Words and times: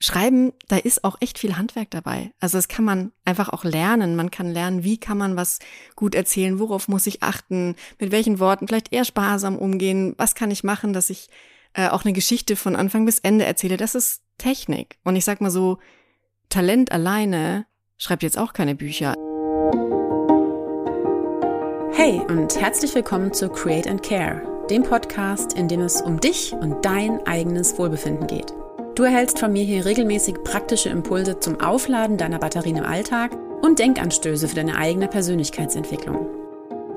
Schreiben, 0.00 0.52
da 0.68 0.76
ist 0.76 1.02
auch 1.02 1.16
echt 1.20 1.38
viel 1.38 1.56
Handwerk 1.56 1.90
dabei. 1.90 2.30
Also 2.38 2.56
das 2.56 2.68
kann 2.68 2.84
man 2.84 3.12
einfach 3.24 3.48
auch 3.48 3.64
lernen. 3.64 4.14
Man 4.14 4.30
kann 4.30 4.48
lernen, 4.48 4.84
wie 4.84 4.98
kann 4.98 5.18
man 5.18 5.36
was 5.36 5.58
gut 5.96 6.14
erzählen, 6.14 6.60
worauf 6.60 6.86
muss 6.86 7.06
ich 7.08 7.22
achten, 7.24 7.74
mit 7.98 8.12
welchen 8.12 8.38
Worten 8.38 8.68
vielleicht 8.68 8.92
eher 8.92 9.04
sparsam 9.04 9.58
umgehen, 9.58 10.14
was 10.16 10.36
kann 10.36 10.52
ich 10.52 10.62
machen, 10.62 10.92
dass 10.92 11.10
ich 11.10 11.28
äh, 11.74 11.88
auch 11.88 12.04
eine 12.04 12.12
Geschichte 12.12 12.54
von 12.54 12.76
Anfang 12.76 13.06
bis 13.06 13.18
Ende 13.18 13.44
erzähle. 13.44 13.76
Das 13.76 13.96
ist 13.96 14.22
Technik. 14.38 14.98
Und 15.02 15.16
ich 15.16 15.24
sag 15.24 15.40
mal 15.40 15.50
so, 15.50 15.78
Talent 16.48 16.92
alleine 16.92 17.66
schreibt 17.98 18.22
jetzt 18.22 18.38
auch 18.38 18.52
keine 18.52 18.76
Bücher. 18.76 19.14
Hey 21.92 22.20
und 22.28 22.54
herzlich 22.60 22.94
willkommen 22.94 23.32
zu 23.32 23.48
Create 23.48 23.88
and 23.88 24.04
Care, 24.04 24.66
dem 24.70 24.84
Podcast, 24.84 25.54
in 25.54 25.66
dem 25.66 25.80
es 25.80 26.00
um 26.00 26.20
dich 26.20 26.52
und 26.52 26.84
dein 26.84 27.26
eigenes 27.26 27.76
Wohlbefinden 27.76 28.28
geht. 28.28 28.54
Du 28.98 29.04
erhältst 29.04 29.38
von 29.38 29.52
mir 29.52 29.62
hier 29.62 29.84
regelmäßig 29.84 30.42
praktische 30.42 30.88
Impulse 30.88 31.38
zum 31.38 31.60
Aufladen 31.60 32.16
deiner 32.16 32.40
Batterien 32.40 32.78
im 32.78 32.84
Alltag 32.84 33.30
und 33.62 33.78
Denkanstöße 33.78 34.48
für 34.48 34.56
deine 34.56 34.76
eigene 34.76 35.06
Persönlichkeitsentwicklung. 35.06 36.26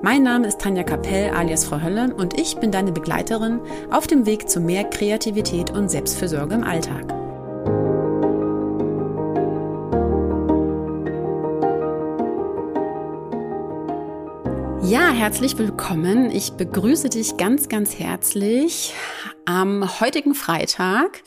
Mein 0.02 0.24
Name 0.24 0.48
ist 0.48 0.60
Tanja 0.60 0.82
Kapell 0.82 1.30
alias 1.30 1.66
Frau 1.66 1.80
Hölle 1.80 2.12
und 2.16 2.40
ich 2.40 2.58
bin 2.58 2.72
deine 2.72 2.92
Begleiterin 2.92 3.60
auf 3.92 4.08
dem 4.08 4.26
Weg 4.26 4.50
zu 4.50 4.60
mehr 4.62 4.84
Kreativität 4.86 5.70
und 5.70 5.92
Selbstfürsorge 5.92 6.56
im 6.56 6.64
Alltag. 6.64 7.06
Ja, 14.82 15.12
herzlich 15.12 15.56
willkommen. 15.60 16.32
Ich 16.32 16.54
begrüße 16.54 17.10
dich 17.10 17.38
ganz, 17.38 17.70
ganz 17.70 18.00
herzlich 18.00 18.96
am 19.46 20.00
heutigen 20.00 20.34
Freitag 20.34 21.22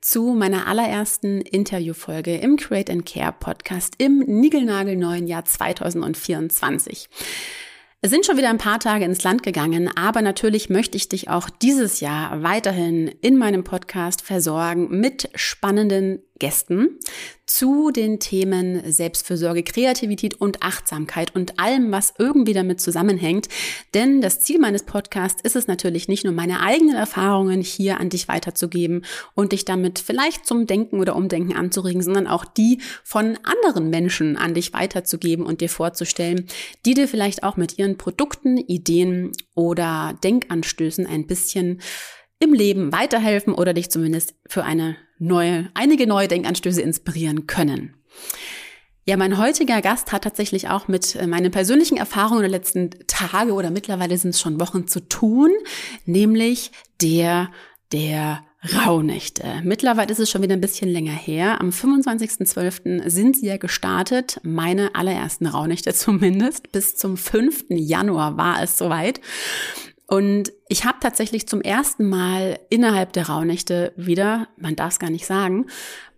zu 0.00 0.34
meiner 0.34 0.66
allerersten 0.66 1.40
Interviewfolge 1.40 2.36
im 2.36 2.56
Create 2.56 2.90
and 2.90 3.06
Care 3.06 3.34
Podcast 3.38 3.94
im 3.98 4.18
niegelnagelneuen 4.20 5.26
Jahr 5.26 5.44
2024. 5.44 7.08
Es 8.02 8.10
sind 8.10 8.24
schon 8.24 8.38
wieder 8.38 8.48
ein 8.48 8.56
paar 8.56 8.80
Tage 8.80 9.04
ins 9.04 9.22
Land 9.24 9.42
gegangen, 9.42 9.90
aber 9.94 10.22
natürlich 10.22 10.70
möchte 10.70 10.96
ich 10.96 11.10
dich 11.10 11.28
auch 11.28 11.50
dieses 11.50 12.00
Jahr 12.00 12.42
weiterhin 12.42 13.08
in 13.20 13.36
meinem 13.36 13.62
Podcast 13.62 14.22
versorgen 14.22 14.88
mit 15.00 15.28
spannenden 15.34 16.22
Gästen 16.40 16.98
zu 17.46 17.90
den 17.90 18.18
Themen 18.18 18.82
Selbstfürsorge, 18.90 19.62
Kreativität 19.62 20.40
und 20.40 20.62
Achtsamkeit 20.62 21.34
und 21.34 21.58
allem, 21.58 21.92
was 21.92 22.14
irgendwie 22.18 22.52
damit 22.52 22.80
zusammenhängt. 22.80 23.48
Denn 23.94 24.20
das 24.20 24.40
Ziel 24.40 24.58
meines 24.58 24.84
Podcasts 24.84 25.42
ist 25.42 25.56
es 25.56 25.68
natürlich 25.68 26.08
nicht 26.08 26.24
nur 26.24 26.32
meine 26.32 26.60
eigenen 26.60 26.96
Erfahrungen 26.96 27.60
hier 27.60 28.00
an 28.00 28.08
dich 28.08 28.28
weiterzugeben 28.28 29.04
und 29.34 29.52
dich 29.52 29.64
damit 29.64 29.98
vielleicht 29.98 30.46
zum 30.46 30.66
Denken 30.66 31.00
oder 31.00 31.16
Umdenken 31.16 31.54
anzuregen, 31.54 32.02
sondern 32.02 32.26
auch 32.26 32.44
die 32.44 32.80
von 33.04 33.38
anderen 33.42 33.90
Menschen 33.90 34.36
an 34.36 34.54
dich 34.54 34.72
weiterzugeben 34.72 35.44
und 35.44 35.60
dir 35.60 35.68
vorzustellen, 35.68 36.46
die 36.86 36.94
dir 36.94 37.08
vielleicht 37.08 37.42
auch 37.42 37.56
mit 37.56 37.78
ihren 37.78 37.98
Produkten, 37.98 38.56
Ideen 38.56 39.32
oder 39.54 40.18
Denkanstößen 40.24 41.06
ein 41.06 41.26
bisschen 41.26 41.80
im 42.38 42.54
Leben 42.54 42.92
weiterhelfen 42.92 43.52
oder 43.52 43.74
dich 43.74 43.90
zumindest 43.90 44.34
für 44.46 44.64
eine 44.64 44.96
neue, 45.20 45.70
einige 45.74 46.08
neue 46.08 46.26
Denkanstöße 46.26 46.82
inspirieren 46.82 47.46
können. 47.46 47.94
Ja, 49.06 49.16
mein 49.16 49.38
heutiger 49.38 49.80
Gast 49.80 50.12
hat 50.12 50.24
tatsächlich 50.24 50.68
auch 50.68 50.88
mit 50.88 51.16
äh, 51.16 51.26
meinen 51.26 51.50
persönlichen 51.50 51.96
Erfahrungen 51.96 52.42
der 52.42 52.50
letzten 52.50 52.90
Tage 53.06 53.54
oder 53.54 53.70
mittlerweile 53.70 54.16
sind 54.18 54.30
es 54.30 54.40
schon 54.40 54.60
Wochen 54.60 54.86
zu 54.86 55.00
tun, 55.08 55.50
nämlich 56.04 56.70
der 57.00 57.50
der 57.92 58.44
Rauhnächte. 58.62 59.62
Mittlerweile 59.64 60.12
ist 60.12 60.18
es 60.18 60.30
schon 60.30 60.42
wieder 60.42 60.52
ein 60.54 60.60
bisschen 60.60 60.90
länger 60.90 61.12
her. 61.12 61.60
Am 61.60 61.70
25.12. 61.70 63.08
sind 63.08 63.36
sie 63.36 63.46
ja 63.46 63.56
gestartet, 63.56 64.38
meine 64.42 64.94
allerersten 64.94 65.46
Rauhnächte 65.46 65.94
zumindest. 65.94 66.70
Bis 66.70 66.94
zum 66.96 67.16
5. 67.16 67.64
Januar 67.70 68.36
war 68.36 68.62
es 68.62 68.76
soweit. 68.76 69.20
Und 70.10 70.52
ich 70.66 70.84
habe 70.84 70.98
tatsächlich 71.00 71.46
zum 71.46 71.60
ersten 71.60 72.08
Mal 72.08 72.58
innerhalb 72.68 73.12
der 73.12 73.28
Rauhnächte 73.28 73.92
wieder, 73.94 74.48
man 74.56 74.74
darf 74.74 74.94
es 74.94 74.98
gar 74.98 75.08
nicht 75.08 75.24
sagen, 75.24 75.66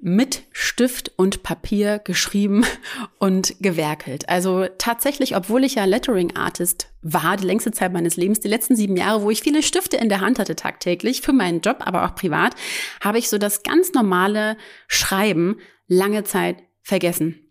mit 0.00 0.44
Stift 0.50 1.12
und 1.16 1.42
Papier 1.42 1.98
geschrieben 1.98 2.64
und 3.18 3.54
gewerkelt. 3.60 4.30
Also 4.30 4.66
tatsächlich, 4.78 5.36
obwohl 5.36 5.62
ich 5.62 5.74
ja 5.74 5.84
Lettering 5.84 6.34
Artist 6.34 6.88
war, 7.02 7.36
die 7.36 7.44
längste 7.44 7.70
Zeit 7.72 7.92
meines 7.92 8.16
Lebens, 8.16 8.40
die 8.40 8.48
letzten 8.48 8.76
sieben 8.76 8.96
Jahre, 8.96 9.20
wo 9.20 9.30
ich 9.30 9.42
viele 9.42 9.62
Stifte 9.62 9.98
in 9.98 10.08
der 10.08 10.22
Hand 10.22 10.38
hatte 10.38 10.56
tagtäglich, 10.56 11.20
für 11.20 11.34
meinen 11.34 11.60
Job, 11.60 11.80
aber 11.80 12.06
auch 12.06 12.14
privat, 12.14 12.54
habe 13.02 13.18
ich 13.18 13.28
so 13.28 13.36
das 13.36 13.62
ganz 13.62 13.92
normale 13.92 14.56
Schreiben 14.88 15.58
lange 15.86 16.24
Zeit 16.24 16.62
vergessen 16.80 17.41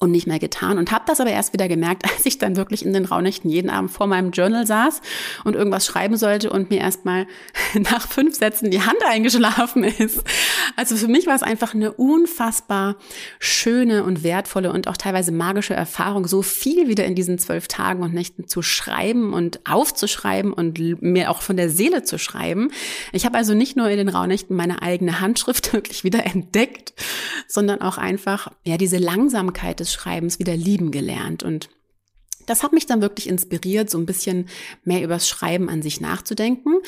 und 0.00 0.10
nicht 0.10 0.26
mehr 0.26 0.38
getan 0.38 0.78
und 0.78 0.92
habe 0.92 1.04
das 1.06 1.20
aber 1.20 1.30
erst 1.30 1.52
wieder 1.52 1.68
gemerkt, 1.68 2.04
als 2.10 2.24
ich 2.24 2.38
dann 2.38 2.56
wirklich 2.56 2.84
in 2.84 2.92
den 2.92 3.04
Raunächten 3.04 3.50
jeden 3.50 3.70
Abend 3.70 3.90
vor 3.90 4.06
meinem 4.06 4.30
Journal 4.30 4.66
saß 4.66 5.02
und 5.44 5.54
irgendwas 5.54 5.86
schreiben 5.86 6.16
sollte 6.16 6.50
und 6.50 6.70
mir 6.70 6.80
erstmal 6.80 7.26
nach 7.74 8.08
fünf 8.08 8.36
Sätzen 8.36 8.70
die 8.70 8.80
Hand 8.80 8.98
eingeschlafen 9.06 9.84
ist. 9.84 10.24
Also 10.74 10.96
für 10.96 11.08
mich 11.08 11.26
war 11.26 11.34
es 11.34 11.42
einfach 11.42 11.74
eine 11.74 11.92
unfassbar 11.92 12.96
schöne 13.38 14.02
und 14.04 14.24
wertvolle 14.24 14.72
und 14.72 14.88
auch 14.88 14.96
teilweise 14.96 15.32
magische 15.32 15.74
Erfahrung, 15.74 16.26
so 16.26 16.40
viel 16.40 16.88
wieder 16.88 17.04
in 17.04 17.14
diesen 17.14 17.38
zwölf 17.38 17.68
Tagen 17.68 18.02
und 18.02 18.14
Nächten 18.14 18.48
zu 18.48 18.62
schreiben 18.62 19.34
und 19.34 19.60
aufzuschreiben 19.68 20.54
und 20.54 20.78
mir 21.02 21.30
auch 21.30 21.42
von 21.42 21.58
der 21.58 21.68
Seele 21.68 22.04
zu 22.04 22.18
schreiben. 22.18 22.70
Ich 23.12 23.26
habe 23.26 23.36
also 23.36 23.52
nicht 23.52 23.76
nur 23.76 23.90
in 23.90 23.98
den 23.98 24.08
Raunächten 24.08 24.56
meine 24.56 24.80
eigene 24.80 25.20
Handschrift 25.20 25.72
wirklich 25.74 26.04
wieder 26.04 26.24
entdeckt, 26.24 26.94
sondern 27.46 27.82
auch 27.82 27.98
einfach 27.98 28.50
ja 28.64 28.78
diese 28.78 28.96
Langsamkeit 28.96 29.80
des 29.80 29.89
Schreibens 29.92 30.38
wieder 30.38 30.56
lieben 30.56 30.90
gelernt 30.90 31.42
und 31.42 31.68
das 32.50 32.64
hat 32.64 32.72
mich 32.72 32.86
dann 32.86 33.00
wirklich 33.00 33.28
inspiriert, 33.28 33.90
so 33.90 33.98
ein 33.98 34.06
bisschen 34.06 34.48
mehr 34.82 35.04
übers 35.04 35.28
Schreiben 35.28 35.68
an 35.68 35.82
sich 35.82 36.00
nachzudenken. 36.00 36.78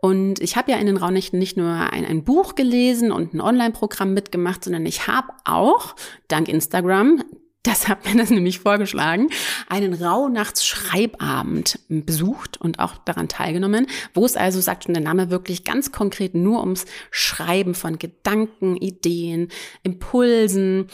Und 0.00 0.40
ich 0.40 0.56
habe 0.56 0.72
ja 0.72 0.78
in 0.78 0.86
den 0.86 0.96
Raunächten 0.96 1.38
nicht 1.38 1.56
nur 1.56 1.68
ein, 1.68 2.04
ein 2.04 2.24
Buch 2.24 2.56
gelesen 2.56 3.12
und 3.12 3.32
ein 3.32 3.40
Online-Programm 3.40 4.14
mitgemacht, 4.14 4.64
sondern 4.64 4.84
ich 4.84 5.06
habe 5.06 5.28
auch, 5.44 5.94
dank 6.26 6.48
Instagram, 6.48 7.22
das 7.62 7.86
hat 7.86 8.04
mir 8.04 8.20
das 8.20 8.30
nämlich 8.30 8.58
vorgeschlagen, 8.58 9.28
einen 9.68 9.94
Rauhnachtsschreibabend 9.94 11.78
besucht 11.88 12.60
und 12.60 12.80
auch 12.80 12.98
daran 12.98 13.28
teilgenommen, 13.28 13.86
wo 14.14 14.24
es 14.24 14.36
also, 14.36 14.60
sagt 14.60 14.84
schon 14.84 14.94
der 14.94 15.02
Name, 15.04 15.30
wirklich 15.30 15.62
ganz 15.62 15.92
konkret 15.92 16.34
nur 16.34 16.58
ums 16.58 16.86
Schreiben 17.12 17.76
von 17.76 18.00
Gedanken, 18.00 18.76
Ideen, 18.76 19.48
Impulsen, 19.84 20.88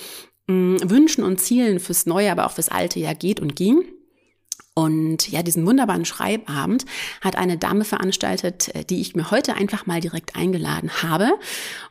Wünschen 0.48 1.24
und 1.24 1.40
Zielen 1.40 1.78
fürs 1.78 2.06
neue, 2.06 2.32
aber 2.32 2.46
auch 2.46 2.52
fürs 2.52 2.70
alte 2.70 2.98
Jahr 2.98 3.14
geht 3.14 3.40
und 3.40 3.54
ging. 3.54 3.84
Und 4.78 5.28
ja, 5.32 5.42
diesen 5.42 5.66
wunderbaren 5.66 6.04
Schreibabend 6.04 6.84
hat 7.20 7.34
eine 7.34 7.58
Dame 7.58 7.84
veranstaltet, 7.84 8.72
äh, 8.76 8.84
die 8.84 9.00
ich 9.00 9.16
mir 9.16 9.32
heute 9.32 9.54
einfach 9.54 9.86
mal 9.86 10.00
direkt 10.00 10.36
eingeladen 10.36 11.02
habe. 11.02 11.32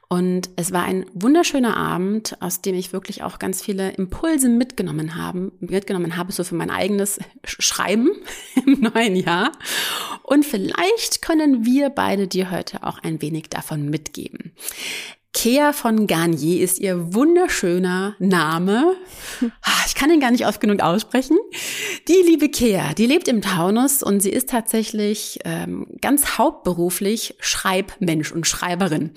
Und 0.08 0.50
es 0.56 0.72
war 0.72 0.84
ein 0.84 1.06
wunderschöner 1.14 1.76
Abend, 1.76 2.42
aus 2.42 2.62
dem 2.62 2.76
ich 2.76 2.94
wirklich 2.94 3.24
auch 3.24 3.40
ganz 3.40 3.62
viele 3.62 3.92
Impulse 3.92 4.48
mitgenommen 4.48 5.16
haben, 5.16 5.52
mitgenommen 5.60 6.16
habe, 6.16 6.32
so 6.32 6.46
für 6.46 6.56
mein 6.56 6.70
eigenes 6.70 7.20
Schreiben 7.44 8.10
im 8.66 8.80
neuen 8.80 9.18
Jahr. 9.18 9.52
Und 10.24 10.46
vielleicht 10.46 11.22
können 11.22 11.66
wir 11.66 11.90
beide 11.90 12.30
dir 12.30 12.52
heute 12.52 12.84
auch 12.84 13.00
ein 13.00 13.22
wenig 13.22 13.50
davon 13.50 13.90
mitgeben. 13.90 14.54
Kea 15.38 15.72
von 15.72 16.08
Garnier 16.08 16.64
ist 16.64 16.80
ihr 16.80 17.14
wunderschöner 17.14 18.16
Name. 18.18 18.96
Ah, 19.62 19.84
ich 19.86 19.96
kann 19.96 20.10
ihn 20.10 20.20
gar 20.20 20.32
nicht 20.32 20.48
oft 20.48 20.62
genug 20.62 20.80
aussprechen. 20.80 21.38
Die 22.08 22.22
liebe 22.26 22.50
Kea, 22.50 22.94
die 22.94 23.06
lebt 23.06 23.28
im 23.28 23.42
Taunus 23.42 24.02
und 24.02 24.22
sie 24.22 24.30
ist 24.30 24.50
tatsächlich 24.50 25.40
ähm, 25.44 25.88
ganz 26.02 26.38
hauptberuflich 26.38 27.36
Schreibmensch 27.40 28.32
und 28.32 28.48
Schreiberin. 28.48 29.12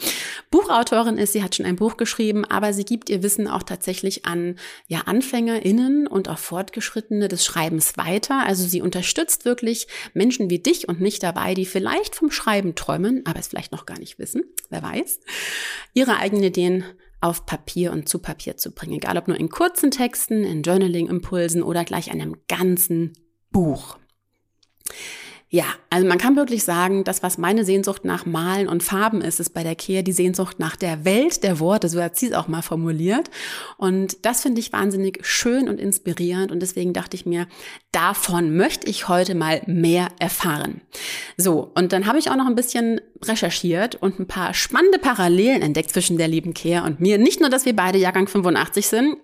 Buchautorin 0.51 1.17
ist, 1.17 1.33
sie 1.33 1.43
hat 1.43 1.55
schon 1.55 1.67
ein 1.67 1.77
Buch 1.77 1.97
geschrieben, 1.97 2.45
aber 2.45 2.73
sie 2.73 2.85
gibt 2.85 3.09
ihr 3.09 3.23
Wissen 3.23 3.47
auch 3.47 3.63
tatsächlich 3.63 4.27
an 4.27 4.57
ja, 4.89 5.03
AnfängerInnen 5.07 6.07
und 6.07 6.29
auch 6.29 6.39
Fortgeschrittene 6.39 7.29
des 7.29 7.45
Schreibens 7.45 7.97
weiter. 7.97 8.45
Also 8.45 8.67
sie 8.67 8.83
unterstützt 8.83 9.45
wirklich 9.45 9.87
Menschen 10.13 10.51
wie 10.51 10.59
dich 10.59 10.89
und 10.89 11.01
mich 11.01 11.21
dabei, 11.21 11.55
die 11.55 11.67
vielleicht 11.67 12.17
vom 12.17 12.31
Schreiben 12.31 12.75
träumen, 12.75 13.23
aber 13.25 13.39
es 13.39 13.49
vielleicht 13.49 13.73
noch 13.73 13.87
gar 13.87 13.99
nicht 13.99 14.19
wissen, 14.19 14.43
wer 14.69 14.83
weiß. 14.83 15.21
Ihre 15.95 16.10
ihre 16.11 16.19
eigenen 16.19 16.45
Ideen 16.45 16.85
auf 17.21 17.47
Papier 17.47 17.93
und 17.93 18.09
zu 18.09 18.19
Papier 18.19 18.57
zu 18.57 18.73
bringen. 18.73 18.95
Egal 18.95 19.17
ob 19.19 19.29
nur 19.29 19.39
in 19.39 19.49
kurzen 19.49 19.91
Texten, 19.91 20.45
in 20.45 20.63
Journaling-Impulsen 20.63 21.63
oder 21.63 21.85
gleich 21.85 22.11
einem 22.11 22.37
ganzen 22.49 23.13
Buch. 23.51 23.99
Ja, 25.53 25.65
also 25.91 26.07
man 26.07 26.19
kann 26.19 26.37
wirklich 26.37 26.63
sagen, 26.63 27.03
das, 27.03 27.25
was 27.25 27.37
meine 27.37 27.65
Sehnsucht 27.65 28.05
nach 28.05 28.25
Malen 28.25 28.69
und 28.69 28.85
Farben 28.85 29.21
ist, 29.21 29.41
ist 29.41 29.51
bei 29.51 29.65
der 29.65 29.75
Kea 29.75 30.03
die 30.03 30.13
Sehnsucht 30.13 30.61
nach 30.61 30.77
der 30.77 31.05
Welt 31.05 31.43
der 31.43 31.59
Worte, 31.59 31.89
so 31.89 32.01
hat 32.01 32.17
sie 32.17 32.29
es 32.29 32.35
auch 32.35 32.47
mal 32.47 32.63
formuliert. 32.63 33.31
Und 33.77 34.25
das 34.25 34.43
finde 34.43 34.61
ich 34.61 34.73
wahnsinnig 34.73 35.19
schön 35.23 35.69
und 35.69 35.81
inspirierend 35.81 36.53
und 36.53 36.61
deswegen 36.61 36.93
dachte 36.93 37.17
ich 37.17 37.27
mir, 37.27 37.49
davon 37.91 38.57
möchte 38.57 38.89
ich 38.89 39.09
heute 39.09 39.35
mal 39.35 39.61
mehr 39.67 40.07
erfahren. 40.21 40.83
So, 41.37 41.73
und 41.75 41.93
dann 41.93 42.07
habe 42.07 42.21
ich 42.21 42.31
auch 42.31 42.37
noch 42.37 42.47
ein 42.47 42.55
bisschen 42.55 43.01
recherchiert 43.21 43.97
und 43.97 44.21
ein 44.21 44.29
paar 44.29 44.55
spannende 44.55 45.01
Parallelen 45.01 45.63
entdeckt 45.63 45.91
zwischen 45.91 46.17
der 46.17 46.29
lieben 46.29 46.55
Kea 46.55 46.85
und 46.85 47.01
mir. 47.01 47.19
Nicht 47.19 47.41
nur, 47.41 47.51
dass 47.51 47.65
wir 47.65 47.75
beide 47.75 47.99
Jahrgang 47.99 48.29
85 48.29 48.87
sind, 48.87 49.17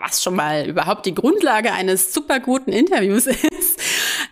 was 0.00 0.22
schon 0.22 0.36
mal 0.36 0.68
überhaupt 0.68 1.06
die 1.06 1.14
Grundlage 1.14 1.72
eines 1.72 2.14
super 2.14 2.40
guten 2.40 2.72
Interviews 2.72 3.26
ist, 3.26 3.80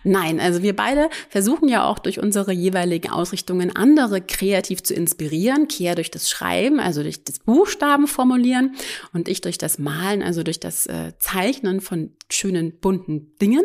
Nein, 0.03 0.39
also 0.39 0.61
wir 0.61 0.75
beide 0.75 1.09
versuchen 1.29 1.67
ja 1.67 1.85
auch 1.85 1.99
durch 1.99 2.19
unsere 2.19 2.51
jeweiligen 2.51 3.11
Ausrichtungen 3.11 3.75
andere 3.75 4.21
kreativ 4.21 4.83
zu 4.83 4.93
inspirieren. 4.93 5.67
Kia 5.67 5.95
durch 5.95 6.11
das 6.11 6.29
Schreiben, 6.29 6.79
also 6.79 7.03
durch 7.03 7.23
das 7.23 7.39
Buchstaben 7.39 8.07
formulieren 8.07 8.75
und 9.13 9.27
ich 9.27 9.41
durch 9.41 9.57
das 9.57 9.79
Malen, 9.79 10.23
also 10.23 10.43
durch 10.43 10.59
das 10.59 10.85
äh, 10.87 11.13
Zeichnen 11.19 11.81
von 11.81 12.11
schönen 12.29 12.79
bunten 12.79 13.35
Dingen. 13.41 13.63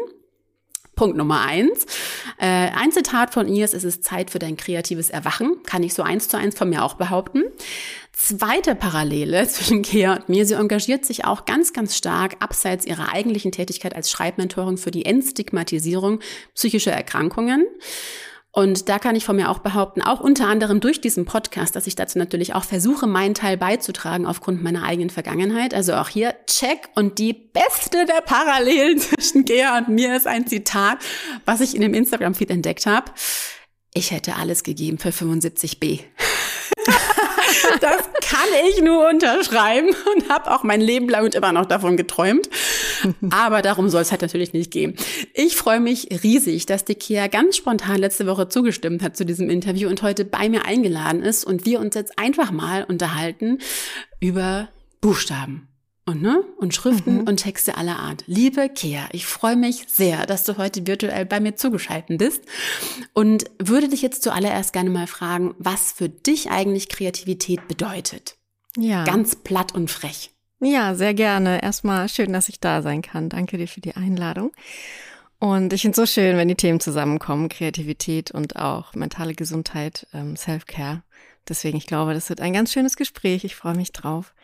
Punkt 0.95 1.17
Nummer 1.17 1.41
eins. 1.41 1.87
Äh, 2.39 2.47
ein 2.47 2.93
Zitat 2.93 3.33
von 3.33 3.49
ihr 3.49 3.65
ist, 3.65 3.75
es 3.75 3.85
ist 3.85 4.05
Zeit 4.05 4.31
für 4.31 4.39
dein 4.39 4.57
kreatives 4.57 5.11
Erwachen. 5.11 5.63
Kann 5.65 5.83
ich 5.83 5.95
so 5.95 6.03
eins 6.03 6.29
zu 6.29 6.37
eins 6.37 6.57
von 6.57 6.71
mir 6.71 6.85
auch 6.85 6.95
behaupten. 6.95 7.43
Zweite 8.17 8.75
Parallele 8.75 9.47
zwischen 9.49 9.83
Kea 9.83 10.15
und 10.15 10.29
mir, 10.29 10.47
sie 10.47 10.55
engagiert 10.55 11.05
sich 11.05 11.25
auch 11.25 11.45
ganz, 11.45 11.73
ganz 11.73 11.97
stark 11.97 12.37
abseits 12.39 12.87
ihrer 12.87 13.13
eigentlichen 13.13 13.53
Tätigkeit 13.53 13.95
als 13.95 14.11
Schreibmentorin 14.11 14.79
für 14.79 14.91
die 14.91 15.05
Entstigmatisierung 15.05 16.21
psychischer 16.55 16.93
Erkrankungen. 16.93 17.67
Und 18.53 18.89
da 18.89 19.01
kann 19.01 19.17
ich 19.17 19.25
von 19.25 19.35
mir 19.35 19.51
auch 19.51 19.59
behaupten, 19.59 20.01
auch 20.01 20.21
unter 20.21 20.47
anderem 20.47 20.79
durch 20.79 21.01
diesen 21.01 21.25
Podcast, 21.25 21.75
dass 21.75 21.89
ich 21.89 21.97
dazu 21.97 22.21
natürlich 22.21 22.55
auch 22.55 22.63
versuche, 22.63 23.09
meinen 23.09 23.35
Teil 23.35 23.57
beizutragen 23.57 24.27
aufgrund 24.27 24.63
meiner 24.63 24.85
eigenen 24.85 25.11
Vergangenheit. 25.11 25.75
Also 25.75 25.95
auch 25.95 26.09
hier 26.09 26.37
check 26.47 26.89
und 26.95 27.19
die 27.19 27.33
beste 27.33 28.07
der 28.07 28.21
Parallelen 28.25 28.99
zwischen 29.01 29.45
Gea 29.45 29.77
und 29.79 29.89
mir 29.89 30.17
ist 30.17 30.29
ein 30.29 30.47
Zitat, 30.47 30.99
was 31.45 31.61
ich 31.61 31.75
in 31.75 31.81
dem 31.81 31.95
Instagram-Feed 31.95 32.51
entdeckt 32.51 32.87
habe. 32.87 33.11
Ich 33.93 34.13
hätte 34.13 34.37
alles 34.37 34.63
gegeben 34.63 34.99
für 34.99 35.11
75b. 35.11 36.05
Das 37.81 37.99
kann 38.21 38.49
ich 38.69 38.83
nur 38.83 39.09
unterschreiben 39.09 39.89
und 40.15 40.29
habe 40.29 40.51
auch 40.51 40.63
mein 40.63 40.81
Leben 40.81 41.09
lang 41.09 41.25
und 41.25 41.35
immer 41.35 41.53
noch 41.53 41.67
davon 41.67 41.97
geträumt. 41.97 42.49
Aber 43.31 43.63
darum 43.63 43.89
soll 43.89 44.03
es 44.03 44.11
halt 44.11 44.23
natürlich 44.23 44.53
nicht 44.53 44.71
gehen. 44.71 44.97
Ich 45.33 45.57
freue 45.57 45.81
mich 45.81 46.09
riesig, 46.23 46.67
dass 46.67 46.85
die 46.85 46.95
Kia 46.95 47.27
ganz 47.27 47.57
spontan 47.57 47.99
letzte 47.99 48.27
Woche 48.27 48.49
zugestimmt 48.49 49.03
hat 49.03 49.17
zu 49.17 49.25
diesem 49.25 49.51
Interview 49.51 49.89
und 49.89 50.03
heute 50.03 50.25
bei 50.25 50.49
mir 50.49 50.65
eingeladen 50.65 51.23
ist 51.23 51.45
und 51.45 51.67
wir 51.67 51.81
uns 51.81 51.95
jetzt 51.95 52.19
einfach 52.19 52.51
mal 52.51 52.85
unterhalten 52.85 53.59
über 54.21 54.69
Buchstaben 55.01 55.69
und, 56.07 56.23
ne? 56.23 56.45
und 56.59 56.75
Schriften 56.75 57.23
mhm. 57.23 57.29
und 57.29 57.39
Texte 57.39 57.77
aller 57.77 57.99
Art. 57.99 58.25
Liebe 58.27 58.69
Kea, 58.69 59.09
ich 59.13 59.27
freue 59.27 59.57
mich 59.57 59.87
sehr, 59.89 60.27
dass 60.27 60.45
du 60.45 60.59
heute 60.59 60.87
virtuell 60.87 61.25
bei 61.25 61.41
mir 61.41 61.57
zugeschaltet 61.57 62.19
bist 62.19 62.43
und 63.15 63.45
würde 63.59 63.89
dich 63.89 64.03
jetzt 64.03 64.23
zuallererst 64.23 64.73
gerne 64.73 64.91
mal 64.91 65.07
fragen, 65.07 65.55
was 65.59 65.93
für 65.93 66.09
dich 66.09 66.51
eigentlich 66.51 66.89
Kreativität 66.89 67.67
bedeutet. 67.69 68.37
Ja. 68.77 69.05
Ganz 69.05 69.37
platt 69.37 69.75
und 69.75 69.91
frech. 69.91 70.31
Ja, 70.61 70.95
sehr 70.95 71.15
gerne. 71.15 71.63
Erstmal 71.63 72.09
schön, 72.09 72.33
dass 72.33 72.49
ich 72.49 72.61
da 72.61 72.83
sein 72.83 73.03
kann. 73.03 73.29
Danke 73.29 73.57
dir 73.57 73.69
für 73.69 73.81
die 73.81 73.97
Einladung. 73.97 74.53
Und 75.39 75.73
ich 75.73 75.83
finde 75.83 76.01
es 76.01 76.09
so 76.09 76.21
schön, 76.21 76.37
wenn 76.37 76.49
die 76.49 76.55
Themen 76.55 76.81
zusammenkommen, 76.81 77.49
Kreativität 77.49 78.31
und 78.31 78.57
auch 78.57 78.95
mentale 78.95 79.35
Gesundheit, 79.35 80.07
ähm, 80.15 80.37
Self-Care. 80.37 81.03
Deswegen, 81.49 81.77
ich 81.77 81.87
glaube, 81.87 82.15
das 82.15 82.31
wird 82.31 82.41
ein 82.41 82.55
ganz 82.55 82.73
schönes 82.73 82.97
Gespräch. 82.97 83.45
Ich 83.45 83.55
freue 83.55 83.75
mich 83.75 83.93
drauf. 83.93 84.35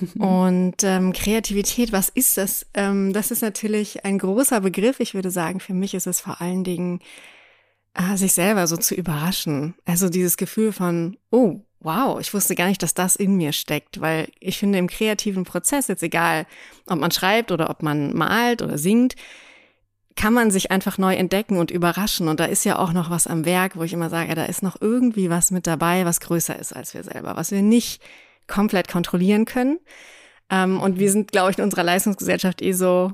Und 0.18 0.82
ähm, 0.82 1.12
Kreativität, 1.12 1.92
was 1.92 2.08
ist 2.08 2.36
das? 2.36 2.66
Ähm, 2.74 3.12
das 3.12 3.30
ist 3.30 3.42
natürlich 3.42 4.04
ein 4.04 4.18
großer 4.18 4.60
Begriff. 4.60 5.00
Ich 5.00 5.14
würde 5.14 5.30
sagen, 5.30 5.60
für 5.60 5.74
mich 5.74 5.94
ist 5.94 6.06
es 6.06 6.20
vor 6.20 6.40
allen 6.40 6.64
Dingen, 6.64 7.00
äh, 7.94 8.16
sich 8.16 8.32
selber 8.32 8.66
so 8.66 8.76
zu 8.76 8.94
überraschen. 8.94 9.74
Also 9.84 10.08
dieses 10.08 10.36
Gefühl 10.36 10.72
von, 10.72 11.16
oh, 11.30 11.60
wow, 11.80 12.20
ich 12.20 12.32
wusste 12.34 12.54
gar 12.54 12.68
nicht, 12.68 12.82
dass 12.82 12.94
das 12.94 13.16
in 13.16 13.36
mir 13.36 13.52
steckt, 13.52 14.00
weil 14.00 14.28
ich 14.40 14.58
finde 14.58 14.78
im 14.78 14.88
kreativen 14.88 15.44
Prozess, 15.44 15.88
jetzt 15.88 16.02
egal, 16.02 16.46
ob 16.86 16.98
man 16.98 17.10
schreibt 17.10 17.52
oder 17.52 17.70
ob 17.70 17.82
man 17.82 18.14
malt 18.14 18.62
oder 18.62 18.78
singt, 18.78 19.14
kann 20.16 20.34
man 20.34 20.50
sich 20.50 20.72
einfach 20.72 20.98
neu 20.98 21.14
entdecken 21.14 21.58
und 21.58 21.70
überraschen. 21.70 22.26
Und 22.26 22.40
da 22.40 22.44
ist 22.44 22.64
ja 22.64 22.78
auch 22.78 22.92
noch 22.92 23.10
was 23.10 23.28
am 23.28 23.44
Werk, 23.44 23.76
wo 23.76 23.84
ich 23.84 23.92
immer 23.92 24.10
sage, 24.10 24.34
da 24.34 24.44
ist 24.44 24.62
noch 24.62 24.80
irgendwie 24.80 25.30
was 25.30 25.52
mit 25.52 25.66
dabei, 25.66 26.04
was 26.04 26.20
größer 26.20 26.58
ist 26.58 26.74
als 26.74 26.92
wir 26.94 27.04
selber, 27.04 27.36
was 27.36 27.52
wir 27.52 27.62
nicht 27.62 28.02
komplett 28.48 28.88
kontrollieren 28.88 29.44
können. 29.44 29.78
Ähm, 30.50 30.80
und 30.80 30.98
wir 30.98 31.10
sind, 31.10 31.30
glaube 31.30 31.52
ich, 31.52 31.58
in 31.58 31.64
unserer 31.64 31.84
Leistungsgesellschaft 31.84 32.62
eh 32.62 32.72
so 32.72 33.12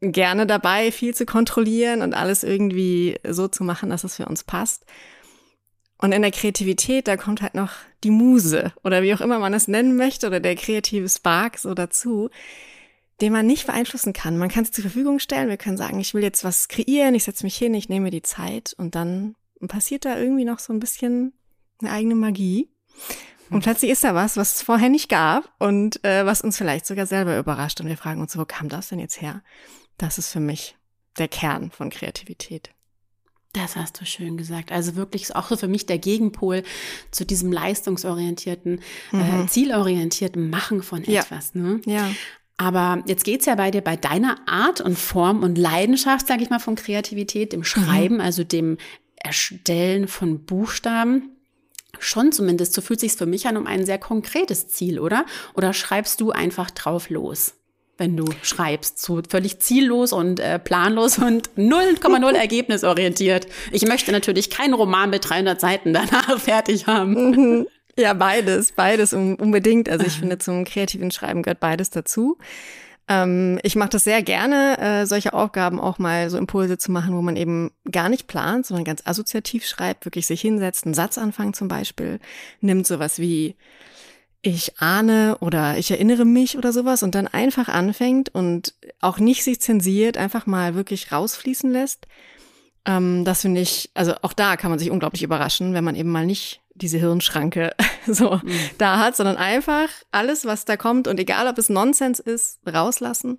gerne 0.00 0.46
dabei, 0.46 0.92
viel 0.92 1.14
zu 1.14 1.26
kontrollieren 1.26 2.02
und 2.02 2.14
alles 2.14 2.44
irgendwie 2.44 3.18
so 3.26 3.48
zu 3.48 3.64
machen, 3.64 3.90
dass 3.90 4.04
es 4.04 4.16
für 4.16 4.26
uns 4.26 4.44
passt. 4.44 4.84
Und 5.96 6.12
in 6.12 6.22
der 6.22 6.32
Kreativität, 6.32 7.08
da 7.08 7.16
kommt 7.16 7.40
halt 7.40 7.54
noch 7.54 7.70
die 8.02 8.10
Muse 8.10 8.72
oder 8.82 9.02
wie 9.02 9.14
auch 9.14 9.20
immer 9.20 9.38
man 9.38 9.54
es 9.54 9.68
nennen 9.68 9.96
möchte 9.96 10.26
oder 10.26 10.40
der 10.40 10.56
kreative 10.56 11.08
Spark 11.08 11.58
so 11.58 11.72
dazu, 11.72 12.28
den 13.20 13.32
man 13.32 13.46
nicht 13.46 13.66
beeinflussen 13.66 14.12
kann. 14.12 14.36
Man 14.36 14.50
kann 14.50 14.64
es 14.64 14.72
zur 14.72 14.82
Verfügung 14.82 15.18
stellen. 15.18 15.48
Wir 15.48 15.56
können 15.56 15.76
sagen, 15.76 16.00
ich 16.00 16.12
will 16.12 16.22
jetzt 16.22 16.44
was 16.44 16.68
kreieren, 16.68 17.14
ich 17.14 17.24
setze 17.24 17.44
mich 17.44 17.56
hin, 17.56 17.72
ich 17.74 17.88
nehme 17.88 18.10
die 18.10 18.22
Zeit 18.22 18.74
und 18.76 18.94
dann 18.94 19.36
passiert 19.66 20.04
da 20.04 20.18
irgendwie 20.18 20.44
noch 20.44 20.58
so 20.58 20.72
ein 20.72 20.80
bisschen 20.80 21.32
eine 21.80 21.92
eigene 21.92 22.16
Magie. 22.16 22.68
Und 23.54 23.62
plötzlich 23.62 23.90
ist 23.90 24.02
da 24.02 24.14
was, 24.14 24.36
was 24.36 24.56
es 24.56 24.62
vorher 24.62 24.88
nicht 24.88 25.08
gab 25.08 25.48
und 25.58 26.04
äh, 26.04 26.26
was 26.26 26.40
uns 26.40 26.58
vielleicht 26.58 26.86
sogar 26.86 27.06
selber 27.06 27.38
überrascht. 27.38 27.80
Und 27.80 27.86
wir 27.86 27.96
fragen 27.96 28.20
uns, 28.20 28.36
wo 28.36 28.44
kam 28.44 28.68
das 28.68 28.88
denn 28.88 28.98
jetzt 28.98 29.20
her? 29.20 29.42
Das 29.96 30.18
ist 30.18 30.32
für 30.32 30.40
mich 30.40 30.76
der 31.18 31.28
Kern 31.28 31.70
von 31.70 31.90
Kreativität. 31.90 32.70
Das 33.52 33.76
hast 33.76 34.00
du 34.00 34.04
schön 34.04 34.36
gesagt. 34.36 34.72
Also 34.72 34.96
wirklich 34.96 35.22
ist 35.22 35.36
auch 35.36 35.48
so 35.48 35.56
für 35.56 35.68
mich 35.68 35.86
der 35.86 35.98
Gegenpol 35.98 36.64
zu 37.12 37.24
diesem 37.24 37.52
leistungsorientierten, 37.52 38.80
äh, 39.12 39.16
mhm. 39.16 39.44
äh, 39.44 39.46
zielorientierten 39.46 40.50
Machen 40.50 40.82
von 40.82 41.04
etwas. 41.04 41.52
Ja. 41.54 41.60
Ne? 41.60 41.80
ja. 41.86 42.10
Aber 42.56 43.04
jetzt 43.06 43.24
geht's 43.24 43.46
ja 43.46 43.54
bei 43.54 43.70
dir 43.70 43.82
bei 43.82 43.96
deiner 43.96 44.36
Art 44.48 44.80
und 44.80 44.98
Form 44.98 45.44
und 45.44 45.56
Leidenschaft, 45.56 46.26
sage 46.26 46.42
ich 46.42 46.50
mal, 46.50 46.58
von 46.58 46.74
Kreativität, 46.74 47.52
dem 47.52 47.62
Schreiben, 47.62 48.16
mhm. 48.16 48.20
also 48.20 48.42
dem 48.42 48.78
Erstellen 49.16 50.08
von 50.08 50.44
Buchstaben 50.44 51.33
schon 51.98 52.32
zumindest, 52.32 52.74
so 52.74 52.80
fühlt 52.80 53.00
sich's 53.00 53.16
für 53.16 53.26
mich 53.26 53.46
an, 53.46 53.56
um 53.56 53.66
ein 53.66 53.86
sehr 53.86 53.98
konkretes 53.98 54.68
Ziel, 54.68 54.98
oder? 54.98 55.24
Oder 55.54 55.72
schreibst 55.72 56.20
du 56.20 56.30
einfach 56.30 56.70
drauf 56.70 57.10
los? 57.10 57.54
wenn 57.96 58.16
du 58.16 58.24
schreibst, 58.42 59.00
so 59.00 59.20
völlig 59.28 59.60
ziellos 59.60 60.12
und 60.12 60.40
äh, 60.40 60.58
planlos 60.58 61.18
und 61.18 61.50
0,0 61.56 62.32
ergebnisorientiert. 62.34 63.46
Ich 63.70 63.86
möchte 63.86 64.10
natürlich 64.12 64.50
keinen 64.50 64.74
Roman 64.74 65.10
mit 65.10 65.28
300 65.28 65.60
Seiten 65.60 65.92
danach 65.92 66.38
fertig 66.40 66.86
haben. 66.86 67.12
Mhm. 67.12 67.66
Ja, 67.96 68.12
beides, 68.12 68.72
beides 68.72 69.12
unbedingt. 69.12 69.88
Also 69.88 70.04
ich 70.04 70.14
finde, 70.14 70.38
zum 70.38 70.64
kreativen 70.64 71.12
Schreiben 71.12 71.44
gehört 71.44 71.60
beides 71.60 71.90
dazu. 71.90 72.38
Ähm, 73.06 73.58
ich 73.62 73.76
mache 73.76 73.90
das 73.90 74.04
sehr 74.04 74.22
gerne, 74.22 74.78
äh, 74.78 75.06
solche 75.06 75.34
Aufgaben 75.34 75.78
auch 75.78 75.98
mal 75.98 76.30
so 76.30 76.38
Impulse 76.38 76.78
zu 76.78 76.90
machen, 76.90 77.14
wo 77.14 77.22
man 77.22 77.36
eben 77.36 77.70
gar 77.90 78.08
nicht 78.08 78.26
plant, 78.26 78.66
sondern 78.66 78.84
ganz 78.84 79.02
assoziativ 79.04 79.66
schreibt, 79.66 80.06
wirklich 80.06 80.26
sich 80.26 80.40
hinsetzt, 80.40 80.86
einen 80.86 80.94
Satz 80.94 81.18
anfangen 81.18 81.52
zum 81.52 81.68
Beispiel, 81.68 82.18
nimmt 82.60 82.86
sowas 82.86 83.18
wie 83.18 83.56
ich 84.40 84.78
ahne 84.78 85.38
oder 85.40 85.78
ich 85.78 85.90
erinnere 85.90 86.24
mich 86.24 86.56
oder 86.58 86.72
sowas 86.72 87.02
und 87.02 87.14
dann 87.14 87.26
einfach 87.26 87.68
anfängt 87.68 88.34
und 88.34 88.74
auch 89.00 89.18
nicht 89.18 89.42
sich 89.42 89.60
zensiert, 89.60 90.16
einfach 90.18 90.46
mal 90.46 90.74
wirklich 90.74 91.12
rausfließen 91.12 91.70
lässt. 91.70 92.06
Ähm, 92.86 93.24
das 93.24 93.42
finde 93.42 93.60
ich, 93.60 93.90
also 93.94 94.14
auch 94.22 94.32
da 94.32 94.56
kann 94.56 94.70
man 94.70 94.78
sich 94.78 94.90
unglaublich 94.90 95.22
überraschen, 95.22 95.74
wenn 95.74 95.84
man 95.84 95.96
eben 95.96 96.10
mal 96.10 96.26
nicht 96.26 96.60
diese 96.74 96.98
Hirnschranke 96.98 97.72
so 98.06 98.40
mhm. 98.42 98.58
da 98.78 98.98
hat, 98.98 99.16
sondern 99.16 99.36
einfach 99.36 99.88
alles, 100.10 100.44
was 100.44 100.64
da 100.64 100.76
kommt 100.76 101.08
und 101.08 101.18
egal, 101.18 101.48
ob 101.48 101.58
es 101.58 101.68
Nonsens 101.68 102.18
ist, 102.18 102.58
rauslassen. 102.66 103.38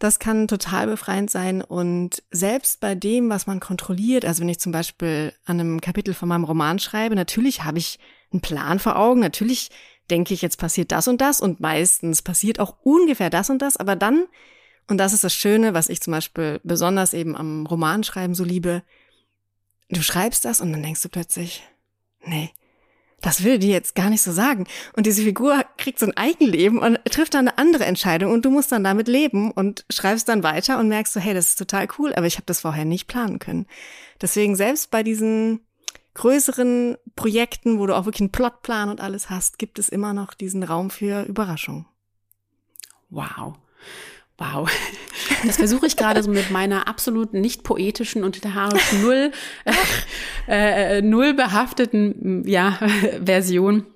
Das 0.00 0.18
kann 0.18 0.48
total 0.48 0.88
befreiend 0.88 1.30
sein 1.30 1.62
und 1.62 2.22
selbst 2.30 2.80
bei 2.80 2.94
dem, 2.94 3.30
was 3.30 3.46
man 3.46 3.60
kontrolliert, 3.60 4.24
also 4.24 4.42
wenn 4.42 4.48
ich 4.48 4.58
zum 4.58 4.72
Beispiel 4.72 5.32
an 5.44 5.60
einem 5.60 5.80
Kapitel 5.80 6.14
von 6.14 6.28
meinem 6.28 6.44
Roman 6.44 6.78
schreibe, 6.78 7.14
natürlich 7.14 7.62
habe 7.62 7.78
ich 7.78 7.98
einen 8.32 8.42
Plan 8.42 8.80
vor 8.80 8.96
Augen, 8.96 9.20
natürlich 9.20 9.70
denke 10.10 10.34
ich, 10.34 10.42
jetzt 10.42 10.58
passiert 10.58 10.92
das 10.92 11.08
und 11.08 11.20
das 11.20 11.40
und 11.40 11.60
meistens 11.60 12.22
passiert 12.22 12.60
auch 12.60 12.76
ungefähr 12.82 13.30
das 13.30 13.50
und 13.50 13.62
das, 13.62 13.76
aber 13.76 13.96
dann, 13.96 14.26
und 14.88 14.98
das 14.98 15.12
ist 15.12 15.24
das 15.24 15.34
Schöne, 15.34 15.74
was 15.74 15.88
ich 15.88 16.02
zum 16.02 16.10
Beispiel 16.10 16.60
besonders 16.64 17.14
eben 17.14 17.36
am 17.36 17.64
Romanschreiben 17.64 18.34
so 18.34 18.44
liebe, 18.44 18.82
du 19.88 20.02
schreibst 20.02 20.44
das 20.44 20.60
und 20.60 20.72
dann 20.72 20.82
denkst 20.82 21.02
du 21.02 21.08
plötzlich, 21.08 21.62
nee, 22.26 22.50
das 23.24 23.42
will 23.42 23.58
die 23.58 23.70
jetzt 23.70 23.94
gar 23.94 24.10
nicht 24.10 24.20
so 24.20 24.32
sagen. 24.32 24.66
Und 24.94 25.06
diese 25.06 25.22
Figur 25.22 25.64
kriegt 25.78 25.98
so 25.98 26.04
ein 26.04 26.16
Eigenleben 26.16 26.78
und 26.78 27.02
trifft 27.06 27.32
dann 27.32 27.48
eine 27.48 27.56
andere 27.56 27.86
Entscheidung 27.86 28.32
und 28.32 28.44
du 28.44 28.50
musst 28.50 28.70
dann 28.70 28.84
damit 28.84 29.08
leben 29.08 29.50
und 29.50 29.86
schreibst 29.88 30.28
dann 30.28 30.42
weiter 30.42 30.78
und 30.78 30.88
merkst 30.88 31.14
so, 31.14 31.20
hey, 31.20 31.32
das 31.32 31.46
ist 31.46 31.58
total 31.58 31.88
cool, 31.98 32.12
aber 32.14 32.26
ich 32.26 32.36
habe 32.36 32.44
das 32.44 32.60
vorher 32.60 32.84
nicht 32.84 33.06
planen 33.06 33.38
können. 33.38 33.66
Deswegen 34.20 34.56
selbst 34.56 34.90
bei 34.90 35.02
diesen 35.02 35.60
größeren 36.12 36.98
Projekten, 37.16 37.78
wo 37.78 37.86
du 37.86 37.96
auch 37.96 38.04
wirklich 38.04 38.20
einen 38.20 38.30
Plotplan 38.30 38.90
und 38.90 39.00
alles 39.00 39.30
hast, 39.30 39.58
gibt 39.58 39.78
es 39.78 39.88
immer 39.88 40.12
noch 40.12 40.34
diesen 40.34 40.62
Raum 40.62 40.90
für 40.90 41.22
Überraschung. 41.22 41.86
Wow. 43.08 43.54
Wow. 44.38 44.70
Das 45.46 45.56
versuche 45.56 45.86
ich 45.86 45.96
gerade 45.96 46.22
so 46.22 46.30
mit 46.30 46.50
meiner 46.50 46.88
absolut 46.88 47.34
nicht 47.34 47.62
poetischen 47.62 48.24
und 48.24 48.34
literarischen 48.34 49.02
null, 49.02 49.30
äh, 50.48 50.98
äh, 50.98 51.02
null 51.02 51.34
behafteten 51.34 52.42
ja, 52.46 52.78
Version 53.24 53.86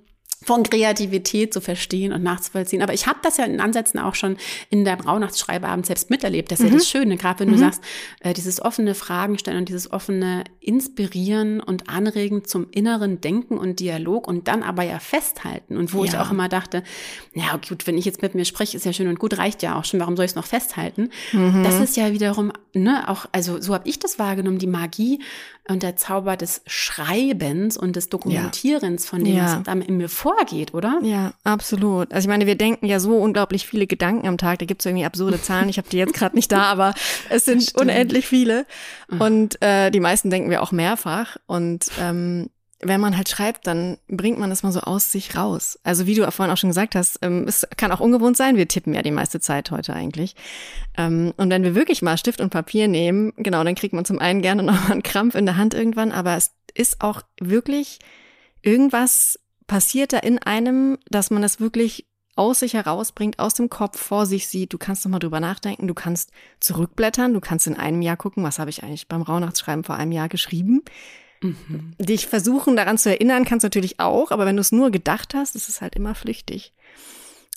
von 0.44 0.62
Kreativität 0.62 1.52
zu 1.52 1.60
verstehen 1.60 2.12
und 2.12 2.22
nachzuvollziehen. 2.22 2.80
Aber 2.82 2.94
ich 2.94 3.06
habe 3.06 3.18
das 3.22 3.38
ja 3.38 3.44
in 3.44 3.60
Ansätzen 3.60 3.98
auch 3.98 4.14
schon 4.14 4.36
in 4.70 4.84
der 4.84 5.00
Rauhnachtsschreibabend 5.00 5.84
selbst 5.84 6.10
miterlebt. 6.10 6.52
Das 6.52 6.60
ist 6.60 6.66
mhm. 6.66 6.72
ja 6.72 6.78
das 6.78 6.88
Schöne, 6.88 7.16
gerade 7.16 7.40
wenn 7.40 7.48
mhm. 7.48 7.52
du 7.54 7.58
sagst, 7.58 7.82
äh, 8.20 8.34
dieses 8.34 8.62
offene 8.62 8.94
Fragen 8.94 9.36
stellen 9.38 9.58
und 9.58 9.68
dieses 9.68 9.92
offene 9.92 10.44
Inspirieren 10.60 11.60
und 11.60 11.88
Anregen 11.88 12.44
zum 12.44 12.68
inneren 12.70 13.20
Denken 13.20 13.58
und 13.58 13.80
Dialog 13.80 14.28
und 14.28 14.46
dann 14.46 14.62
aber 14.62 14.84
ja 14.84 15.00
festhalten. 15.00 15.76
Und 15.76 15.92
wo 15.92 16.04
ja. 16.04 16.12
ich 16.12 16.18
auch 16.18 16.30
immer 16.30 16.48
dachte, 16.48 16.84
ja 17.34 17.58
gut, 17.68 17.86
wenn 17.88 17.98
ich 17.98 18.04
jetzt 18.04 18.22
mit 18.22 18.34
mir 18.34 18.44
spreche, 18.44 18.76
ist 18.76 18.86
ja 18.86 18.92
schön 18.92 19.08
und 19.08 19.18
gut, 19.18 19.38
reicht 19.38 19.62
ja 19.62 19.76
auch 19.76 19.84
schon, 19.84 19.98
warum 19.98 20.16
soll 20.16 20.24
ich 20.24 20.32
es 20.32 20.36
noch 20.36 20.46
festhalten? 20.46 21.10
Mhm. 21.32 21.64
Das 21.64 21.80
ist 21.80 21.96
ja 21.96 22.12
wiederum, 22.12 22.52
ne, 22.74 23.08
auch, 23.08 23.26
also 23.32 23.60
so 23.60 23.74
habe 23.74 23.88
ich 23.88 23.98
das 23.98 24.18
wahrgenommen, 24.20 24.58
die 24.58 24.66
Magie 24.68 25.20
und 25.68 25.82
der 25.82 25.96
Zauber 25.96 26.36
des 26.36 26.62
Schreibens 26.66 27.76
und 27.76 27.96
des 27.96 28.08
Dokumentierens 28.08 29.06
von 29.06 29.22
dem, 29.22 29.36
ja. 29.36 29.44
was 29.44 29.62
dann 29.64 29.82
in 29.82 29.98
mir 29.98 30.08
vorgeht, 30.08 30.74
oder? 30.74 30.98
Ja, 31.02 31.32
absolut. 31.44 32.12
Also 32.12 32.26
ich 32.26 32.28
meine, 32.28 32.46
wir 32.46 32.56
denken 32.56 32.86
ja 32.86 32.98
so 33.00 33.16
unglaublich 33.18 33.66
viele 33.66 33.86
Gedanken 33.86 34.26
am 34.26 34.38
Tag. 34.38 34.58
Da 34.58 34.66
gibt 34.66 34.80
es 34.80 34.86
irgendwie 34.86 35.04
absurde 35.04 35.40
Zahlen. 35.40 35.68
Ich 35.68 35.78
habe 35.78 35.88
die 35.88 35.98
jetzt 35.98 36.14
gerade 36.14 36.34
nicht 36.34 36.50
da, 36.50 36.62
aber 36.64 36.94
es 37.28 37.44
sind 37.44 37.74
unendlich 37.80 38.26
viele. 38.26 38.66
Mhm. 39.10 39.20
Und 39.20 39.62
äh, 39.62 39.90
die 39.90 40.00
meisten 40.00 40.30
denken 40.30 40.50
wir 40.50 40.62
auch 40.62 40.72
mehrfach. 40.72 41.36
Und 41.46 41.86
ähm, 42.00 42.48
wenn 42.80 43.00
man 43.00 43.16
halt 43.16 43.28
schreibt, 43.28 43.66
dann 43.66 43.98
bringt 44.06 44.38
man 44.38 44.50
das 44.50 44.62
mal 44.62 44.70
so 44.70 44.80
aus 44.80 45.10
sich 45.10 45.36
raus. 45.36 45.78
Also 45.82 46.06
wie 46.06 46.14
du 46.14 46.30
vorhin 46.30 46.52
auch 46.52 46.58
schon 46.58 46.70
gesagt 46.70 46.94
hast, 46.94 47.18
ähm, 47.22 47.44
es 47.48 47.66
kann 47.76 47.90
auch 47.90 48.00
ungewohnt 48.00 48.36
sein. 48.36 48.56
Wir 48.56 48.68
tippen 48.68 48.94
ja 48.94 49.02
die 49.02 49.10
meiste 49.10 49.40
Zeit 49.40 49.70
heute 49.70 49.94
eigentlich. 49.94 50.36
Ähm, 50.96 51.34
und 51.36 51.50
wenn 51.50 51.64
wir 51.64 51.74
wirklich 51.74 52.02
mal 52.02 52.16
Stift 52.16 52.40
und 52.40 52.50
Papier 52.50 52.86
nehmen, 52.86 53.32
genau, 53.36 53.64
dann 53.64 53.74
kriegt 53.74 53.94
man 53.94 54.04
zum 54.04 54.20
einen 54.20 54.42
gerne 54.42 54.62
noch 54.64 54.90
einen 54.90 55.02
Krampf 55.02 55.34
in 55.34 55.46
der 55.46 55.56
Hand 55.56 55.74
irgendwann, 55.74 56.12
aber 56.12 56.36
es 56.36 56.52
ist 56.74 57.00
auch 57.00 57.22
wirklich 57.40 57.98
irgendwas 58.62 59.38
passiert 59.66 60.12
da 60.12 60.18
in 60.18 60.38
einem, 60.38 60.98
dass 61.10 61.30
man 61.30 61.42
das 61.42 61.60
wirklich 61.60 62.06
aus 62.36 62.60
sich 62.60 62.74
herausbringt, 62.74 63.40
aus 63.40 63.54
dem 63.54 63.68
Kopf 63.68 64.00
vor 64.00 64.24
sich 64.24 64.46
sieht. 64.46 64.72
Du 64.72 64.78
kannst 64.78 65.04
nochmal 65.04 65.18
drüber 65.18 65.40
nachdenken, 65.40 65.88
du 65.88 65.94
kannst 65.94 66.30
zurückblättern, 66.60 67.34
du 67.34 67.40
kannst 67.40 67.66
in 67.66 67.76
einem 67.76 68.00
Jahr 68.00 68.16
gucken, 68.16 68.44
was 68.44 68.60
habe 68.60 68.70
ich 68.70 68.84
eigentlich 68.84 69.08
beim 69.08 69.22
Rauhnachtsschreiben 69.22 69.82
vor 69.82 69.96
einem 69.96 70.12
Jahr 70.12 70.28
geschrieben. 70.28 70.82
Mhm. 71.40 71.94
Dich 71.98 72.26
versuchen 72.26 72.76
daran 72.76 72.98
zu 72.98 73.10
erinnern 73.10 73.44
kannst 73.44 73.64
du 73.64 73.66
natürlich 73.66 74.00
auch, 74.00 74.30
aber 74.30 74.46
wenn 74.46 74.56
du 74.56 74.60
es 74.60 74.72
nur 74.72 74.90
gedacht 74.90 75.34
hast, 75.34 75.54
ist 75.54 75.68
es 75.68 75.80
halt 75.80 75.94
immer 75.94 76.14
flüchtig. 76.14 76.72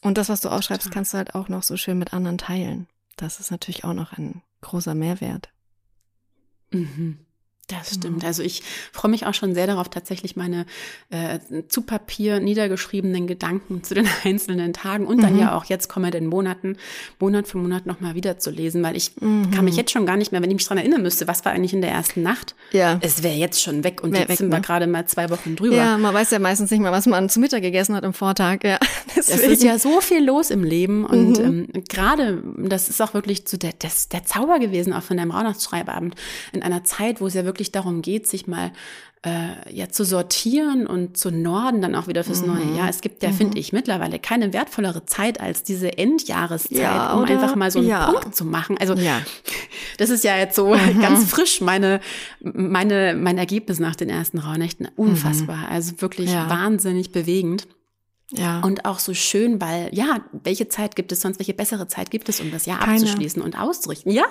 Und 0.01 0.17
das, 0.17 0.29
was 0.29 0.41
du 0.41 0.49
ausschreibst, 0.49 0.91
kannst 0.91 1.13
du 1.13 1.17
halt 1.17 1.35
auch 1.35 1.47
noch 1.47 1.63
so 1.63 1.77
schön 1.77 1.99
mit 1.99 2.13
anderen 2.13 2.37
teilen. 2.37 2.87
Das 3.17 3.39
ist 3.39 3.51
natürlich 3.51 3.83
auch 3.83 3.93
noch 3.93 4.13
ein 4.13 4.41
großer 4.61 4.95
Mehrwert. 4.95 5.49
Mhm. 6.71 7.19
Das 7.67 7.89
genau. 7.89 7.99
stimmt. 7.99 8.25
Also 8.25 8.43
ich 8.43 8.63
freue 8.91 9.11
mich 9.11 9.25
auch 9.25 9.33
schon 9.33 9.53
sehr 9.53 9.67
darauf, 9.67 9.89
tatsächlich 9.89 10.35
meine 10.35 10.65
äh, 11.09 11.39
zu 11.67 11.81
Papier 11.81 12.39
niedergeschriebenen 12.39 13.27
Gedanken 13.27 13.83
zu 13.83 13.93
den 13.93 14.07
einzelnen 14.23 14.73
Tagen 14.73 15.05
und 15.05 15.17
mhm. 15.17 15.21
dann 15.21 15.39
ja 15.39 15.55
auch 15.55 15.65
jetzt 15.65 15.87
kommenden 15.87 16.27
Monaten, 16.27 16.77
Monat 17.19 17.47
für 17.47 17.57
Monat 17.57 17.85
nochmal 17.85 18.15
wieder 18.15 18.37
zu 18.39 18.51
lesen, 18.51 18.83
weil 18.83 18.97
ich 18.97 19.11
mhm. 19.19 19.51
kann 19.51 19.65
mich 19.65 19.75
jetzt 19.75 19.91
schon 19.91 20.05
gar 20.05 20.17
nicht 20.17 20.31
mehr, 20.31 20.41
wenn 20.41 20.49
ich 20.49 20.55
mich 20.55 20.67
dran 20.67 20.77
erinnern 20.77 21.01
müsste, 21.01 21.27
was 21.27 21.45
war 21.45 21.53
eigentlich 21.53 21.73
in 21.73 21.81
der 21.81 21.91
ersten 21.91 22.21
Nacht? 22.21 22.55
Ja. 22.71 22.99
Es 23.01 23.23
wäre 23.23 23.35
jetzt 23.35 23.61
schon 23.61 23.83
weg 23.83 24.03
und 24.03 24.11
wär 24.11 24.21
jetzt 24.21 24.29
weg, 24.29 24.37
sind 24.39 24.49
wir 24.49 24.57
ne? 24.57 24.61
gerade 24.61 24.87
mal 24.87 25.05
zwei 25.05 25.29
Wochen 25.29 25.55
drüber. 25.55 25.75
Ja, 25.75 25.97
man 25.97 26.13
weiß 26.13 26.31
ja 26.31 26.39
meistens 26.39 26.71
nicht 26.71 26.81
mal, 26.81 26.91
was 26.91 27.05
man 27.05 27.29
zu 27.29 27.39
Mittag 27.39 27.61
gegessen 27.61 27.95
hat 27.95 28.03
im 28.03 28.13
Vortag. 28.13 28.63
Ja, 28.63 28.79
es 29.15 29.29
ist 29.29 29.63
ja 29.63 29.79
so 29.79 30.01
viel 30.01 30.23
los 30.23 30.49
im 30.49 30.63
Leben 30.63 31.05
und 31.05 31.39
mhm. 31.39 31.69
ähm, 31.73 31.83
gerade, 31.87 32.43
das 32.57 32.89
ist 32.89 33.01
auch 33.01 33.13
wirklich 33.13 33.43
so 33.45 33.57
der, 33.57 33.73
das, 33.79 34.09
der 34.09 34.25
Zauber 34.25 34.59
gewesen, 34.59 34.93
auch 34.93 35.03
von 35.03 35.17
deinem 35.17 35.31
Rauhnachtsschreibabend, 35.31 36.15
in 36.51 36.63
einer 36.63 36.83
Zeit, 36.83 37.21
wo 37.21 37.27
es 37.27 37.33
ja 37.33 37.45
wirklich 37.45 37.50
wirklich 37.51 37.71
darum 37.71 38.01
geht, 38.01 38.27
sich 38.27 38.47
mal 38.47 38.71
äh, 39.23 39.71
ja 39.71 39.89
zu 39.89 40.03
sortieren 40.03 40.87
und 40.87 41.15
zu 41.15 41.29
norden 41.29 41.81
dann 41.81 41.93
auch 41.93 42.07
wieder 42.07 42.23
fürs 42.23 42.41
mhm. 42.41 42.55
neue 42.55 42.77
Jahr. 42.77 42.89
Es 42.89 43.01
gibt 43.01 43.21
ja, 43.21 43.29
mhm. 43.29 43.33
finde 43.33 43.59
ich, 43.59 43.71
mittlerweile 43.73 44.17
keine 44.17 44.53
wertvollere 44.53 45.05
Zeit 45.05 45.39
als 45.39 45.63
diese 45.63 45.97
Endjahreszeit, 45.97 46.71
ja, 46.71 47.13
um 47.13 47.25
einfach 47.25 47.55
mal 47.55 47.69
so 47.69 47.79
einen 47.79 47.87
ja. 47.87 48.09
Punkt 48.09 48.35
zu 48.35 48.45
machen. 48.45 48.77
Also 48.79 48.95
ja. 48.95 49.21
das 49.97 50.09
ist 50.09 50.23
ja 50.23 50.37
jetzt 50.37 50.55
so 50.55 50.73
mhm. 50.73 51.01
ganz 51.01 51.29
frisch 51.29 51.61
meine, 51.61 51.99
meine, 52.39 53.15
mein 53.15 53.37
Ergebnis 53.37 53.79
nach 53.79 53.95
den 53.95 54.09
ersten 54.09 54.39
Rauhnächten. 54.39 54.87
Unfassbar. 54.95 55.57
Mhm. 55.57 55.65
Also 55.69 56.01
wirklich 56.01 56.31
wahnsinnig 56.31 57.11
bewegend. 57.11 57.67
Ja. 58.33 58.61
Und 58.61 58.85
auch 58.85 58.99
so 58.99 59.13
schön, 59.13 59.59
weil, 59.59 59.89
ja, 59.91 60.21
welche 60.31 60.69
Zeit 60.69 60.95
gibt 60.95 61.11
es 61.11 61.21
sonst, 61.21 61.39
welche 61.39 61.53
bessere 61.53 61.87
Zeit 61.87 62.11
gibt 62.11 62.29
es, 62.29 62.39
um 62.39 62.49
das 62.51 62.65
Jahr 62.65 62.79
keine. 62.79 62.93
abzuschließen 62.93 63.41
und 63.41 63.59
auszurichten? 63.59 64.11
Ja, 64.11 64.25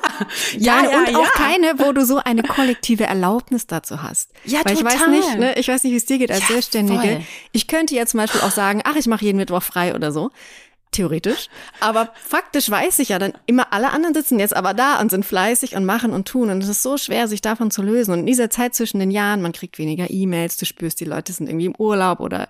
ja, 0.58 0.82
ja 0.84 0.98
und 0.98 1.10
ja. 1.10 1.18
auch 1.18 1.32
keine, 1.32 1.78
wo 1.78 1.92
du 1.92 2.04
so 2.06 2.16
eine 2.18 2.42
kollektive 2.42 3.04
Erlaubnis 3.04 3.66
dazu 3.66 4.02
hast. 4.02 4.30
Ja, 4.44 4.60
weil 4.64 4.74
total. 4.74 4.92
ich 4.92 5.00
weiß 5.00 5.08
nicht, 5.08 5.38
ne, 5.38 5.54
ich 5.58 5.68
weiß 5.68 5.84
nicht, 5.84 5.92
wie 5.92 5.96
es 5.96 6.06
dir 6.06 6.18
geht 6.18 6.30
als 6.30 6.40
ja, 6.40 6.46
Selbstständige. 6.46 7.00
Voll. 7.00 7.22
Ich 7.52 7.66
könnte 7.66 7.94
jetzt 7.94 8.12
zum 8.12 8.18
Beispiel 8.18 8.40
auch 8.40 8.50
sagen, 8.50 8.80
ach, 8.84 8.96
ich 8.96 9.06
mache 9.06 9.24
jeden 9.24 9.36
Mittwoch 9.36 9.62
frei 9.62 9.94
oder 9.94 10.12
so. 10.12 10.30
Theoretisch. 10.92 11.48
Aber 11.78 12.12
faktisch 12.20 12.68
weiß 12.68 12.98
ich 12.98 13.10
ja 13.10 13.20
dann 13.20 13.32
immer, 13.46 13.72
alle 13.72 13.90
anderen 13.90 14.12
sitzen 14.12 14.40
jetzt 14.40 14.56
aber 14.56 14.74
da 14.74 15.00
und 15.00 15.10
sind 15.10 15.24
fleißig 15.24 15.76
und 15.76 15.84
machen 15.84 16.12
und 16.12 16.26
tun. 16.26 16.50
Und 16.50 16.62
es 16.64 16.68
ist 16.68 16.82
so 16.82 16.96
schwer, 16.96 17.28
sich 17.28 17.40
davon 17.40 17.70
zu 17.70 17.80
lösen. 17.80 18.12
Und 18.12 18.20
in 18.20 18.26
dieser 18.26 18.50
Zeit 18.50 18.74
zwischen 18.74 18.98
den 18.98 19.12
Jahren, 19.12 19.40
man 19.40 19.52
kriegt 19.52 19.78
weniger 19.78 20.10
E-Mails, 20.10 20.56
du 20.56 20.66
spürst, 20.66 20.98
die 20.98 21.04
Leute 21.04 21.32
sind 21.32 21.48
irgendwie 21.48 21.66
im 21.66 21.76
Urlaub 21.76 22.18
oder 22.18 22.48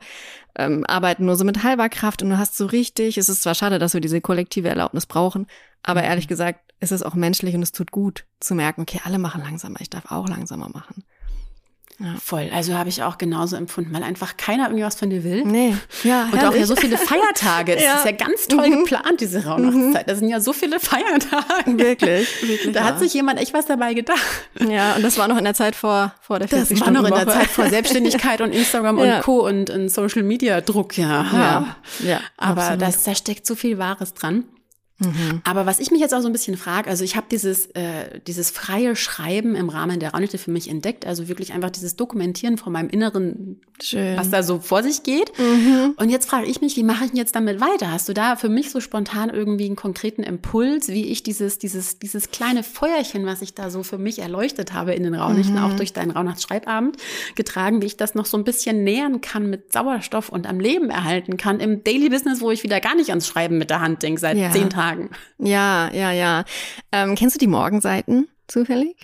ähm, 0.57 0.85
arbeiten 0.87 1.27
nur 1.27 1.37
so 1.37 1.45
mit 1.45 1.63
halber 1.63 1.89
Kraft 1.89 2.23
und 2.23 2.31
du 2.31 2.39
hast 2.39 2.57
so 2.57 2.67
richtig, 2.67 3.19
es 3.19 3.29
ist 3.29 3.43
zwar 3.43 3.55
schade, 3.55 3.79
dass 3.79 3.95
wir 3.95 4.01
diese 4.01 4.21
kollektive 4.21 4.69
Erlaubnis 4.69 5.07
brauchen, 5.07 5.47
aber 5.83 6.03
ehrlich 6.03 6.27
mhm. 6.27 6.31
gesagt, 6.31 6.61
es 6.81 6.93
ist 6.93 7.03
auch 7.03 7.15
menschlich 7.15 7.55
und 7.55 7.63
es 7.63 7.73
tut 7.73 7.91
gut 7.91 8.25
zu 8.41 8.55
merken, 8.55 8.83
okay, 8.83 9.01
alle 9.05 9.19
machen 9.19 9.43
langsamer, 9.43 9.81
ich 9.81 9.91
darf 9.91 10.11
auch 10.11 10.29
langsamer 10.29 10.69
machen. 10.71 11.05
Ja. 12.03 12.15
Voll. 12.23 12.49
Also 12.55 12.75
habe 12.75 12.89
ich 12.89 13.03
auch 13.03 13.19
genauso 13.19 13.57
empfunden, 13.57 13.93
weil 13.93 14.03
einfach 14.03 14.39
keiner 14.39 14.65
irgendwie 14.65 14.85
was 14.85 14.95
von 14.95 15.11
dir 15.11 15.23
will. 15.23 15.45
Nee. 15.45 15.77
Ja, 16.03 16.31
und 16.33 16.43
auch 16.43 16.55
ja 16.55 16.65
so 16.65 16.75
viele 16.75 16.97
Feiertage. 16.97 17.75
Das 17.75 17.85
ja. 17.85 17.97
ist 17.97 18.07
ja 18.07 18.13
ganz 18.13 18.49
toll 18.49 18.69
mhm. 18.69 18.79
geplant, 18.85 19.21
diese 19.21 19.45
Rauhnachtszeit. 19.45 20.09
Das 20.09 20.19
sind 20.19 20.31
ja 20.31 20.41
so 20.41 20.55
viele 20.55 20.81
Feiertage. 20.81 21.79
Wirklich, 21.79 22.43
wirklich. 22.43 22.73
Da 22.73 22.81
ja. 22.81 22.87
hat 22.87 23.01
sich 23.01 23.13
jemand 23.13 23.39
echt 23.39 23.53
was 23.53 23.67
dabei 23.67 23.93
gedacht. 23.93 24.19
Ja, 24.67 24.95
und 24.95 25.03
das 25.03 25.19
war 25.19 25.29
noch 25.29 25.37
in 25.37 25.45
der 25.45 25.53
Zeit 25.53 25.77
vor, 25.77 26.15
vor 26.23 26.39
der 26.39 26.49
40 26.49 26.79
Das 26.79 26.87
war 26.87 26.93
noch 26.93 27.07
in 27.07 27.15
der 27.15 27.29
Zeit 27.29 27.49
vor 27.49 27.69
Selbstständigkeit 27.69 28.41
und 28.41 28.53
Instagram 28.53 28.99
und 28.99 29.21
Co. 29.21 29.47
und, 29.47 29.69
und 29.69 29.91
Social 29.91 30.23
Media 30.23 30.63
Druck, 30.63 30.97
ja. 30.97 31.27
Ja. 31.33 31.77
ja. 32.03 32.21
Aber 32.39 32.79
das, 32.79 33.05
da 33.05 33.15
steckt 33.15 33.47
so 33.47 33.55
viel 33.55 33.77
Wahres 33.77 34.15
dran. 34.15 34.45
Mhm. 35.01 35.41
Aber 35.45 35.67
was 35.67 35.81
ich 35.81 35.91
mich 35.91 36.01
jetzt 36.01 36.15
auch 36.15 36.21
so 36.21 36.29
ein 36.29 36.33
bisschen 36.33 36.57
frage, 36.57 36.89
also 36.89 37.05
ich 37.05 37.17
habe 37.17 37.27
dieses, 37.31 37.67
äh, 37.69 38.21
dieses 38.27 38.51
freie 38.51 38.97
Schreiben 38.97 39.55
im 39.55 39.69
Rahmen 39.69 39.99
der 39.99 40.13
Raunite 40.13 40.39
für 40.39 40.51
mich 40.51 40.69
entdeckt, 40.69 41.07
also 41.07 41.29
wirklich 41.29 41.53
einfach 41.53 41.71
dieses 41.71 41.97
Dokumentieren 41.97 42.59
von 42.59 42.73
meinem 42.73 42.91
Inneren, 42.91 43.61
Schön. 43.83 44.17
was 44.17 44.31
da 44.31 44.43
so 44.43 44.61
vor 44.61 44.83
sich 44.83 45.03
geht. 45.03 45.33
Mhm. 45.39 45.95
Und 45.97 46.11
jetzt 46.11 46.29
frage 46.29 46.47
ich 46.47 46.61
mich, 46.61 46.77
wie 46.77 46.83
mache 46.83 47.05
ich 47.05 47.11
denn 47.11 47.19
jetzt 47.19 47.35
damit 47.35 47.61
weiter? 47.61 47.91
Hast 47.91 48.09
du 48.09 48.13
da 48.13 48.37
für 48.37 48.49
mich 48.49 48.71
so 48.71 48.81
spontan 48.81 49.31
irgendwie 49.31 49.67
einen 49.67 49.77
konkreten 49.77 50.23
Impuls, 50.23 50.89
wie 50.89 51.07
ich 51.07 51.23
dieses, 51.23 51.59
dieses, 51.59 51.99
dieses 51.99 52.31
kleine 52.31 52.63
Feuerchen, 52.63 53.25
was 53.25 53.41
ich 53.41 53.55
da 53.55 53.71
so 53.71 53.83
für 53.83 53.99
mich 53.99 54.19
erleuchtet 54.19 54.75
habe 54.75 54.93
in 54.93 55.03
den 55.03 55.15
Raunichten, 55.15 55.57
mhm. 55.57 55.65
auch 55.65 55.77
durch 55.77 55.93
deinen 55.93 56.11
Rauhnachtsschreibabend 56.11 56.97
getragen, 57.35 57.81
wie 57.81 57.87
ich 57.87 57.97
das 57.97 58.15
noch 58.15 58.27
so 58.27 58.37
ein 58.37 58.45
bisschen 58.45 58.85
nähern 58.85 59.23
kann 59.23 59.49
mit 59.49 59.73
Sauerstoff 59.73 60.29
und 60.29 60.47
am 60.47 60.61
Leben 60.61 60.91
erhalten 60.91 61.39
kann 61.39 61.59
im 61.61 61.83
Daily 61.85 62.11
Business, 62.11 62.41
wo 62.43 62.51
ich 62.51 62.63
wieder 62.63 62.81
gar 62.81 62.95
nicht 62.95 63.09
ans 63.09 63.27
Schreiben 63.27 63.57
mit 63.57 63.71
der 63.71 63.81
Hand 63.81 64.03
denke 64.03 64.21
seit 64.21 64.37
ja. 64.37 64.51
zehn 64.51 64.69
Tagen 64.69 64.90
sagen. 64.91 65.11
Ja, 65.39 65.91
ja, 65.93 66.13
ja. 66.13 66.45
Ähm, 66.93 67.15
kennst 67.15 67.37
du 67.37 67.39
die 67.39 67.47
Morgenseiten 67.47 68.29
zufällig? 68.47 68.97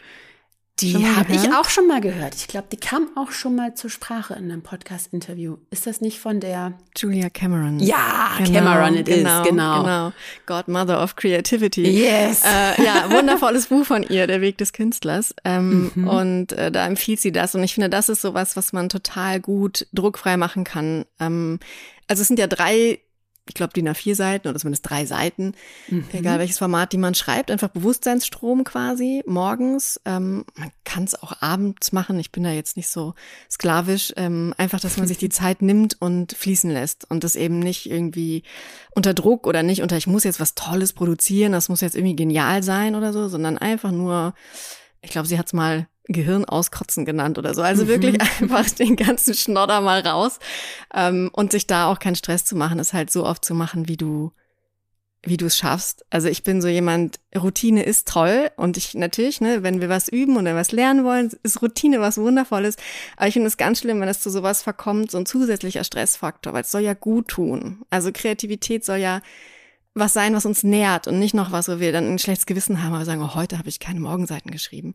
Die 0.81 1.07
habe 1.07 1.33
ich 1.33 1.51
auch 1.55 1.71
schon 1.71 1.87
mal 1.87 2.03
gehört. 2.03 2.35
Ich 2.35 2.49
glaube, 2.49 2.67
die 2.71 2.77
kam 2.77 3.09
auch 3.17 3.31
schon 3.31 3.57
mal 3.57 3.73
zur 3.75 3.89
Sprache 3.89 4.35
in 4.35 4.53
einem 4.53 4.61
Podcast-Interview. 4.61 5.57
Ist 5.71 5.87
das 5.87 6.03
nicht 6.03 6.21
von 6.21 6.39
der 6.39 6.75
Julia 6.95 7.31
Cameron? 7.31 7.81
Ja, 7.81 8.33
genau, 8.37 8.61
Cameron 8.61 8.95
it 8.97 9.07
genau, 9.07 9.41
is, 9.41 9.49
genau. 9.49 9.83
Genau. 9.83 10.13
Godmother 10.45 11.03
of 11.03 11.17
Creativity. 11.17 11.81
Yes. 11.81 12.43
Äh, 12.45 12.85
ja, 12.85 13.11
wundervolles 13.11 13.69
Buch 13.69 13.87
von 13.87 14.03
ihr, 14.03 14.27
Der 14.27 14.43
Weg 14.43 14.59
des 14.59 14.75
Künstlers. 14.75 15.35
Ähm, 15.47 15.93
mhm. 15.95 16.09
Und 16.09 16.53
äh, 16.53 16.71
da 16.71 16.87
empfiehlt 16.87 17.21
sie 17.21 17.33
das. 17.33 17.55
Und 17.55 17.63
ich 17.63 17.73
finde, 17.73 17.89
das 17.89 18.11
ist 18.11 18.21
sowas, 18.21 18.55
was 18.55 18.75
man 18.75 18.91
total 18.91 19.41
gut 19.41 19.87
druckfrei 19.95 20.37
machen 20.37 20.65
kann. 20.65 21.07
Ähm, 21.19 21.59
also 22.07 22.21
es 22.21 22.29
sind 22.29 22.39
ja 22.39 22.49
drei 22.49 23.01
ich 23.49 23.55
glaube, 23.55 23.73
DIN 23.73 23.89
A4 23.89 24.15
Seiten 24.15 24.49
oder 24.49 24.59
zumindest 24.59 24.89
drei 24.89 25.07
Seiten, 25.07 25.53
mhm. 25.89 26.05
egal 26.13 26.39
welches 26.39 26.59
Format, 26.59 26.93
die 26.93 26.99
man 26.99 27.15
schreibt, 27.15 27.51
einfach 27.51 27.69
Bewusstseinsstrom 27.69 28.65
quasi 28.65 29.23
morgens. 29.27 30.01
Ähm, 30.05 30.45
man 30.57 30.71
kann 30.85 31.05
es 31.05 31.21
auch 31.21 31.41
abends 31.41 31.93
machen. 31.93 32.19
Ich 32.19 32.33
bin 32.33 32.45
da 32.45 32.51
jetzt 32.51 32.77
nicht 32.77 32.89
so 32.89 33.15
sklavisch. 33.51 34.13
Ähm, 34.17 34.55
einfach, 34.57 34.81
dass 34.81 34.97
man 34.97 35.07
sich 35.07 35.19
die 35.19 35.29
Zeit 35.31 35.63
nimmt 35.63 36.01
und 36.01 36.33
fließen 36.33 36.71
lässt 36.71 37.09
und 37.11 37.25
das 37.25 37.37
eben 37.37 37.59
nicht 37.59 37.91
irgendwie 37.91 38.43
unter 38.91 39.15
Druck 39.15 39.47
oder 39.47 39.63
nicht 39.63 39.83
unter, 39.83 39.97
ich 39.97 40.07
muss 40.07 40.25
jetzt 40.25 40.41
was 40.41 40.55
Tolles 40.55 40.93
produzieren, 40.93 41.53
das 41.53 41.69
muss 41.69 41.81
jetzt 41.81 41.97
irgendwie 41.97 42.17
genial 42.17 42.63
sein 42.63 42.95
oder 42.95 43.13
so, 43.13 43.29
sondern 43.29 43.59
einfach 43.59 43.93
nur, 43.93 44.35
ich 45.07 45.13
glaube, 45.13 45.29
sie 45.29 45.39
hat 45.39 45.47
es 45.47 45.53
mal 45.53 45.89
Gehirn 46.09 46.45
auskotzen 46.45 47.05
genannt 47.05 47.39
oder 47.39 47.55
so. 47.55 47.63
Also 47.63 47.85
mhm. 47.85 47.89
wirklich 47.89 48.21
einfach 48.41 48.69
den 48.71 48.97
ganzen 48.97 49.35
Schnodder 49.35 49.81
mal 49.81 50.01
raus 50.01 50.39
ähm, 50.95 51.31
und 51.33 51.53
sich 51.53 51.67
da 51.67 51.91
auch 51.91 51.99
keinen 51.99 52.17
Stress 52.17 52.45
zu 52.45 52.57
machen, 52.57 52.79
ist 52.79 52.93
halt 52.93 53.11
so 53.11 53.25
oft 53.25 53.45
zu 53.45 53.55
machen, 53.55 53.89
wie 53.89 53.97
du 53.97 54.33
wie 55.29 55.37
du 55.37 55.47
es 55.47 55.57
schaffst. 55.57 56.07
Also 56.09 56.29
ich 56.29 56.45
bin 56.45 56.63
so 56.63 56.69
jemand, 56.69 57.19
Routine 57.37 57.83
ist 57.83 58.07
toll 58.07 58.49
und 58.57 58.77
ich 58.77 58.95
natürlich, 58.95 59.41
ne, 59.41 59.65
wenn 59.65 59.81
wir 59.81 59.89
was 59.89 60.09
üben 60.09 60.37
oder 60.37 60.55
was 60.55 60.71
lernen 60.71 61.05
wollen, 61.05 61.33
ist 61.43 61.61
Routine 61.63 62.01
was 62.01 62.17
Wundervolles. 62.19 62.77
Aber 63.17 63.27
ich 63.27 63.33
finde 63.33 63.49
es 63.49 63.57
ganz 63.57 63.81
schlimm, 63.81 64.01
wenn 64.01 64.09
es 64.09 64.21
zu 64.21 64.31
sowas 64.31 64.63
verkommt, 64.63 65.11
so 65.11 65.19
ein 65.19 65.27
zusätzlicher 65.27 65.83
Stressfaktor, 65.83 66.53
weil 66.53 66.63
es 66.63 66.71
soll 66.71 66.83
ja 66.83 66.95
gut 66.95 67.27
tun. 67.27 67.83
Also 67.91 68.13
Kreativität 68.13 68.85
soll 68.85 68.99
ja 68.99 69.21
was 69.97 70.13
sein, 70.13 70.35
was 70.35 70.45
uns 70.45 70.63
nährt 70.63 71.09
und 71.09 71.19
nicht 71.19 71.35
noch 71.35 71.53
was, 71.53 71.69
wo 71.69 71.81
wir 71.81 71.91
dann 71.91 72.07
ein 72.07 72.19
schlechtes 72.19 72.45
Gewissen 72.45 72.83
haben, 72.83 72.95
aber 72.95 73.07
sagen, 73.07 73.23
oh, 73.23 73.35
heute 73.35 73.57
habe 73.57 73.71
ich 73.71 73.81
keine 73.81 73.99
Morgenseiten 73.99 74.51
geschrieben. 74.51 74.93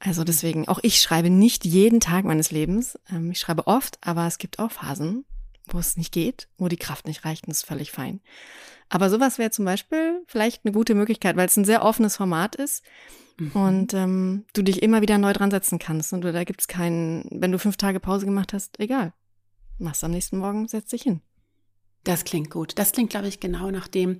Also 0.00 0.22
deswegen, 0.22 0.68
auch 0.68 0.80
ich 0.82 1.00
schreibe 1.00 1.30
nicht 1.30 1.64
jeden 1.64 1.98
Tag 1.98 2.26
meines 2.26 2.50
Lebens. 2.50 2.98
Ähm, 3.10 3.30
ich 3.30 3.38
schreibe 3.38 3.66
oft, 3.66 3.98
aber 4.02 4.26
es 4.26 4.36
gibt 4.36 4.58
auch 4.58 4.70
Phasen, 4.70 5.24
wo 5.66 5.78
es 5.78 5.96
nicht 5.96 6.12
geht, 6.12 6.48
wo 6.58 6.68
die 6.68 6.76
Kraft 6.76 7.06
nicht 7.06 7.24
reicht 7.24 7.44
und 7.44 7.50
das 7.50 7.58
ist 7.58 7.66
völlig 7.66 7.90
fein. 7.90 8.20
Aber 8.90 9.08
sowas 9.08 9.38
wäre 9.38 9.50
zum 9.50 9.64
Beispiel 9.64 10.22
vielleicht 10.26 10.64
eine 10.64 10.72
gute 10.72 10.94
Möglichkeit, 10.94 11.36
weil 11.36 11.48
es 11.48 11.56
ein 11.56 11.64
sehr 11.64 11.82
offenes 11.82 12.16
Format 12.16 12.54
ist 12.54 12.84
mhm. 13.38 13.52
und 13.52 13.94
ähm, 13.94 14.44
du 14.52 14.62
dich 14.62 14.82
immer 14.82 15.00
wieder 15.00 15.16
neu 15.16 15.32
dran 15.32 15.50
setzen 15.50 15.78
kannst. 15.78 16.12
Und 16.12 16.20
da 16.20 16.44
gibt 16.44 16.60
es 16.60 16.68
keinen, 16.68 17.26
wenn 17.30 17.50
du 17.50 17.58
fünf 17.58 17.78
Tage 17.78 17.98
Pause 17.98 18.26
gemacht 18.26 18.52
hast, 18.52 18.78
egal. 18.78 19.14
Machst 19.78 20.04
am 20.04 20.10
nächsten 20.10 20.36
Morgen, 20.36 20.68
setz 20.68 20.90
dich 20.90 21.02
hin. 21.02 21.22
Das 22.04 22.24
klingt 22.24 22.50
gut. 22.50 22.72
Das 22.76 22.92
klingt, 22.92 23.10
glaube 23.10 23.28
ich, 23.28 23.40
genau 23.40 23.70
nach 23.70 23.88
dem, 23.88 24.18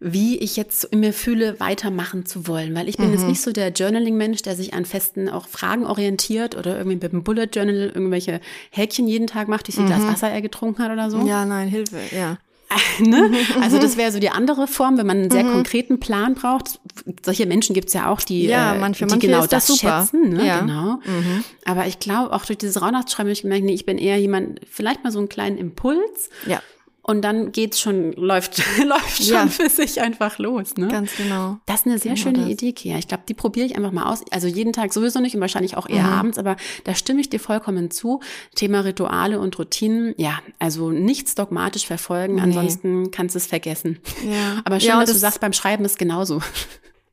wie 0.00 0.38
ich 0.38 0.56
jetzt 0.56 0.84
in 0.84 1.00
mir 1.00 1.12
fühle, 1.12 1.58
weitermachen 1.60 2.24
zu 2.24 2.46
wollen. 2.46 2.74
Weil 2.74 2.88
ich 2.88 2.96
bin 2.96 3.08
mhm. 3.08 3.14
jetzt 3.14 3.26
nicht 3.26 3.40
so 3.40 3.52
der 3.52 3.70
Journaling-Mensch, 3.70 4.42
der 4.42 4.56
sich 4.56 4.74
an 4.74 4.84
festen 4.84 5.28
auch 5.28 5.48
Fragen 5.48 5.86
orientiert 5.86 6.56
oder 6.56 6.76
irgendwie 6.76 6.96
mit 6.96 7.12
dem 7.12 7.24
Bullet 7.24 7.48
Journal 7.52 7.90
irgendwelche 7.94 8.40
Häkchen 8.70 9.08
jeden 9.08 9.26
Tag 9.26 9.48
macht, 9.48 9.68
wie 9.68 9.72
viel 9.72 9.82
mhm. 9.82 9.88
Glas 9.88 10.06
Wasser 10.06 10.30
er 10.30 10.42
getrunken 10.42 10.82
hat 10.82 10.92
oder 10.92 11.10
so. 11.10 11.26
Ja, 11.26 11.44
nein, 11.44 11.68
Hilfe, 11.68 11.98
ja. 12.14 12.38
ne? 13.00 13.30
Also 13.60 13.78
das 13.78 13.96
wäre 13.96 14.12
so 14.12 14.18
die 14.18 14.30
andere 14.30 14.66
Form, 14.66 14.98
wenn 14.98 15.06
man 15.06 15.18
einen 15.18 15.30
sehr 15.30 15.44
mhm. 15.44 15.52
konkreten 15.52 16.00
Plan 16.00 16.34
braucht. 16.34 16.80
Solche 17.24 17.46
Menschen 17.46 17.74
gibt's 17.74 17.92
ja 17.92 18.10
auch, 18.10 18.20
die, 18.20 18.46
ja, 18.46 18.74
äh, 18.74 18.78
manche, 18.78 19.04
die 19.06 19.10
manche 19.10 19.26
genau 19.26 19.46
das, 19.46 19.66
das 19.66 19.78
schätzen. 19.78 20.30
Ne? 20.30 20.46
Ja. 20.46 20.60
Genau. 20.60 21.00
Mhm. 21.04 21.44
Aber 21.64 21.86
ich 21.86 21.98
glaube, 21.98 22.32
auch 22.32 22.44
durch 22.44 22.58
dieses 22.58 22.80
Rauhnachtsschreiben 22.80 23.28
habe 23.28 23.32
ich 23.32 23.42
gemerkt, 23.42 23.64
nee, 23.64 23.74
ich 23.74 23.86
bin 23.86 23.98
eher 23.98 24.18
jemand, 24.18 24.60
vielleicht 24.70 25.04
mal 25.04 25.10
so 25.10 25.18
einen 25.18 25.28
kleinen 25.28 25.58
Impuls. 25.58 26.30
Ja. 26.46 26.60
Und 27.06 27.20
dann 27.20 27.52
geht's 27.52 27.80
schon, 27.80 28.12
läuft, 28.14 28.62
läuft 28.82 29.24
schon 29.24 29.34
ja. 29.34 29.46
für 29.46 29.68
sich 29.68 30.00
einfach 30.00 30.38
los. 30.38 30.76
Ne? 30.78 30.88
Ganz 30.88 31.14
genau. 31.16 31.58
Das 31.66 31.80
ist 31.80 31.86
eine 31.86 31.98
sehr 31.98 32.14
genau 32.14 32.22
schöne 32.22 32.38
das. 32.40 32.48
Idee, 32.48 32.72
Kia. 32.72 32.96
Ich 32.96 33.08
glaube, 33.08 33.24
die 33.28 33.34
probiere 33.34 33.66
ich 33.66 33.76
einfach 33.76 33.92
mal 33.92 34.10
aus. 34.10 34.22
Also 34.30 34.48
jeden 34.48 34.72
Tag 34.72 34.90
sowieso 34.94 35.20
nicht 35.20 35.34
und 35.34 35.42
wahrscheinlich 35.42 35.76
auch 35.76 35.86
eher 35.86 36.04
mhm. 36.04 36.12
abends, 36.12 36.38
aber 36.38 36.56
da 36.84 36.94
stimme 36.94 37.20
ich 37.20 37.28
dir 37.28 37.40
vollkommen 37.40 37.90
zu. 37.90 38.20
Thema 38.54 38.80
Rituale 38.80 39.38
und 39.38 39.58
Routinen, 39.58 40.14
ja, 40.16 40.38
also 40.58 40.90
nichts 40.90 41.34
dogmatisch 41.34 41.86
verfolgen, 41.86 42.36
nee. 42.36 42.40
ansonsten 42.40 43.10
kannst 43.10 43.34
du 43.34 43.38
es 43.38 43.46
vergessen. 43.46 43.98
Ja. 44.26 44.62
Aber 44.64 44.80
schön, 44.80 44.88
ja, 44.88 45.00
dass 45.00 45.12
du 45.12 45.18
sagst, 45.18 45.40
beim 45.40 45.52
Schreiben 45.52 45.84
ist 45.84 45.98
genauso. 45.98 46.40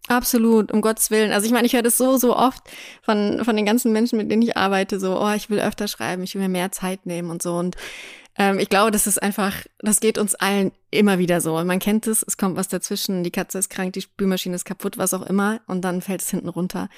Absolut, 0.08 0.72
um 0.72 0.82
Gottes 0.82 1.12
Willen. 1.12 1.32
Also 1.32 1.46
ich 1.46 1.52
meine, 1.52 1.68
ich 1.68 1.74
höre 1.74 1.84
das 1.84 1.98
so, 1.98 2.18
so 2.18 2.36
oft 2.36 2.64
von, 3.02 3.44
von 3.44 3.56
den 3.56 3.66
ganzen 3.66 3.92
Menschen, 3.92 4.18
mit 4.18 4.32
denen 4.32 4.42
ich 4.42 4.58
arbeite, 4.58 5.00
so, 5.00 5.20
oh, 5.20 5.32
ich 5.34 5.50
will 5.50 5.60
öfter 5.60 5.88
schreiben, 5.88 6.24
ich 6.24 6.34
will 6.34 6.42
mir 6.42 6.50
mehr 6.50 6.72
Zeit 6.72 7.06
nehmen 7.06 7.30
und 7.30 7.42
so. 7.42 7.56
Und 7.56 7.76
ähm, 8.38 8.60
ich 8.60 8.70
glaube, 8.70 8.92
das 8.92 9.08
ist 9.08 9.22
einfach, 9.22 9.54
das 9.80 10.00
geht 10.00 10.18
uns 10.18 10.36
allen 10.36 10.72
immer 10.90 11.20
wieder 11.20 11.42
so. 11.42 11.58
Und 11.58 11.68
man 11.68 11.80
kennt 11.80 12.08
es, 12.08 12.24
es 12.24 12.38
kommt 12.38 12.56
was 12.56 12.68
dazwischen, 12.68 13.24
die 13.24 13.32
Katze 13.32 13.60
ist 13.60 13.70
krank, 13.70 13.94
die 13.94 14.02
Spülmaschine 14.02 14.56
ist 14.56 14.66
kaputt, 14.66 14.98
was 14.98 15.14
auch 15.14 15.24
immer, 15.24 15.62
und 15.68 15.82
dann 15.82 16.02
fällt 16.02 16.22
es 16.22 16.30
hinten 16.30 16.50
runter. 16.50 16.90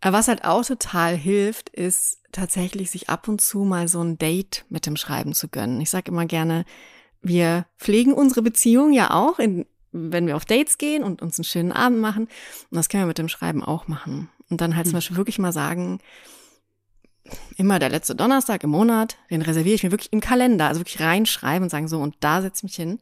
Aber 0.00 0.18
was 0.18 0.28
halt 0.28 0.44
auch 0.44 0.64
total 0.64 1.16
hilft, 1.16 1.68
ist 1.68 2.18
tatsächlich 2.32 2.90
sich 2.90 3.08
ab 3.08 3.28
und 3.28 3.40
zu 3.40 3.60
mal 3.60 3.88
so 3.88 4.02
ein 4.02 4.18
Date 4.18 4.64
mit 4.68 4.86
dem 4.86 4.96
Schreiben 4.96 5.34
zu 5.34 5.48
gönnen. 5.48 5.80
Ich 5.80 5.90
sage 5.90 6.10
immer 6.10 6.26
gerne, 6.26 6.64
wir 7.22 7.66
pflegen 7.78 8.14
unsere 8.14 8.42
Beziehung 8.42 8.92
ja 8.92 9.10
auch, 9.12 9.38
in, 9.38 9.66
wenn 9.92 10.26
wir 10.26 10.36
auf 10.36 10.44
Dates 10.44 10.78
gehen 10.78 11.02
und 11.02 11.20
uns 11.20 11.38
einen 11.38 11.44
schönen 11.44 11.72
Abend 11.72 12.00
machen. 12.00 12.24
Und 12.70 12.76
das 12.76 12.88
können 12.88 13.02
wir 13.02 13.08
mit 13.08 13.18
dem 13.18 13.28
Schreiben 13.28 13.62
auch 13.62 13.88
machen. 13.88 14.30
Und 14.48 14.60
dann 14.60 14.74
halt 14.74 14.86
zum 14.86 14.92
hm. 14.92 14.96
Beispiel 14.98 15.16
wirklich 15.16 15.38
mal 15.38 15.52
sagen, 15.52 16.00
immer 17.56 17.78
der 17.78 17.88
letzte 17.88 18.14
Donnerstag 18.14 18.64
im 18.64 18.70
Monat, 18.70 19.16
den 19.30 19.42
reserviere 19.42 19.74
ich 19.74 19.82
mir 19.82 19.90
wirklich 19.90 20.12
im 20.12 20.20
Kalender, 20.20 20.66
also 20.66 20.80
wirklich 20.80 21.00
reinschreiben 21.00 21.64
und 21.64 21.70
sagen 21.70 21.88
so, 21.88 21.98
und 21.98 22.16
da 22.20 22.42
setze 22.42 22.58
ich 22.58 22.62
mich 22.64 22.76
hin. 22.76 23.00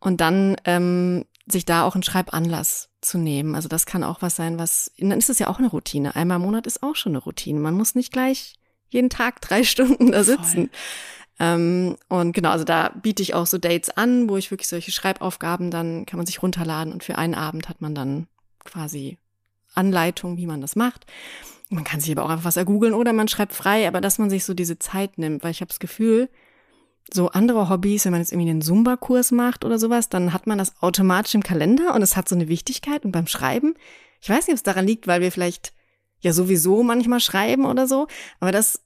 Und 0.00 0.20
dann 0.20 0.56
ähm, 0.64 1.24
sich 1.46 1.64
da 1.64 1.84
auch 1.84 1.94
einen 1.94 2.02
Schreibanlass 2.02 2.88
zu 3.00 3.18
nehmen. 3.18 3.54
Also 3.54 3.68
das 3.68 3.86
kann 3.86 4.04
auch 4.04 4.22
was 4.22 4.36
sein, 4.36 4.58
was, 4.58 4.92
dann 4.98 5.18
ist 5.18 5.30
es 5.30 5.38
ja 5.38 5.48
auch 5.48 5.58
eine 5.58 5.68
Routine. 5.68 6.14
Einmal 6.16 6.36
im 6.36 6.42
Monat 6.42 6.66
ist 6.66 6.82
auch 6.82 6.96
schon 6.96 7.12
eine 7.12 7.18
Routine. 7.18 7.60
Man 7.60 7.74
muss 7.74 7.94
nicht 7.94 8.12
gleich 8.12 8.54
jeden 8.88 9.10
Tag 9.10 9.40
drei 9.40 9.64
Stunden 9.64 10.12
da 10.12 10.24
sitzen. 10.24 10.70
Ähm, 11.38 11.96
und 12.08 12.32
genau, 12.32 12.50
also 12.50 12.64
da 12.64 12.90
biete 12.90 13.22
ich 13.22 13.34
auch 13.34 13.46
so 13.46 13.58
Dates 13.58 13.90
an, 13.90 14.28
wo 14.28 14.36
ich 14.36 14.50
wirklich 14.50 14.68
solche 14.68 14.92
Schreibaufgaben 14.92 15.70
dann 15.70 16.06
kann 16.06 16.18
man 16.18 16.26
sich 16.26 16.42
runterladen 16.42 16.92
und 16.92 17.02
für 17.02 17.18
einen 17.18 17.34
Abend 17.34 17.68
hat 17.68 17.80
man 17.80 17.94
dann 17.94 18.28
quasi 18.64 19.18
Anleitung, 19.74 20.36
wie 20.36 20.46
man 20.46 20.60
das 20.60 20.76
macht. 20.76 21.06
Man 21.72 21.84
kann 21.84 22.00
sich 22.00 22.12
aber 22.12 22.24
auch 22.24 22.30
einfach 22.30 22.44
was 22.44 22.56
ergoogeln 22.56 22.94
oder 22.94 23.12
man 23.12 23.28
schreibt 23.28 23.54
frei, 23.54 23.88
aber 23.88 24.00
dass 24.00 24.18
man 24.18 24.30
sich 24.30 24.44
so 24.44 24.54
diese 24.54 24.78
Zeit 24.78 25.18
nimmt, 25.18 25.42
weil 25.42 25.52
ich 25.52 25.60
habe 25.60 25.68
das 25.68 25.78
Gefühl, 25.78 26.28
so 27.12 27.30
andere 27.30 27.68
Hobbys, 27.68 28.04
wenn 28.04 28.12
man 28.12 28.20
jetzt 28.20 28.32
irgendwie 28.32 28.50
einen 28.50 28.62
Zumba-Kurs 28.62 29.32
macht 29.32 29.64
oder 29.64 29.78
sowas, 29.78 30.08
dann 30.08 30.32
hat 30.32 30.46
man 30.46 30.58
das 30.58 30.80
automatisch 30.82 31.34
im 31.34 31.42
Kalender 31.42 31.94
und 31.94 32.02
es 32.02 32.16
hat 32.16 32.28
so 32.28 32.34
eine 32.34 32.48
Wichtigkeit. 32.48 33.04
Und 33.04 33.12
beim 33.12 33.26
Schreiben, 33.26 33.74
ich 34.20 34.28
weiß 34.28 34.46
nicht, 34.46 34.54
ob 34.54 34.56
es 34.56 34.62
daran 34.62 34.86
liegt, 34.86 35.06
weil 35.06 35.20
wir 35.20 35.32
vielleicht 35.32 35.72
ja 36.20 36.32
sowieso 36.32 36.82
manchmal 36.82 37.20
schreiben 37.20 37.66
oder 37.66 37.88
so, 37.88 38.06
aber 38.38 38.52
das 38.52 38.82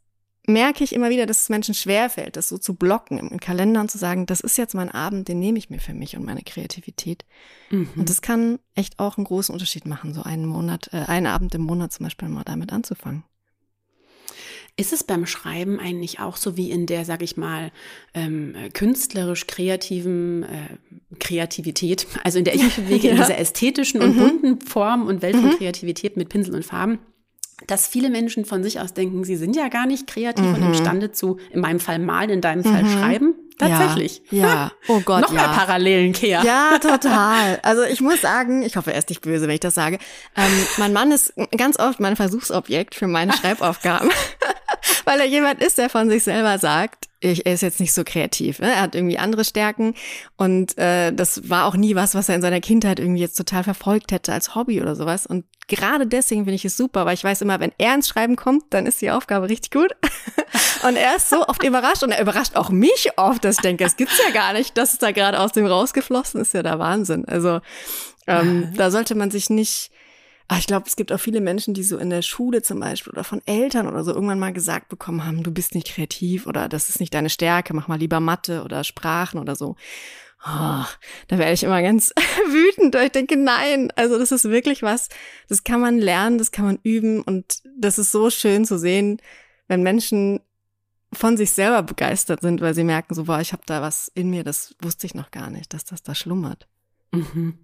merke 0.46 0.84
ich 0.84 0.94
immer 0.94 1.10
wieder, 1.10 1.26
dass 1.26 1.42
es 1.42 1.48
Menschen 1.48 1.74
schwerfällt, 1.74 2.36
das 2.36 2.48
so 2.48 2.58
zu 2.58 2.74
blocken 2.74 3.18
im 3.18 3.40
Kalender 3.40 3.80
und 3.80 3.90
zu 3.90 3.98
sagen, 3.98 4.26
das 4.26 4.40
ist 4.40 4.58
jetzt 4.58 4.74
mein 4.74 4.90
Abend, 4.90 5.28
den 5.28 5.38
nehme 5.38 5.58
ich 5.58 5.70
mir 5.70 5.80
für 5.80 5.94
mich 5.94 6.16
und 6.16 6.24
meine 6.24 6.42
Kreativität. 6.42 7.24
Mhm. 7.70 7.88
Und 7.96 8.10
das 8.10 8.22
kann 8.22 8.58
echt 8.74 8.98
auch 8.98 9.16
einen 9.16 9.24
großen 9.24 9.52
Unterschied 9.52 9.86
machen, 9.86 10.14
so 10.14 10.22
einen 10.22 10.46
Monat, 10.46 10.90
äh, 10.92 10.98
einen 10.98 11.26
Abend 11.26 11.54
im 11.54 11.62
Monat 11.62 11.92
zum 11.92 12.04
Beispiel 12.04 12.28
mal 12.28 12.44
damit 12.44 12.72
anzufangen. 12.72 13.24
Ist 14.78 14.92
es 14.92 15.04
beim 15.04 15.24
Schreiben 15.24 15.80
eigentlich 15.80 16.20
auch 16.20 16.36
so 16.36 16.58
wie 16.58 16.70
in 16.70 16.84
der, 16.84 17.06
sag 17.06 17.22
ich 17.22 17.38
mal, 17.38 17.72
ähm, 18.12 18.54
künstlerisch 18.74 19.46
kreativen 19.46 20.42
äh, 20.42 21.16
Kreativität, 21.18 22.06
also 22.24 22.38
in 22.38 22.44
der 22.44 22.54
ich 22.56 22.62
mich 22.62 22.76
bewege, 22.76 23.06
ja. 23.06 23.12
in 23.12 23.16
dieser 23.16 23.38
ästhetischen 23.38 24.02
und 24.02 24.16
mhm. 24.16 24.20
bunten 24.20 24.60
Form 24.60 25.06
und 25.06 25.22
Welt 25.22 25.36
von 25.36 25.46
mhm. 25.46 25.56
Kreativität 25.56 26.18
mit 26.18 26.28
Pinsel 26.28 26.54
und 26.54 26.64
Farben? 26.64 26.98
Dass 27.66 27.86
viele 27.86 28.10
Menschen 28.10 28.44
von 28.44 28.62
sich 28.62 28.80
aus 28.80 28.92
denken, 28.92 29.24
sie 29.24 29.36
sind 29.36 29.56
ja 29.56 29.68
gar 29.68 29.86
nicht 29.86 30.06
kreativ 30.06 30.44
mhm. 30.44 30.54
und 30.54 30.62
imstande 30.62 31.12
zu, 31.12 31.38
in 31.50 31.60
meinem 31.60 31.80
Fall 31.80 31.98
malen, 31.98 32.30
in 32.30 32.40
deinem 32.40 32.62
Fall 32.62 32.82
mhm. 32.82 32.88
schreiben. 32.88 33.34
Tatsächlich. 33.58 34.20
Ja. 34.30 34.46
ja. 34.46 34.72
Oh 34.88 35.00
Gott. 35.04 35.22
Noch 35.22 35.32
ja. 35.32 35.46
mehr 35.46 35.48
Parallelen, 35.48 36.12
Kea. 36.12 36.42
Ja, 36.44 36.78
total. 36.78 37.58
Also 37.62 37.84
ich 37.84 38.02
muss 38.02 38.20
sagen, 38.20 38.62
ich 38.62 38.76
hoffe, 38.76 38.92
er 38.92 38.98
ist 38.98 39.08
nicht 39.08 39.22
böse, 39.22 39.46
wenn 39.46 39.54
ich 39.54 39.60
das 39.60 39.74
sage. 39.74 39.98
Ähm, 40.36 40.52
mein 40.76 40.92
Mann 40.92 41.10
ist 41.10 41.32
ganz 41.56 41.78
oft 41.78 41.98
mein 41.98 42.16
Versuchsobjekt 42.16 42.94
für 42.94 43.06
meine 43.06 43.32
Schreibaufgaben, 43.36 44.10
weil 45.04 45.20
er 45.20 45.26
jemand 45.26 45.62
ist, 45.62 45.78
der 45.78 45.88
von 45.88 46.08
sich 46.08 46.24
selber 46.24 46.58
sagt, 46.58 47.06
ich, 47.20 47.46
er 47.46 47.54
ist 47.54 47.62
jetzt 47.62 47.80
nicht 47.80 47.92
so 47.92 48.04
kreativ. 48.04 48.58
Ne? 48.58 48.72
Er 48.72 48.82
hat 48.82 48.94
irgendwie 48.94 49.18
andere 49.18 49.44
Stärken 49.44 49.94
und 50.36 50.76
äh, 50.78 51.12
das 51.12 51.48
war 51.48 51.64
auch 51.66 51.76
nie 51.76 51.94
was, 51.94 52.14
was 52.14 52.28
er 52.28 52.34
in 52.34 52.42
seiner 52.42 52.60
Kindheit 52.60 53.00
irgendwie 53.00 53.20
jetzt 53.20 53.36
total 53.36 53.64
verfolgt 53.64 54.12
hätte 54.12 54.32
als 54.32 54.54
Hobby 54.54 54.80
oder 54.80 54.94
sowas. 54.94 55.26
Und 55.26 55.44
gerade 55.68 56.06
deswegen 56.06 56.42
finde 56.42 56.56
ich 56.56 56.64
es 56.64 56.76
super, 56.76 57.06
weil 57.06 57.14
ich 57.14 57.24
weiß 57.24 57.40
immer, 57.42 57.58
wenn 57.58 57.72
er 57.78 57.94
ins 57.94 58.08
Schreiben 58.08 58.36
kommt, 58.36 58.64
dann 58.70 58.86
ist 58.86 59.00
die 59.00 59.10
Aufgabe 59.10 59.48
richtig 59.48 59.70
gut. 59.70 59.96
und 60.86 60.96
er 60.96 61.16
ist 61.16 61.30
so 61.30 61.46
oft 61.46 61.62
überrascht 61.64 62.02
und 62.02 62.12
er 62.12 62.20
überrascht 62.20 62.56
auch 62.56 62.70
mich 62.70 63.10
oft, 63.16 63.44
dass 63.44 63.56
ich 63.56 63.62
denke, 63.62 63.84
es 63.84 63.96
gibt's 63.96 64.20
ja 64.24 64.32
gar 64.32 64.52
nicht, 64.52 64.76
dass 64.76 64.92
es 64.92 64.98
da 64.98 65.10
gerade 65.10 65.40
aus 65.40 65.52
dem 65.52 65.66
rausgeflossen 65.66 66.40
ist, 66.42 66.54
ja 66.54 66.62
der 66.62 66.78
Wahnsinn. 66.78 67.24
Also 67.26 67.60
ähm, 68.26 68.72
da 68.76 68.90
sollte 68.90 69.14
man 69.14 69.30
sich 69.30 69.50
nicht 69.50 69.90
aber 70.48 70.60
ich 70.60 70.66
glaube, 70.66 70.86
es 70.86 70.96
gibt 70.96 71.10
auch 71.12 71.18
viele 71.18 71.40
Menschen, 71.40 71.74
die 71.74 71.82
so 71.82 71.98
in 71.98 72.10
der 72.10 72.22
Schule 72.22 72.62
zum 72.62 72.78
Beispiel 72.78 73.12
oder 73.12 73.24
von 73.24 73.42
Eltern 73.46 73.88
oder 73.88 74.04
so 74.04 74.12
irgendwann 74.12 74.38
mal 74.38 74.52
gesagt 74.52 74.88
bekommen 74.88 75.24
haben, 75.24 75.42
du 75.42 75.50
bist 75.50 75.74
nicht 75.74 75.88
kreativ 75.88 76.46
oder 76.46 76.68
das 76.68 76.88
ist 76.88 77.00
nicht 77.00 77.14
deine 77.14 77.30
Stärke, 77.30 77.74
mach 77.74 77.88
mal 77.88 77.98
lieber 77.98 78.20
Mathe 78.20 78.62
oder 78.62 78.84
Sprachen 78.84 79.40
oder 79.40 79.56
so. 79.56 79.74
Oh, 80.44 80.84
da 81.28 81.38
werde 81.38 81.52
ich 81.52 81.64
immer 81.64 81.82
ganz 81.82 82.12
wütend, 82.46 82.94
weil 82.94 83.06
ich 83.06 83.12
denke, 83.12 83.36
nein, 83.36 83.90
also 83.96 84.18
das 84.18 84.30
ist 84.30 84.44
wirklich 84.44 84.82
was, 84.82 85.08
das 85.48 85.64
kann 85.64 85.80
man 85.80 85.98
lernen, 85.98 86.38
das 86.38 86.52
kann 86.52 86.64
man 86.64 86.78
üben 86.84 87.22
und 87.22 87.62
das 87.76 87.98
ist 87.98 88.12
so 88.12 88.30
schön 88.30 88.64
zu 88.64 88.78
sehen, 88.78 89.20
wenn 89.66 89.82
Menschen 89.82 90.40
von 91.12 91.36
sich 91.36 91.50
selber 91.50 91.82
begeistert 91.82 92.42
sind, 92.42 92.60
weil 92.60 92.74
sie 92.74 92.84
merken 92.84 93.14
so, 93.14 93.24
boah, 93.24 93.40
ich 93.40 93.52
habe 93.52 93.62
da 93.66 93.82
was 93.82 94.08
in 94.14 94.30
mir, 94.30 94.44
das 94.44 94.76
wusste 94.80 95.06
ich 95.06 95.14
noch 95.14 95.32
gar 95.32 95.50
nicht, 95.50 95.74
dass 95.74 95.84
das 95.84 96.02
da 96.02 96.14
schlummert. 96.14 96.68
Mhm. 97.12 97.58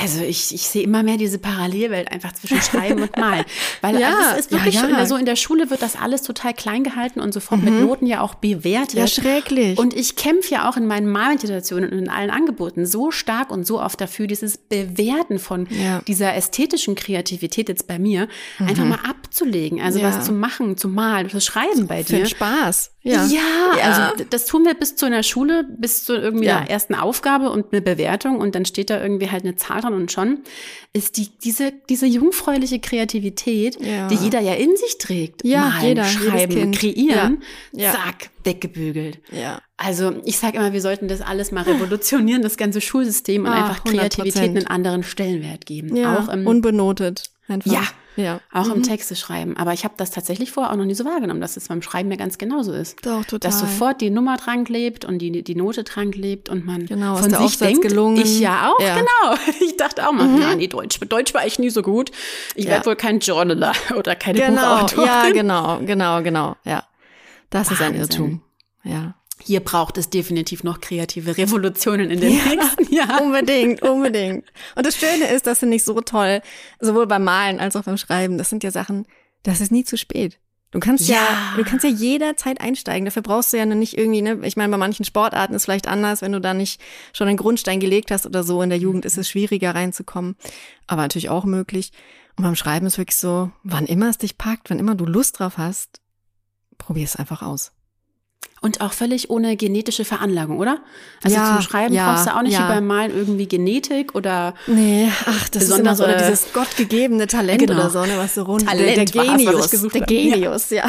Also 0.00 0.22
ich, 0.22 0.54
ich 0.54 0.62
sehe 0.68 0.84
immer 0.84 1.02
mehr 1.02 1.16
diese 1.16 1.40
Parallelwelt 1.40 2.12
einfach 2.12 2.32
zwischen 2.32 2.62
Schreiben 2.62 3.02
und 3.02 3.16
Malen. 3.16 3.44
Weil 3.80 3.98
Ja, 4.00 4.12
das 4.30 4.38
ist 4.40 4.52
wirklich 4.52 4.74
ja, 4.76 4.82
ja. 4.82 4.88
In 4.90 4.94
der, 4.94 5.06
so 5.06 5.16
in 5.16 5.26
der 5.26 5.34
Schule 5.34 5.70
wird 5.70 5.82
das 5.82 5.96
alles 5.96 6.22
total 6.22 6.54
klein 6.54 6.84
gehalten 6.84 7.18
und 7.18 7.34
sofort 7.34 7.64
mit 7.64 7.74
Noten 7.74 8.06
ja 8.06 8.20
auch 8.20 8.34
bewertet. 8.36 8.94
Ja, 8.94 9.08
schrecklich. 9.08 9.76
Und 9.76 9.94
ich 9.94 10.14
kämpfe 10.14 10.52
ja 10.54 10.68
auch 10.70 10.76
in 10.76 10.86
meinen 10.86 11.08
Malmeditationen 11.08 11.90
und 11.90 11.98
in 11.98 12.08
allen 12.08 12.30
Angeboten 12.30 12.86
so 12.86 13.10
stark 13.10 13.50
und 13.50 13.66
so 13.66 13.82
oft 13.82 14.00
dafür, 14.00 14.28
dieses 14.28 14.56
Bewerten 14.56 15.40
von 15.40 15.66
Ja. 15.70 16.00
dieser 16.06 16.32
ästhetischen 16.32 16.94
Kreativität 16.94 17.68
jetzt 17.68 17.88
bei 17.88 17.98
mir 17.98 18.28
einfach 18.60 18.84
mal 18.84 19.00
abzulegen. 19.08 19.80
Also 19.80 19.98
Mhm. 19.98 20.02
Was 20.04 20.24
zu 20.24 20.32
machen, 20.32 20.76
zu 20.76 20.86
malen, 20.88 21.28
zu 21.28 21.40
schreiben 21.40 21.88
bei 21.88 22.04
Für 22.04 22.10
dir. 22.12 22.18
den 22.18 22.26
Spaß. 22.28 22.92
Ja, 23.02 23.24
Ja. 23.26 23.40
also 24.10 24.24
das 24.28 24.46
tun 24.46 24.64
wir 24.64 24.74
bis 24.74 24.96
zu 24.96 25.06
einer 25.06 25.22
Schule, 25.22 25.64
bis 25.78 26.04
zu 26.04 26.14
irgendwie 26.14 26.46
Ja. 26.46 26.58
einer 26.58 26.68
ersten 26.70 26.94
Aufgabe 26.96 27.50
und 27.50 27.72
eine 27.72 27.80
Bewertung 27.80 28.38
und 28.38 28.54
dann 28.56 28.64
steht 28.64 28.90
da 28.90 29.00
irgendwie 29.00 29.30
halt 29.30 29.44
eine 29.44 29.54
Zahl 29.56 29.80
dran 29.82 29.94
und 29.94 30.10
schon 30.10 30.40
ist 30.92 31.16
die, 31.16 31.28
diese, 31.42 31.72
diese 31.88 32.06
jungfräuliche 32.06 32.80
Kreativität, 32.80 33.78
Ja. 33.80 34.08
die 34.08 34.16
jeder 34.16 34.40
ja 34.40 34.54
in 34.54 34.76
sich 34.76 34.98
trägt, 34.98 35.44
Ja, 35.44 35.68
malen, 35.68 35.86
jeder, 35.86 36.04
schreiben, 36.04 36.72
kreieren, 36.72 37.42
zack, 37.78 38.30
weggebügelt. 38.44 39.20
Ja. 39.30 39.60
Also 39.76 40.14
ich 40.24 40.36
sage 40.38 40.58
immer, 40.58 40.72
wir 40.72 40.80
sollten 40.80 41.06
das 41.06 41.20
alles 41.20 41.52
mal 41.52 41.62
revolutionieren, 41.62 42.42
das 42.42 42.56
ganze 42.56 42.80
Schulsystem 42.80 43.42
und 43.44 43.48
Ah, 43.50 43.66
einfach 43.68 43.84
Kreativität 43.84 44.42
100%. 44.42 44.56
einen 44.56 44.66
anderen 44.66 45.02
Stellenwert 45.04 45.66
geben. 45.66 45.94
ja. 45.94 46.18
Auch 46.18 46.28
im, 46.28 46.46
Unbenotet. 46.46 47.30
Einfach. 47.46 47.70
Ja. 47.72 47.82
Ja. 48.18 48.40
auch 48.52 48.68
im 48.68 48.82
Texte 48.82 49.16
schreiben. 49.16 49.56
Aber 49.56 49.72
ich 49.72 49.84
habe 49.84 49.94
das 49.96 50.10
tatsächlich 50.10 50.50
vorher 50.52 50.72
auch 50.72 50.76
noch 50.76 50.84
nie 50.84 50.94
so 50.94 51.04
wahrgenommen, 51.04 51.40
dass 51.40 51.56
es 51.56 51.68
beim 51.68 51.80
Schreiben 51.80 52.10
ja 52.10 52.16
ganz 52.16 52.36
genauso 52.36 52.72
ist. 52.72 52.98
Doch, 53.06 53.24
total. 53.24 53.38
Dass 53.50 53.60
sofort 53.60 54.00
die 54.00 54.10
Nummer 54.10 54.36
dran 54.36 54.64
klebt 54.64 55.04
und 55.04 55.20
die, 55.20 55.42
die 55.44 55.54
Note 55.54 55.84
dran 55.84 56.10
klebt 56.10 56.48
und 56.48 56.66
man 56.66 56.84
Genau, 56.86 57.16
von 57.16 57.30
sich 57.30 57.38
Aufsatz 57.38 57.58
denkt, 57.68 57.82
gelungen? 57.88 58.16
ich 58.16 58.40
ja 58.40 58.70
auch, 58.72 58.80
Ja. 58.80 58.96
Mhm. 58.96 58.98
genau. 58.98 59.38
Ich 59.64 59.76
dachte 59.76 60.06
auch 60.06 60.12
mal, 60.12 60.40
ja, 60.40 60.54
nee, 60.54 60.66
Deutsch, 60.66 60.98
Deutsch 61.08 61.32
war 61.32 61.46
ich 61.46 61.58
nie 61.58 61.70
so 61.70 61.82
gut. 61.82 62.10
Ich 62.56 62.64
Ja. 62.64 62.72
werde 62.72 62.86
wohl 62.86 62.96
kein 62.96 63.20
Journaler 63.20 63.72
oder 63.96 64.14
keine 64.16 64.38
Genau, 64.40 64.74
Buchautorin. 64.80 65.06
ja, 65.06 65.30
genau, 65.30 65.78
genau, 65.86 66.22
genau, 66.22 66.56
ja. 66.64 66.84
Das 67.50 67.70
ist 67.70 67.80
ein 67.80 67.94
Wahnsinn. 67.94 68.00
Irrtum. 68.00 68.42
Ja. 68.84 69.14
Hier 69.42 69.60
braucht 69.60 69.98
es 69.98 70.10
definitiv 70.10 70.64
noch 70.64 70.80
kreative 70.80 71.36
Revolutionen 71.36 72.10
in 72.10 72.20
den 72.20 72.36
nächsten 72.36 72.92
Jahren. 72.94 73.26
Unbedingt, 73.26 73.82
unbedingt. 73.82 74.44
Und 74.74 74.86
das 74.86 74.96
Schöne 74.96 75.28
ist, 75.28 75.46
das 75.46 75.60
finde 75.60 75.76
ich 75.76 75.84
so 75.84 76.00
toll, 76.00 76.42
sowohl 76.80 77.06
beim 77.06 77.24
Malen 77.24 77.60
als 77.60 77.76
auch 77.76 77.84
beim 77.84 77.96
Schreiben. 77.98 78.36
Das 78.38 78.50
sind 78.50 78.64
ja 78.64 78.70
Sachen, 78.70 79.06
das 79.44 79.60
ist 79.60 79.70
nie 79.72 79.84
zu 79.84 79.96
spät. 79.96 80.38
Du 80.70 80.80
kannst 80.80 81.08
ja, 81.08 81.16
Ja. 81.16 81.54
du 81.56 81.64
kannst 81.64 81.82
ja 81.84 81.90
jederzeit 81.90 82.60
einsteigen. 82.60 83.06
Dafür 83.06 83.22
brauchst 83.22 83.52
du 83.52 83.56
ja 83.56 83.64
nicht 83.64 83.96
irgendwie, 83.96 84.20
ne, 84.20 84.38
ich 84.42 84.56
meine, 84.56 84.70
bei 84.70 84.76
manchen 84.76 85.04
Sportarten 85.06 85.54
ist 85.54 85.64
vielleicht 85.64 85.88
anders, 85.88 86.20
wenn 86.20 86.32
du 86.32 86.40
da 86.42 86.52
nicht 86.52 86.78
schon 87.14 87.26
einen 87.26 87.38
Grundstein 87.38 87.80
gelegt 87.80 88.10
hast 88.10 88.26
oder 88.26 88.42
so. 88.44 88.60
In 88.60 88.68
der 88.68 88.78
Jugend 88.78 89.06
ist 89.06 89.16
es 89.16 89.30
schwieriger 89.30 89.74
reinzukommen, 89.74 90.36
aber 90.86 91.00
natürlich 91.02 91.30
auch 91.30 91.44
möglich. 91.46 91.92
Und 92.36 92.44
beim 92.44 92.54
Schreiben 92.54 92.86
ist 92.86 92.98
wirklich 92.98 93.16
so, 93.16 93.50
wann 93.62 93.86
immer 93.86 94.10
es 94.10 94.18
dich 94.18 94.36
packt, 94.36 94.68
wann 94.68 94.78
immer 94.78 94.94
du 94.94 95.06
Lust 95.06 95.38
drauf 95.38 95.56
hast, 95.56 96.00
probier 96.76 97.04
es 97.04 97.16
einfach 97.16 97.40
aus. 97.40 97.72
Und 98.60 98.80
auch 98.80 98.92
völlig 98.92 99.30
ohne 99.30 99.56
genetische 99.56 100.04
Veranlagung, 100.04 100.58
oder? 100.58 100.80
Also 101.22 101.36
Ja, 101.36 101.52
zum 101.54 101.62
Schreiben 101.62 101.94
ja, 101.94 102.12
brauchst 102.12 102.26
du 102.26 102.36
auch 102.36 102.42
nicht 102.42 102.54
ja. 102.54 102.68
wie 102.68 102.72
beim 102.74 102.86
Malen 102.86 103.10
irgendwie 103.16 103.46
Genetik 103.46 104.14
oder 104.14 104.54
Nee, 104.66 105.10
ach, 105.26 105.48
das 105.50 105.64
ist 105.64 105.78
immer 105.78 105.94
so 105.94 106.04
dieses 106.06 106.52
gottgegebene 106.52 107.26
Talent 107.26 107.60
Genau. 107.60 107.74
oder 107.74 107.90
so, 107.90 108.00
ne, 108.04 108.14
was 108.16 108.34
so 108.34 108.42
rund 108.42 108.66
Talent 108.66 108.96
der, 108.96 109.04
der 109.04 109.24
Genius, 109.36 109.70
gesucht 109.70 109.94
der 109.94 110.02
habe. 110.02 110.12
Ja. 110.14 110.34
Genius, 110.34 110.70
ja. 110.70 110.88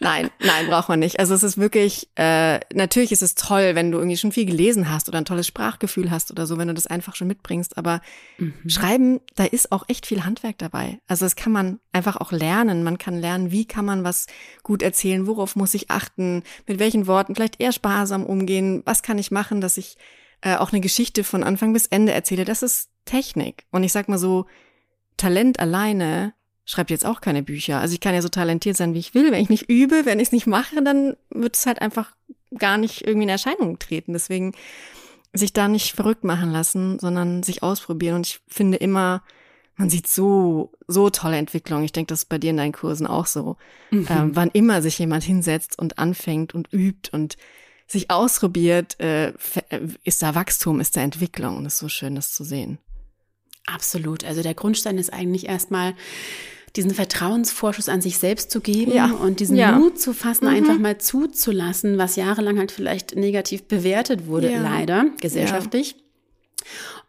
Nein, 0.00 0.30
nein, 0.40 0.66
braucht 0.68 0.88
man 0.88 0.98
nicht. 0.98 1.18
Also 1.20 1.34
es 1.34 1.42
ist 1.42 1.56
wirklich, 1.58 2.08
äh, 2.16 2.60
natürlich 2.74 3.12
ist 3.12 3.22
es 3.22 3.34
toll, 3.34 3.74
wenn 3.74 3.90
du 3.92 3.98
irgendwie 3.98 4.16
schon 4.16 4.32
viel 4.32 4.44
gelesen 4.46 4.90
hast 4.90 5.08
oder 5.08 5.18
ein 5.18 5.24
tolles 5.24 5.46
Sprachgefühl 5.46 6.10
hast 6.10 6.30
oder 6.30 6.46
so, 6.46 6.58
wenn 6.58 6.68
du 6.68 6.74
das 6.74 6.86
einfach 6.86 7.14
schon 7.16 7.28
mitbringst. 7.28 7.78
Aber 7.78 8.00
Mhm. 8.38 8.54
Schreiben, 8.68 9.20
da 9.36 9.44
ist 9.44 9.70
auch 9.70 9.84
echt 9.88 10.06
viel 10.06 10.24
Handwerk 10.24 10.58
dabei. 10.58 10.98
Also 11.06 11.24
das 11.24 11.36
kann 11.36 11.52
man 11.52 11.78
einfach 11.92 12.16
auch 12.16 12.32
lernen. 12.32 12.82
Man 12.82 12.98
kann 12.98 13.14
lernen, 13.20 13.52
wie 13.52 13.64
kann 13.66 13.84
man 13.84 14.02
was 14.04 14.26
gut 14.62 14.82
erzählen, 14.82 15.26
worauf 15.26 15.54
muss 15.56 15.74
ich 15.74 15.90
achten, 15.90 16.42
mit 16.66 16.78
welchen 16.80 17.03
Worten 17.06 17.34
vielleicht 17.34 17.60
eher 17.60 17.72
sparsam 17.72 18.24
umgehen, 18.24 18.82
was 18.84 19.02
kann 19.02 19.18
ich 19.18 19.30
machen, 19.30 19.60
dass 19.60 19.76
ich 19.76 19.96
äh, 20.42 20.56
auch 20.56 20.72
eine 20.72 20.80
Geschichte 20.80 21.24
von 21.24 21.42
Anfang 21.44 21.72
bis 21.72 21.86
Ende 21.86 22.12
erzähle. 22.12 22.44
Das 22.44 22.62
ist 22.62 22.90
Technik. 23.04 23.64
Und 23.70 23.84
ich 23.84 23.92
sag 23.92 24.08
mal 24.08 24.18
so, 24.18 24.46
Talent 25.16 25.60
alleine 25.60 26.34
schreibt 26.64 26.90
jetzt 26.90 27.04
auch 27.04 27.20
keine 27.20 27.42
Bücher. 27.42 27.80
Also 27.80 27.94
ich 27.94 28.00
kann 28.00 28.14
ja 28.14 28.22
so 28.22 28.28
talentiert 28.28 28.76
sein, 28.76 28.94
wie 28.94 28.98
ich 28.98 29.14
will. 29.14 29.32
Wenn 29.32 29.42
ich 29.42 29.50
nicht 29.50 29.68
übe, 29.68 30.06
wenn 30.06 30.18
ich 30.18 30.28
es 30.28 30.32
nicht 30.32 30.46
mache, 30.46 30.82
dann 30.82 31.16
wird 31.30 31.56
es 31.56 31.66
halt 31.66 31.80
einfach 31.82 32.14
gar 32.56 32.78
nicht 32.78 33.02
irgendwie 33.02 33.24
in 33.24 33.30
Erscheinung 33.30 33.78
treten. 33.78 34.12
Deswegen 34.12 34.52
sich 35.32 35.52
da 35.52 35.68
nicht 35.68 35.92
verrückt 35.92 36.24
machen 36.24 36.52
lassen, 36.52 36.98
sondern 36.98 37.42
sich 37.42 37.62
ausprobieren. 37.62 38.16
Und 38.16 38.26
ich 38.26 38.40
finde 38.48 38.78
immer, 38.78 39.22
man 39.76 39.90
sieht 39.90 40.06
so, 40.06 40.72
so 40.86 41.10
tolle 41.10 41.36
Entwicklungen. 41.36 41.84
Ich 41.84 41.92
denke, 41.92 42.08
das 42.08 42.20
ist 42.20 42.28
bei 42.28 42.38
dir 42.38 42.50
in 42.50 42.56
deinen 42.56 42.72
Kursen 42.72 43.06
auch 43.06 43.26
so. 43.26 43.56
Mhm. 43.90 44.06
Ähm, 44.08 44.30
wann 44.36 44.50
immer 44.52 44.82
sich 44.82 44.98
jemand 44.98 45.24
hinsetzt 45.24 45.78
und 45.78 45.98
anfängt 45.98 46.54
und 46.54 46.72
übt 46.72 47.10
und 47.12 47.36
sich 47.86 48.10
ausprobiert, 48.10 48.98
äh, 49.00 49.28
äh, 49.28 49.32
ist 50.04 50.22
da 50.22 50.34
Wachstum, 50.34 50.80
ist 50.80 50.96
da 50.96 51.00
Entwicklung. 51.02 51.56
Und 51.58 51.66
es 51.66 51.74
ist 51.74 51.80
so 51.80 51.88
schön, 51.88 52.14
das 52.14 52.32
zu 52.32 52.44
sehen. 52.44 52.78
Absolut. 53.66 54.24
Also 54.24 54.42
der 54.42 54.54
Grundstein 54.54 54.98
ist 54.98 55.12
eigentlich 55.12 55.46
erstmal 55.48 55.94
diesen 56.76 56.90
Vertrauensvorschuss 56.92 57.88
an 57.88 58.00
sich 58.00 58.18
selbst 58.18 58.50
zu 58.50 58.60
geben 58.60 58.92
Ja. 58.92 59.06
und 59.12 59.38
diesen 59.40 59.56
Ja. 59.56 59.72
Mut 59.72 60.00
zu 60.00 60.12
fassen, 60.12 60.46
Mhm. 60.48 60.54
einfach 60.54 60.78
mal 60.78 60.98
zuzulassen, 60.98 61.98
was 61.98 62.16
jahrelang 62.16 62.58
halt 62.58 62.72
vielleicht 62.72 63.14
negativ 63.16 63.64
bewertet 63.64 64.26
wurde, 64.26 64.50
Ja. 64.50 64.60
leider 64.62 65.06
gesellschaftlich. 65.20 65.96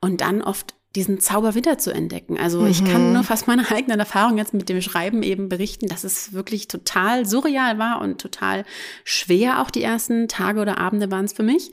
Und 0.01 0.21
dann 0.21 0.41
oft 0.41 0.75
diesen 0.95 1.19
Zauber 1.19 1.53
wieder 1.55 1.77
zu 1.77 1.91
entdecken. 1.93 2.39
Also 2.39 2.65
ich 2.65 2.81
Mhm. 2.81 2.87
kann 2.87 3.13
nur 3.13 3.23
fast 3.23 3.47
meine 3.47 3.63
eigenen 3.71 3.99
Erfahrungen 3.99 4.37
jetzt 4.37 4.53
mit 4.53 4.69
dem 4.69 4.81
Schreiben 4.81 5.21
eben 5.23 5.49
berichten, 5.49 5.87
dass 5.87 6.03
es 6.03 6.33
wirklich 6.33 6.67
total 6.67 7.25
surreal 7.25 7.77
war 7.77 8.01
und 8.01 8.19
total 8.21 8.65
schwer 9.03 9.61
auch 9.61 9.69
die 9.69 9.83
ersten 9.83 10.27
Tage 10.27 10.59
oder 10.61 10.77
Abende 10.77 11.11
waren 11.11 11.25
es 11.25 11.33
für 11.33 11.43
mich. 11.43 11.71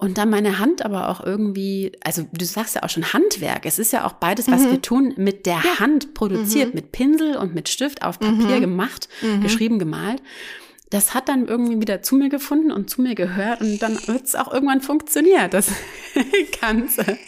Und 0.00 0.16
dann 0.16 0.30
meine 0.30 0.60
Hand 0.60 0.84
aber 0.84 1.08
auch 1.08 1.24
irgendwie, 1.24 1.90
also 2.04 2.24
du 2.32 2.44
sagst 2.44 2.76
ja 2.76 2.84
auch 2.84 2.88
schon 2.88 3.12
Handwerk. 3.12 3.66
Es 3.66 3.80
ist 3.80 3.92
ja 3.92 4.06
auch 4.06 4.12
beides, 4.12 4.48
was 4.48 4.62
wir 4.70 4.80
tun, 4.80 5.12
mit 5.16 5.44
der 5.44 5.80
Hand 5.80 6.14
produziert, 6.14 6.72
mit 6.74 6.92
Pinsel 6.92 7.36
und 7.36 7.52
mit 7.54 7.68
Stift 7.68 8.02
auf 8.02 8.20
Papier 8.20 8.60
gemacht, 8.60 9.08
geschrieben, 9.42 9.80
gemalt. 9.80 10.22
Das 10.90 11.12
hat 11.12 11.28
dann 11.28 11.46
irgendwie 11.46 11.78
wieder 11.82 12.00
zu 12.00 12.16
mir 12.16 12.30
gefunden 12.30 12.72
und 12.72 12.88
zu 12.88 13.02
mir 13.02 13.14
gehört 13.14 13.60
und 13.60 13.78
dann 13.82 13.98
wird 14.06 14.24
es 14.24 14.34
auch 14.34 14.50
irgendwann 14.50 14.80
funktioniert, 14.80 15.52
das 15.52 15.68
Ganze. 16.62 17.18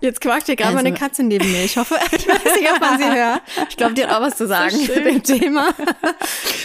Jetzt 0.00 0.22
quatscht 0.22 0.46
hier 0.46 0.56
gerade 0.56 0.70
Also- 0.76 0.82
meine 0.82 0.96
Katze 0.96 1.22
neben 1.22 1.52
mir. 1.52 1.64
Ich 1.64 1.76
hoffe, 1.76 1.96
ich 2.16 2.26
weiß 2.26 2.44
nicht, 2.58 2.72
ob 2.72 2.80
man 2.80 2.98
sie 2.98 3.04
hört. 3.04 3.42
Ich 3.68 3.76
glaube, 3.76 3.92
die 3.92 4.02
hat 4.06 4.10
auch 4.16 4.22
was 4.22 4.38
zu 4.38 4.46
sagen 4.46 4.74
zu 4.74 5.00
dem 5.02 5.22
Thema. 5.22 5.74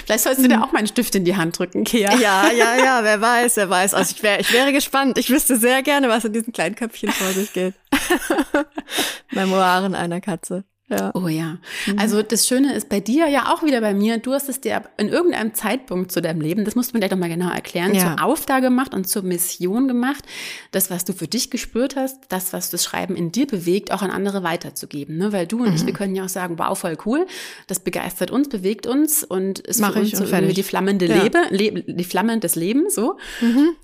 Vielleicht 0.06 0.24
sollst 0.24 0.42
du 0.42 0.48
dir 0.48 0.64
auch 0.64 0.72
meinen 0.72 0.88
Stift 0.88 1.14
in 1.16 1.26
die 1.26 1.36
Hand 1.36 1.60
drücken, 1.60 1.84
Kea. 1.84 2.10
Ja, 2.18 2.50
ja, 2.52 2.78
ja, 2.78 3.04
wer 3.04 3.20
weiß, 3.20 3.58
wer 3.58 3.70
weiß. 3.70 3.94
Also 3.94 4.14
ich, 4.16 4.24
wär, 4.24 4.40
ich 4.40 4.54
wäre 4.54 4.72
gespannt. 4.72 5.18
Ich 5.18 5.30
wüsste 5.30 5.58
sehr 5.58 5.84
gerne, 5.84 6.08
was 6.08 6.24
in 6.24 6.32
diesen 6.32 6.54
kleinen 6.54 6.76
Köpfchen 6.76 7.12
vor 7.12 7.28
sich 7.34 7.52
geht. 7.52 7.74
Memoiren 9.32 9.94
einer 9.96 10.22
Katze. 10.22 10.64
Ja. 10.90 11.12
Oh 11.16 11.28
ja. 11.28 11.58
Also 11.98 12.22
das 12.22 12.48
Schöne 12.48 12.74
ist 12.74 12.88
bei 12.88 13.02
dir 13.02 13.28
ja 13.28 13.54
auch 13.54 13.62
wieder 13.62 13.82
bei 13.82 13.94
mir, 13.94 14.20
du 14.20 14.32
hast 14.34 14.48
es 14.48 14.62
dir 14.62 14.84
in 14.98 15.10
irgendeinem 15.10 15.54
Zeitpunkt 15.54 16.14
zu 16.14 16.22
deinem 16.22 16.40
Leben, 16.40 16.64
das 16.64 16.76
musst 16.76 16.92
du 16.92 16.96
mir 16.96 17.02
gleich 17.02 17.12
nochmal 17.12 17.28
genau 17.30 17.50
erklären, 17.50 17.94
Ja. 17.94 18.16
zur 18.16 18.24
Aufgabe 18.26 18.62
gemacht 18.62 18.94
und 18.94 19.06
zur 19.08 19.22
Mission 19.24 19.90
gemacht, 19.90 20.24
das, 20.72 20.90
was 20.90 21.04
du 21.04 21.12
für 21.12 21.28
dich 21.28 21.50
gespürt 21.50 21.98
hast, 21.98 22.20
das, 22.30 22.54
was 22.54 22.70
das 22.70 22.86
Schreiben 22.86 23.18
in 23.18 23.34
dir 23.34 23.48
bewegt, 23.48 23.92
auch 23.92 24.02
an 24.02 24.12
andere 24.12 24.44
weiterzugeben. 24.44 25.18
Ne? 25.18 25.34
Weil 25.34 25.46
du 25.46 25.64
und 25.64 25.76
ich, 25.76 25.82
Mhm. 25.84 25.88
wir 25.88 25.94
können 25.94 26.16
ja 26.16 26.24
auch 26.24 26.30
sagen, 26.30 26.58
wow, 26.58 26.78
voll 26.80 26.98
cool, 27.06 27.26
das 27.68 27.82
begeistert 27.82 28.32
uns, 28.32 28.48
bewegt 28.48 28.88
uns 28.88 29.26
und 29.26 29.60
ist 29.60 29.82
Mach 29.82 29.92
für 29.92 30.00
uns 30.00 30.08
ich 30.14 30.16
so 30.18 30.24
irgendwie 30.24 30.54
die 30.54 30.64
flammende 30.64 31.08
Ja. 31.08 31.16
Mhm. 31.18 31.22
Lebe, 31.52 31.84
Le 31.84 31.94
die 31.96 32.04
Flammen 32.06 32.40
des 32.40 32.56
Lebens, 32.56 32.96
so. 32.96 33.18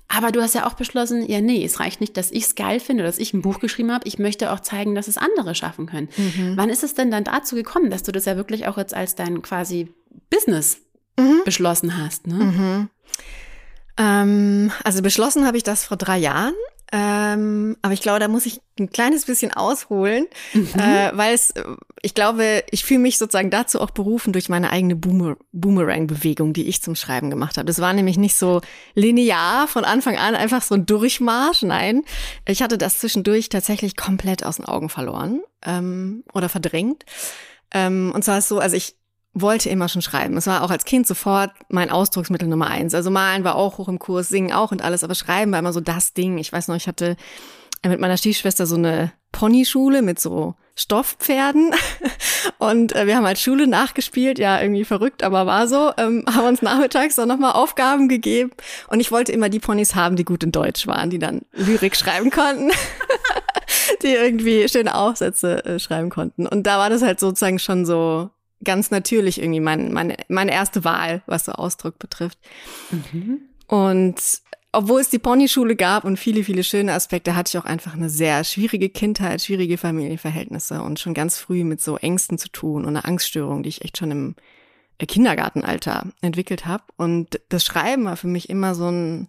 Aber 0.08 0.30
du 0.32 0.40
hast 0.40 0.54
ja 0.54 0.66
auch 0.66 0.74
beschlossen, 0.74 1.28
ja, 1.28 1.40
nee, 1.40 1.64
es 1.64 1.80
reicht 1.80 2.00
nicht, 2.00 2.16
dass 2.16 2.30
ich 2.30 2.44
es 2.44 2.54
geil 2.54 2.80
finde, 2.80 3.02
dass 3.02 3.18
ich 3.18 3.34
ein 3.34 3.42
Buch 3.42 3.58
geschrieben 3.58 3.92
habe. 3.92 4.06
Ich 4.06 4.18
möchte 4.18 4.52
auch 4.52 4.60
zeigen, 4.60 4.94
dass 4.94 5.08
es 5.08 5.18
andere 5.18 5.54
schaffen 5.54 5.86
können. 5.86 6.08
Mhm. 6.16 6.52
Wann 6.56 6.70
ist 6.70 6.82
es 6.84 6.93
denn 6.94 7.10
dann 7.10 7.24
dazu 7.24 7.54
gekommen, 7.54 7.90
dass 7.90 8.02
du 8.02 8.12
das 8.12 8.24
ja 8.24 8.36
wirklich 8.36 8.66
auch 8.66 8.76
jetzt 8.78 8.94
als 8.94 9.14
dein 9.14 9.42
quasi 9.42 9.92
Business 10.30 10.78
Mhm. 11.18 11.42
beschlossen 11.44 11.96
hast? 11.96 12.26
Ne? 12.26 12.88
Ähm, 13.96 14.72
also 14.82 15.00
beschlossen 15.02 15.46
habe 15.46 15.56
ich 15.56 15.62
das 15.62 15.84
vor 15.84 15.96
drei 15.96 16.18
Jahren. 16.18 16.54
Ähm, 16.96 17.76
aber 17.82 17.92
ich 17.92 18.02
glaube, 18.02 18.20
da 18.20 18.28
muss 18.28 18.46
ich 18.46 18.60
ein 18.78 18.88
kleines 18.88 19.24
bisschen 19.24 19.52
ausholen, 19.52 20.26
äh, 20.54 21.10
weil 21.12 21.34
es, 21.34 21.50
äh, 21.50 21.64
ich 22.02 22.14
glaube, 22.14 22.62
ich 22.70 22.84
fühle 22.84 23.00
mich 23.00 23.18
sozusagen 23.18 23.50
dazu 23.50 23.80
auch 23.80 23.90
berufen 23.90 24.32
durch 24.32 24.48
meine 24.48 24.70
eigene 24.70 24.94
Boomer 24.94 25.36
Boomerang-Bewegung, 25.50 26.52
die 26.52 26.68
ich 26.68 26.82
zum 26.82 26.94
Schreiben 26.94 27.30
gemacht 27.30 27.56
habe. 27.56 27.66
Das 27.66 27.80
war 27.80 27.92
nämlich 27.92 28.16
nicht 28.16 28.36
so 28.36 28.60
linear 28.94 29.66
von 29.66 29.84
Anfang 29.84 30.18
an 30.18 30.36
einfach 30.36 30.62
so 30.62 30.76
ein 30.76 30.86
Durchmarsch. 30.86 31.62
Nein, 31.62 32.04
ich 32.46 32.62
hatte 32.62 32.78
das 32.78 33.00
zwischendurch 33.00 33.48
tatsächlich 33.48 33.96
komplett 33.96 34.46
aus 34.46 34.56
den 34.56 34.64
Augen 34.64 34.88
verloren 34.88 35.40
ähm, 35.66 36.22
oder 36.32 36.48
verdrängt. 36.48 37.04
Ähm, 37.72 38.12
und 38.14 38.22
zwar 38.22 38.38
ist 38.38 38.46
so, 38.46 38.60
also 38.60 38.76
ich 38.76 38.94
wollte 39.34 39.68
immer 39.68 39.88
schon 39.88 40.02
schreiben. 40.02 40.36
Es 40.36 40.46
war 40.46 40.62
auch 40.62 40.70
als 40.70 40.84
Kind 40.84 41.06
sofort 41.06 41.50
mein 41.68 41.90
Ausdrucksmittel 41.90 42.48
Nummer 42.48 42.68
eins. 42.68 42.94
Also 42.94 43.10
malen 43.10 43.44
war 43.44 43.56
auch 43.56 43.78
hoch 43.78 43.88
im 43.88 43.98
Kurs, 43.98 44.28
singen 44.28 44.52
auch 44.52 44.72
und 44.72 44.82
alles, 44.82 45.04
aber 45.04 45.14
schreiben 45.14 45.52
war 45.52 45.58
immer 45.58 45.72
so 45.72 45.80
das 45.80 46.14
Ding. 46.14 46.38
Ich 46.38 46.52
weiß 46.52 46.68
noch, 46.68 46.76
ich 46.76 46.86
hatte 46.86 47.16
mit 47.84 48.00
meiner 48.00 48.16
Stiefschwester 48.16 48.66
so 48.66 48.76
eine 48.76 49.12
Ponyschule 49.32 50.00
mit 50.00 50.20
so 50.20 50.54
Stoffpferden 50.76 51.72
und 52.58 52.94
äh, 52.94 53.06
wir 53.06 53.16
haben 53.16 53.26
halt 53.26 53.38
Schule 53.38 53.66
nachgespielt, 53.66 54.38
ja 54.38 54.60
irgendwie 54.60 54.84
verrückt, 54.84 55.22
aber 55.22 55.46
war 55.46 55.68
so, 55.68 55.92
ähm, 55.98 56.24
haben 56.32 56.46
uns 56.46 56.62
nachmittags 56.62 57.16
dann 57.16 57.28
nochmal 57.28 57.52
Aufgaben 57.52 58.08
gegeben 58.08 58.50
und 58.88 59.00
ich 59.00 59.12
wollte 59.12 59.32
immer 59.32 59.48
die 59.48 59.60
Ponys 59.60 59.94
haben, 59.94 60.16
die 60.16 60.24
gut 60.24 60.42
in 60.42 60.52
Deutsch 60.52 60.86
waren, 60.86 61.10
die 61.10 61.18
dann 61.18 61.42
Lyrik 61.52 61.94
schreiben 61.94 62.30
konnten, 62.30 62.70
die 64.02 64.14
irgendwie 64.14 64.68
schöne 64.68 64.96
Aufsätze 64.96 65.64
äh, 65.64 65.78
schreiben 65.78 66.10
konnten 66.10 66.46
und 66.46 66.64
da 66.64 66.78
war 66.78 66.90
das 66.90 67.02
halt 67.02 67.20
sozusagen 67.20 67.58
schon 67.58 67.86
so 67.86 68.30
ganz 68.64 68.90
natürlich 68.90 69.40
irgendwie 69.40 69.60
mein, 69.60 69.92
meine, 69.92 70.16
meine 70.28 70.52
erste 70.52 70.84
Wahl, 70.84 71.22
was 71.26 71.44
so 71.44 71.52
Ausdruck 71.52 71.98
betrifft. 71.98 72.38
Mhm. 72.90 73.40
Und 73.66 74.20
obwohl 74.74 75.00
es 75.00 75.08
die 75.08 75.18
Ponyschule 75.18 75.76
gab 75.76 76.04
und 76.04 76.18
viele, 76.18 76.44
viele 76.44 76.64
schöne 76.64 76.92
Aspekte, 76.92 77.36
hatte 77.36 77.50
ich 77.50 77.58
auch 77.58 77.64
einfach 77.64 77.94
eine 77.94 78.10
sehr 78.10 78.42
schwierige 78.44 78.88
Kindheit, 78.88 79.42
schwierige 79.42 79.78
Familienverhältnisse 79.78 80.82
und 80.82 80.98
schon 80.98 81.14
ganz 81.14 81.38
früh 81.38 81.64
mit 81.64 81.80
so 81.80 81.96
Ängsten 81.96 82.38
zu 82.38 82.48
tun 82.48 82.82
und 82.84 82.88
einer 82.88 83.06
Angststörung, 83.06 83.62
die 83.62 83.68
ich 83.68 83.82
echt 83.82 83.98
schon 83.98 84.10
im 84.10 84.34
äh, 84.98 85.06
Kindergartenalter 85.06 86.08
entwickelt 86.20 86.66
habe. 86.66 86.84
Und 86.96 87.40
das 87.48 87.64
Schreiben 87.64 88.04
war 88.04 88.16
für 88.16 88.26
mich 88.26 88.50
immer 88.50 88.74
so 88.74 88.88
ein, 88.88 89.28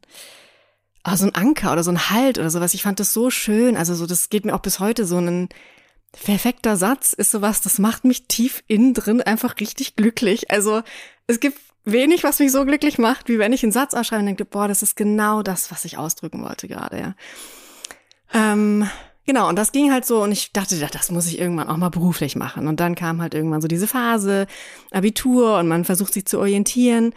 oh, 1.07 1.15
so 1.15 1.25
ein 1.25 1.35
Anker 1.35 1.71
oder 1.71 1.83
so 1.83 1.91
ein 1.91 2.09
Halt 2.09 2.39
oder 2.39 2.49
sowas. 2.49 2.73
Ich 2.73 2.83
fand 2.83 2.99
das 2.99 3.13
so 3.13 3.29
schön. 3.29 3.77
Also 3.77 3.93
so, 3.93 4.05
das 4.05 4.29
geht 4.29 4.45
mir 4.45 4.55
auch 4.55 4.61
bis 4.61 4.79
heute 4.79 5.05
so 5.05 5.19
ein 5.19 5.49
perfekter 6.23 6.77
Satz 6.77 7.13
ist 7.13 7.31
sowas, 7.31 7.61
das 7.61 7.79
macht 7.79 8.05
mich 8.05 8.27
tief 8.27 8.63
innen 8.67 8.93
drin 8.93 9.21
einfach 9.21 9.59
richtig 9.59 9.95
glücklich. 9.95 10.51
Also 10.51 10.81
es 11.27 11.39
gibt 11.39 11.59
wenig, 11.85 12.23
was 12.23 12.39
mich 12.39 12.51
so 12.51 12.65
glücklich 12.65 12.97
macht, 12.97 13.29
wie 13.29 13.39
wenn 13.39 13.53
ich 13.53 13.63
einen 13.63 13.71
Satz 13.71 13.93
ausschreibe 13.93 14.21
und 14.21 14.25
denke, 14.25 14.45
boah, 14.45 14.67
das 14.67 14.81
ist 14.81 14.95
genau 14.95 15.43
das, 15.43 15.71
was 15.71 15.85
ich 15.85 15.97
ausdrücken 15.97 16.43
wollte 16.43 16.67
gerade, 16.67 16.99
ja. 16.99 17.15
Ähm, 18.33 18.89
genau, 19.25 19.47
und 19.47 19.55
das 19.55 19.71
ging 19.71 19.91
halt 19.91 20.05
so 20.05 20.23
und 20.23 20.31
ich 20.31 20.51
dachte, 20.51 20.77
das 20.79 21.11
muss 21.11 21.27
ich 21.27 21.39
irgendwann 21.39 21.69
auch 21.69 21.77
mal 21.77 21.89
beruflich 21.89 22.35
machen. 22.35 22.67
Und 22.67 22.79
dann 22.79 22.95
kam 22.95 23.21
halt 23.21 23.33
irgendwann 23.33 23.61
so 23.61 23.67
diese 23.67 23.87
Phase, 23.87 24.47
Abitur 24.91 25.59
und 25.59 25.67
man 25.67 25.85
versucht 25.85 26.13
sich 26.13 26.25
zu 26.25 26.39
orientieren. 26.39 27.13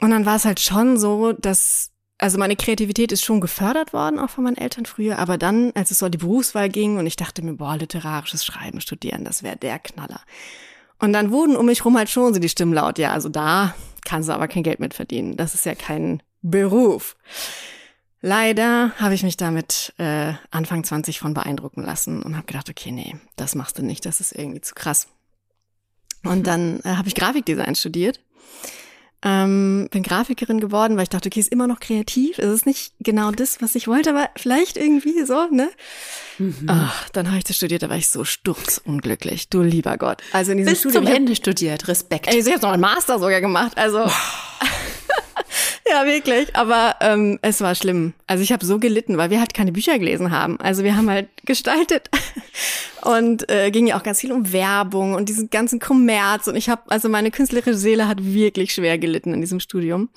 Und 0.00 0.10
dann 0.10 0.26
war 0.26 0.36
es 0.36 0.44
halt 0.44 0.60
schon 0.60 0.98
so, 0.98 1.32
dass, 1.32 1.90
also 2.18 2.38
meine 2.38 2.56
Kreativität 2.56 3.12
ist 3.12 3.24
schon 3.24 3.40
gefördert 3.40 3.92
worden, 3.92 4.18
auch 4.18 4.30
von 4.30 4.44
meinen 4.44 4.56
Eltern 4.56 4.86
früher, 4.86 5.18
aber 5.18 5.36
dann, 5.36 5.72
als 5.74 5.90
es 5.90 5.98
so 5.98 6.06
an 6.06 6.12
die 6.12 6.18
Berufswahl 6.18 6.68
ging 6.68 6.98
und 6.98 7.06
ich 7.06 7.16
dachte 7.16 7.42
mir, 7.42 7.54
boah, 7.54 7.76
literarisches 7.76 8.44
Schreiben 8.44 8.80
studieren, 8.80 9.24
das 9.24 9.42
wäre 9.42 9.56
der 9.56 9.78
Knaller. 9.78 10.20
Und 11.00 11.12
dann 11.12 11.32
wurden 11.32 11.56
um 11.56 11.66
mich 11.66 11.84
rum 11.84 11.96
halt 11.96 12.08
schon 12.08 12.32
so 12.32 12.40
die 12.40 12.48
Stimmen 12.48 12.72
laut, 12.72 12.98
ja, 12.98 13.12
also 13.12 13.28
da 13.28 13.74
kannst 14.04 14.28
du 14.28 14.32
aber 14.32 14.48
kein 14.48 14.62
Geld 14.62 14.80
mit 14.80 14.94
verdienen. 14.94 15.36
Das 15.36 15.54
ist 15.54 15.66
ja 15.66 15.74
kein 15.74 16.22
Beruf. 16.42 17.16
Leider 18.20 18.92
habe 18.98 19.14
ich 19.14 19.22
mich 19.22 19.36
damit 19.36 19.92
äh, 19.98 20.32
Anfang 20.50 20.84
20 20.84 21.18
von 21.18 21.34
beeindrucken 21.34 21.82
lassen 21.82 22.22
und 22.22 22.36
habe 22.36 22.46
gedacht, 22.46 22.70
okay, 22.70 22.90
nee, 22.90 23.16
das 23.36 23.54
machst 23.54 23.78
du 23.78 23.82
nicht, 23.82 24.06
das 24.06 24.20
ist 24.20 24.32
irgendwie 24.32 24.60
zu 24.60 24.74
krass. 24.74 25.08
Und 26.22 26.46
dann 26.46 26.80
äh, 26.84 26.96
habe 26.96 27.08
ich 27.08 27.14
Grafikdesign 27.14 27.74
studiert 27.74 28.20
ähm, 29.24 29.88
bin 29.90 30.02
Grafikerin 30.02 30.60
geworden, 30.60 30.96
weil 30.96 31.04
ich 31.04 31.08
dachte, 31.08 31.28
okay, 31.28 31.40
ist 31.40 31.50
immer 31.50 31.66
noch 31.66 31.80
kreativ. 31.80 32.38
Es 32.38 32.52
ist 32.52 32.66
nicht 32.66 32.92
genau 33.00 33.30
das, 33.30 33.62
was 33.62 33.74
ich 33.74 33.88
wollte, 33.88 34.10
aber 34.10 34.28
vielleicht 34.36 34.76
irgendwie 34.76 35.24
so, 35.24 35.48
ne? 35.50 35.70
Mhm. 36.38 36.66
Ach, 36.66 37.08
dann 37.10 37.28
habe 37.28 37.38
ich 37.38 37.44
das 37.44 37.56
studiert, 37.56 37.82
da 37.82 37.88
war 37.88 37.96
ich 37.96 38.08
so 38.08 38.24
sturzunglücklich. 38.24 39.48
Du 39.48 39.62
lieber 39.62 39.96
Gott. 39.96 40.22
Also 40.32 40.52
in 40.52 40.58
diesem 40.58 40.72
Bis 40.72 40.80
Studium. 40.80 41.06
zum 41.06 41.14
Ende 41.14 41.34
studiert, 41.36 41.88
Respekt. 41.88 42.26
Ey, 42.28 42.38
ich 42.38 42.46
habe 42.46 42.60
noch 42.60 42.72
einen 42.72 42.82
Master 42.82 43.18
sogar 43.18 43.40
gemacht. 43.40 43.78
Also. 43.78 44.10
Ja, 45.86 46.06
wirklich. 46.06 46.56
Aber 46.56 46.96
ähm, 47.00 47.38
es 47.42 47.60
war 47.60 47.74
schlimm. 47.74 48.14
Also 48.26 48.42
ich 48.42 48.52
habe 48.52 48.64
so 48.64 48.78
gelitten, 48.78 49.18
weil 49.18 49.30
wir 49.30 49.38
halt 49.38 49.52
keine 49.52 49.72
Bücher 49.72 49.98
gelesen 49.98 50.30
haben. 50.30 50.58
Also 50.60 50.82
wir 50.82 50.96
haben 50.96 51.10
halt 51.10 51.28
gestaltet 51.44 52.08
und 53.02 53.50
äh, 53.50 53.70
ging 53.70 53.86
ja 53.86 53.98
auch 53.98 54.02
ganz 54.02 54.20
viel 54.20 54.32
um 54.32 54.52
Werbung 54.52 55.12
und 55.14 55.28
diesen 55.28 55.50
ganzen 55.50 55.80
Kommerz. 55.80 56.46
Und 56.46 56.56
ich 56.56 56.70
habe, 56.70 56.82
also 56.90 57.08
meine 57.08 57.30
künstlerische 57.30 57.76
Seele 57.76 58.08
hat 58.08 58.24
wirklich 58.24 58.72
schwer 58.72 58.98
gelitten 58.98 59.34
in 59.34 59.42
diesem 59.42 59.60
Studium. 59.60 60.08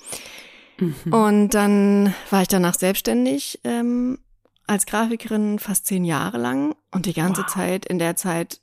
Mhm. 0.78 1.12
Und 1.12 1.50
dann 1.50 2.14
war 2.30 2.42
ich 2.42 2.48
danach 2.48 2.74
selbstständig 2.74 3.60
ähm, 3.64 4.18
als 4.66 4.86
Grafikerin 4.86 5.58
fast 5.58 5.86
zehn 5.86 6.04
Jahre 6.04 6.38
lang. 6.38 6.74
Und 6.92 7.04
die 7.04 7.14
ganze 7.14 7.42
wow. 7.42 7.48
Zeit, 7.48 7.84
in 7.84 7.98
der 7.98 8.16
Zeit 8.16 8.60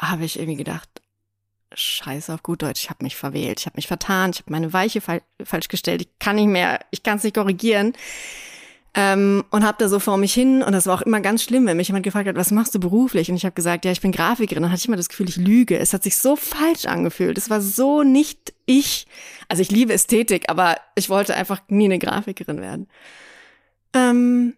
habe 0.00 0.24
ich 0.24 0.38
irgendwie 0.38 0.58
gedacht, 0.58 0.88
Scheiße 1.72 2.32
auf 2.32 2.42
gut 2.42 2.62
Deutsch, 2.62 2.84
ich 2.84 2.90
habe 2.90 3.02
mich 3.02 3.16
verwählt, 3.16 3.60
ich 3.60 3.66
habe 3.66 3.76
mich 3.76 3.88
vertan, 3.88 4.30
ich 4.30 4.40
habe 4.40 4.52
meine 4.52 4.72
Weiche 4.72 5.00
fal 5.00 5.22
falsch 5.42 5.68
gestellt, 5.68 6.02
ich 6.02 6.08
kann 6.18 6.36
nicht 6.36 6.46
mehr, 6.46 6.80
ich 6.90 7.02
kann 7.02 7.18
es 7.18 7.24
nicht 7.24 7.34
korrigieren. 7.34 7.94
Ähm, 8.96 9.44
und 9.50 9.64
habe 9.64 9.76
da 9.80 9.88
so 9.88 9.98
vor 9.98 10.18
mich 10.18 10.32
hin 10.32 10.62
und 10.62 10.70
das 10.72 10.86
war 10.86 10.94
auch 10.94 11.02
immer 11.02 11.20
ganz 11.20 11.42
schlimm, 11.42 11.66
wenn 11.66 11.76
mich 11.76 11.88
jemand 11.88 12.04
gefragt 12.04 12.28
hat, 12.28 12.36
was 12.36 12.52
machst 12.52 12.76
du 12.76 12.78
beruflich? 12.78 13.28
Und 13.28 13.34
ich 13.34 13.44
habe 13.44 13.54
gesagt, 13.54 13.84
ja, 13.84 13.90
ich 13.90 14.00
bin 14.00 14.12
Grafikerin. 14.12 14.62
Dann 14.62 14.70
hatte 14.70 14.78
ich 14.78 14.86
immer 14.86 14.96
das 14.96 15.08
Gefühl, 15.08 15.28
ich 15.28 15.36
lüge. 15.36 15.76
Es 15.76 15.92
hat 15.92 16.04
sich 16.04 16.16
so 16.16 16.36
falsch 16.36 16.84
angefühlt. 16.84 17.36
Es 17.36 17.50
war 17.50 17.60
so 17.60 18.04
nicht 18.04 18.54
ich. 18.66 19.08
Also 19.48 19.62
ich 19.62 19.72
liebe 19.72 19.92
Ästhetik, 19.92 20.48
aber 20.48 20.76
ich 20.94 21.10
wollte 21.10 21.34
einfach 21.34 21.60
nie 21.66 21.86
eine 21.86 21.98
Grafikerin 21.98 22.60
werden. 22.60 22.86
Ähm, 23.94 24.54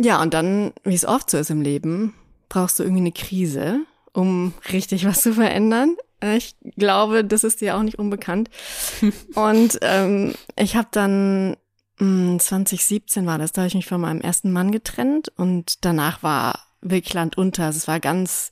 ja, 0.00 0.20
und 0.20 0.34
dann, 0.34 0.72
wie 0.82 0.94
es 0.94 1.04
oft 1.04 1.30
so 1.30 1.38
ist 1.38 1.50
im 1.50 1.62
Leben, 1.62 2.14
brauchst 2.48 2.80
du 2.80 2.82
irgendwie 2.82 3.02
eine 3.02 3.12
Krise, 3.12 3.80
um 4.12 4.54
richtig 4.72 5.06
was 5.06 5.22
zu 5.22 5.34
verändern. 5.34 5.96
Äh, 6.22 6.36
ich 6.36 6.54
glaube, 6.76 7.24
das 7.24 7.44
ist 7.44 7.60
dir 7.60 7.76
auch 7.76 7.82
nicht 7.82 7.98
unbekannt. 7.98 8.48
und 9.34 9.78
ähm, 9.82 10.34
ich 10.56 10.76
habe 10.76 10.88
dann 10.90 11.56
mh, 11.98 12.32
hm, 12.32 12.38
2017 12.38 13.26
war 13.26 13.38
das, 13.38 13.52
da 13.52 13.62
habe 13.62 13.68
ich 13.68 13.74
mich 13.74 13.86
von 13.86 14.00
meinem 14.00 14.20
ersten 14.20 14.52
Mann 14.52 14.72
getrennt 14.72 15.32
und 15.36 15.84
danach 15.84 16.22
war 16.22 16.60
wirklich 16.80 17.14
Land 17.14 17.36
unter. 17.36 17.66
Also 17.66 17.78
es 17.78 17.88
war 17.88 18.00
ganz 18.00 18.50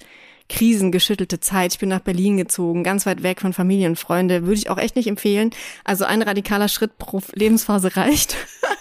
krisengeschüttelte 0.48 1.40
Zeit. 1.40 1.74
Ich 1.74 1.78
bin 1.78 1.88
nach 1.88 2.00
Berlin 2.00 2.36
gezogen, 2.36 2.82
ganz 2.82 3.06
weit 3.06 3.22
weg 3.22 3.40
von 3.40 3.52
Familie 3.52 3.88
und 3.88 3.98
Freunde. 3.98 4.42
Würde 4.42 4.58
ich 4.58 4.68
auch 4.68 4.78
echt 4.78 4.96
nicht 4.96 5.06
empfehlen. 5.06 5.50
Also 5.84 6.04
ein 6.04 6.22
radikaler 6.22 6.68
Schritt 6.68 6.98
pro 6.98 7.22
Lebensphase 7.34 7.96
reicht. 7.96 8.36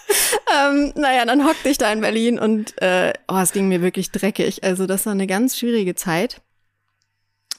ähm, 0.60 0.94
naja, 0.96 1.26
dann 1.26 1.46
hockte 1.46 1.70
ich 1.70 1.78
da 1.78 1.92
in 1.94 2.02
Berlin 2.02 2.40
und 2.40 2.82
äh, 2.82 3.14
oh, 3.28 3.38
es 3.38 3.52
ging 3.52 3.68
mir 3.68 3.82
wirklich 3.82 4.12
dreckig. 4.12 4.64
Also 4.64 4.88
das 4.88 5.06
war 5.06 5.14
eine 5.14 5.28
ganz 5.28 5.58
schwierige 5.58 5.94
Zeit. 5.94 6.42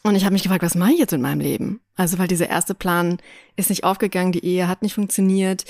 Und 0.03 0.15
ich 0.15 0.25
habe 0.25 0.33
mich 0.33 0.43
gefragt, 0.43 0.63
was 0.63 0.75
mache 0.75 0.93
ich 0.93 0.99
jetzt 0.99 1.13
mit 1.13 1.21
meinem 1.21 1.41
Leben? 1.41 1.81
Also, 1.95 2.19
weil 2.19 2.29
dieser 2.29 2.49
erste 2.49 2.75
Plan 2.75 3.19
ist 3.57 3.69
nicht 3.69 3.85
aufgegangen, 3.85 4.33
die 4.33 4.45
Ehe 4.45 4.67
hat 4.67 4.83
nicht 4.83 4.95
funktioniert. 4.95 5.65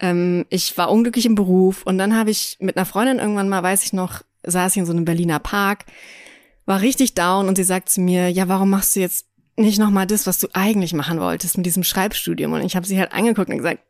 Ähm, 0.00 0.44
ich 0.48 0.76
war 0.76 0.90
unglücklich 0.90 1.26
im 1.26 1.36
Beruf 1.36 1.82
und 1.84 1.98
dann 1.98 2.16
habe 2.16 2.30
ich 2.30 2.56
mit 2.60 2.76
einer 2.76 2.86
Freundin 2.86 3.18
irgendwann 3.18 3.48
mal, 3.48 3.62
weiß 3.62 3.84
ich 3.84 3.92
noch, 3.92 4.22
saß 4.42 4.72
ich 4.72 4.78
in 4.78 4.86
so 4.86 4.92
einem 4.92 5.04
Berliner 5.04 5.38
Park, 5.38 5.84
war 6.66 6.80
richtig 6.80 7.14
down 7.14 7.48
und 7.48 7.56
sie 7.56 7.64
sagt 7.64 7.90
zu 7.90 8.00
mir, 8.00 8.28
ja, 8.28 8.48
warum 8.48 8.70
machst 8.70 8.96
du 8.96 9.00
jetzt 9.00 9.26
nicht 9.56 9.78
nochmal 9.78 10.06
das, 10.06 10.26
was 10.26 10.38
du 10.38 10.48
eigentlich 10.52 10.94
machen 10.94 11.20
wolltest 11.20 11.56
mit 11.56 11.66
diesem 11.66 11.84
Schreibstudium? 11.84 12.52
Und 12.52 12.62
ich 12.62 12.76
habe 12.76 12.86
sie 12.86 12.98
halt 12.98 13.12
angeguckt 13.12 13.50
und 13.50 13.58
gesagt, 13.58 13.80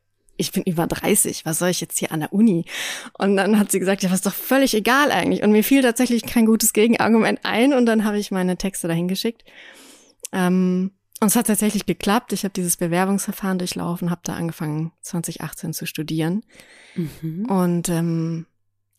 ich 0.40 0.52
bin 0.52 0.62
über 0.64 0.86
30, 0.86 1.44
was 1.44 1.58
soll 1.58 1.68
ich 1.68 1.80
jetzt 1.80 1.98
hier 1.98 2.12
an 2.12 2.20
der 2.20 2.32
Uni? 2.32 2.64
Und 3.18 3.36
dann 3.36 3.58
hat 3.58 3.70
sie 3.70 3.78
gesagt, 3.78 4.02
ja, 4.02 4.10
was 4.10 4.16
ist 4.16 4.26
doch 4.26 4.34
völlig 4.34 4.74
egal 4.74 5.12
eigentlich. 5.12 5.42
Und 5.42 5.52
mir 5.52 5.62
fiel 5.62 5.82
tatsächlich 5.82 6.24
kein 6.24 6.46
gutes 6.46 6.72
Gegenargument 6.72 7.40
ein 7.44 7.72
und 7.72 7.86
dann 7.86 8.04
habe 8.04 8.18
ich 8.18 8.30
meine 8.30 8.56
Texte 8.56 8.88
dahin 8.88 9.08
geschickt. 9.08 9.44
Ähm, 10.32 10.92
und 11.20 11.28
es 11.28 11.36
hat 11.36 11.48
tatsächlich 11.48 11.84
geklappt. 11.84 12.32
Ich 12.32 12.44
habe 12.44 12.54
dieses 12.54 12.78
Bewerbungsverfahren 12.78 13.58
durchlaufen, 13.58 14.10
habe 14.10 14.22
da 14.24 14.34
angefangen 14.34 14.92
2018 15.02 15.74
zu 15.74 15.86
studieren. 15.86 16.42
Mhm. 16.94 17.44
Und 17.46 17.88
ähm, 17.90 18.46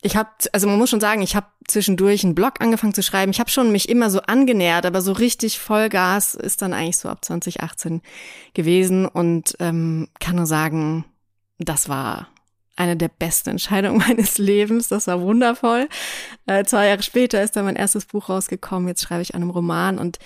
ich 0.02 0.16
habe, 0.16 0.30
also 0.52 0.68
man 0.68 0.78
muss 0.78 0.90
schon 0.90 1.00
sagen, 1.00 1.22
ich 1.22 1.34
habe 1.36 1.46
zwischendurch 1.66 2.24
einen 2.24 2.34
Blog 2.34 2.60
angefangen 2.60 2.94
zu 2.94 3.02
schreiben. 3.02 3.30
Ich 3.30 3.40
habe 3.40 3.50
schon 3.50 3.70
mich 3.70 3.88
immer 3.88 4.10
so 4.10 4.20
angenähert, 4.20 4.84
aber 4.84 5.00
so 5.00 5.12
richtig 5.12 5.58
Vollgas 5.58 6.34
ist 6.34 6.62
dann 6.62 6.72
eigentlich 6.72 6.96
so 6.96 7.08
ab 7.08 7.24
2018 7.24 8.02
gewesen 8.54 9.06
und 9.06 9.56
ähm, 9.60 10.08
kann 10.20 10.36
nur 10.36 10.46
sagen, 10.46 11.04
das 11.64 11.88
war 11.88 12.28
eine 12.76 12.96
der 12.96 13.08
besten 13.08 13.50
Entscheidungen 13.50 13.98
meines 14.08 14.38
Lebens. 14.38 14.88
Das 14.88 15.06
war 15.06 15.20
wundervoll. 15.20 15.88
Äh, 16.46 16.64
zwei 16.64 16.88
Jahre 16.88 17.02
später 17.02 17.42
ist 17.42 17.56
dann 17.56 17.64
mein 17.64 17.76
erstes 17.76 18.06
Buch 18.06 18.28
rausgekommen. 18.28 18.88
Jetzt 18.88 19.02
schreibe 19.02 19.22
ich 19.22 19.34
an 19.34 19.42
einem 19.42 19.50
Roman 19.50 19.98
und 19.98 20.18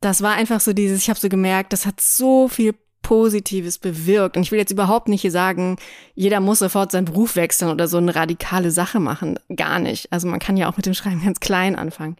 das 0.00 0.20
war 0.20 0.32
einfach 0.32 0.60
so 0.60 0.72
dieses, 0.72 1.02
ich 1.02 1.10
habe 1.10 1.20
so 1.20 1.28
gemerkt, 1.28 1.72
das 1.72 1.86
hat 1.86 2.00
so 2.00 2.48
viel 2.48 2.74
Positives 3.02 3.78
bewirkt. 3.78 4.36
Und 4.36 4.42
ich 4.42 4.52
will 4.52 4.58
jetzt 4.58 4.72
überhaupt 4.72 5.08
nicht 5.08 5.22
hier 5.22 5.30
sagen, 5.30 5.76
jeder 6.14 6.40
muss 6.40 6.60
sofort 6.60 6.92
seinen 6.92 7.04
Beruf 7.04 7.36
wechseln 7.36 7.70
oder 7.70 7.88
so 7.88 7.98
eine 7.98 8.14
radikale 8.14 8.70
Sache 8.70 9.00
machen. 9.00 9.38
Gar 9.54 9.80
nicht. 9.80 10.10
Also 10.12 10.28
man 10.28 10.40
kann 10.40 10.56
ja 10.56 10.68
auch 10.68 10.76
mit 10.76 10.86
dem 10.86 10.94
Schreiben 10.94 11.22
ganz 11.24 11.40
klein 11.40 11.76
anfangen. 11.76 12.16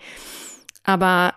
Aber 0.84 1.34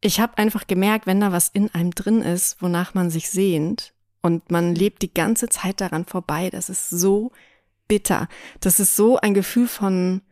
ich 0.00 0.20
habe 0.20 0.38
einfach 0.38 0.66
gemerkt, 0.66 1.06
wenn 1.06 1.20
da 1.20 1.32
was 1.32 1.48
in 1.48 1.72
einem 1.74 1.92
drin 1.92 2.22
ist, 2.22 2.60
wonach 2.62 2.94
man 2.94 3.10
sich 3.10 3.30
sehnt, 3.30 3.92
und 4.22 4.50
man 4.50 4.74
lebt 4.74 5.02
die 5.02 5.12
ganze 5.12 5.48
Zeit 5.48 5.80
daran 5.80 6.04
vorbei. 6.04 6.50
Das 6.50 6.68
ist 6.68 6.90
so 6.90 7.32
bitter. 7.86 8.28
Das 8.60 8.80
ist 8.80 8.96
so 8.96 9.18
ein 9.18 9.34
Gefühl 9.34 9.68
von 9.68 10.22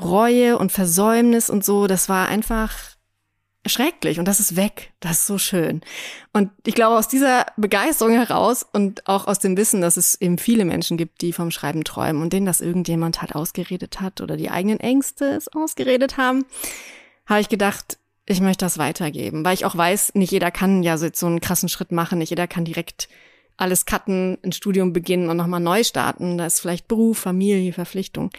Reue 0.00 0.58
und 0.58 0.72
Versäumnis 0.72 1.48
und 1.48 1.64
so. 1.64 1.86
Das 1.86 2.08
war 2.08 2.28
einfach, 2.28 2.96
schrecklich 3.68 4.18
und 4.18 4.26
das 4.26 4.40
ist 4.40 4.56
weg. 4.56 4.92
Das 5.00 5.12
ist 5.12 5.26
so 5.26 5.38
schön. 5.38 5.80
Und 6.32 6.50
ich 6.64 6.74
glaube, 6.74 6.96
aus 6.96 7.08
dieser 7.08 7.46
Begeisterung 7.56 8.12
heraus 8.14 8.64
und 8.70 9.06
auch 9.06 9.26
aus 9.26 9.38
dem 9.38 9.56
Wissen, 9.56 9.80
dass 9.80 9.96
es 9.96 10.20
eben 10.20 10.38
viele 10.38 10.64
Menschen 10.64 10.96
gibt, 10.96 11.20
die 11.20 11.32
vom 11.32 11.50
Schreiben 11.50 11.84
träumen 11.84 12.22
und 12.22 12.32
denen 12.32 12.46
das 12.46 12.60
irgendjemand 12.60 13.20
halt 13.20 13.34
ausgeredet 13.34 14.00
hat 14.00 14.20
oder 14.20 14.36
die 14.36 14.50
eigenen 14.50 14.80
Ängste 14.80 15.26
es 15.26 15.48
ausgeredet 15.48 16.16
haben, 16.16 16.44
habe 17.26 17.40
ich 17.40 17.48
gedacht, 17.48 17.98
ich 18.26 18.40
möchte 18.40 18.64
das 18.64 18.78
weitergeben, 18.78 19.44
weil 19.44 19.54
ich 19.54 19.64
auch 19.64 19.76
weiß, 19.76 20.14
nicht 20.14 20.32
jeder 20.32 20.50
kann 20.50 20.82
ja 20.82 20.98
so, 20.98 21.08
so 21.12 21.26
einen 21.26 21.40
krassen 21.40 21.68
Schritt 21.68 21.92
machen, 21.92 22.18
nicht 22.18 22.30
jeder 22.30 22.48
kann 22.48 22.64
direkt 22.64 23.08
alles 23.56 23.86
cutten, 23.86 24.36
ein 24.44 24.52
Studium 24.52 24.92
beginnen 24.92 25.30
und 25.30 25.36
nochmal 25.36 25.60
neu 25.60 25.82
starten. 25.84 26.36
Da 26.36 26.46
ist 26.46 26.60
vielleicht 26.60 26.88
Beruf, 26.88 27.18
Familie, 27.18 27.72
Verpflichtung. 27.72 28.30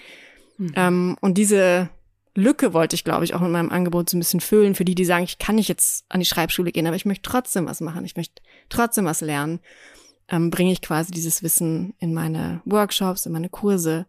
Mhm. 0.58 0.74
Ähm, 0.76 1.18
und 1.22 1.38
diese 1.38 1.90
Lücke 2.36 2.74
wollte 2.74 2.96
ich, 2.96 3.04
glaube 3.04 3.26
ich, 3.26 3.34
auch 3.34 3.42
in 3.42 3.52
meinem 3.52 3.72
Angebot 3.72 4.10
so 4.10 4.18
ein 4.18 4.20
bisschen 4.20 4.42
füllen 4.42 4.76
für 4.76 4.86
die, 4.86 4.94
die 4.94 5.06
sagen, 5.06 5.24
ich 5.24 5.40
kann 5.40 5.56
nicht 5.56 5.70
jetzt 5.70 6.06
an 6.10 6.20
die 6.20 6.26
Schreibschule 6.26 6.72
gehen, 6.72 6.86
aber 6.86 6.96
ich 6.96 7.06
möchte 7.06 7.28
trotzdem 7.28 7.66
was 7.66 7.82
machen, 7.82 8.06
ich 8.06 8.16
möchte 8.16 8.42
trotzdem 8.70 9.06
was 9.06 9.22
lernen, 9.22 9.60
ähm, 10.30 10.52
bringe 10.52 10.72
ich 10.72 10.82
quasi 10.82 11.12
dieses 11.12 11.42
Wissen 11.42 11.96
in 11.98 12.14
meine 12.14 12.62
Workshops, 12.66 13.26
in 13.26 13.32
meine 13.32 13.50
Kurse 13.50 14.06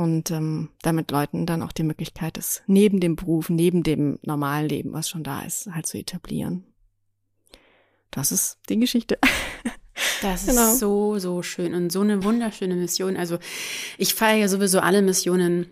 und 0.00 0.30
ähm, 0.30 0.70
damit 0.80 1.10
Leuten 1.10 1.44
dann 1.44 1.62
auch 1.62 1.72
die 1.72 1.82
Möglichkeit 1.82 2.38
ist, 2.38 2.62
neben 2.66 3.00
dem 3.00 3.16
Beruf, 3.16 3.50
neben 3.50 3.82
dem 3.82 4.18
normalen 4.22 4.66
Leben, 4.66 4.94
was 4.94 5.10
schon 5.10 5.22
da 5.22 5.42
ist, 5.42 5.68
halt 5.74 5.86
zu 5.86 5.98
etablieren. 5.98 6.64
Das 8.10 8.32
ist 8.32 8.58
die 8.68 8.78
Geschichte. 8.78 9.18
Das 10.22 10.46
genau. 10.46 10.72
ist 10.72 10.78
so, 10.78 11.18
so 11.18 11.42
schön 11.42 11.74
und 11.74 11.92
so 11.92 12.00
eine 12.00 12.24
wunderschöne 12.24 12.74
Mission. 12.74 13.18
Also 13.18 13.38
ich 13.98 14.14
feiere 14.14 14.38
ja 14.38 14.48
sowieso 14.48 14.80
alle 14.80 15.02
Missionen 15.02 15.66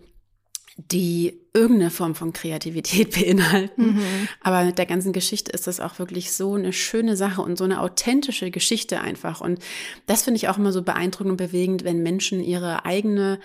die 0.91 1.41
irgendeine 1.53 1.91
Form 1.91 2.15
von 2.15 2.31
Kreativität 2.31 3.11
beinhalten. 3.19 3.95
Mhm. 3.95 4.27
Aber 4.41 4.63
mit 4.63 4.77
der 4.77 4.85
ganzen 4.85 5.13
Geschichte 5.13 5.51
ist 5.51 5.67
das 5.67 5.79
auch 5.79 5.99
wirklich 5.99 6.31
so 6.31 6.53
eine 6.53 6.73
schöne 6.73 7.17
Sache 7.17 7.41
und 7.41 7.57
so 7.57 7.63
eine 7.63 7.81
authentische 7.81 8.49
Geschichte 8.49 9.01
einfach. 9.01 9.41
Und 9.41 9.59
das 10.05 10.23
finde 10.23 10.37
ich 10.37 10.47
auch 10.47 10.57
immer 10.57 10.71
so 10.71 10.81
beeindruckend 10.81 11.31
und 11.31 11.37
bewegend, 11.37 11.83
wenn 11.83 12.01
Menschen 12.01 12.41
ihre 12.41 12.85
eigene 12.85 13.39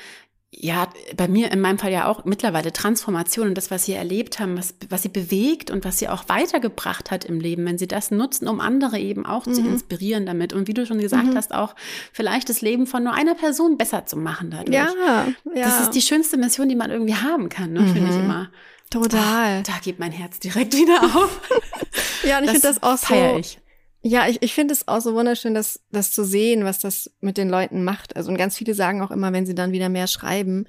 ja, 0.57 0.88
bei 1.17 1.27
mir 1.29 1.51
in 1.51 1.61
meinem 1.61 1.79
Fall 1.79 1.93
ja 1.93 2.07
auch 2.07 2.25
mittlerweile 2.25 2.73
Transformation 2.73 3.49
und 3.49 3.55
das, 3.55 3.71
was 3.71 3.85
sie 3.85 3.93
erlebt 3.93 4.38
haben, 4.38 4.57
was, 4.57 4.75
was 4.88 5.03
sie 5.03 5.09
bewegt 5.09 5.71
und 5.71 5.85
was 5.85 5.99
sie 5.99 6.09
auch 6.09 6.29
weitergebracht 6.29 7.11
hat 7.11 7.25
im 7.25 7.40
Leben, 7.40 7.64
wenn 7.64 7.79
sie 7.79 7.88
das 7.88 8.11
nutzen, 8.11 8.47
um 8.47 8.61
andere 8.61 8.99
eben 8.99 9.27
auch 9.27 9.47
mhm. 9.47 9.55
zu 9.55 9.61
inspirieren 9.62 10.27
damit. 10.27 10.53
Und 10.53 10.69
wie 10.69 10.75
du 10.75 10.87
schon 10.87 10.99
gesagt 10.99 11.27
mhm. 11.27 11.37
hast, 11.37 11.53
auch 11.53 11.75
vielleicht 12.12 12.49
das 12.49 12.61
Leben 12.61 12.87
von 12.87 13.03
nur 13.03 13.14
einer 13.14 13.35
Person 13.35 13.77
besser 13.77 14.07
zu 14.07 14.17
machen 14.17 14.51
dadurch. 14.51 14.75
Ja, 14.75 14.93
ja. 15.07 15.27
Das 15.55 15.81
ist 15.81 15.90
die 15.90 16.03
schönste 16.03 16.37
Mission, 16.37 16.69
die 16.69 16.77
man 16.77 16.90
irgendwie 16.90 17.17
haben 17.17 17.49
kann, 17.49 17.73
ne, 17.73 17.81
mhm. 17.81 17.93
finde 17.93 18.11
ich 18.11 18.17
immer. 18.17 18.51
Total. 18.90 19.61
Ach, 19.61 19.62
da 19.62 19.79
geht 19.83 19.99
mein 19.99 20.12
Herz 20.12 20.38
direkt 20.38 20.75
wieder 20.77 21.03
auf. 21.03 21.40
ja, 22.23 22.38
und 22.38 22.45
ich 22.45 22.51
finde 22.51 22.69
das 22.69 22.83
auch 22.83 22.97
so. 22.97 23.37
Ich. 23.38 23.59
Ja, 24.07 24.29
ich, 24.29 24.43
ich 24.43 24.53
finde 24.53 24.75
es 24.75 24.87
auch 24.87 25.01
so 25.01 25.14
wunderschön, 25.14 25.55
das, 25.55 25.81
das 25.90 26.12
zu 26.12 26.25
sehen, 26.25 26.64
was 26.64 26.79
das 26.79 27.11
mit 27.23 27.38
den 27.38 27.49
Leuten 27.49 27.85
macht. 27.85 28.17
Also 28.17 28.31
und 28.31 28.37
ganz 28.37 28.55
viele 28.55 28.75
sagen 28.75 29.01
auch 29.01 29.11
immer, 29.11 29.33
wenn 29.33 29.47
sie 29.47 29.55
dann 29.55 29.73
wieder 29.73 29.88
mehr 29.88 30.09
schreiben, 30.09 30.67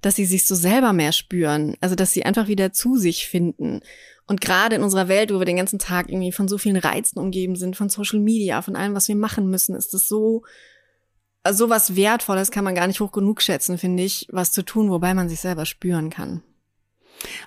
dass 0.00 0.16
sie 0.16 0.24
sich 0.24 0.46
so 0.46 0.54
selber 0.54 0.94
mehr 0.94 1.12
spüren. 1.12 1.76
Also 1.82 1.94
dass 1.94 2.12
sie 2.12 2.24
einfach 2.24 2.48
wieder 2.48 2.72
zu 2.72 2.96
sich 2.96 3.28
finden. 3.28 3.82
Und 4.26 4.40
gerade 4.40 4.76
in 4.76 4.82
unserer 4.82 5.06
Welt, 5.06 5.34
wo 5.34 5.38
wir 5.38 5.44
den 5.44 5.58
ganzen 5.58 5.78
Tag 5.78 6.08
irgendwie 6.08 6.32
von 6.32 6.48
so 6.48 6.56
vielen 6.56 6.78
Reizen 6.78 7.18
umgeben 7.18 7.56
sind, 7.56 7.76
von 7.76 7.90
Social 7.90 8.20
Media, 8.20 8.62
von 8.62 8.74
allem, 8.74 8.94
was 8.94 9.08
wir 9.08 9.16
machen 9.16 9.50
müssen, 9.50 9.76
ist 9.76 9.92
das 9.92 10.08
so, 10.08 10.44
so 11.46 11.68
was 11.68 11.94
Wertvolles 11.94 12.50
kann 12.50 12.64
man 12.64 12.74
gar 12.74 12.86
nicht 12.86 13.00
hoch 13.00 13.12
genug 13.12 13.42
schätzen, 13.42 13.76
finde 13.76 14.02
ich, 14.02 14.26
was 14.30 14.50
zu 14.50 14.62
tun, 14.62 14.90
wobei 14.90 15.12
man 15.12 15.28
sich 15.28 15.40
selber 15.40 15.66
spüren 15.66 16.08
kann. 16.08 16.42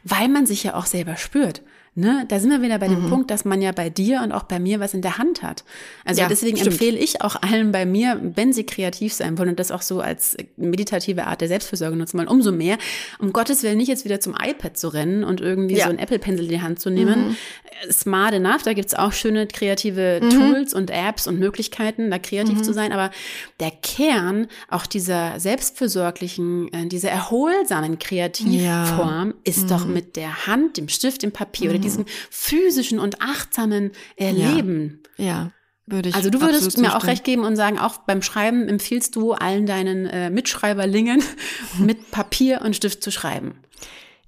Weil 0.04 0.28
man 0.28 0.46
sich 0.46 0.62
ja 0.62 0.76
auch 0.76 0.86
selber 0.86 1.18
spürt. 1.18 1.64
Ne, 1.94 2.24
da 2.30 2.40
sind 2.40 2.50
wir 2.52 2.62
wieder 2.62 2.80
bei 2.80 2.88
dem 2.88 3.04
mhm. 3.04 3.10
Punkt, 3.10 3.32
dass 3.32 3.44
man 3.44 3.62
ja 3.62 3.74
bei 3.74 3.90
dir 3.90 4.22
und 4.24 4.32
auch 4.32 4.44
bei 4.44 4.62
mir 4.62 4.80
was 4.80 4.94
in 4.94 5.02
der 5.02 5.18
Hand 5.18 5.44
hat. 5.44 5.66
Also 6.06 6.22
ja, 6.22 6.30
deswegen 6.30 6.56
stimmt. 6.56 6.72
empfehle 6.72 6.98
ich 6.98 7.22
auch 7.22 7.36
allen 7.42 7.74
bei 7.74 7.86
mir, 7.86 8.18
wenn 8.22 8.54
sie 8.54 8.66
kreativ 8.66 9.12
sein 9.12 9.38
wollen 9.38 9.50
und 9.50 9.60
das 9.60 9.72
auch 9.72 9.82
so 9.82 10.00
als 10.00 10.38
meditative 10.56 11.28
Art 11.28 11.42
der 11.42 11.50
Selbstfürsorge 11.50 11.98
nutzen 11.98 12.18
wollen, 12.18 12.30
umso 12.30 12.54
mehr, 12.54 12.78
um 13.20 13.34
Gottes 13.34 13.62
Willen 13.64 13.76
nicht 13.76 13.90
jetzt 13.90 14.06
wieder 14.06 14.22
zum 14.22 14.36
iPad 14.42 14.78
zu 14.78 14.88
rennen 14.88 15.26
und 15.26 15.42
irgendwie 15.42 15.76
ja. 15.76 15.84
so 15.84 15.90
ein 15.90 16.00
Apple-Pencil 16.00 16.46
in 16.46 16.52
die 16.52 16.62
Hand 16.62 16.80
zu 16.80 16.90
nehmen. 16.90 17.28
Mhm. 17.28 17.92
Smart 17.92 18.36
enough, 18.36 18.64
da 18.64 18.72
gibt's 18.72 18.94
auch 18.94 19.12
schöne 19.12 19.48
kreative 19.48 20.22
mhm. 20.24 20.30
Tools 20.30 20.74
und 20.74 20.92
Apps 20.92 21.28
und 21.28 21.40
Möglichkeiten, 21.40 22.10
da 22.10 22.20
kreativ 22.20 22.60
mhm. 22.60 22.64
zu 22.64 22.74
sein. 22.74 22.94
Aber 22.94 23.12
der 23.60 23.72
Kern 23.72 24.48
auch 24.70 24.86
dieser 24.86 25.42
selbstfürsorglichen, 25.42 26.72
äh, 26.72 26.88
dieser 26.88 27.10
erholsamen 27.10 28.00
Kreativform 28.00 29.28
ja. 29.28 29.34
ist 29.44 29.70
doch 29.70 29.86
mhm. 29.86 29.94
mit 29.94 30.16
der 30.16 30.48
Hand, 30.48 30.78
dem 30.78 30.88
Stift, 30.88 31.24
dem 31.24 31.34
Papier 31.34 31.72
oder 31.72 31.81
diesem 31.82 32.06
physischen 32.30 33.00
und 33.00 33.22
achtsamen 33.22 33.92
Erleben. 34.16 35.02
Ja. 35.18 35.26
ja. 35.26 35.52
Würde 35.88 36.10
ich 36.10 36.16
also 36.16 36.30
du 36.30 36.40
würdest 36.42 36.78
mir 36.78 36.96
auch 36.96 37.06
recht 37.06 37.24
geben 37.24 37.44
und 37.44 37.56
sagen, 37.56 37.78
auch 37.78 37.98
beim 38.00 38.22
Schreiben 38.22 38.68
empfiehlst 38.70 39.16
du 39.16 39.34
allen 39.34 39.66
deinen 39.66 40.06
äh, 40.06 40.30
Mitschreiberlingen 40.30 41.22
mit 41.80 42.12
Papier 42.12 42.62
und 42.62 42.76
Stift 42.76 43.04
zu 43.04 43.12
schreiben. 43.12 43.56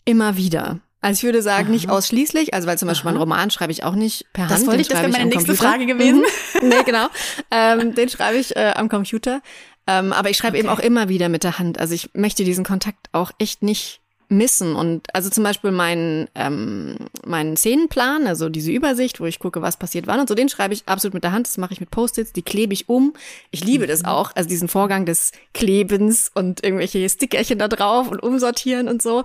Immer 0.04 0.36
wieder. 0.36 0.80
Also 1.00 1.20
ich 1.20 1.24
würde 1.24 1.42
sagen, 1.42 1.66
Aha. 1.66 1.74
nicht 1.74 1.89
ausschließlich, 1.89 2.54
also 2.54 2.68
weil 2.68 2.78
zum 2.78 2.88
Beispiel 2.88 3.10
Aha. 3.10 3.13
meinen 3.13 3.22
Roman 3.22 3.52
schreibe 3.52 3.72
ich 3.72 3.84
auch 3.84 3.96
nicht 3.96 4.26
per 4.34 4.50
Hand. 4.50 4.52
Das 4.52 4.66
wollte 4.66 4.82
ich, 4.82 4.88
das 4.88 5.02
wäre 5.02 5.12
meine 5.12 5.26
nächste 5.26 5.48
Computer. 5.48 5.70
Frage 5.70 5.86
gewesen. 5.86 6.24
Mhm. 6.62 6.70
nee, 6.70 6.84
genau. 6.86 7.08
Ähm, 7.52 7.94
den 7.94 8.10
schreibe 8.10 8.38
ich 8.38 8.56
äh, 8.56 8.74
am 8.76 8.89
Computer. 8.89 9.42
Ähm, 9.86 10.13
aber 10.13 10.30
ich 10.30 10.38
schreibe 10.38 10.58
okay. 10.58 10.66
eben 10.66 10.70
auch 10.70 10.80
immer 10.80 11.10
wieder 11.10 11.28
mit 11.30 11.44
der 11.44 11.60
Hand. 11.60 11.78
Also 11.78 11.94
ich 11.94 12.12
möchte 12.13 12.46
diesen 12.46 12.63
Kontakt 12.63 13.10
auch 13.12 13.32
echt 13.38 13.63
nicht 13.63 14.00
missen. 14.34 14.76
Und 14.76 15.13
also 15.15 15.30
zum 15.30 15.43
Beispiel 15.43 15.72
meinen 15.72 16.28
ähm, 16.36 16.98
meinen 17.26 17.56
Szenenplan, 17.56 18.28
also 18.28 18.50
diese 18.50 18.72
Übersicht, 18.72 19.19
wo 19.19 19.26
ich 19.26 19.39
gucke, 19.39 19.62
was 19.62 19.78
passiert 19.78 20.08
wann 20.08 20.19
und 20.19 20.28
so, 20.28 20.36
den 20.36 20.50
schreibe 20.50 20.74
ich 20.74 20.84
absolut 20.88 21.13
mit 21.13 21.24
der 21.24 21.32
Hand. 21.32 21.48
Das 21.48 21.58
mache 21.58 21.74
ich 21.74 21.80
mit 21.80 21.91
Post-its, 21.91 22.34
die 22.34 22.41
klebe 22.41 22.74
ich 22.74 22.89
um. 22.89 23.13
Ich 23.52 23.63
liebe 23.63 23.88
das 23.88 24.02
mhm. 24.02 24.10
auch, 24.10 24.32
also 24.36 24.50
diesen 24.50 24.67
Vorgang 24.67 25.06
des 25.06 25.32
Klebens 25.54 26.32
und 26.34 26.63
irgendwelche 26.63 27.08
Stickerchen 27.08 27.60
da 27.60 27.67
drauf 27.67 28.10
und 28.10 28.22
umsortieren 28.22 28.88
und 28.88 29.02
so 29.02 29.24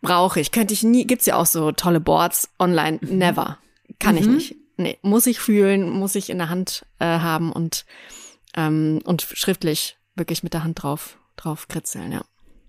brauche 0.00 0.40
ich. 0.40 0.52
Könnte 0.52 0.74
ich 0.74 0.82
nie. 0.82 1.06
Gibt's 1.06 1.26
ja 1.26 1.36
auch 1.36 1.46
so 1.46 1.72
tolle 1.72 2.00
Boards 2.00 2.50
online. 2.58 2.98
Mhm. 3.00 3.18
Never. 3.18 3.58
Kann 3.98 4.14
mhm. 4.14 4.20
ich 4.20 4.26
nicht. 4.26 4.56
Nee, 4.76 4.98
muss 5.02 5.26
ich 5.26 5.38
fühlen, 5.38 5.88
muss 5.88 6.14
ich 6.14 6.30
in 6.30 6.38
der 6.38 6.48
Hand 6.48 6.84
äh, 6.98 7.04
haben 7.04 7.52
und 7.52 7.84
ähm, 8.56 9.00
und 9.04 9.22
schriftlich 9.22 9.96
wirklich 10.16 10.42
mit 10.42 10.52
der 10.52 10.64
Hand 10.64 10.82
drauf 10.82 11.18
drauf 11.36 11.68
kritzeln, 11.68 12.12
ja. 12.12 12.22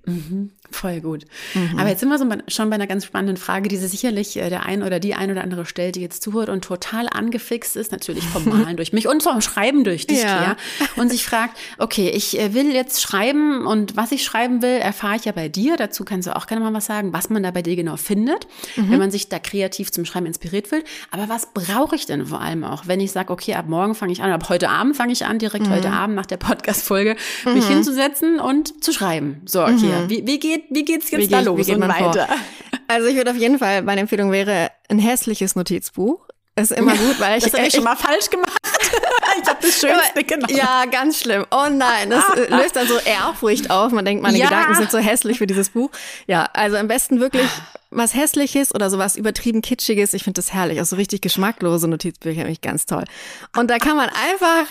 Mhm, 0.06 0.52
voll 0.71 1.01
gut. 1.01 1.25
Mhm. 1.54 1.80
Aber 1.80 1.89
jetzt 1.89 1.99
sind 1.99 2.10
wir 2.10 2.17
so 2.17 2.25
schon 2.47 2.69
bei 2.69 2.75
einer 2.75 2.88
ganz 2.88 3.06
spannenden 3.06 3.38
Frage, 3.38 3.69
die 3.69 3.78
sich 3.78 3.91
sicherlich 3.91 4.38
äh, 4.38 4.49
der 4.49 4.65
ein 4.65 4.84
oder 4.84 4.99
die 4.99 5.15
ein 5.15 5.32
oder 5.32 5.43
andere 5.43 5.65
stellt, 5.65 5.95
die 5.95 6.01
jetzt 6.01 6.23
zuhört 6.23 6.49
und 6.49 6.63
total 6.63 7.08
angefixt 7.10 7.75
ist, 7.75 7.91
natürlich 7.91 8.23
vom 8.23 8.45
Malen 8.49 8.78
durch 8.78 8.93
mich 8.93 9.08
und 9.08 9.23
vom 9.23 9.41
Schreiben 9.41 9.84
durch 9.84 10.08
dich, 10.08 10.21
ja. 10.21 10.38
Claire, 10.38 10.58
und 10.95 11.10
sich 11.10 11.25
fragt, 11.25 11.58
okay, 11.78 12.10
ich 12.10 12.39
äh, 12.39 12.54
will 12.54 12.73
jetzt 12.73 13.01
schreiben 13.01 13.65
und 13.65 13.95
was 13.95 14.12
ich 14.12 14.23
schreiben 14.23 14.62
will, 14.62 14.78
erfahre 14.78 15.15
ich 15.15 15.25
ja 15.25 15.32
bei 15.32 15.49
dir. 15.49 15.78
Dazu 15.78 16.06
kannst 16.06 16.28
du 16.28 16.36
auch 16.36 16.47
gerne 16.47 16.63
mal 16.63 16.73
was 16.73 16.86
sagen, 16.86 17.13
was 17.13 17.30
man 17.30 17.43
da 17.43 17.51
bei 17.51 17.62
dir 17.62 17.75
genau 17.75 17.97
findet, 17.97 18.47
mhm. 18.75 18.91
wenn 18.91 18.99
man 18.99 19.12
sich 19.12 19.30
da 19.30 19.39
kreativ 19.39 19.91
zum 19.91 20.06
Schreiben 20.06 20.25
inspiriert 20.25 20.67
fühlt. 20.67 20.86
Aber 21.12 21.30
was 21.30 21.47
brauche 21.54 21.95
ich 21.95 22.06
denn 22.06 22.25
vor 22.25 22.41
allem 22.41 22.63
auch, 22.63 22.88
wenn 22.88 22.99
ich 22.99 23.12
sage, 23.12 23.32
okay, 23.32 23.56
ab 23.56 23.67
morgen 23.67 23.95
fange 23.95 24.12
ich 24.13 24.21
an, 24.21 24.32
ab 24.32 24.49
heute 24.49 24.69
Abend 24.69 24.95
fange 24.95 25.13
ich 25.13 25.25
an, 25.25 25.39
direkt 25.39 25.67
mhm. 25.67 25.71
heute 25.71 25.91
Abend 25.91 26.15
nach 26.15 26.25
der 26.25 26.38
Podcast-Folge 26.38 27.15
mich 27.54 27.65
mhm. 27.65 27.73
hinzusetzen 27.73 28.39
und 28.39 28.84
zu 28.84 28.91
schreiben. 28.91 29.41
So, 29.45 29.63
okay, 29.63 29.89
ja. 29.89 30.10
Wie, 30.10 30.25
wie, 30.25 30.39
geht, 30.39 30.55
wie 30.70 30.86
geht's 30.86 31.12
jetzt 31.12 31.22
wie 31.22 31.28
da 31.28 31.38
geht, 31.39 31.46
los 31.46 31.70
und 31.70 31.82
weiter? 31.82 32.28
Vor? 32.28 32.38
Also 32.88 33.08
ich 33.08 33.15
würde 33.15 33.32
auf 33.32 33.38
jeden 33.38 33.60
Fall, 33.60 33.82
meine 33.82 34.02
Empfehlung 34.02 34.32
wäre 34.32 34.72
ein 34.89 35.00
hässliches 35.00 35.56
Notizbuch. 35.56 36.26
Ist 36.58 36.72
immer 36.72 36.96
gut, 36.96 37.20
weil 37.20 37.38
ich 37.38 37.44
das 37.44 37.54
habe 37.54 37.68
ich 37.68 37.74
schon 37.74 37.84
mal 37.84 37.98
falsch 37.98 38.30
gemacht. 38.30 38.62
ich 39.41 39.50
habe 39.50 39.60
das 39.62 39.78
Schönste 39.78 40.24
genommen. 40.24 40.56
Ja, 40.56 40.86
ganz 40.86 41.20
schlimm. 41.20 41.46
Oh 41.52 41.68
nein, 41.70 42.10
das 42.10 42.24
löst 42.50 42.78
dann 42.78 42.88
so 42.88 42.98
Ehrfurcht 42.98 43.70
auf. 43.70 43.91
Man 43.91 44.06
denkt, 44.06 44.24
meine 44.24 44.38
ja. 44.38 44.46
Gedanken 44.46 44.76
sind 44.76 44.89
so 44.89 44.98
hässlich 44.98 45.39
für 45.39 45.48
dieses 45.48 45.70
Buch. 45.70 45.89
Ja, 46.28 46.48
also 46.54 46.78
am 46.78 46.88
besten 46.88 47.20
wirklich 47.20 47.50
was 47.91 48.13
Hässliches 48.13 48.74
oder 48.74 48.89
sowas 48.89 49.18
übertrieben 49.18 49.62
Kitschiges. 49.62 50.13
Ich 50.13 50.24
finde 50.24 50.39
das 50.39 50.54
herrlich. 50.54 50.80
Auch 50.80 50.86
so 50.86 50.96
richtig 50.96 51.22
geschmacklose 51.22 51.89
Notizbücher 51.89 52.41
finde 52.41 52.52
ich 52.52 52.62
ganz 52.62 52.86
toll. 52.86 53.04
Und 53.58 53.70
da 53.70 53.78
kann 53.78 53.98
man 53.98 54.08
einfach 54.10 54.68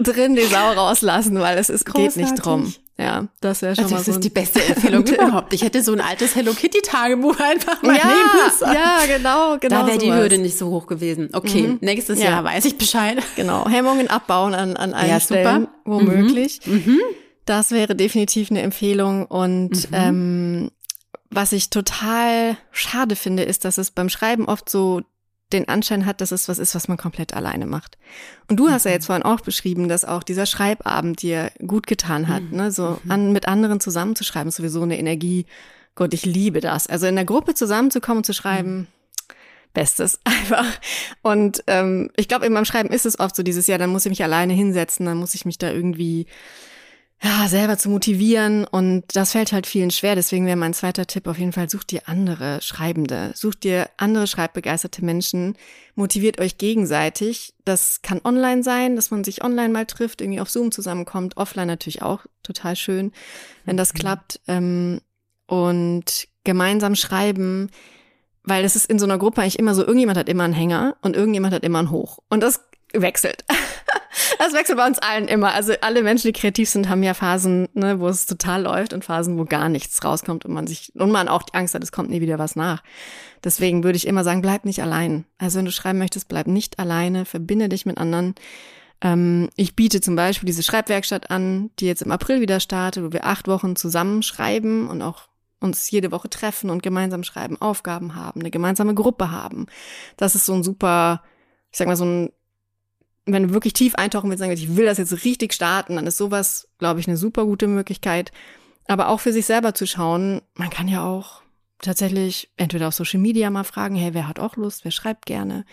drin 0.00 0.34
die 0.34 0.44
Sau 0.46 0.72
rauslassen, 0.72 1.38
weil 1.38 1.56
es 1.56 1.68
ist, 1.68 1.86
geht 1.86 2.16
nicht 2.16 2.34
drum. 2.34 2.74
Ja, 3.00 3.28
das 3.40 3.62
wäre 3.62 3.76
schon 3.76 3.84
also 3.84 3.94
mal 3.94 4.02
so. 4.02 4.10
Das 4.10 4.16
ist 4.16 4.24
die 4.24 4.30
beste 4.30 4.60
Empfehlung 4.60 5.06
überhaupt. 5.06 5.54
Ich 5.54 5.62
hätte 5.62 5.82
so 5.84 5.92
ein 5.92 6.00
altes 6.00 6.34
Hello 6.34 6.52
Kitty 6.52 6.80
Tagebuch 6.82 7.38
einfach 7.40 7.80
mal 7.82 7.96
ja, 7.96 8.04
nehmen 8.06 8.52
sollen. 8.58 8.74
Ja, 8.74 8.98
genau, 9.06 9.56
genau. 9.58 9.82
Da 9.82 9.86
wäre 9.86 9.98
die 9.98 10.12
Hürde 10.12 10.38
nicht 10.38 10.58
so 10.58 10.68
hoch 10.70 10.88
gewesen. 10.88 11.30
Okay, 11.32 11.68
mhm. 11.68 11.78
nächstes 11.80 12.18
ja. 12.18 12.30
Jahr 12.30 12.44
weiß 12.44 12.64
ich 12.64 12.76
Bescheid. 12.76 13.22
Genau, 13.36 13.68
Hemmungen 13.68 14.08
abbauen 14.08 14.52
an, 14.52 14.76
an 14.76 14.94
allen 14.94 15.10
ja, 15.10 15.20
Stellen, 15.20 15.60
super. 15.60 15.72
womöglich. 15.84 16.60
Mhm. 16.64 16.74
Mhm. 16.74 17.00
Das 17.44 17.70
wäre 17.70 17.94
definitiv 17.94 18.50
eine 18.50 18.62
Empfehlung. 18.62 19.26
Und 19.26 19.90
mhm. 19.90 19.92
ähm, 19.92 20.70
was 21.30 21.52
ich 21.52 21.70
total 21.70 22.56
schade 22.72 23.14
finde, 23.14 23.44
ist, 23.44 23.64
dass 23.64 23.78
es 23.78 23.92
beim 23.92 24.08
Schreiben 24.08 24.46
oft 24.46 24.68
so 24.68 25.02
den 25.52 25.68
Anschein 25.68 26.04
hat, 26.06 26.20
dass 26.20 26.30
es 26.30 26.48
was 26.48 26.58
ist, 26.58 26.74
was 26.74 26.88
man 26.88 26.96
komplett 26.96 27.34
alleine 27.34 27.66
macht. 27.66 27.96
Und 28.48 28.58
du 28.58 28.70
hast 28.70 28.84
ja 28.84 28.90
mhm. 28.90 28.94
jetzt 28.96 29.06
vorhin 29.06 29.24
auch 29.24 29.40
beschrieben, 29.40 29.88
dass 29.88 30.04
auch 30.04 30.22
dieser 30.22 30.46
Schreibabend 30.46 31.22
dir 31.22 31.50
gut 31.66 31.86
getan 31.86 32.28
hat, 32.28 32.42
mhm. 32.42 32.56
ne? 32.56 32.70
so 32.70 32.98
mhm. 33.02 33.10
an, 33.10 33.32
mit 33.32 33.48
anderen 33.48 33.80
zusammenzuschreiben, 33.80 34.48
ist 34.48 34.56
sowieso 34.56 34.82
eine 34.82 34.98
Energie. 34.98 35.46
Gott, 35.94 36.14
ich 36.14 36.26
liebe 36.26 36.60
das. 36.60 36.86
Also 36.86 37.06
in 37.06 37.16
der 37.16 37.24
Gruppe 37.24 37.54
zusammenzukommen 37.54 38.18
und 38.18 38.24
zu 38.24 38.34
schreiben, 38.34 38.88
Bestes 39.74 40.18
einfach. 40.24 40.66
Und 41.22 41.62
ähm, 41.66 42.10
ich 42.16 42.28
glaube, 42.28 42.46
in 42.46 42.52
meinem 42.52 42.64
Schreiben 42.64 42.90
ist 42.90 43.06
es 43.06 43.18
oft 43.18 43.36
so 43.36 43.42
dieses 43.42 43.66
Jahr, 43.66 43.78
dann 43.78 43.90
muss 43.90 44.06
ich 44.06 44.10
mich 44.10 44.22
alleine 44.22 44.52
hinsetzen, 44.52 45.06
dann 45.06 45.18
muss 45.18 45.34
ich 45.34 45.44
mich 45.44 45.58
da 45.58 45.70
irgendwie 45.70 46.26
ja, 47.22 47.48
selber 47.48 47.76
zu 47.78 47.90
motivieren 47.90 48.64
und 48.64 49.04
das 49.14 49.32
fällt 49.32 49.52
halt 49.52 49.66
vielen 49.66 49.90
schwer. 49.90 50.14
Deswegen 50.14 50.46
wäre 50.46 50.56
mein 50.56 50.74
zweiter 50.74 51.06
Tipp 51.06 51.26
auf 51.26 51.38
jeden 51.38 51.52
Fall, 51.52 51.68
sucht 51.68 51.90
dir 51.90 52.02
andere 52.06 52.60
Schreibende, 52.62 53.32
sucht 53.34 53.64
dir 53.64 53.90
andere 53.96 54.26
schreibbegeisterte 54.26 55.04
Menschen, 55.04 55.56
motiviert 55.96 56.40
euch 56.40 56.58
gegenseitig. 56.58 57.54
Das 57.64 58.02
kann 58.02 58.20
online 58.22 58.62
sein, 58.62 58.94
dass 58.94 59.10
man 59.10 59.24
sich 59.24 59.42
online 59.42 59.70
mal 59.70 59.86
trifft, 59.86 60.20
irgendwie 60.20 60.40
auf 60.40 60.50
Zoom 60.50 60.70
zusammenkommt, 60.70 61.36
offline 61.36 61.66
natürlich 61.66 62.02
auch 62.02 62.24
total 62.44 62.76
schön, 62.76 63.12
wenn 63.64 63.76
das 63.76 63.94
mhm. 63.94 63.98
klappt. 63.98 64.40
Ähm, 64.46 65.00
und 65.48 66.28
gemeinsam 66.44 66.94
schreiben, 66.94 67.70
weil 68.44 68.64
es 68.64 68.76
ist 68.76 68.86
in 68.88 68.98
so 68.98 69.06
einer 69.06 69.18
Gruppe 69.18 69.42
eigentlich 69.42 69.58
immer 69.58 69.74
so, 69.74 69.82
irgendjemand 69.82 70.18
hat 70.18 70.28
immer 70.28 70.44
einen 70.44 70.52
Hänger 70.52 70.96
und 71.02 71.16
irgendjemand 71.16 71.52
hat 71.52 71.64
immer 71.64 71.80
einen 71.80 71.90
Hoch. 71.90 72.20
Und 72.28 72.42
das 72.42 72.60
wechselt. 72.92 73.44
Das 74.38 74.52
wechselt 74.52 74.78
bei 74.78 74.86
uns 74.86 74.98
allen 74.98 75.28
immer. 75.28 75.52
Also 75.52 75.74
alle 75.80 76.02
Menschen, 76.02 76.28
die 76.28 76.38
kreativ 76.38 76.68
sind, 76.68 76.88
haben 76.88 77.02
ja 77.02 77.14
Phasen, 77.14 77.68
ne, 77.74 78.00
wo 78.00 78.08
es 78.08 78.26
total 78.26 78.62
läuft 78.62 78.92
und 78.92 79.04
Phasen, 79.04 79.38
wo 79.38 79.44
gar 79.44 79.68
nichts 79.68 80.02
rauskommt 80.02 80.44
und 80.44 80.54
man 80.54 80.66
sich 80.66 80.92
und 80.94 81.10
man 81.10 81.28
auch 81.28 81.42
die 81.42 81.54
Angst 81.54 81.74
hat, 81.74 81.82
es 81.82 81.92
kommt 81.92 82.10
nie 82.10 82.20
wieder 82.20 82.38
was 82.38 82.56
nach. 82.56 82.82
Deswegen 83.44 83.84
würde 83.84 83.96
ich 83.96 84.06
immer 84.06 84.24
sagen, 84.24 84.42
bleib 84.42 84.64
nicht 84.64 84.82
allein. 84.82 85.24
Also 85.38 85.58
wenn 85.58 85.64
du 85.64 85.72
schreiben 85.72 85.98
möchtest, 85.98 86.28
bleib 86.28 86.46
nicht 86.46 86.78
alleine, 86.78 87.24
verbinde 87.24 87.68
dich 87.68 87.86
mit 87.86 87.98
anderen. 87.98 88.34
Ähm, 89.00 89.50
ich 89.56 89.76
biete 89.76 90.00
zum 90.00 90.16
Beispiel 90.16 90.46
diese 90.46 90.62
Schreibwerkstatt 90.62 91.30
an, 91.30 91.70
die 91.78 91.86
jetzt 91.86 92.02
im 92.02 92.10
April 92.10 92.40
wieder 92.40 92.60
startet, 92.60 93.04
wo 93.04 93.12
wir 93.12 93.26
acht 93.26 93.46
Wochen 93.48 93.76
zusammen 93.76 94.22
schreiben 94.22 94.88
und 94.88 95.02
auch 95.02 95.28
uns 95.60 95.90
jede 95.90 96.12
Woche 96.12 96.30
treffen 96.30 96.70
und 96.70 96.82
gemeinsam 96.82 97.24
schreiben, 97.24 97.60
Aufgaben 97.60 98.14
haben, 98.14 98.40
eine 98.40 98.50
gemeinsame 98.50 98.94
Gruppe 98.94 99.30
haben. 99.30 99.66
Das 100.16 100.34
ist 100.34 100.46
so 100.46 100.54
ein 100.54 100.62
super, 100.62 101.22
ich 101.70 101.78
sag 101.78 101.88
mal, 101.88 101.96
so 101.96 102.04
ein 102.04 102.30
wenn 103.32 103.48
du 103.48 103.54
wirklich 103.54 103.72
tief 103.72 103.94
eintauchen 103.94 104.30
willst, 104.30 104.40
sagen, 104.40 104.52
ich 104.52 104.76
will 104.76 104.86
das 104.86 104.98
jetzt 104.98 105.24
richtig 105.24 105.52
starten, 105.52 105.96
dann 105.96 106.06
ist 106.06 106.16
sowas, 106.16 106.68
glaube 106.78 107.00
ich, 107.00 107.08
eine 107.08 107.16
super 107.16 107.44
gute 107.44 107.66
Möglichkeit. 107.66 108.32
Aber 108.86 109.08
auch 109.08 109.20
für 109.20 109.32
sich 109.32 109.46
selber 109.46 109.74
zu 109.74 109.86
schauen, 109.86 110.42
man 110.54 110.70
kann 110.70 110.88
ja 110.88 111.04
auch 111.04 111.42
tatsächlich 111.80 112.50
entweder 112.56 112.88
auf 112.88 112.94
Social 112.94 113.20
Media 113.20 113.50
mal 113.50 113.64
fragen, 113.64 113.94
hey, 113.94 114.14
wer 114.14 114.28
hat 114.28 114.38
auch 114.38 114.56
Lust, 114.56 114.84
wer 114.84 114.90
schreibt 114.90 115.26
gerne? 115.26 115.64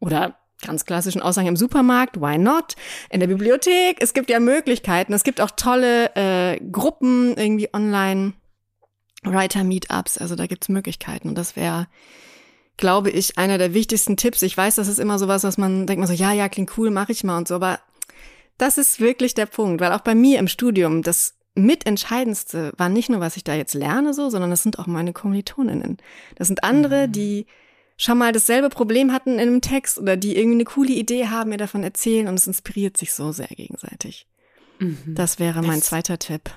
Oder 0.00 0.36
ganz 0.66 0.84
klassischen 0.84 1.22
Aussagen 1.22 1.48
im 1.48 1.56
Supermarkt, 1.56 2.20
why 2.20 2.38
not? 2.38 2.74
In 3.10 3.20
der 3.20 3.26
Bibliothek, 3.26 3.98
es 4.00 4.14
gibt 4.14 4.30
ja 4.30 4.40
Möglichkeiten. 4.40 5.12
Es 5.12 5.24
gibt 5.24 5.40
auch 5.40 5.50
tolle 5.50 6.14
äh, 6.16 6.60
Gruppen 6.60 7.36
irgendwie 7.36 7.68
online, 7.72 8.34
Writer-Meetups, 9.22 10.18
also 10.18 10.36
da 10.36 10.46
gibt's 10.46 10.68
Möglichkeiten. 10.68 11.28
Und 11.28 11.36
das 11.36 11.56
wäre 11.56 11.86
glaube 12.76 13.10
ich, 13.10 13.38
einer 13.38 13.58
der 13.58 13.74
wichtigsten 13.74 14.16
Tipps. 14.16 14.42
Ich 14.42 14.56
weiß, 14.56 14.76
das 14.76 14.88
ist 14.88 14.98
immer 14.98 15.18
sowas, 15.18 15.44
was 15.44 15.58
man 15.58 15.86
denkt 15.86 16.00
man 16.00 16.08
so, 16.08 16.14
ja, 16.14 16.32
ja, 16.32 16.48
klingt 16.48 16.76
cool, 16.76 16.90
mache 16.90 17.12
ich 17.12 17.24
mal 17.24 17.38
und 17.38 17.48
so, 17.48 17.54
aber 17.54 17.80
das 18.58 18.78
ist 18.78 19.00
wirklich 19.00 19.34
der 19.34 19.46
Punkt, 19.46 19.80
weil 19.80 19.92
auch 19.92 20.00
bei 20.00 20.14
mir 20.14 20.38
im 20.38 20.48
Studium 20.48 21.02
das 21.02 21.34
mitentscheidendste 21.54 22.72
war 22.76 22.88
nicht 22.88 23.10
nur, 23.10 23.20
was 23.20 23.36
ich 23.36 23.44
da 23.44 23.54
jetzt 23.54 23.74
lerne, 23.74 24.12
so, 24.12 24.28
sondern 24.28 24.50
das 24.50 24.62
sind 24.62 24.78
auch 24.78 24.86
meine 24.86 25.12
Kommilitoninnen. 25.12 25.98
Das 26.34 26.48
sind 26.48 26.64
andere, 26.64 27.06
mhm. 27.06 27.12
die 27.12 27.46
schon 27.96 28.18
mal 28.18 28.32
dasselbe 28.32 28.70
Problem 28.70 29.12
hatten 29.12 29.34
in 29.34 29.40
einem 29.40 29.60
Text 29.60 29.98
oder 29.98 30.16
die 30.16 30.36
irgendwie 30.36 30.56
eine 30.56 30.64
coole 30.64 30.92
Idee 30.92 31.28
haben, 31.28 31.50
mir 31.50 31.56
davon 31.56 31.84
erzählen 31.84 32.26
und 32.26 32.34
es 32.34 32.46
inspiriert 32.46 32.96
sich 32.96 33.12
so 33.12 33.30
sehr 33.30 33.46
gegenseitig. 33.46 34.26
Mhm. 34.80 35.14
Das 35.14 35.38
wäre 35.38 35.62
mein 35.62 35.78
das 35.78 35.88
zweiter 35.88 36.18
Tipp. 36.18 36.50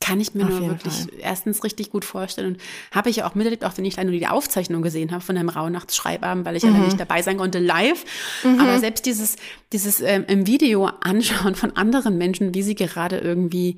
Kann 0.00 0.20
ich 0.20 0.32
mir 0.34 0.44
Auf 0.44 0.50
nur 0.50 0.68
wirklich 0.68 0.94
Fall. 0.94 1.08
erstens 1.20 1.64
richtig 1.64 1.90
gut 1.90 2.04
vorstellen 2.04 2.54
und 2.54 2.60
habe 2.92 3.10
ich 3.10 3.16
ja 3.16 3.28
auch 3.28 3.34
miterlebt, 3.34 3.64
auch 3.64 3.76
wenn 3.76 3.84
ich 3.84 3.96
leider 3.96 4.10
nur 4.10 4.18
die 4.18 4.28
Aufzeichnung 4.28 4.80
gesehen 4.80 5.10
habe 5.10 5.22
von 5.22 5.36
einem 5.36 5.48
Rauhnachtsschreibabend, 5.48 6.46
weil 6.46 6.56
ich 6.56 6.62
mhm. 6.62 6.74
ja 6.74 6.78
nicht 6.80 7.00
dabei 7.00 7.22
sein 7.22 7.36
konnte 7.36 7.58
live. 7.58 8.04
Mhm. 8.44 8.60
Aber 8.60 8.78
selbst 8.78 9.06
dieses, 9.06 9.36
dieses 9.72 10.00
ähm, 10.00 10.24
im 10.28 10.46
Video 10.46 10.86
anschauen 11.00 11.56
von 11.56 11.76
anderen 11.76 12.16
Menschen, 12.16 12.54
wie 12.54 12.62
sie 12.62 12.76
gerade 12.76 13.18
irgendwie 13.18 13.76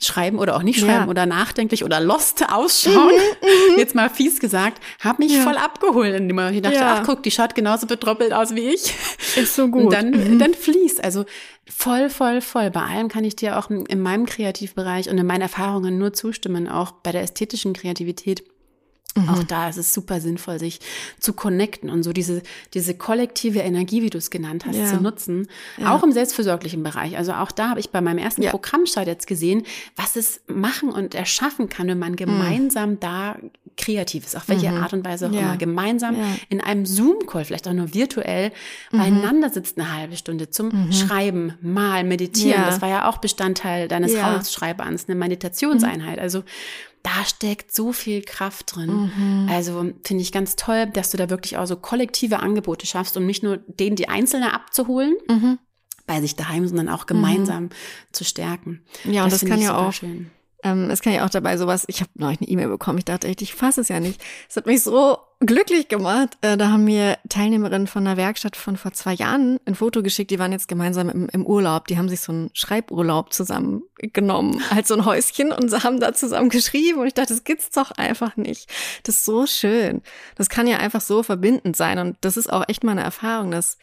schreiben 0.00 0.38
oder 0.38 0.56
auch 0.56 0.62
nicht 0.62 0.80
schreiben 0.80 1.04
ja. 1.04 1.08
oder 1.08 1.26
nachdenklich 1.26 1.84
oder 1.84 2.00
lost 2.00 2.42
ausschauen, 2.50 3.12
mhm, 3.12 3.74
mhm. 3.74 3.78
jetzt 3.78 3.94
mal 3.94 4.08
fies 4.08 4.40
gesagt, 4.40 4.82
habe 5.00 5.22
mich 5.22 5.34
ja. 5.34 5.42
voll 5.42 5.56
abgeholt. 5.56 6.18
Und 6.18 6.30
ich 6.30 6.62
dachte, 6.62 6.76
ja. 6.76 6.98
ach 6.98 7.06
guck, 7.06 7.22
die 7.22 7.30
schaut 7.30 7.54
genauso 7.54 7.86
betroppelt 7.86 8.32
aus 8.32 8.54
wie 8.54 8.70
ich. 8.70 8.94
Ist 9.36 9.54
so 9.54 9.68
gut. 9.68 9.84
Und 9.84 9.92
dann, 9.92 10.10
mhm. 10.10 10.38
dann 10.38 10.54
fließt. 10.54 11.04
Also 11.04 11.26
voll, 11.68 12.08
voll, 12.08 12.40
voll. 12.40 12.70
Bei 12.70 12.82
allem 12.82 13.08
kann 13.08 13.24
ich 13.24 13.36
dir 13.36 13.58
auch 13.58 13.70
in 13.70 14.00
meinem 14.00 14.26
Kreativbereich 14.26 15.10
und 15.10 15.18
in 15.18 15.26
meinen 15.26 15.42
Erfahrungen 15.42 15.98
nur 15.98 16.12
zustimmen, 16.12 16.68
auch 16.68 16.92
bei 16.92 17.12
der 17.12 17.22
ästhetischen 17.22 17.74
Kreativität. 17.74 18.42
Mhm. 19.16 19.28
Auch 19.28 19.42
da 19.42 19.68
ist 19.68 19.76
es 19.76 19.92
super 19.92 20.20
sinnvoll, 20.20 20.58
sich 20.58 20.80
zu 21.18 21.32
connecten 21.32 21.90
und 21.90 22.02
so 22.04 22.12
diese, 22.12 22.42
diese 22.74 22.94
kollektive 22.94 23.58
Energie, 23.58 24.02
wie 24.02 24.10
du 24.10 24.18
es 24.18 24.30
genannt 24.30 24.66
hast, 24.66 24.76
ja. 24.76 24.86
zu 24.86 25.00
nutzen. 25.00 25.48
Ja. 25.78 25.94
Auch 25.94 26.02
im 26.04 26.12
selbstversorglichen 26.12 26.82
Bereich. 26.82 27.16
Also 27.16 27.32
auch 27.32 27.50
da 27.50 27.70
habe 27.70 27.80
ich 27.80 27.90
bei 27.90 28.00
meinem 28.00 28.18
ersten 28.18 28.42
ja. 28.42 28.50
Programmstart 28.50 29.08
jetzt 29.08 29.26
gesehen, 29.26 29.64
was 29.96 30.14
es 30.14 30.40
machen 30.46 30.90
und 30.90 31.14
erschaffen 31.14 31.68
kann, 31.68 31.88
wenn 31.88 31.98
man 31.98 32.12
mhm. 32.12 32.16
gemeinsam 32.16 32.90
mhm. 32.90 33.00
da 33.00 33.36
kreativ 33.76 34.26
ist, 34.26 34.36
auf 34.36 34.48
welche 34.48 34.70
mhm. 34.70 34.82
Art 34.82 34.92
und 34.92 35.04
Weise 35.04 35.28
auch 35.28 35.32
immer, 35.32 35.56
gemeinsam 35.56 36.16
in 36.48 36.60
einem 36.60 36.84
Zoom-Call, 36.84 37.44
vielleicht 37.44 37.66
auch 37.66 37.72
nur 37.72 37.94
virtuell, 37.94 38.52
mhm. 38.92 38.98
beieinander 38.98 39.50
sitzt 39.50 39.78
eine 39.78 39.92
halbe 39.96 40.16
Stunde 40.16 40.50
zum 40.50 40.68
mhm. 40.68 40.92
Schreiben, 40.92 41.54
Mal, 41.62 42.04
Meditieren. 42.04 42.62
Das 42.66 42.82
war 42.82 42.88
ja 42.88 43.08
auch 43.08 43.18
Bestandteil 43.18 43.88
deines 43.88 44.12
ja. 44.12 44.22
Weihnachtsschreibans, 44.22 45.08
eine 45.08 45.18
Meditationseinheit. 45.18 46.18
Also 46.18 46.44
da 47.02 47.24
steckt 47.24 47.74
so 47.74 47.92
viel 47.92 48.22
Kraft 48.22 48.76
drin. 48.76 49.10
Mhm. 49.16 49.48
Also 49.50 49.92
finde 50.04 50.22
ich 50.22 50.32
ganz 50.32 50.56
toll, 50.56 50.86
dass 50.86 51.10
du 51.10 51.16
da 51.16 51.30
wirklich 51.30 51.56
auch 51.56 51.66
so 51.66 51.76
kollektive 51.76 52.40
Angebote 52.40 52.86
schaffst, 52.86 53.16
um 53.16 53.26
nicht 53.26 53.42
nur 53.42 53.58
denen 53.58 53.96
die 53.96 54.08
Einzelne 54.08 54.52
abzuholen. 54.52 55.16
Mhm. 55.28 55.58
bei 56.06 56.20
sich 56.20 56.34
daheim, 56.34 56.66
sondern 56.66 56.88
auch 56.88 57.06
gemeinsam 57.06 57.64
mhm. 57.64 57.70
zu 58.10 58.24
stärken. 58.24 58.82
Ja, 59.04 59.24
und 59.24 59.32
das, 59.32 59.40
das 59.40 59.48
kann 59.48 59.60
ja 59.60 59.76
auch 59.76 59.92
schön. 59.92 60.30
Ähm, 60.62 60.90
es 60.90 61.00
kann 61.00 61.12
ja 61.12 61.24
auch 61.24 61.30
dabei 61.30 61.56
sowas, 61.56 61.84
ich 61.88 62.00
habe 62.00 62.10
neulich 62.14 62.40
eine 62.40 62.48
E-Mail 62.48 62.68
bekommen, 62.68 62.98
ich 62.98 63.04
dachte 63.04 63.28
echt, 63.28 63.42
ich 63.42 63.54
fasse 63.54 63.80
es 63.80 63.88
ja 63.88 64.00
nicht. 64.00 64.22
Es 64.48 64.56
hat 64.56 64.66
mich 64.66 64.82
so 64.82 65.18
glücklich 65.40 65.88
gemacht. 65.88 66.36
Äh, 66.42 66.56
da 66.56 66.70
haben 66.70 66.84
mir 66.84 67.18
Teilnehmerinnen 67.28 67.86
von 67.86 68.06
einer 68.06 68.16
Werkstatt 68.16 68.56
von 68.56 68.76
vor 68.76 68.92
zwei 68.92 69.14
Jahren 69.14 69.58
ein 69.64 69.74
Foto 69.74 70.02
geschickt, 70.02 70.30
die 70.30 70.38
waren 70.38 70.52
jetzt 70.52 70.68
gemeinsam 70.68 71.08
im, 71.08 71.28
im 71.30 71.46
Urlaub. 71.46 71.86
Die 71.86 71.96
haben 71.96 72.08
sich 72.08 72.20
so 72.20 72.32
einen 72.32 72.50
Schreiburlaub 72.52 73.32
zusammengenommen, 73.32 74.62
als 74.70 74.88
so 74.88 74.94
ein 74.94 75.04
Häuschen 75.04 75.52
und 75.52 75.72
haben 75.82 76.00
da 76.00 76.12
zusammen 76.12 76.50
geschrieben. 76.50 77.00
Und 77.00 77.06
ich 77.06 77.14
dachte, 77.14 77.32
das 77.32 77.44
gibt's 77.44 77.70
doch 77.70 77.90
einfach 77.92 78.36
nicht. 78.36 78.68
Das 79.04 79.16
ist 79.16 79.24
so 79.24 79.46
schön. 79.46 80.02
Das 80.36 80.48
kann 80.48 80.66
ja 80.66 80.76
einfach 80.76 81.00
so 81.00 81.22
verbindend 81.22 81.76
sein. 81.76 81.98
Und 81.98 82.18
das 82.20 82.36
ist 82.36 82.52
auch 82.52 82.64
echt 82.68 82.84
meine 82.84 83.02
Erfahrung. 83.02 83.50
Das 83.50 83.78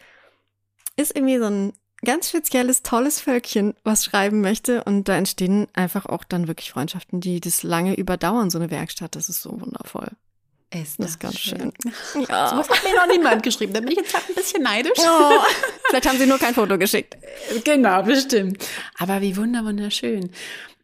ist 0.96 1.14
irgendwie 1.16 1.38
so 1.38 1.46
ein 1.46 1.72
ganz 2.04 2.28
spezielles, 2.28 2.82
tolles 2.82 3.20
Völkchen, 3.20 3.74
was 3.84 4.04
schreiben 4.04 4.40
möchte. 4.40 4.84
Und 4.84 5.08
da 5.08 5.16
entstehen 5.16 5.66
einfach 5.72 6.06
auch 6.06 6.24
dann 6.24 6.48
wirklich 6.48 6.70
Freundschaften, 6.70 7.20
die 7.20 7.40
das 7.40 7.62
lange 7.62 7.94
überdauern, 7.94 8.50
so 8.50 8.58
eine 8.58 8.70
Werkstatt. 8.70 9.16
Das 9.16 9.28
ist 9.28 9.42
so 9.42 9.60
wundervoll. 9.60 10.08
Ist 10.70 10.98
das, 10.98 11.06
das 11.06 11.10
ist 11.10 11.20
ganz 11.20 11.38
schön. 11.38 11.72
schön. 11.82 12.24
Ja. 12.28 12.50
So 12.50 12.58
was 12.58 12.68
hat 12.68 12.84
mir 12.84 12.94
noch 12.94 13.06
niemand 13.06 13.42
geschrieben. 13.42 13.72
Da 13.72 13.80
bin 13.80 13.90
ich 13.92 13.98
jetzt 13.98 14.12
gerade 14.12 14.26
ein 14.28 14.34
bisschen 14.34 14.62
neidisch. 14.62 14.98
Oh. 14.98 15.40
Vielleicht 15.88 16.06
haben 16.06 16.18
sie 16.18 16.26
nur 16.26 16.38
kein 16.38 16.54
Foto 16.54 16.76
geschickt. 16.76 17.16
Genau, 17.64 18.02
bestimmt. 18.02 18.64
Aber 18.98 19.22
wie 19.22 19.36
wunder, 19.36 19.64
wunderschön. 19.64 20.30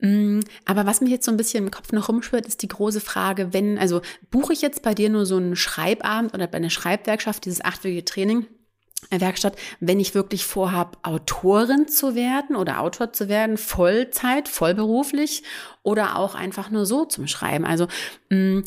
Mm, 0.01 0.41
aber 0.65 0.87
was 0.87 1.03
mich 1.03 1.11
jetzt 1.11 1.27
so 1.27 1.31
ein 1.31 1.37
bisschen 1.37 1.65
im 1.65 1.71
Kopf 1.71 1.93
noch 1.93 2.09
rumschwirrt, 2.09 2.47
ist 2.47 2.63
die 2.63 2.69
große 2.69 3.01
Frage, 3.01 3.53
wenn, 3.53 3.79
also 3.79 4.01
buche 4.31 4.55
ich 4.55 4.63
jetzt 4.63 4.83
bei 4.83 4.95
dir 4.95 5.11
nur 5.11 5.27
so 5.27 5.37
einen 5.37 5.55
Schreibabend 5.55 6.33
oder 6.33 6.47
bei 6.47 6.57
einer 6.57 6.71
Schreibwerkschaft, 6.71 7.45
dieses 7.45 7.63
achtwöchige 7.63 8.07
Training, 8.07 8.47
Werkstatt, 9.11 9.57
wenn 9.81 10.01
ich 10.01 10.15
wirklich 10.15 10.45
vorhabe, 10.45 10.99
Autorin 11.03 11.89
zu 11.89 12.15
werden 12.15 12.57
oder 12.57 12.81
Autor 12.81 13.13
zu 13.13 13.29
werden, 13.29 13.57
Vollzeit, 13.57 14.49
vollberuflich 14.49 15.43
oder 15.83 16.17
auch 16.17 16.35
einfach 16.35 16.71
nur 16.71 16.87
so 16.87 17.05
zum 17.05 17.27
Schreiben. 17.27 17.65
Also 17.65 17.87
mh, 18.31 18.39
mm, 18.39 18.65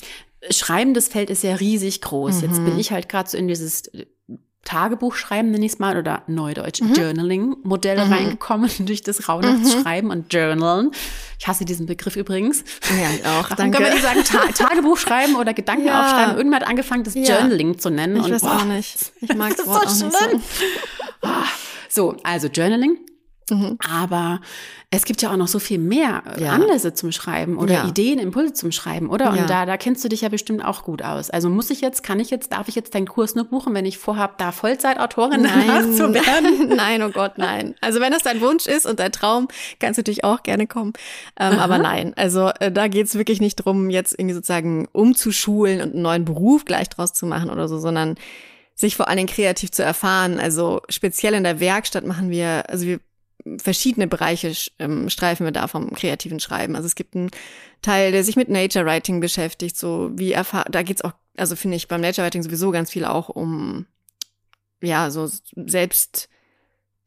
Schreiben, 0.51 0.93
das 0.93 1.07
Feld 1.07 1.29
ist 1.29 1.43
ja 1.43 1.55
riesig 1.55 2.01
groß. 2.01 2.37
Mhm. 2.37 2.41
Jetzt 2.43 2.65
bin 2.65 2.79
ich 2.79 2.91
halt 2.91 3.09
gerade 3.09 3.29
so 3.29 3.37
in 3.37 3.47
dieses 3.47 3.89
Tagebuch 4.67 5.15
schreiben, 5.15 5.51
nenne 5.51 5.65
ich 5.65 5.73
es 5.73 5.79
mal, 5.79 5.97
oder 5.97 6.23
Neudeutsch 6.27 6.81
mhm. 6.81 6.93
Journaling-Modell 6.93 8.05
mhm. 8.05 8.11
reingekommen 8.11 8.69
durch 8.79 9.01
das 9.01 9.29
Rauhnachtsschreiben 9.29 10.09
mhm. 10.09 10.11
und 10.11 10.33
Journalen. 10.33 10.91
Ich 11.39 11.47
hasse 11.47 11.63
diesen 11.63 11.85
Begriff 11.85 12.17
übrigens. 12.17 12.65
Ja, 12.89 13.09
ich 13.15 13.25
auch. 13.25 13.55
Dann 13.55 13.71
kann 13.71 13.81
man 13.81 13.93
nicht 13.93 14.03
sagen, 14.03 14.23
Ta 14.25 14.47
Tagebuch 14.51 14.97
schreiben 14.97 15.37
oder 15.37 15.53
Gedanken 15.53 15.87
ja. 15.87 16.01
aufschreiben. 16.01 16.35
Irgendwann 16.37 16.61
hat 16.61 16.67
angefangen, 16.67 17.05
das 17.05 17.15
ja. 17.15 17.39
Journaling 17.39 17.79
zu 17.79 17.89
nennen. 17.89 18.17
Ich 18.17 18.25
und, 18.25 18.31
weiß 18.31 18.41
boah, 18.41 18.57
auch 18.57 18.65
nicht. 18.65 19.13
Ich 19.21 19.35
mag 19.35 19.53
es 19.53 19.65
auch 19.65 19.87
so 19.87 20.05
nicht 20.05 20.17
so. 20.17 20.41
Ah, 21.21 21.43
so, 21.87 22.17
also 22.23 22.47
Journaling 22.47 22.97
Mhm. 23.49 23.77
Aber 23.89 24.41
es 24.89 25.05
gibt 25.05 25.21
ja 25.21 25.31
auch 25.31 25.37
noch 25.37 25.47
so 25.47 25.59
viel 25.59 25.79
mehr 25.79 26.23
ja. 26.37 26.51
Anlässe 26.51 26.93
zum 26.93 27.11
Schreiben 27.11 27.57
oder 27.57 27.73
ja. 27.73 27.87
Ideen, 27.87 28.19
Impulse 28.19 28.53
zum 28.53 28.71
Schreiben, 28.71 29.09
oder? 29.09 29.29
Und 29.29 29.37
ja. 29.37 29.45
da, 29.45 29.65
da 29.65 29.77
kennst 29.77 30.03
du 30.03 30.09
dich 30.09 30.21
ja 30.21 30.29
bestimmt 30.29 30.63
auch 30.63 30.83
gut 30.83 31.01
aus. 31.01 31.29
Also 31.29 31.49
muss 31.49 31.69
ich 31.69 31.81
jetzt, 31.81 32.03
kann 32.03 32.19
ich 32.19 32.29
jetzt, 32.29 32.51
darf 32.51 32.67
ich 32.67 32.75
jetzt 32.75 32.93
deinen 32.95 33.07
Kurs 33.07 33.35
nur 33.35 33.45
buchen, 33.45 33.73
wenn 33.73 33.85
ich 33.85 33.97
vorhab, 33.97 34.37
da 34.37 34.51
Vollzeitautorin 34.51 35.41
nein. 35.43 35.93
zu 35.93 36.13
werden? 36.13 36.69
nein, 36.75 37.01
oh 37.03 37.09
Gott, 37.09 37.37
nein. 37.37 37.75
Also 37.81 37.99
wenn 37.99 38.11
das 38.11 38.23
dein 38.23 38.41
Wunsch 38.41 38.65
ist 38.65 38.85
und 38.85 38.99
dein 38.99 39.11
Traum, 39.11 39.47
kannst 39.79 39.97
du 39.97 40.01
natürlich 40.01 40.23
auch 40.23 40.43
gerne 40.43 40.67
kommen. 40.67 40.93
Ähm, 41.39 41.59
aber 41.59 41.77
nein, 41.77 42.13
also 42.15 42.51
äh, 42.59 42.71
da 42.71 42.87
geht's 42.87 43.15
wirklich 43.15 43.39
nicht 43.39 43.55
drum, 43.57 43.89
jetzt 43.89 44.13
irgendwie 44.17 44.35
sozusagen 44.35 44.87
umzuschulen 44.91 45.81
und 45.81 45.93
einen 45.93 46.01
neuen 46.01 46.25
Beruf 46.25 46.65
gleich 46.65 46.89
draus 46.89 47.13
zu 47.13 47.25
machen 47.25 47.49
oder 47.49 47.67
so, 47.67 47.79
sondern 47.79 48.15
sich 48.75 48.95
vor 48.95 49.07
allen 49.07 49.17
Dingen 49.17 49.29
kreativ 49.29 49.71
zu 49.71 49.83
erfahren. 49.83 50.39
Also 50.39 50.81
speziell 50.87 51.33
in 51.33 51.43
der 51.43 51.59
Werkstatt 51.59 52.05
machen 52.05 52.29
wir, 52.29 52.69
also 52.69 52.85
wir 52.85 52.99
verschiedene 53.57 54.07
Bereiche 54.07 54.53
ähm, 54.79 55.09
streifen 55.09 55.45
wir 55.45 55.51
da 55.51 55.67
vom 55.67 55.93
kreativen 55.93 56.39
Schreiben. 56.39 56.75
Also 56.75 56.85
es 56.85 56.95
gibt 56.95 57.15
einen 57.15 57.31
Teil, 57.81 58.11
der 58.11 58.23
sich 58.23 58.35
mit 58.35 58.49
Nature 58.49 58.85
Writing 58.85 59.19
beschäftigt, 59.19 59.77
so 59.77 60.11
wie 60.13 60.31
erfahr 60.31 60.65
da 60.69 60.83
geht's 60.83 61.03
auch, 61.03 61.13
also 61.35 61.55
finde 61.55 61.77
ich 61.77 61.87
beim 61.87 62.01
Nature 62.01 62.25
Writing 62.25 62.43
sowieso 62.43 62.71
ganz 62.71 62.91
viel 62.91 63.05
auch 63.05 63.29
um 63.29 63.85
ja, 64.81 65.09
so 65.09 65.29
selbst 65.55 66.29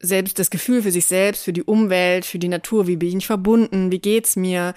selbst 0.03 0.39
das 0.39 0.51
Gefühl 0.51 0.83
für 0.83 0.91
sich 0.91 1.05
selbst, 1.05 1.45
für 1.45 1.53
die 1.53 1.63
Umwelt, 1.63 2.25
für 2.25 2.39
die 2.39 2.49
Natur, 2.49 2.87
wie 2.87 2.97
bin 2.97 3.19
ich 3.19 3.27
verbunden, 3.27 3.93
wie 3.93 3.99
geht's 3.99 4.35
mir, 4.35 4.75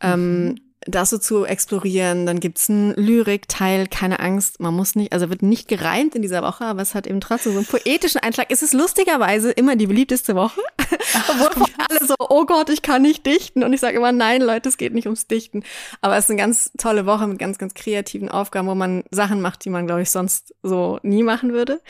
ähm, 0.00 0.44
mhm 0.44 0.71
das 0.86 1.10
so 1.10 1.18
zu 1.18 1.44
explorieren. 1.44 2.26
Dann 2.26 2.40
gibt's 2.40 2.68
einen 2.68 2.94
Lyrik-Teil, 2.94 3.86
keine 3.86 4.20
Angst, 4.20 4.60
man 4.60 4.74
muss 4.74 4.94
nicht, 4.94 5.12
also 5.12 5.30
wird 5.30 5.42
nicht 5.42 5.68
gereimt 5.68 6.14
in 6.14 6.22
dieser 6.22 6.42
Woche, 6.42 6.64
aber 6.64 6.82
es 6.82 6.94
hat 6.94 7.06
eben 7.06 7.20
trotzdem 7.20 7.52
so 7.52 7.58
einen 7.58 7.66
poetischen 7.66 8.20
Einschlag. 8.20 8.46
Es 8.50 8.62
ist 8.62 8.72
lustigerweise 8.72 9.50
immer 9.52 9.76
die 9.76 9.86
beliebteste 9.86 10.34
Woche, 10.34 10.60
obwohl 11.28 11.66
alle 11.88 12.06
so, 12.06 12.14
oh 12.18 12.44
Gott, 12.46 12.70
ich 12.70 12.82
kann 12.82 13.02
nicht 13.02 13.26
dichten. 13.26 13.62
Und 13.62 13.72
ich 13.72 13.80
sage 13.80 13.96
immer, 13.96 14.12
nein, 14.12 14.42
Leute, 14.42 14.68
es 14.68 14.76
geht 14.76 14.94
nicht 14.94 15.06
ums 15.06 15.26
Dichten. 15.26 15.62
Aber 16.00 16.16
es 16.16 16.24
ist 16.24 16.30
eine 16.30 16.40
ganz 16.40 16.72
tolle 16.78 17.06
Woche 17.06 17.26
mit 17.26 17.38
ganz, 17.38 17.58
ganz 17.58 17.74
kreativen 17.74 18.28
Aufgaben, 18.28 18.68
wo 18.68 18.74
man 18.74 19.04
Sachen 19.10 19.40
macht, 19.40 19.64
die 19.64 19.70
man, 19.70 19.86
glaube 19.86 20.02
ich, 20.02 20.10
sonst 20.10 20.54
so 20.62 20.98
nie 21.02 21.22
machen 21.22 21.52
würde. 21.52 21.80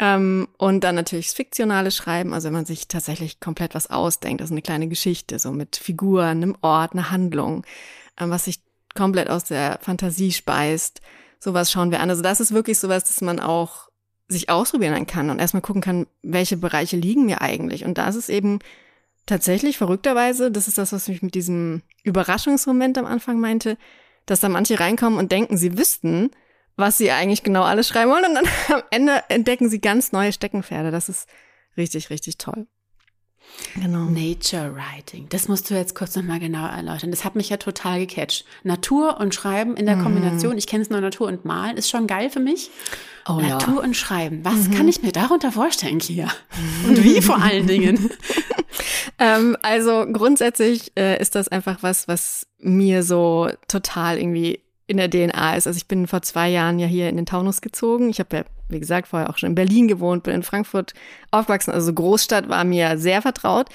Ähm, 0.00 0.48
und 0.56 0.82
dann 0.82 0.96
natürlich 0.96 1.26
das 1.26 1.34
fiktionale 1.34 1.92
Schreiben, 1.92 2.34
also 2.34 2.46
wenn 2.46 2.54
man 2.54 2.64
sich 2.64 2.88
tatsächlich 2.88 3.38
komplett 3.38 3.74
was 3.74 3.90
ausdenkt, 3.90 4.40
also 4.40 4.54
eine 4.54 4.62
kleine 4.62 4.88
Geschichte, 4.88 5.38
so 5.38 5.52
mit 5.52 5.76
Figuren, 5.76 6.42
einem 6.42 6.56
Ort, 6.62 6.94
einer 6.94 7.10
Handlung 7.10 7.64
was 8.28 8.44
sich 8.44 8.60
komplett 8.94 9.30
aus 9.30 9.44
der 9.44 9.78
Fantasie 9.80 10.32
speist. 10.32 11.00
Sowas 11.38 11.70
schauen 11.70 11.90
wir 11.90 12.00
an. 12.00 12.10
Also 12.10 12.22
das 12.22 12.40
ist 12.40 12.52
wirklich 12.52 12.78
sowas, 12.78 13.04
dass 13.04 13.20
man 13.20 13.40
auch 13.40 13.88
sich 14.28 14.50
ausprobieren 14.50 15.06
kann 15.06 15.30
und 15.30 15.38
erstmal 15.38 15.62
gucken 15.62 15.82
kann, 15.82 16.06
welche 16.22 16.56
Bereiche 16.56 16.96
liegen 16.96 17.26
mir 17.26 17.40
eigentlich. 17.40 17.84
Und 17.84 17.98
da 17.98 18.08
ist 18.08 18.16
es 18.16 18.28
eben 18.28 18.58
tatsächlich 19.26 19.78
verrückterweise, 19.78 20.50
das 20.50 20.68
ist 20.68 20.78
das, 20.78 20.92
was 20.92 21.08
mich 21.08 21.22
mit 21.22 21.34
diesem 21.34 21.82
Überraschungsmoment 22.04 22.98
am 22.98 23.06
Anfang 23.06 23.40
meinte, 23.40 23.76
dass 24.26 24.40
da 24.40 24.48
manche 24.48 24.78
reinkommen 24.78 25.18
und 25.18 25.32
denken, 25.32 25.56
sie 25.56 25.78
wüssten, 25.78 26.30
was 26.80 26.98
sie 26.98 27.10
eigentlich 27.10 27.42
genau 27.42 27.62
alles 27.62 27.88
schreiben 27.88 28.10
wollen 28.10 28.24
und 28.24 28.34
dann 28.34 28.46
am 28.78 28.82
Ende 28.90 29.22
entdecken 29.28 29.68
sie 29.68 29.80
ganz 29.80 30.12
neue 30.12 30.32
Steckenpferde. 30.32 30.90
Das 30.90 31.08
ist 31.08 31.28
richtig, 31.76 32.10
richtig 32.10 32.38
toll. 32.38 32.66
Genau. 33.74 34.04
Nature 34.04 34.74
Writing. 34.74 35.26
Das 35.28 35.48
musst 35.48 35.70
du 35.70 35.74
jetzt 35.74 35.94
kurz 35.94 36.14
nochmal 36.14 36.38
genau 36.38 36.66
erläutern. 36.66 37.10
Das 37.10 37.24
hat 37.24 37.34
mich 37.34 37.48
ja 37.48 37.56
total 37.56 38.06
gecatcht. 38.06 38.44
Natur 38.62 39.18
und 39.18 39.34
Schreiben 39.34 39.76
in 39.76 39.86
der 39.86 39.96
mhm. 39.96 40.02
Kombination. 40.04 40.56
Ich 40.56 40.66
kenne 40.66 40.82
es 40.82 40.90
nur 40.90 41.00
Natur 41.00 41.26
und 41.26 41.44
Malen. 41.44 41.76
Ist 41.76 41.90
schon 41.90 42.06
geil 42.06 42.30
für 42.30 42.38
mich. 42.38 42.70
Oh, 43.28 43.40
Natur 43.40 43.76
ja. 43.76 43.80
und 43.80 43.96
Schreiben. 43.96 44.44
Was 44.44 44.68
mhm. 44.68 44.74
kann 44.74 44.88
ich 44.88 45.02
mir 45.02 45.12
darunter 45.12 45.50
vorstellen, 45.50 45.98
Kia? 45.98 46.28
Und 46.86 47.02
wie 47.02 47.20
vor 47.20 47.42
allen 47.42 47.66
Dingen? 47.66 48.10
ähm, 49.18 49.56
also 49.62 50.06
grundsätzlich 50.12 50.92
äh, 50.96 51.20
ist 51.20 51.34
das 51.34 51.48
einfach 51.48 51.78
was, 51.82 52.08
was 52.08 52.46
mir 52.58 53.02
so 53.02 53.48
total 53.68 54.18
irgendwie 54.18 54.60
in 54.90 54.96
der 54.96 55.08
DNA 55.08 55.54
ist. 55.54 55.68
Also 55.68 55.76
ich 55.76 55.86
bin 55.86 56.08
vor 56.08 56.20
zwei 56.22 56.48
Jahren 56.48 56.80
ja 56.80 56.88
hier 56.88 57.08
in 57.08 57.16
den 57.16 57.24
Taunus 57.24 57.60
gezogen. 57.60 58.10
Ich 58.10 58.18
habe 58.18 58.38
ja, 58.38 58.44
wie 58.68 58.80
gesagt, 58.80 59.06
vorher 59.06 59.30
auch 59.30 59.38
schon 59.38 59.50
in 59.50 59.54
Berlin 59.54 59.86
gewohnt, 59.86 60.24
bin 60.24 60.34
in 60.34 60.42
Frankfurt 60.42 60.94
aufgewachsen. 61.30 61.70
Also 61.70 61.94
Großstadt 61.94 62.48
war 62.48 62.64
mir 62.64 62.98
sehr 62.98 63.22
vertraut 63.22 63.68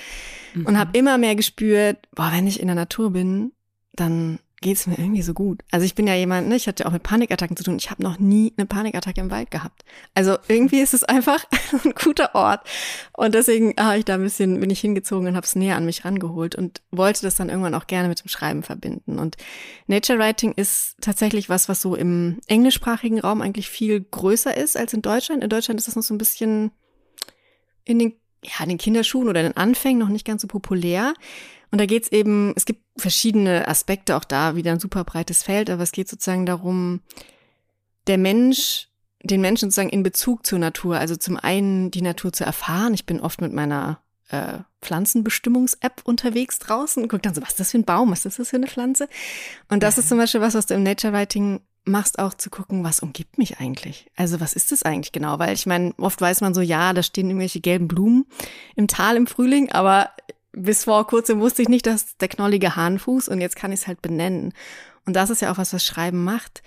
mhm. 0.53 0.65
und 0.65 0.77
habe 0.77 0.97
immer 0.97 1.17
mehr 1.17 1.35
gespürt, 1.35 1.97
boah, 2.13 2.31
wenn 2.33 2.47
ich 2.47 2.59
in 2.59 2.67
der 2.67 2.75
Natur 2.75 3.11
bin, 3.11 3.53
dann 3.93 4.39
geht 4.65 4.77
es 4.77 4.87
mir 4.87 4.97
irgendwie 4.97 5.21
so 5.21 5.35
gut. 5.35 5.61
Also 5.69 5.85
ich 5.85 5.93
bin 5.93 6.07
ja 6.07 6.15
jemand, 6.15 6.47
ne, 6.47 6.55
ich 6.55 6.67
hatte 6.67 6.87
auch 6.87 6.91
mit 6.91 7.03
Panikattacken 7.03 7.55
zu 7.55 7.63
tun. 7.63 7.77
Ich 7.77 7.91
habe 7.91 8.01
noch 8.01 8.17
nie 8.17 8.51
eine 8.57 8.65
Panikattacke 8.65 9.21
im 9.21 9.29
Wald 9.29 9.51
gehabt. 9.51 9.85
Also 10.15 10.37
irgendwie 10.47 10.79
ist 10.79 10.95
es 10.95 11.03
einfach 11.03 11.45
ein 11.85 11.91
guter 11.91 12.33
Ort. 12.33 12.67
Und 13.13 13.35
deswegen 13.35 13.75
habe 13.79 13.99
ich 13.99 14.05
da 14.05 14.15
ein 14.15 14.23
bisschen, 14.23 14.59
bin 14.59 14.71
ich 14.71 14.79
hingezogen 14.79 15.27
und 15.27 15.35
habe 15.35 15.45
es 15.45 15.55
näher 15.55 15.75
an 15.75 15.85
mich 15.85 16.03
rangeholt 16.03 16.55
und 16.55 16.81
wollte 16.89 17.21
das 17.21 17.35
dann 17.35 17.49
irgendwann 17.49 17.75
auch 17.75 17.85
gerne 17.85 18.09
mit 18.09 18.23
dem 18.23 18.27
Schreiben 18.27 18.63
verbinden. 18.63 19.19
Und 19.19 19.37
Nature 19.85 20.17
Writing 20.17 20.53
ist 20.53 20.95
tatsächlich 20.99 21.47
was, 21.47 21.69
was 21.69 21.79
so 21.79 21.95
im 21.95 22.39
englischsprachigen 22.47 23.19
Raum 23.19 23.43
eigentlich 23.43 23.69
viel 23.69 24.01
größer 24.01 24.57
ist 24.57 24.77
als 24.77 24.93
in 24.93 25.03
Deutschland. 25.03 25.43
In 25.43 25.49
Deutschland 25.51 25.79
ist 25.79 25.87
das 25.87 25.95
noch 25.95 26.01
so 26.01 26.15
ein 26.15 26.17
bisschen 26.17 26.71
in 27.83 27.99
den, 27.99 28.13
ja, 28.43 28.63
in 28.63 28.69
den 28.69 28.79
Kinderschuhen 28.79 29.29
oder 29.29 29.41
in 29.41 29.51
den 29.51 29.57
Anfängen 29.57 29.99
noch 29.99 30.09
nicht 30.09 30.25
ganz 30.25 30.41
so 30.41 30.47
populär. 30.47 31.13
Und 31.71 31.79
da 31.79 31.85
geht's 31.85 32.09
eben, 32.09 32.53
es 32.55 32.65
gibt 32.65 32.81
verschiedene 32.97 33.67
Aspekte 33.67 34.15
auch 34.15 34.23
da, 34.23 34.55
wieder 34.55 34.71
ein 34.71 34.79
super 34.79 35.03
breites 35.03 35.43
Feld, 35.43 35.69
aber 35.69 35.83
es 35.83 35.91
geht 35.91 36.07
sozusagen 36.07 36.45
darum, 36.45 37.01
der 38.07 38.17
Mensch, 38.17 38.89
den 39.23 39.41
Menschen 39.41 39.69
sozusagen 39.69 39.89
in 39.89 40.03
Bezug 40.03 40.45
zur 40.45 40.59
Natur, 40.59 40.97
also 40.97 41.15
zum 41.15 41.37
einen 41.37 41.91
die 41.91 42.01
Natur 42.01 42.31
zu 42.31 42.43
erfahren. 42.43 42.93
Ich 42.93 43.05
bin 43.05 43.19
oft 43.19 43.41
mit 43.41 43.53
meiner 43.53 43.99
äh, 44.29 44.59
Pflanzenbestimmungs-App 44.81 46.01
unterwegs 46.03 46.59
draußen 46.59 47.01
und 47.01 47.09
gucke 47.09 47.23
dann 47.23 47.33
so, 47.33 47.41
was 47.41 47.49
ist 47.49 47.59
das 47.59 47.71
für 47.71 47.79
ein 47.79 47.85
Baum, 47.85 48.11
was 48.11 48.25
ist 48.25 48.39
das 48.39 48.49
für 48.49 48.57
eine 48.57 48.67
Pflanze? 48.67 49.07
Und 49.69 49.83
das 49.83 49.97
ist 49.97 50.09
zum 50.09 50.17
Beispiel 50.17 50.41
was, 50.41 50.53
was 50.53 50.67
du 50.67 50.75
im 50.75 50.83
Nature 50.83 51.13
Writing 51.13 51.61
machst, 51.85 52.19
auch 52.19 52.33
zu 52.33 52.49
gucken, 52.49 52.83
was 52.83 52.99
umgibt 52.99 53.37
mich 53.37 53.59
eigentlich? 53.59 54.09
Also 54.15 54.39
was 54.39 54.53
ist 54.53 54.71
das 54.71 54.83
eigentlich 54.83 55.11
genau? 55.11 55.39
Weil 55.39 55.53
ich 55.53 55.65
meine, 55.65 55.93
oft 55.97 56.19
weiß 56.19 56.41
man 56.41 56.53
so, 56.53 56.61
ja, 56.61 56.93
da 56.93 57.03
stehen 57.03 57.27
irgendwelche 57.27 57.59
gelben 57.59 57.87
Blumen 57.87 58.25
im 58.75 58.87
Tal 58.87 59.17
im 59.17 59.27
Frühling, 59.27 59.71
aber 59.71 60.09
bis 60.55 60.85
vor 60.85 61.05
kurzem 61.07 61.39
wusste 61.39 61.61
ich 61.61 61.69
nicht, 61.69 61.85
dass 61.85 62.17
der 62.17 62.27
knollige 62.27 62.75
Hahnfuß 62.75 63.29
und 63.29 63.41
jetzt 63.41 63.55
kann 63.55 63.71
ich 63.71 63.81
es 63.81 63.87
halt 63.87 64.01
benennen. 64.01 64.53
Und 65.05 65.15
das 65.15 65.29
ist 65.29 65.41
ja 65.41 65.51
auch 65.51 65.57
was, 65.57 65.73
was 65.73 65.83
Schreiben 65.83 66.23
macht, 66.23 66.63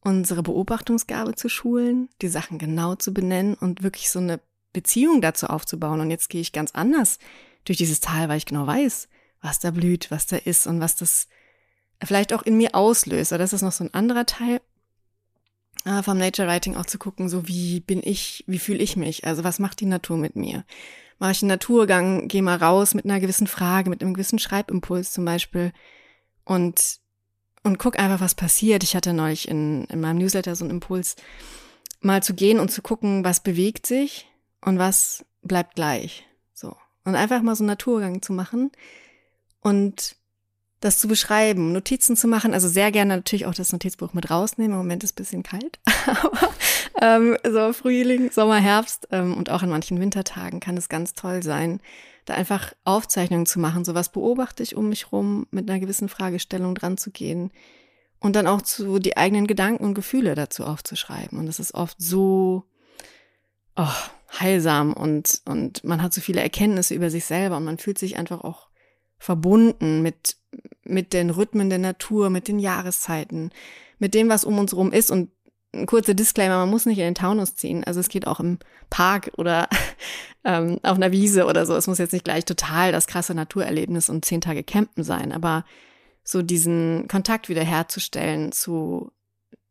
unsere 0.00 0.42
Beobachtungsgabe 0.42 1.34
zu 1.34 1.48
schulen, 1.48 2.08
die 2.22 2.28
Sachen 2.28 2.58
genau 2.58 2.94
zu 2.94 3.12
benennen 3.12 3.54
und 3.54 3.82
wirklich 3.82 4.10
so 4.10 4.20
eine 4.20 4.40
Beziehung 4.72 5.20
dazu 5.20 5.48
aufzubauen. 5.48 6.00
Und 6.00 6.10
jetzt 6.10 6.30
gehe 6.30 6.40
ich 6.40 6.52
ganz 6.52 6.70
anders 6.72 7.18
durch 7.64 7.78
dieses 7.78 8.00
Tal, 8.00 8.28
weil 8.28 8.38
ich 8.38 8.46
genau 8.46 8.66
weiß, 8.66 9.08
was 9.42 9.58
da 9.58 9.72
blüht, 9.72 10.10
was 10.10 10.26
da 10.26 10.36
ist 10.36 10.66
und 10.66 10.80
was 10.80 10.96
das 10.96 11.28
vielleicht 12.02 12.32
auch 12.32 12.42
in 12.42 12.56
mir 12.56 12.74
auslöst. 12.74 13.32
Das 13.32 13.52
ist 13.52 13.62
noch 13.62 13.72
so 13.72 13.84
ein 13.84 13.94
anderer 13.94 14.26
Teil 14.26 14.60
äh, 15.84 16.02
vom 16.02 16.18
Nature 16.18 16.46
Writing 16.48 16.76
auch 16.76 16.86
zu 16.86 16.98
gucken, 16.98 17.28
so 17.28 17.48
wie 17.48 17.80
bin 17.80 18.02
ich, 18.04 18.44
wie 18.46 18.58
fühle 18.58 18.82
ich 18.82 18.96
mich? 18.96 19.26
Also 19.26 19.44
was 19.44 19.58
macht 19.58 19.80
die 19.80 19.86
Natur 19.86 20.16
mit 20.16 20.36
mir? 20.36 20.64
Mache 21.18 21.32
ich 21.32 21.42
einen 21.42 21.48
Naturgang, 21.48 22.28
gehe 22.28 22.42
mal 22.42 22.56
raus 22.56 22.94
mit 22.94 23.04
einer 23.04 23.20
gewissen 23.20 23.46
Frage, 23.46 23.90
mit 23.90 24.02
einem 24.02 24.14
gewissen 24.14 24.38
Schreibimpuls 24.38 25.12
zum 25.12 25.24
Beispiel 25.24 25.72
und 26.44 27.00
und 27.66 27.78
guck 27.78 27.98
einfach, 27.98 28.20
was 28.20 28.36
passiert. 28.36 28.84
Ich 28.84 28.94
hatte 28.94 29.12
neulich 29.12 29.48
in, 29.48 29.86
in 29.86 30.00
meinem 30.00 30.18
Newsletter 30.18 30.54
so 30.54 30.64
einen 30.64 30.70
Impuls, 30.70 31.16
mal 32.00 32.22
zu 32.22 32.32
gehen 32.32 32.60
und 32.60 32.70
zu 32.70 32.80
gucken, 32.80 33.24
was 33.24 33.42
bewegt 33.42 33.86
sich 33.86 34.28
und 34.60 34.78
was 34.78 35.24
bleibt 35.42 35.74
gleich. 35.74 36.24
So. 36.54 36.76
Und 37.04 37.16
einfach 37.16 37.42
mal 37.42 37.56
so 37.56 37.64
einen 37.64 37.68
Naturgang 37.68 38.22
zu 38.22 38.32
machen 38.32 38.70
und 39.60 40.16
das 40.86 40.98
zu 40.98 41.08
beschreiben, 41.08 41.72
Notizen 41.72 42.16
zu 42.16 42.28
machen, 42.28 42.54
also 42.54 42.68
sehr 42.68 42.92
gerne 42.92 43.16
natürlich 43.16 43.46
auch 43.46 43.54
das 43.54 43.72
Notizbuch 43.72 44.14
mit 44.14 44.30
rausnehmen. 44.30 44.72
Im 44.72 44.78
Moment 44.78 45.04
ist 45.04 45.10
es 45.10 45.14
bisschen 45.14 45.42
kalt, 45.42 45.78
aber 46.06 46.50
ähm, 47.00 47.36
so 47.44 47.72
Frühling, 47.72 48.30
Sommer, 48.30 48.56
Herbst 48.56 49.08
ähm, 49.10 49.34
und 49.36 49.50
auch 49.50 49.62
an 49.62 49.68
manchen 49.68 50.00
Wintertagen 50.00 50.60
kann 50.60 50.76
es 50.76 50.88
ganz 50.88 51.14
toll 51.14 51.42
sein, 51.42 51.80
da 52.24 52.34
einfach 52.34 52.72
Aufzeichnungen 52.84 53.46
zu 53.46 53.58
machen. 53.58 53.84
So 53.84 53.94
was 53.94 54.10
beobachte 54.10 54.62
ich 54.62 54.76
um 54.76 54.88
mich 54.88 55.12
rum, 55.12 55.46
mit 55.50 55.68
einer 55.68 55.80
gewissen 55.80 56.08
Fragestellung 56.08 56.74
dran 56.74 56.96
zu 56.96 57.10
gehen 57.10 57.50
und 58.20 58.36
dann 58.36 58.46
auch 58.46 58.62
zu 58.62 58.98
die 58.98 59.16
eigenen 59.16 59.46
Gedanken 59.46 59.84
und 59.84 59.94
Gefühle 59.94 60.34
dazu 60.34 60.64
aufzuschreiben. 60.64 61.38
Und 61.38 61.46
das 61.46 61.58
ist 61.58 61.74
oft 61.74 61.96
so 62.00 62.64
oh, 63.76 63.88
heilsam 64.38 64.92
und, 64.92 65.42
und 65.46 65.84
man 65.84 66.00
hat 66.00 66.14
so 66.14 66.20
viele 66.20 66.40
Erkenntnisse 66.40 66.94
über 66.94 67.10
sich 67.10 67.24
selber 67.24 67.56
und 67.56 67.64
man 67.64 67.78
fühlt 67.78 67.98
sich 67.98 68.16
einfach 68.16 68.42
auch 68.42 68.68
verbunden 69.18 70.02
mit, 70.02 70.36
mit 70.84 71.12
den 71.12 71.30
Rhythmen 71.30 71.70
der 71.70 71.78
Natur, 71.78 72.30
mit 72.30 72.48
den 72.48 72.58
Jahreszeiten, 72.58 73.50
mit 73.98 74.14
dem, 74.14 74.28
was 74.28 74.44
um 74.44 74.58
uns 74.58 74.74
rum 74.74 74.92
ist. 74.92 75.10
Und 75.10 75.30
ein 75.74 75.86
kurzer 75.86 76.14
Disclaimer, 76.14 76.58
man 76.58 76.70
muss 76.70 76.86
nicht 76.86 76.98
in 76.98 77.04
den 77.04 77.14
Taunus 77.14 77.54
ziehen. 77.54 77.84
Also 77.84 78.00
es 78.00 78.08
geht 78.08 78.26
auch 78.26 78.40
im 78.40 78.58
Park 78.90 79.32
oder 79.36 79.68
ähm, 80.44 80.78
auf 80.82 80.96
einer 80.96 81.12
Wiese 81.12 81.46
oder 81.46 81.66
so. 81.66 81.74
Es 81.74 81.86
muss 81.86 81.98
jetzt 81.98 82.12
nicht 82.12 82.24
gleich 82.24 82.44
total 82.44 82.92
das 82.92 83.06
krasse 83.06 83.34
Naturerlebnis 83.34 84.08
und 84.08 84.24
zehn 84.24 84.40
Tage 84.40 84.62
Campen 84.62 85.02
sein, 85.02 85.32
aber 85.32 85.64
so 86.24 86.42
diesen 86.42 87.06
Kontakt 87.08 87.48
wieder 87.48 87.62
herzustellen 87.62 88.52
zu 88.52 89.12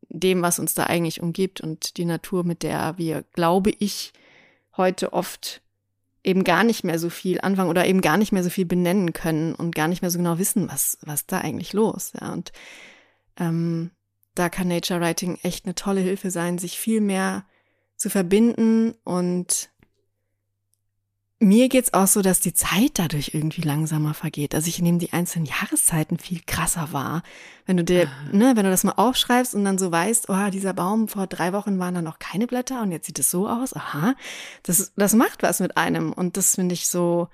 dem, 0.10 0.42
was 0.42 0.60
uns 0.60 0.74
da 0.74 0.84
eigentlich 0.84 1.22
umgibt 1.22 1.60
und 1.60 1.98
die 1.98 2.06
Natur, 2.06 2.46
mit 2.46 2.64
der 2.64 2.98
wir, 2.98 3.24
glaube 3.34 3.72
ich, 3.80 4.14
heute 4.78 5.14
oft 5.14 5.62
eben 6.26 6.44
gar 6.44 6.64
nicht 6.64 6.84
mehr 6.84 7.00
so 7.00 7.10
viel 7.10 7.40
anfangen 7.42 7.70
oder 7.70 7.86
eben 7.86 8.02
gar 8.02 8.18
nicht 8.18 8.32
mehr 8.32 8.44
so 8.44 8.50
viel 8.50 8.66
benennen 8.66 9.14
können 9.14 9.54
und 9.54 9.76
gar 9.76 9.88
nicht 9.88 10.02
mehr 10.02 10.12
so 10.12 10.18
genau 10.18 10.40
wissen, 10.40 10.68
was, 10.70 10.98
was 11.02 11.26
da 11.26 11.40
eigentlich 11.40 11.74
los. 11.74 12.14
Ja, 12.20 12.34
und 12.34 12.52
ähm, 13.38 13.92
da 14.34 14.50
kann 14.50 14.68
Nature 14.68 15.00
Writing 15.00 15.38
echt 15.44 15.66
eine 15.66 15.76
tolle 15.76 16.02
Hilfe 16.02 16.32
sein, 16.32 16.58
sich 16.58 16.80
viel 16.80 17.00
mehr 17.00 17.46
zu 17.96 18.10
verbinden 18.10 18.94
und 19.04 19.70
mir 21.46 21.70
geht's 21.70 21.94
auch 21.94 22.08
so, 22.08 22.24
dass 22.24 22.40
die 22.40 22.54
Zeit 22.54 22.94
dadurch 22.96 23.32
irgendwie 23.34 23.62
langsamer 23.62 24.16
vergeht. 24.16 24.56
Also 24.56 24.68
ich 24.68 24.82
nehme 24.82 24.98
die 24.98 25.14
einzelnen 25.14 25.46
Jahreszeiten 25.46 26.18
viel 26.18 26.42
krasser 26.46 26.92
wahr. 26.92 27.22
Wenn 27.68 27.78
du 27.78 27.84
dir, 27.84 28.08
ah. 28.08 28.36
ne, 28.36 28.54
wenn 28.56 28.64
du 28.66 28.72
das 28.72 28.84
mal 28.84 28.94
aufschreibst 28.94 29.54
und 29.54 29.64
dann 29.64 29.78
so 29.78 29.92
weißt, 29.92 30.28
oh, 30.30 30.50
dieser 30.50 30.74
Baum 30.74 31.08
vor 31.08 31.28
drei 31.28 31.54
Wochen 31.54 31.78
waren 31.78 31.94
da 31.94 32.02
noch 32.02 32.18
keine 32.18 32.48
Blätter 32.48 32.82
und 32.82 32.92
jetzt 32.92 33.06
sieht 33.06 33.20
es 33.20 33.30
so 33.30 33.48
aus, 33.48 33.76
aha, 33.76 34.16
das, 34.64 34.92
das 34.96 35.14
macht 35.14 35.44
was 35.44 35.60
mit 35.60 35.78
einem 35.78 36.12
und 36.12 36.36
das 36.36 36.56
finde 36.56 36.74
ich 36.74 36.88
so 36.88 37.28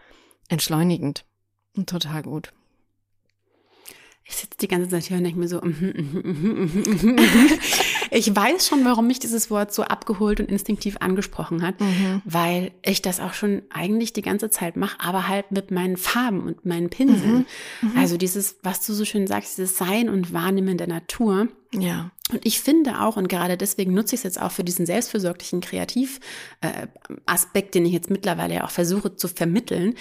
entschleunigend 0.50 1.26
und 1.78 1.90
total 1.90 2.22
gut 2.22 2.52
ich 4.32 4.38
sitze 4.38 4.58
die 4.62 4.68
ganze 4.68 4.90
Zeit 4.90 5.04
hier 5.04 5.18
und 5.18 5.24
denke 5.24 5.40
mir 5.40 5.48
so, 5.48 5.58
mm 5.58 5.76
-hmm, 5.80 6.02
mm 6.02 6.22
-hmm, 6.22 7.06
mm 7.06 7.20
ich 8.14 8.36
weiß 8.36 8.68
schon, 8.68 8.84
warum 8.84 9.08
mich 9.08 9.20
dieses 9.20 9.50
Wort 9.50 9.74
so 9.74 9.84
abgeholt 9.84 10.42
und 10.42 10.50
instinktiv 10.50 10.98
angesprochen 11.00 11.66
hat, 11.66 11.80
mhm. 11.80 12.22
weil 12.26 12.72
ich 12.84 13.02
das 13.02 13.22
auch 13.22 13.34
schon 13.34 13.62
eigentlich 13.70 14.12
die 14.12 14.22
ganze 14.22 14.50
Zeit 14.50 14.76
mache, 14.76 14.98
aber 15.00 15.30
halt 15.30 15.52
mit 15.52 15.72
meinen 15.72 15.96
Farben 15.96 16.42
und 16.42 16.66
meinen 16.66 16.90
Pinseln. 16.90 17.46
Mhm. 17.82 17.90
Mhm. 17.94 17.98
Also 17.98 18.18
dieses, 18.18 18.58
was 18.64 18.86
du 18.86 18.92
so 18.92 19.06
schön 19.06 19.28
sagst, 19.28 19.58
dieses 19.58 19.78
Sein 19.78 20.10
und 20.10 20.34
Wahrnehmen 20.34 20.78
der 20.78 20.88
Natur. 20.88 21.48
Ja. 21.74 22.12
Und 22.32 22.46
ich 22.46 22.60
finde 22.60 23.00
auch, 23.00 23.16
und 23.16 23.30
gerade 23.30 23.56
deswegen 23.56 23.94
nutze 23.94 24.16
ich 24.16 24.20
es 24.20 24.24
jetzt 24.24 24.42
auch 24.42 24.52
für 24.52 24.66
diesen 24.66 24.86
selbstfürsorglichen 24.86 25.62
Kreativaspekt, 25.62 26.26
äh, 27.56 27.72
den 27.72 27.86
ich 27.86 27.94
jetzt 27.94 28.10
mittlerweile 28.10 28.56
ja 28.56 28.66
auch 28.66 28.72
versuche 28.72 29.16
zu 29.16 29.30
vermitteln, 29.30 29.96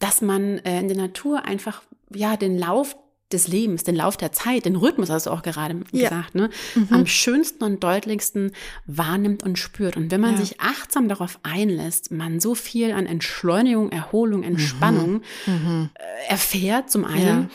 dass 0.00 0.20
man 0.20 0.58
äh, 0.58 0.80
in 0.80 0.88
der 0.88 0.96
Natur 0.96 1.44
einfach 1.44 1.82
ja 2.12 2.36
den 2.36 2.58
Lauf 2.58 2.96
des 3.32 3.48
Lebens, 3.48 3.82
den 3.82 3.96
Lauf 3.96 4.16
der 4.16 4.30
Zeit, 4.32 4.66
den 4.66 4.76
Rhythmus, 4.76 5.10
hast 5.10 5.26
du 5.26 5.30
auch 5.30 5.42
gerade 5.42 5.80
ja. 5.90 6.08
gesagt, 6.08 6.34
ne, 6.34 6.50
mhm. 6.74 6.88
am 6.90 7.06
schönsten 7.06 7.64
und 7.64 7.82
deutlichsten 7.82 8.52
wahrnimmt 8.86 9.42
und 9.42 9.58
spürt. 9.58 9.96
Und 9.96 10.10
wenn 10.12 10.20
man 10.20 10.34
ja. 10.34 10.38
sich 10.38 10.60
achtsam 10.60 11.08
darauf 11.08 11.40
einlässt, 11.42 12.12
man 12.12 12.38
so 12.38 12.54
viel 12.54 12.92
an 12.92 13.06
Entschleunigung, 13.06 13.90
Erholung, 13.90 14.44
Entspannung 14.44 15.22
mhm. 15.46 15.52
mhm. 15.52 15.90
Äh, 15.94 16.30
erfährt, 16.30 16.90
zum 16.90 17.04
einen, 17.04 17.42
ja. 17.42 17.48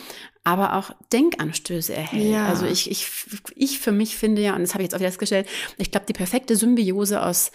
aber 0.44 0.76
auch 0.76 0.90
Denkanstöße 1.10 1.94
erhält. 1.94 2.36
Also 2.36 2.66
ich, 2.66 2.90
ich, 2.90 3.06
ich 3.54 3.78
für 3.78 3.92
mich 3.92 4.16
finde 4.16 4.42
ja, 4.42 4.54
und 4.54 4.60
das 4.60 4.74
habe 4.74 4.82
ich 4.82 4.86
jetzt 4.86 4.94
auch 4.94 5.04
festgestellt, 5.04 5.48
ich 5.78 5.90
glaube, 5.90 6.06
die 6.06 6.12
perfekte 6.12 6.54
Symbiose 6.54 7.22
aus 7.22 7.50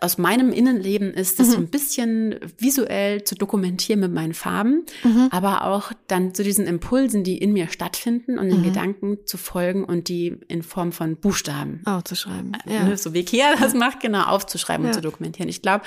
aus 0.00 0.18
meinem 0.18 0.52
Innenleben 0.52 1.14
ist, 1.14 1.38
das 1.38 1.48
mhm. 1.48 1.52
so 1.52 1.58
ein 1.58 1.68
bisschen 1.68 2.34
visuell 2.58 3.24
zu 3.24 3.34
dokumentieren 3.34 4.00
mit 4.00 4.12
meinen 4.12 4.34
Farben, 4.34 4.84
mhm. 5.04 5.28
aber 5.30 5.64
auch 5.64 5.92
dann 6.06 6.34
zu 6.34 6.42
diesen 6.42 6.66
Impulsen, 6.66 7.24
die 7.24 7.38
in 7.38 7.52
mir 7.52 7.68
stattfinden 7.68 8.38
und 8.38 8.48
den 8.48 8.60
mhm. 8.60 8.64
Gedanken 8.64 9.18
zu 9.24 9.38
folgen 9.38 9.84
und 9.84 10.08
die 10.08 10.38
in 10.48 10.62
Form 10.62 10.92
von 10.92 11.16
Buchstaben 11.16 11.82
aufzuschreiben. 11.84 12.56
Äh, 12.66 12.74
ja. 12.74 12.84
Ne, 12.84 12.96
so 12.96 13.14
wie 13.14 13.24
Kea 13.24 13.54
das 13.58 13.74
macht, 13.74 14.00
genau, 14.00 14.24
aufzuschreiben 14.24 14.84
ja. 14.84 14.90
und 14.90 14.94
zu 14.94 15.00
dokumentieren. 15.00 15.48
Ich 15.48 15.62
glaube, 15.62 15.84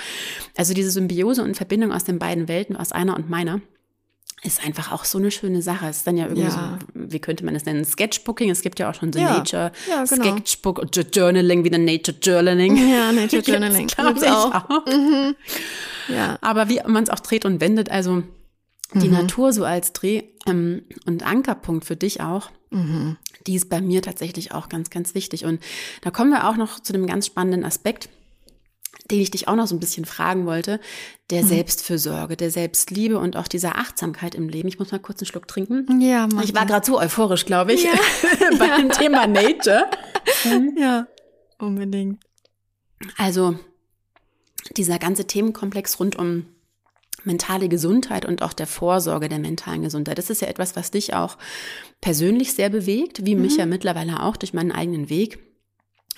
also 0.56 0.74
diese 0.74 0.90
Symbiose 0.90 1.42
und 1.42 1.56
Verbindung 1.56 1.92
aus 1.92 2.04
den 2.04 2.18
beiden 2.18 2.48
Welten, 2.48 2.76
aus 2.76 2.92
einer 2.92 3.16
und 3.16 3.28
meiner, 3.30 3.60
ist 4.42 4.64
einfach 4.64 4.92
auch 4.92 5.04
so 5.04 5.18
eine 5.18 5.30
schöne 5.30 5.60
Sache. 5.60 5.86
Es 5.88 5.98
ist 5.98 6.06
dann 6.06 6.16
ja 6.16 6.24
irgendwie 6.24 6.44
ja. 6.44 6.78
so, 6.94 7.00
wie 7.10 7.18
könnte 7.18 7.44
man 7.44 7.54
es 7.54 7.66
nennen? 7.66 7.84
Sketchbooking. 7.84 8.50
Es 8.50 8.62
gibt 8.62 8.78
ja 8.78 8.90
auch 8.90 8.94
schon 8.94 9.12
so 9.12 9.18
ja. 9.18 9.36
Nature 9.36 9.72
ja, 9.88 10.04
genau. 10.04 10.36
Sketchbook 10.36 10.86
Journaling, 11.14 11.64
wieder 11.64 11.78
Nature 11.78 12.16
Journaling. 12.22 12.76
Ja, 12.76 13.12
Nature 13.12 13.42
Journaling. 13.46 13.86
glaube 13.88 14.18
ich 14.18 14.30
auch. 14.30 14.54
auch. 14.54 14.86
Mhm. 14.86 15.36
Ja. 16.08 16.38
Aber 16.40 16.68
wie 16.68 16.80
man 16.86 17.04
es 17.04 17.10
auch 17.10 17.20
dreht 17.20 17.44
und 17.44 17.60
wendet, 17.60 17.90
also 17.90 18.22
die 18.94 19.08
mhm. 19.08 19.14
Natur 19.14 19.52
so 19.52 19.64
als 19.64 19.92
Dreh- 19.92 20.24
ähm, 20.46 20.82
und 21.06 21.24
Ankerpunkt 21.24 21.84
für 21.84 21.96
dich 21.96 22.20
auch, 22.22 22.50
mhm. 22.70 23.16
die 23.46 23.54
ist 23.54 23.68
bei 23.68 23.80
mir 23.80 24.00
tatsächlich 24.02 24.52
auch 24.52 24.68
ganz, 24.68 24.90
ganz 24.90 25.14
wichtig. 25.14 25.44
Und 25.44 25.62
da 26.00 26.10
kommen 26.10 26.30
wir 26.30 26.48
auch 26.48 26.56
noch 26.56 26.80
zu 26.80 26.94
einem 26.94 27.06
ganz 27.06 27.26
spannenden 27.26 27.64
Aspekt 27.64 28.08
den 29.10 29.20
ich 29.20 29.30
dich 29.30 29.48
auch 29.48 29.56
noch 29.56 29.66
so 29.66 29.74
ein 29.74 29.80
bisschen 29.80 30.04
fragen 30.04 30.46
wollte, 30.46 30.80
der 31.30 31.42
mhm. 31.42 31.48
Selbstfürsorge, 31.48 32.36
der 32.36 32.50
Selbstliebe 32.50 33.18
und 33.18 33.36
auch 33.36 33.48
dieser 33.48 33.76
Achtsamkeit 33.76 34.34
im 34.34 34.48
Leben. 34.48 34.68
Ich 34.68 34.78
muss 34.78 34.92
mal 34.92 34.98
kurz 34.98 35.20
einen 35.20 35.26
Schluck 35.26 35.48
trinken. 35.48 36.00
Ja, 36.00 36.28
mach 36.32 36.42
Ich 36.42 36.54
war 36.54 36.66
gerade 36.66 36.86
so 36.86 36.98
euphorisch, 36.98 37.46
glaube 37.46 37.72
ich, 37.72 37.84
ja. 37.84 37.92
beim 38.58 38.88
ja. 38.88 38.88
Thema 38.96 39.26
Nature. 39.26 39.86
Ja, 40.76 41.06
unbedingt. 41.58 42.20
Also 43.16 43.58
dieser 44.76 44.98
ganze 44.98 45.26
Themenkomplex 45.26 45.98
rund 45.98 46.16
um 46.16 46.46
mentale 47.24 47.68
Gesundheit 47.68 48.24
und 48.24 48.42
auch 48.42 48.52
der 48.52 48.66
Vorsorge 48.66 49.28
der 49.28 49.38
mentalen 49.38 49.82
Gesundheit. 49.82 50.18
Das 50.18 50.30
ist 50.30 50.40
ja 50.40 50.48
etwas, 50.48 50.76
was 50.76 50.90
dich 50.90 51.14
auch 51.14 51.36
persönlich 52.00 52.54
sehr 52.54 52.70
bewegt, 52.70 53.26
wie 53.26 53.34
mich 53.34 53.54
mhm. 53.54 53.58
ja 53.58 53.66
mittlerweile 53.66 54.22
auch 54.22 54.36
durch 54.36 54.54
meinen 54.54 54.72
eigenen 54.72 55.10
Weg 55.10 55.38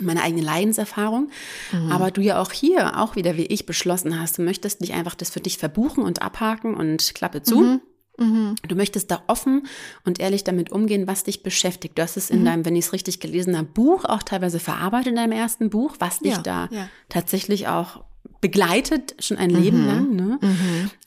meine 0.00 0.22
eigene 0.22 0.42
Leidenserfahrung. 0.42 1.30
Mhm. 1.72 1.92
Aber 1.92 2.10
du 2.10 2.20
ja 2.20 2.40
auch 2.40 2.52
hier, 2.52 2.98
auch 2.98 3.16
wieder 3.16 3.36
wie 3.36 3.46
ich 3.46 3.66
beschlossen 3.66 4.18
hast, 4.18 4.38
du 4.38 4.42
möchtest 4.42 4.80
nicht 4.80 4.94
einfach 4.94 5.14
das 5.14 5.30
für 5.30 5.40
dich 5.40 5.58
verbuchen 5.58 6.02
und 6.04 6.22
abhaken 6.22 6.74
und 6.74 7.14
Klappe 7.14 7.42
zu. 7.42 7.60
Mhm. 7.60 7.80
Mhm. 8.18 8.54
Du 8.68 8.74
möchtest 8.74 9.10
da 9.10 9.22
offen 9.26 9.66
und 10.04 10.20
ehrlich 10.20 10.44
damit 10.44 10.70
umgehen, 10.70 11.06
was 11.06 11.24
dich 11.24 11.42
beschäftigt. 11.42 11.98
Du 11.98 12.02
hast 12.02 12.16
es 12.16 12.30
in 12.30 12.40
mhm. 12.40 12.44
deinem, 12.44 12.64
wenn 12.64 12.76
ich 12.76 12.86
es 12.86 12.92
richtig 12.92 13.20
gelesen 13.20 13.56
habe, 13.56 13.68
Buch 13.68 14.04
auch 14.04 14.22
teilweise 14.22 14.60
verarbeitet 14.60 15.08
in 15.08 15.16
deinem 15.16 15.32
ersten 15.32 15.70
Buch, 15.70 15.96
was 15.98 16.18
dich 16.18 16.32
ja, 16.32 16.42
da 16.42 16.68
ja. 16.70 16.88
tatsächlich 17.08 17.68
auch 17.68 18.04
begleitet 18.40 19.14
schon 19.18 19.38
ein 19.38 19.50
Leben 19.50 19.82
mhm. 19.82 19.86
lang. 19.86 20.16
Ne? 20.16 20.38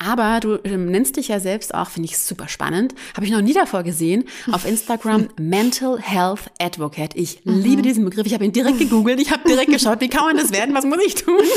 Mhm. 0.02 0.08
Aber 0.08 0.40
du 0.40 0.60
ähm, 0.64 0.92
nennst 0.92 1.18
dich 1.18 1.30
ja 1.30 1.40
selbst 1.40 1.74
auch, 1.74 1.90
finde 1.90 2.10
ich 2.10 2.18
super 2.18 2.48
spannend, 2.48 2.94
habe 3.16 3.26
ich 3.26 3.32
noch 3.32 3.42
nie 3.42 3.54
davor 3.54 3.84
gesehen, 3.84 4.26
auf 4.52 4.66
Instagram 4.66 5.30
Mental 5.40 6.00
Health 6.00 6.52
Advocate. 6.60 7.16
Ich 7.16 7.46
mhm. 7.46 7.60
liebe 7.60 7.82
diesen 7.82 8.04
Begriff. 8.06 8.26
Ich 8.26 8.34
habe 8.34 8.46
ihn 8.46 8.52
direkt 8.52 8.80
gegoogelt. 8.80 9.20
Ich 9.20 9.32
habe 9.32 9.48
direkt 9.48 9.72
geschaut, 9.72 10.02
wie 10.02 10.10
kann 10.10 10.26
man 10.26 10.38
das 10.38 10.52
werden? 10.52 10.76
Was 10.76 10.86
muss 10.86 11.00
ich 11.06 11.16
tun? 11.16 11.40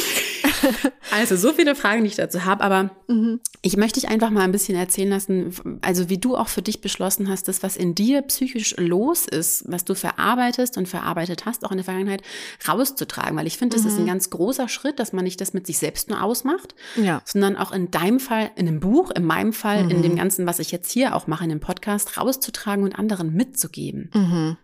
Also 1.11 1.37
so 1.37 1.53
viele 1.53 1.75
Fragen, 1.75 2.03
die 2.03 2.09
ich 2.09 2.17
dazu 2.17 2.45
habe. 2.45 2.63
Aber 2.63 2.91
mhm. 3.07 3.41
ich 3.63 3.77
möchte 3.77 4.01
dich 4.01 4.11
einfach 4.11 4.31
mal 4.31 4.43
ein 4.43 4.53
bisschen 4.53 4.77
erzählen 4.77 5.09
lassen, 5.09 5.79
also 5.83 6.09
wie 6.09 6.19
du 6.19 6.37
auch 6.37 6.49
für 6.49 6.63
dich 6.63 6.81
beschlossen 6.81 7.29
hast, 7.29 7.49
das, 7.49 7.63
was 7.63 7.77
in 7.77 7.95
dir 7.95 8.23
psychisch 8.23 8.75
los 8.77 9.27
ist, 9.27 9.65
was 9.67 9.85
du 9.85 9.95
verarbeitest 9.95 10.77
und 10.77 10.89
verarbeitet 10.89 11.47
hast, 11.47 11.65
auch 11.65 11.71
in 11.71 11.79
der 11.79 11.85
Vergangenheit, 11.85 12.23
rauszutragen. 12.67 13.37
Weil 13.37 13.47
ich 13.47 13.57
finde, 13.57 13.77
das 13.77 13.87
ist 13.87 13.97
ein 13.97 14.03
mhm. 14.03 14.09
ganz 14.09 14.31
großer 14.31 14.69
Schritt, 14.69 14.99
dass 14.99 15.13
man 15.13 15.25
nicht 15.25 15.41
das 15.41 15.55
mit 15.55 15.67
sich 15.67 15.79
selbst 15.79 16.09
nur 16.09 16.23
ausmacht, 16.23 16.75
ja. 16.97 17.23
sondern 17.25 17.57
auch 17.57 17.73
in 17.73 17.91
deinem 17.91 18.21
Fall, 18.29 18.51
in 18.57 18.69
einem 18.69 18.81
Buch, 18.81 19.11
in 19.11 19.25
meinem 19.25 19.53
Fall, 19.53 19.85
mhm. 19.85 19.91
in 19.91 20.03
dem 20.03 20.17
Ganzen, 20.17 20.47
was 20.47 20.59
ich 20.59 20.71
jetzt 20.71 20.91
hier 20.91 21.17
auch 21.17 21.27
mache, 21.27 21.45
in 21.45 21.51
dem 21.51 21.61
Podcast, 21.61 22.17
rauszutragen 22.17 22.85
und 22.85 22.99
anderen 22.99 23.33
mitzugeben. 23.33 24.11
Mhm. 24.15 24.57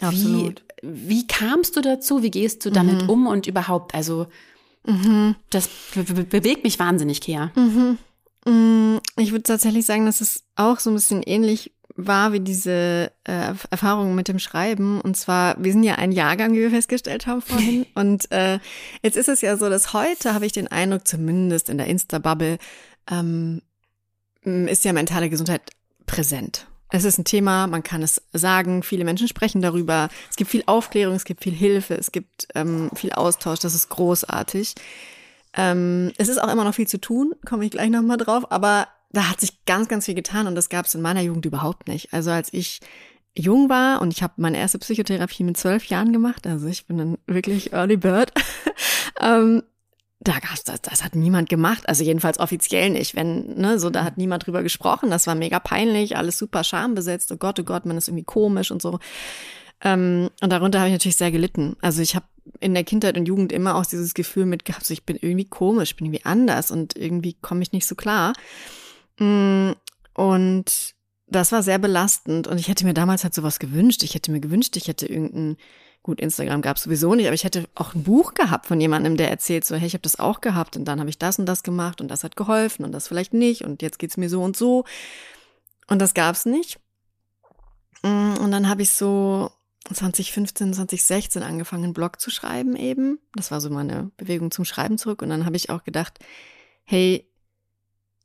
Absolut. 0.00 0.64
Wie, 0.82 1.08
wie 1.08 1.26
kamst 1.26 1.76
du 1.76 1.80
dazu? 1.80 2.22
Wie 2.22 2.30
gehst 2.30 2.64
du 2.64 2.70
damit 2.70 3.02
mhm. 3.02 3.10
um 3.10 3.26
und 3.26 3.46
überhaupt? 3.46 3.94
Also, 3.94 4.26
mhm. 4.84 5.36
das 5.50 5.68
be 5.94 6.02
be 6.02 6.24
bewegt 6.24 6.64
mich 6.64 6.78
wahnsinnig, 6.78 7.20
Kea. 7.20 7.50
Mhm. 7.54 7.98
Mm, 8.44 8.98
ich 9.16 9.30
würde 9.30 9.44
tatsächlich 9.44 9.86
sagen, 9.86 10.06
dass 10.06 10.20
es 10.20 10.44
auch 10.56 10.80
so 10.80 10.90
ein 10.90 10.94
bisschen 10.94 11.22
ähnlich 11.22 11.72
war 11.96 12.32
wie 12.32 12.40
diese 12.40 13.12
äh, 13.24 13.54
Erfahrung 13.70 14.14
mit 14.14 14.28
dem 14.28 14.38
Schreiben. 14.38 15.00
Und 15.00 15.16
zwar, 15.16 15.62
wir 15.62 15.72
sind 15.72 15.84
ja 15.84 15.94
ein 15.94 16.12
Jahrgang, 16.12 16.52
wie 16.52 16.60
wir 16.60 16.70
festgestellt 16.70 17.26
haben 17.26 17.40
vorhin. 17.40 17.86
und 17.94 18.30
äh, 18.32 18.58
jetzt 19.02 19.16
ist 19.16 19.28
es 19.28 19.40
ja 19.40 19.56
so, 19.56 19.68
dass 19.68 19.92
heute 19.92 20.34
habe 20.34 20.46
ich 20.46 20.52
den 20.52 20.68
Eindruck, 20.68 21.06
zumindest 21.06 21.68
in 21.68 21.78
der 21.78 21.86
Insta-Bubble, 21.86 22.58
ähm, 23.10 23.62
ist 24.42 24.84
ja 24.84 24.92
mentale 24.92 25.30
Gesundheit 25.30 25.62
präsent. 26.06 26.66
Es 26.90 27.04
ist 27.04 27.18
ein 27.18 27.24
Thema, 27.24 27.66
man 27.66 27.82
kann 27.82 28.02
es 28.02 28.22
sagen, 28.32 28.82
viele 28.82 29.04
Menschen 29.04 29.26
sprechen 29.26 29.60
darüber. 29.60 30.08
Es 30.30 30.36
gibt 30.36 30.50
viel 30.50 30.62
Aufklärung, 30.66 31.16
es 31.16 31.24
gibt 31.24 31.42
viel 31.42 31.54
Hilfe, 31.54 31.94
es 31.94 32.12
gibt 32.12 32.46
ähm, 32.54 32.90
viel 32.94 33.12
Austausch, 33.12 33.58
das 33.58 33.74
ist 33.74 33.88
großartig. 33.88 34.74
Ähm, 35.56 36.12
es 36.18 36.28
ist 36.28 36.40
auch 36.40 36.52
immer 36.52 36.64
noch 36.64 36.74
viel 36.74 36.86
zu 36.86 37.00
tun, 37.00 37.34
komme 37.44 37.64
ich 37.64 37.70
gleich 37.70 37.90
nochmal 37.90 38.16
drauf, 38.16 38.50
aber 38.52 38.88
da 39.10 39.30
hat 39.30 39.40
sich 39.40 39.64
ganz, 39.64 39.88
ganz 39.88 40.04
viel 40.04 40.14
getan 40.14 40.46
und 40.46 40.54
das 40.54 40.68
gab 40.68 40.86
es 40.86 40.94
in 40.94 41.02
meiner 41.02 41.20
Jugend 41.20 41.46
überhaupt 41.46 41.88
nicht. 41.88 42.12
Also 42.12 42.30
als 42.30 42.52
ich 42.52 42.80
jung 43.36 43.68
war 43.68 44.00
und 44.00 44.12
ich 44.12 44.22
habe 44.22 44.34
meine 44.36 44.58
erste 44.58 44.78
Psychotherapie 44.78 45.44
mit 45.44 45.56
zwölf 45.56 45.86
Jahren 45.86 46.12
gemacht, 46.12 46.46
also 46.46 46.66
ich 46.66 46.86
bin 46.86 46.98
dann 46.98 47.18
wirklich 47.26 47.72
Early 47.72 47.96
Bird, 47.96 48.32
ähm, 49.20 49.62
da 50.24 50.38
gab's 50.38 50.64
das, 50.64 50.80
das 50.80 51.04
hat 51.04 51.14
niemand 51.14 51.48
gemacht, 51.48 51.88
also 51.88 52.02
jedenfalls 52.02 52.40
offiziell 52.40 52.90
nicht. 52.90 53.14
Wenn, 53.14 53.56
ne, 53.56 53.78
so 53.78 53.90
da 53.90 54.04
hat 54.04 54.16
niemand 54.16 54.46
drüber 54.46 54.62
gesprochen, 54.62 55.10
das 55.10 55.26
war 55.26 55.34
mega 55.34 55.60
peinlich, 55.60 56.16
alles 56.16 56.38
super 56.38 56.64
schambesetzt, 56.64 57.30
oh 57.30 57.36
Gott, 57.36 57.60
oh 57.60 57.64
Gott, 57.64 57.86
man 57.86 57.96
ist 57.96 58.08
irgendwie 58.08 58.24
komisch 58.24 58.70
und 58.70 58.80
so. 58.82 58.98
Ähm, 59.82 60.30
und 60.40 60.50
darunter 60.50 60.80
habe 60.80 60.88
ich 60.88 60.94
natürlich 60.94 61.16
sehr 61.16 61.30
gelitten. 61.30 61.76
Also 61.82 62.00
ich 62.00 62.16
habe 62.16 62.26
in 62.60 62.74
der 62.74 62.84
Kindheit 62.84 63.16
und 63.16 63.26
Jugend 63.26 63.52
immer 63.52 63.76
auch 63.76 63.86
dieses 63.86 64.14
Gefühl 64.14 64.46
mitgehabt, 64.46 64.84
so 64.86 64.92
ich 64.92 65.04
bin 65.04 65.16
irgendwie 65.20 65.46
komisch, 65.46 65.94
bin 65.94 66.06
irgendwie 66.06 66.24
anders 66.24 66.70
und 66.70 66.96
irgendwie 66.96 67.34
komme 67.34 67.62
ich 67.62 67.72
nicht 67.72 67.86
so 67.86 67.94
klar. 67.94 68.32
Mm, 69.18 69.72
und 70.14 70.94
das 71.26 71.52
war 71.52 71.62
sehr 71.62 71.78
belastend 71.78 72.46
und 72.46 72.58
ich 72.58 72.68
hätte 72.68 72.84
mir 72.84 72.94
damals 72.94 73.24
halt 73.24 73.34
sowas 73.34 73.58
gewünscht. 73.58 74.02
Ich 74.02 74.14
hätte 74.14 74.30
mir 74.30 74.40
gewünscht, 74.40 74.76
ich 74.76 74.88
hätte 74.88 75.06
irgendein, 75.06 75.56
gut, 76.04 76.20
Instagram 76.20 76.62
gab 76.62 76.76
es 76.76 76.84
sowieso 76.84 77.14
nicht, 77.14 77.26
aber 77.26 77.34
ich 77.34 77.44
hätte 77.44 77.66
auch 77.74 77.94
ein 77.94 78.04
Buch 78.04 78.34
gehabt 78.34 78.66
von 78.66 78.78
jemandem, 78.80 79.16
der 79.16 79.30
erzählt 79.30 79.64
so, 79.64 79.74
hey, 79.74 79.86
ich 79.86 79.94
habe 79.94 80.02
das 80.02 80.20
auch 80.20 80.42
gehabt 80.42 80.76
und 80.76 80.84
dann 80.84 81.00
habe 81.00 81.08
ich 81.08 81.18
das 81.18 81.38
und 81.38 81.46
das 81.46 81.62
gemacht 81.62 82.00
und 82.00 82.08
das 82.08 82.22
hat 82.22 82.36
geholfen 82.36 82.84
und 82.84 82.92
das 82.92 83.08
vielleicht 83.08 83.32
nicht 83.32 83.64
und 83.64 83.80
jetzt 83.80 83.98
geht's 83.98 84.18
mir 84.18 84.28
so 84.28 84.42
und 84.42 84.56
so. 84.56 84.84
Und 85.88 86.00
das 86.00 86.14
gab's 86.14 86.44
nicht. 86.44 86.78
Mm, 88.02 88.34
und 88.34 88.50
dann 88.50 88.68
habe 88.68 88.82
ich 88.82 88.90
so 88.90 89.50
2015, 89.92 90.74
2016 90.74 91.42
angefangen, 91.42 91.84
einen 91.84 91.92
Blog 91.94 92.20
zu 92.20 92.30
schreiben 92.30 92.76
eben. 92.76 93.18
Das 93.34 93.50
war 93.50 93.62
so 93.62 93.70
meine 93.70 94.10
Bewegung 94.18 94.50
zum 94.50 94.66
Schreiben 94.66 94.98
zurück. 94.98 95.22
Und 95.22 95.30
dann 95.30 95.46
habe 95.46 95.56
ich 95.56 95.70
auch 95.70 95.84
gedacht, 95.84 96.18
hey, 96.84 97.26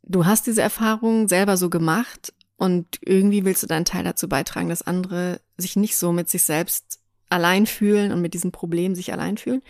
du 0.04 0.26
hast 0.26 0.48
diese 0.48 0.62
Erfahrung 0.62 1.30
selber 1.30 1.56
so 1.56 1.70
gemacht 1.70 2.34
und 2.58 3.00
irgendwie 3.02 3.46
willst 3.46 3.64
du 3.64 3.68
deinen 3.68 3.86
Teil 3.86 4.04
dazu 4.04 4.28
beitragen, 4.28 4.68
dass 4.68 4.82
andere 4.82 5.40
sich 5.56 5.78
nicht 5.78 5.98
so 5.98 6.12
mit 6.12 6.30
sich 6.30 6.44
selbst 6.44 6.99
allein 7.30 7.66
fühlen 7.66 8.12
und 8.12 8.22
mit 8.22 8.34
diesem 8.34 8.52
Problem 8.52 8.96
sich 8.96 9.14
allein 9.14 9.38
fühlen. 9.38 9.62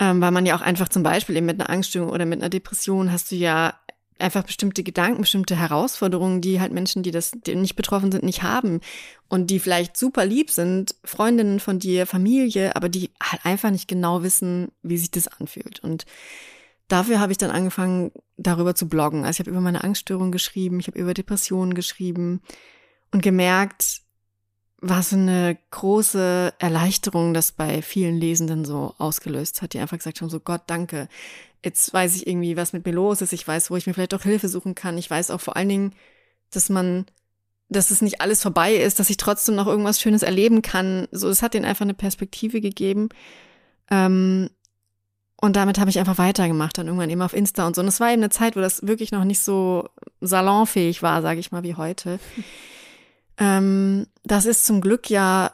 Ähm, 0.00 0.20
weil 0.20 0.30
man 0.30 0.46
ja 0.46 0.56
auch 0.56 0.60
einfach 0.60 0.88
zum 0.88 1.02
Beispiel 1.02 1.36
eben 1.36 1.46
mit 1.46 1.60
einer 1.60 1.70
Angststörung 1.70 2.10
oder 2.10 2.24
mit 2.24 2.40
einer 2.40 2.50
Depression 2.50 3.10
hast 3.10 3.32
du 3.32 3.36
ja 3.36 3.74
einfach 4.18 4.44
bestimmte 4.44 4.82
Gedanken, 4.82 5.22
bestimmte 5.22 5.56
Herausforderungen, 5.56 6.40
die 6.40 6.60
halt 6.60 6.72
Menschen, 6.72 7.02
die 7.02 7.10
das 7.10 7.32
die 7.46 7.54
nicht 7.54 7.76
betroffen 7.76 8.12
sind, 8.12 8.24
nicht 8.24 8.42
haben 8.42 8.80
und 9.28 9.48
die 9.50 9.58
vielleicht 9.58 9.96
super 9.96 10.24
lieb 10.26 10.50
sind, 10.50 10.94
Freundinnen 11.04 11.60
von 11.60 11.78
dir, 11.78 12.06
Familie, 12.06 12.74
aber 12.76 12.88
die 12.88 13.10
halt 13.22 13.44
einfach 13.44 13.70
nicht 13.70 13.88
genau 13.88 14.22
wissen, 14.22 14.72
wie 14.82 14.98
sich 14.98 15.10
das 15.10 15.28
anfühlt. 15.28 15.80
Und 15.80 16.04
dafür 16.88 17.20
habe 17.20 17.32
ich 17.32 17.38
dann 17.38 17.50
angefangen, 17.50 18.10
darüber 18.36 18.74
zu 18.74 18.88
bloggen. 18.88 19.24
Also 19.24 19.36
ich 19.36 19.40
habe 19.40 19.50
über 19.50 19.60
meine 19.60 19.84
Angststörung 19.84 20.32
geschrieben, 20.32 20.80
ich 20.80 20.88
habe 20.88 20.98
über 20.98 21.14
Depressionen 21.14 21.74
geschrieben 21.74 22.40
und 23.12 23.22
gemerkt, 23.22 24.02
was 24.80 25.08
für 25.08 25.16
eine 25.16 25.58
große 25.70 26.54
Erleichterung 26.58 27.34
das 27.34 27.52
bei 27.52 27.82
vielen 27.82 28.16
Lesenden 28.16 28.64
so 28.64 28.94
ausgelöst 28.98 29.60
hat, 29.60 29.72
die 29.72 29.80
einfach 29.80 29.98
gesagt 29.98 30.20
haben, 30.20 30.30
so 30.30 30.38
Gott, 30.40 30.62
danke. 30.66 31.08
Jetzt 31.64 31.92
weiß 31.92 32.14
ich 32.14 32.28
irgendwie, 32.28 32.56
was 32.56 32.72
mit 32.72 32.86
mir 32.86 32.92
los 32.92 33.20
ist. 33.20 33.32
Ich 33.32 33.46
weiß, 33.46 33.70
wo 33.70 33.76
ich 33.76 33.86
mir 33.86 33.94
vielleicht 33.94 34.14
auch 34.14 34.22
Hilfe 34.22 34.48
suchen 34.48 34.76
kann. 34.76 34.96
Ich 34.96 35.10
weiß 35.10 35.32
auch 35.32 35.40
vor 35.40 35.56
allen 35.56 35.68
Dingen, 35.68 35.94
dass 36.52 36.68
man, 36.68 37.06
dass 37.68 37.90
es 37.90 38.02
nicht 38.02 38.20
alles 38.20 38.40
vorbei 38.40 38.74
ist, 38.74 39.00
dass 39.00 39.10
ich 39.10 39.16
trotzdem 39.16 39.56
noch 39.56 39.66
irgendwas 39.66 40.00
Schönes 40.00 40.22
erleben 40.22 40.62
kann. 40.62 41.08
So, 41.10 41.28
es 41.28 41.42
hat 41.42 41.54
denen 41.54 41.64
einfach 41.64 41.84
eine 41.84 41.94
Perspektive 41.94 42.60
gegeben. 42.60 43.08
Ähm, 43.90 44.48
und 45.40 45.56
damit 45.56 45.78
habe 45.78 45.90
ich 45.90 45.98
einfach 45.98 46.18
weitergemacht, 46.18 46.78
dann 46.78 46.86
irgendwann 46.86 47.10
eben 47.10 47.22
auf 47.22 47.34
Insta 47.34 47.66
und 47.66 47.74
so. 47.74 47.82
Und 47.82 47.88
es 47.88 47.98
war 47.98 48.12
eben 48.12 48.22
eine 48.22 48.30
Zeit, 48.30 48.54
wo 48.54 48.60
das 48.60 48.86
wirklich 48.86 49.10
noch 49.10 49.24
nicht 49.24 49.40
so 49.40 49.88
salonfähig 50.20 51.02
war, 51.02 51.20
sage 51.22 51.40
ich 51.40 51.50
mal, 51.50 51.64
wie 51.64 51.74
heute. 51.74 52.20
Ähm, 53.38 54.06
das 54.24 54.46
ist 54.46 54.66
zum 54.66 54.80
Glück 54.80 55.10
ja 55.10 55.52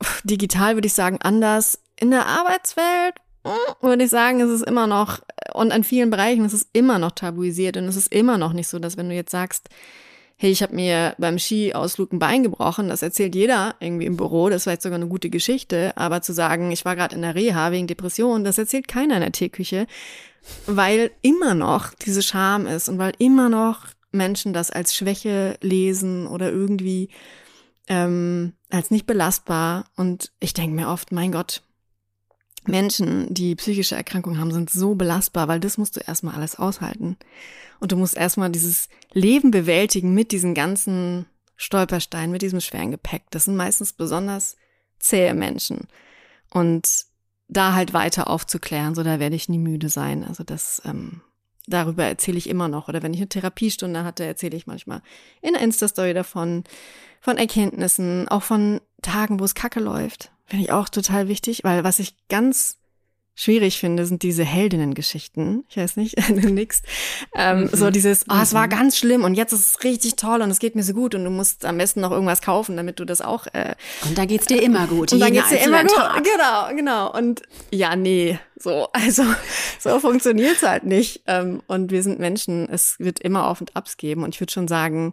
digital, 0.24 0.74
würde 0.74 0.86
ich 0.86 0.94
sagen, 0.94 1.18
anders. 1.22 1.80
In 1.98 2.10
der 2.10 2.26
Arbeitswelt 2.26 3.14
hm, 3.44 3.52
würde 3.80 4.04
ich 4.04 4.10
sagen, 4.10 4.40
ist 4.40 4.50
es 4.50 4.62
immer 4.62 4.86
noch, 4.86 5.20
und 5.52 5.72
an 5.72 5.84
vielen 5.84 6.10
Bereichen 6.10 6.44
ist 6.44 6.52
es 6.52 6.68
immer 6.72 6.98
noch 6.98 7.12
tabuisiert 7.12 7.76
und 7.76 7.84
es 7.84 7.96
ist 7.96 8.12
immer 8.12 8.38
noch 8.38 8.52
nicht 8.52 8.68
so, 8.68 8.78
dass 8.78 8.96
wenn 8.96 9.08
du 9.08 9.14
jetzt 9.14 9.30
sagst, 9.30 9.68
hey, 10.36 10.50
ich 10.50 10.62
habe 10.62 10.74
mir 10.74 11.14
beim 11.18 11.38
Skiausflug 11.38 12.12
ein 12.12 12.18
Bein 12.18 12.42
gebrochen, 12.42 12.88
das 12.88 13.02
erzählt 13.02 13.34
jeder 13.34 13.76
irgendwie 13.80 14.06
im 14.06 14.16
Büro, 14.16 14.48
das 14.48 14.58
ist 14.58 14.62
vielleicht 14.64 14.82
sogar 14.82 14.96
eine 14.96 15.06
gute 15.06 15.30
Geschichte, 15.30 15.92
aber 15.96 16.22
zu 16.22 16.32
sagen, 16.32 16.72
ich 16.72 16.84
war 16.84 16.96
gerade 16.96 17.14
in 17.14 17.22
der 17.22 17.34
Reha 17.34 17.70
wegen 17.70 17.86
Depression, 17.86 18.44
das 18.44 18.58
erzählt 18.58 18.88
keiner 18.88 19.14
in 19.14 19.20
der 19.20 19.32
Teeküche, 19.32 19.86
weil 20.66 21.12
immer 21.22 21.54
noch 21.54 21.94
diese 21.94 22.22
Scham 22.22 22.66
ist 22.66 22.88
und 22.88 22.98
weil 22.98 23.12
immer 23.18 23.48
noch 23.48 23.86
Menschen 24.14 24.52
das 24.52 24.70
als 24.70 24.94
Schwäche 24.94 25.58
lesen 25.60 26.26
oder 26.26 26.50
irgendwie 26.50 27.10
ähm, 27.88 28.54
als 28.70 28.90
nicht 28.90 29.06
belastbar. 29.06 29.86
Und 29.96 30.32
ich 30.40 30.54
denke 30.54 30.74
mir 30.74 30.88
oft, 30.88 31.12
mein 31.12 31.32
Gott, 31.32 31.62
Menschen, 32.66 33.32
die 33.32 33.54
psychische 33.56 33.96
Erkrankungen 33.96 34.38
haben, 34.38 34.52
sind 34.52 34.70
so 34.70 34.94
belastbar, 34.94 35.48
weil 35.48 35.60
das 35.60 35.76
musst 35.76 35.96
du 35.96 36.00
erstmal 36.00 36.34
alles 36.34 36.56
aushalten. 36.56 37.16
Und 37.80 37.92
du 37.92 37.96
musst 37.96 38.16
erstmal 38.16 38.50
dieses 38.50 38.88
Leben 39.12 39.50
bewältigen 39.50 40.14
mit 40.14 40.32
diesen 40.32 40.54
ganzen 40.54 41.26
Stolpersteinen, 41.56 42.32
mit 42.32 42.42
diesem 42.42 42.60
schweren 42.60 42.90
Gepäck. 42.90 43.24
Das 43.30 43.44
sind 43.44 43.56
meistens 43.56 43.92
besonders 43.92 44.56
zähe 44.98 45.34
Menschen. 45.34 45.88
Und 46.50 47.06
da 47.48 47.74
halt 47.74 47.92
weiter 47.92 48.28
aufzuklären, 48.28 48.94
so 48.94 49.02
da 49.02 49.18
werde 49.18 49.36
ich 49.36 49.48
nie 49.48 49.58
müde 49.58 49.90
sein. 49.90 50.24
Also 50.24 50.44
das 50.44 50.80
ähm, 50.84 51.20
darüber 51.66 52.04
erzähle 52.04 52.38
ich 52.38 52.48
immer 52.48 52.68
noch. 52.68 52.88
Oder 52.88 53.02
wenn 53.02 53.14
ich 53.14 53.20
eine 53.20 53.28
Therapiestunde 53.28 54.04
hatte, 54.04 54.24
erzähle 54.24 54.56
ich 54.56 54.66
manchmal 54.66 55.02
in 55.40 55.54
Insta-Story 55.54 56.14
davon, 56.14 56.64
von 57.20 57.38
Erkenntnissen, 57.38 58.28
auch 58.28 58.42
von 58.42 58.80
Tagen, 59.02 59.40
wo 59.40 59.44
es 59.44 59.54
kacke 59.54 59.80
läuft. 59.80 60.30
Finde 60.46 60.64
ich 60.64 60.72
auch 60.72 60.88
total 60.88 61.28
wichtig, 61.28 61.64
weil 61.64 61.84
was 61.84 61.98
ich 61.98 62.14
ganz 62.28 62.78
schwierig 63.34 63.78
finde, 63.78 64.06
sind 64.06 64.22
diese 64.22 64.44
Heldinnengeschichten. 64.44 65.64
Ich 65.68 65.76
weiß 65.76 65.96
nicht, 65.96 66.16
du 66.28 66.50
nix. 66.50 66.82
Ähm, 67.34 67.62
mhm. 67.62 67.68
So 67.72 67.90
dieses, 67.90 68.24
oh, 68.30 68.40
es 68.40 68.54
war 68.54 68.66
mhm. 68.66 68.70
ganz 68.70 68.96
schlimm 68.96 69.24
und 69.24 69.34
jetzt 69.34 69.52
ist 69.52 69.66
es 69.66 69.84
richtig 69.84 70.16
toll 70.16 70.40
und 70.42 70.50
es 70.50 70.60
geht 70.60 70.76
mir 70.76 70.84
so 70.84 70.92
gut 70.92 71.14
und 71.14 71.24
du 71.24 71.30
musst 71.30 71.64
am 71.64 71.78
besten 71.78 72.00
noch 72.00 72.12
irgendwas 72.12 72.42
kaufen, 72.42 72.76
damit 72.76 73.00
du 73.00 73.04
das 73.04 73.20
auch. 73.20 73.46
Äh, 73.52 73.74
und 74.04 74.16
da 74.16 74.24
geht's 74.24 74.46
dir 74.46 74.62
immer 74.62 74.86
gut. 74.86 75.12
Und 75.12 75.20
dann 75.20 75.32
geht's 75.32 75.48
dir 75.48 75.60
immer 75.60 75.82
gut. 75.82 75.94
Tag. 75.96 76.24
Genau, 76.24 76.76
genau. 76.76 77.12
Und 77.12 77.42
ja, 77.70 77.96
nee, 77.96 78.38
so, 78.56 78.88
also 78.92 79.24
so 79.80 79.98
funktioniert's 79.98 80.62
halt 80.62 80.84
nicht. 80.84 81.22
Ähm, 81.26 81.62
und 81.66 81.90
wir 81.90 82.02
sind 82.02 82.20
Menschen, 82.20 82.68
es 82.68 82.96
wird 82.98 83.18
immer 83.20 83.48
Auf 83.48 83.60
und 83.60 83.74
Abs 83.74 83.96
geben. 83.96 84.22
Und 84.22 84.34
ich 84.34 84.40
würde 84.40 84.52
schon 84.52 84.68
sagen, 84.68 85.12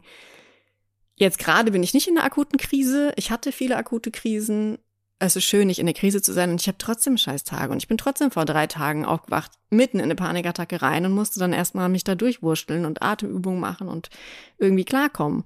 jetzt 1.16 1.40
gerade 1.40 1.72
bin 1.72 1.82
ich 1.82 1.94
nicht 1.94 2.08
in 2.08 2.18
einer 2.18 2.26
akuten 2.26 2.60
Krise. 2.60 3.14
Ich 3.16 3.32
hatte 3.32 3.52
viele 3.52 3.78
akute 3.78 4.12
Krisen 4.12 4.78
es 5.22 5.36
ist 5.36 5.46
schön, 5.46 5.68
nicht 5.68 5.80
in 5.80 5.86
der 5.86 5.94
Krise 5.94 6.22
zu 6.22 6.34
sein. 6.34 6.50
Und 6.50 6.62
ich 6.62 6.68
habe 6.68 6.80
trotzdem 6.80 7.18
scheiß 7.18 7.44
Tage. 7.44 7.72
Und 7.72 7.78
ich 7.78 7.88
bin 7.88 7.98
trotzdem 7.98 8.32
vor 8.32 8.46
drei 8.46 8.66
Tagen 8.66 9.06
aufgewacht, 9.06 9.52
mitten 9.70 9.98
in 9.98 10.06
eine 10.06 10.16
Panikattacke 10.16 10.82
rein 10.82 11.06
und 11.06 11.14
musste 11.14 11.40
dann 11.40 11.54
erstmal 11.54 11.90
mich 11.90 12.04
da 12.04 12.16
durchwursteln 12.16 12.86
und 12.86 13.04
Atemübungen 13.04 13.60
machen 13.60 13.88
und 13.88 14.10
irgendwie 14.58 14.84
klarkommen. 14.84 15.44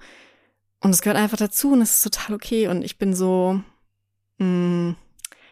Und 0.79 0.91
es 0.91 1.01
gehört 1.01 1.19
einfach 1.19 1.37
dazu 1.37 1.73
und 1.73 1.81
es 1.81 1.95
ist 1.97 2.03
total 2.03 2.35
okay. 2.35 2.67
Und 2.69 2.83
ich 2.83 2.97
bin 2.97 3.13
so, 3.13 3.59
mh, 4.37 4.45
mm, 4.47 4.95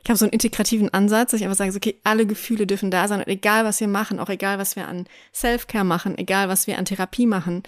ich 0.03 0.09
habe 0.09 0.17
so 0.17 0.25
einen 0.25 0.33
integrativen 0.33 0.93
Ansatz, 0.93 1.31
dass 1.31 1.39
ich 1.39 1.45
einfach 1.45 1.57
sage, 1.57 1.75
okay, 1.75 1.99
alle 2.03 2.25
Gefühle 2.25 2.67
dürfen 2.67 2.91
da 2.91 3.07
sein 3.07 3.19
und 3.19 3.27
egal 3.27 3.63
was 3.63 3.79
wir 3.79 3.87
machen, 3.87 4.19
auch 4.19 4.29
egal 4.29 4.57
was 4.57 4.75
wir 4.75 4.87
an 4.87 5.07
Self-Care 5.33 5.85
machen, 5.85 6.17
egal 6.17 6.49
was 6.49 6.67
wir 6.67 6.77
an 6.77 6.83
Therapie 6.83 7.25
machen, 7.25 7.63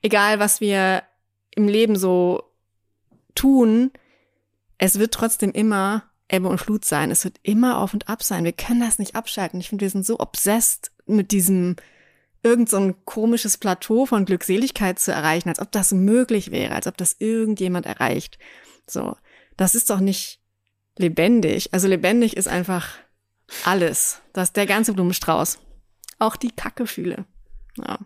egal 0.00 0.38
was 0.38 0.62
wir 0.62 1.02
im 1.50 1.68
Leben 1.68 1.96
so 1.96 2.42
tun, 3.34 3.90
es 4.84 4.98
wird 4.98 5.14
trotzdem 5.14 5.50
immer 5.52 6.02
Ebbe 6.28 6.48
und 6.48 6.58
Flut 6.58 6.84
sein. 6.84 7.10
Es 7.10 7.24
wird 7.24 7.38
immer 7.42 7.78
auf 7.78 7.94
und 7.94 8.08
ab 8.08 8.22
sein. 8.22 8.44
Wir 8.44 8.52
können 8.52 8.80
das 8.80 8.98
nicht 8.98 9.16
abschalten. 9.16 9.58
Ich 9.58 9.70
finde, 9.70 9.82
wir 9.82 9.90
sind 9.90 10.04
so 10.04 10.20
obsessed 10.20 10.92
mit 11.06 11.30
diesem 11.30 11.76
irgend 12.42 12.68
so 12.68 12.76
ein 12.76 13.02
komisches 13.06 13.56
Plateau 13.56 14.04
von 14.04 14.26
Glückseligkeit 14.26 14.98
zu 14.98 15.10
erreichen, 15.10 15.48
als 15.48 15.60
ob 15.60 15.72
das 15.72 15.92
möglich 15.92 16.50
wäre, 16.50 16.74
als 16.74 16.86
ob 16.86 16.98
das 16.98 17.16
irgendjemand 17.18 17.86
erreicht. 17.86 18.38
So. 18.86 19.16
Das 19.56 19.74
ist 19.74 19.88
doch 19.88 20.00
nicht 20.00 20.40
lebendig. 20.98 21.72
Also 21.72 21.88
lebendig 21.88 22.36
ist 22.36 22.48
einfach 22.48 22.90
alles. 23.64 24.20
Das 24.34 24.48
ist 24.48 24.56
der 24.56 24.66
ganze 24.66 24.92
Blumenstrauß. 24.92 25.60
Auch 26.18 26.36
die 26.36 26.50
Kackefühle. 26.50 27.24
Ja. 27.78 27.98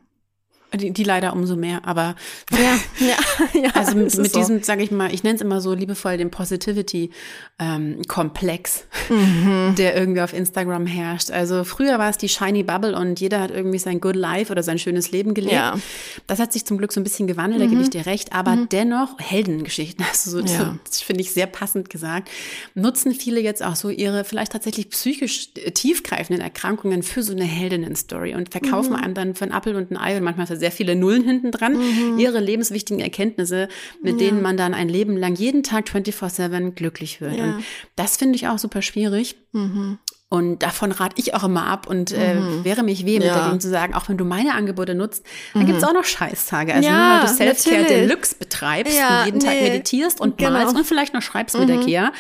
Die, 0.75 0.93
die 0.93 1.03
leider 1.03 1.33
umso 1.33 1.57
mehr, 1.57 1.87
aber 1.87 2.15
ja, 2.53 2.79
ja, 3.07 3.17
ja 3.63 3.71
also 3.73 3.97
mit, 3.97 4.15
mit 4.19 4.37
diesem, 4.37 4.59
so. 4.59 4.65
sage 4.65 4.83
ich 4.83 4.91
mal, 4.91 5.15
ich 5.15 5.23
nenne 5.23 5.37
es 5.37 5.41
immer 5.41 5.63
so 5.63 5.73
liebevoll 5.73 6.19
den 6.19 6.31
Positivity-Komplex, 6.31 8.85
ähm, 9.11 9.71
mhm. 9.71 9.77
der 9.77 9.97
irgendwie 9.97 10.21
auf 10.21 10.35
Instagram 10.35 10.87
herrscht. 10.87 11.31
Also 11.31 11.65
früher 11.65 11.99
war 11.99 12.11
es 12.11 12.19
die 12.19 12.29
Shiny 12.29 12.65
Bubble 12.65 12.95
und 12.95 13.19
jeder 13.19 13.41
hat 13.41 13.51
irgendwie 13.51 13.79
sein 13.79 13.99
Good 13.99 14.17
Life 14.17 14.53
oder 14.53 14.63
sein 14.63 14.79
schönes 14.79 15.11
Leben 15.11 15.33
gelebt. 15.33 15.55
Ja. 15.55 15.79
Das 16.27 16.39
hat 16.39 16.53
sich 16.53 16.67
zum 16.67 16.77
Glück 16.77 16.93
so 16.93 17.01
ein 17.01 17.05
bisschen 17.05 17.27
gewandelt, 17.27 17.63
mhm. 17.63 17.65
da 17.65 17.71
gebe 17.71 17.81
ich 17.83 17.89
dir 17.89 18.05
recht, 18.05 18.35
aber 18.35 18.55
mhm. 18.55 18.69
dennoch 18.69 19.19
Heldengeschichten, 19.19 20.05
also 20.07 20.33
so, 20.33 20.41
ja. 20.41 20.77
das 20.87 21.01
finde 21.01 21.23
ich 21.23 21.33
sehr 21.33 21.47
passend 21.47 21.89
gesagt, 21.89 22.29
nutzen 22.75 23.13
viele 23.13 23.41
jetzt 23.41 23.65
auch 23.65 23.75
so 23.75 23.89
ihre 23.89 24.25
vielleicht 24.25 24.53
tatsächlich 24.53 24.91
psychisch 24.91 25.55
tiefgreifenden 25.55 26.43
Erkrankungen 26.43 27.03
für 27.03 27.23
so 27.23 27.33
eine 27.33 27.45
Heldinnen-Story 27.45 28.35
und 28.35 28.51
verkaufen 28.51 28.91
mhm. 28.91 29.03
einem 29.03 29.15
dann 29.15 29.35
für 29.35 29.47
einen 29.47 29.53
Apfel 29.53 29.75
und 29.75 29.91
ein 29.91 29.97
Ei 29.97 30.19
und 30.19 30.25
manchmal 30.25 30.58
sehr 30.59 30.73
viele 30.73 30.97
Nullen 30.97 31.25
hinten 31.25 31.51
dran, 31.51 31.75
mhm. 31.75 32.19
ihre 32.19 32.41
lebenswichtigen 32.41 33.01
Erkenntnisse, 33.01 33.69
mit 34.03 34.21
ja. 34.21 34.27
denen 34.27 34.43
man 34.43 34.57
dann 34.57 34.75
ein 34.75 34.89
Leben 34.89 35.17
lang 35.17 35.35
jeden 35.35 35.63
Tag 35.63 35.89
24-7 35.89 36.73
glücklich 36.73 37.21
wird. 37.21 37.37
Ja. 37.37 37.45
Und 37.45 37.65
das 37.97 38.17
finde 38.17 38.37
ich 38.37 38.49
auch 38.49 38.59
super 38.59 38.83
schwierig. 38.83 39.37
Mhm. 39.53 39.99
Und 40.31 40.63
davon 40.63 40.93
rate 40.93 41.15
ich 41.17 41.33
auch 41.33 41.45
immer 41.45 41.67
ab 41.67 41.87
und 41.87 42.13
äh, 42.13 42.35
mhm. 42.35 42.63
wäre 42.63 42.83
mich 42.83 43.07
weh, 43.07 43.19
mit 43.19 43.29
ja. 43.29 43.35
dagegen 43.35 43.61
zu 43.61 43.71
sagen, 43.71 43.95
auch 43.95 44.11
wenn 44.11 44.19
du 44.19 44.27
meine 44.27 44.53
Angebote 44.55 44.95
nutzt, 44.95 45.25
dann 45.55 45.63
mhm. 45.63 45.67
gibt 45.69 45.79
es 45.79 45.85
auch 45.85 45.95
noch 45.95 46.05
Scheißtage. 46.05 46.75
Also 46.75 46.87
ja, 46.87 46.93
nur 46.93 47.23
weil 47.23 47.29
du 47.29 47.35
Self-Care 47.35 47.85
Deluxe 47.87 48.35
betreibst 48.35 48.95
ja, 48.95 49.21
und 49.21 49.25
jeden 49.25 49.39
nee. 49.39 49.47
Tag 49.47 49.63
meditierst 49.63 50.21
und 50.21 50.37
genau. 50.37 50.51
malst 50.51 50.77
und 50.77 50.87
vielleicht 50.87 51.15
noch 51.15 51.23
schreibst 51.23 51.55
mhm. 51.55 51.63
mit 51.63 51.71
der 51.71 51.79
Kia, 51.79 52.13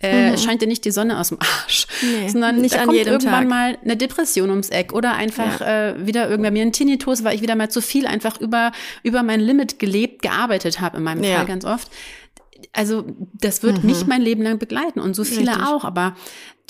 äh, 0.00 0.30
mhm. 0.30 0.38
scheint 0.38 0.62
dir 0.62 0.68
nicht 0.68 0.84
die 0.84 0.92
Sonne 0.92 1.18
aus 1.18 1.30
dem 1.30 1.38
Arsch. 1.40 1.88
Nee, 2.02 2.28
sondern 2.28 2.60
nicht 2.60 2.76
da 2.76 2.82
an 2.82 2.86
kommt 2.86 2.98
jedem 2.98 3.14
irgendwann 3.14 3.48
Tag. 3.48 3.48
mal 3.48 3.78
eine 3.82 3.96
Depression 3.96 4.50
ums 4.50 4.68
Eck 4.68 4.92
oder 4.92 5.14
einfach 5.14 5.58
ja. 5.58 5.88
äh, 5.88 6.06
wieder 6.06 6.30
irgendwann 6.30 6.52
mir 6.52 6.62
ein 6.62 6.72
Tinnitus, 6.72 7.24
weil 7.24 7.34
ich 7.34 7.42
wieder 7.42 7.56
mal 7.56 7.68
zu 7.68 7.82
viel 7.82 8.06
einfach 8.06 8.40
über, 8.40 8.70
über 9.02 9.24
mein 9.24 9.40
Limit 9.40 9.80
gelebt, 9.80 10.22
gearbeitet 10.22 10.80
habe 10.80 10.98
in 10.98 11.02
meinem 11.02 11.24
Fall 11.24 11.46
ganz 11.46 11.64
oft 11.64 11.90
also 12.72 13.04
das 13.34 13.62
wird 13.62 13.82
mhm. 13.82 13.90
mich 13.90 14.06
mein 14.06 14.22
Leben 14.22 14.42
lang 14.42 14.58
begleiten 14.58 15.00
und 15.00 15.14
so 15.14 15.24
viele 15.24 15.52
Richtig. 15.52 15.66
auch. 15.66 15.84
Aber 15.84 16.16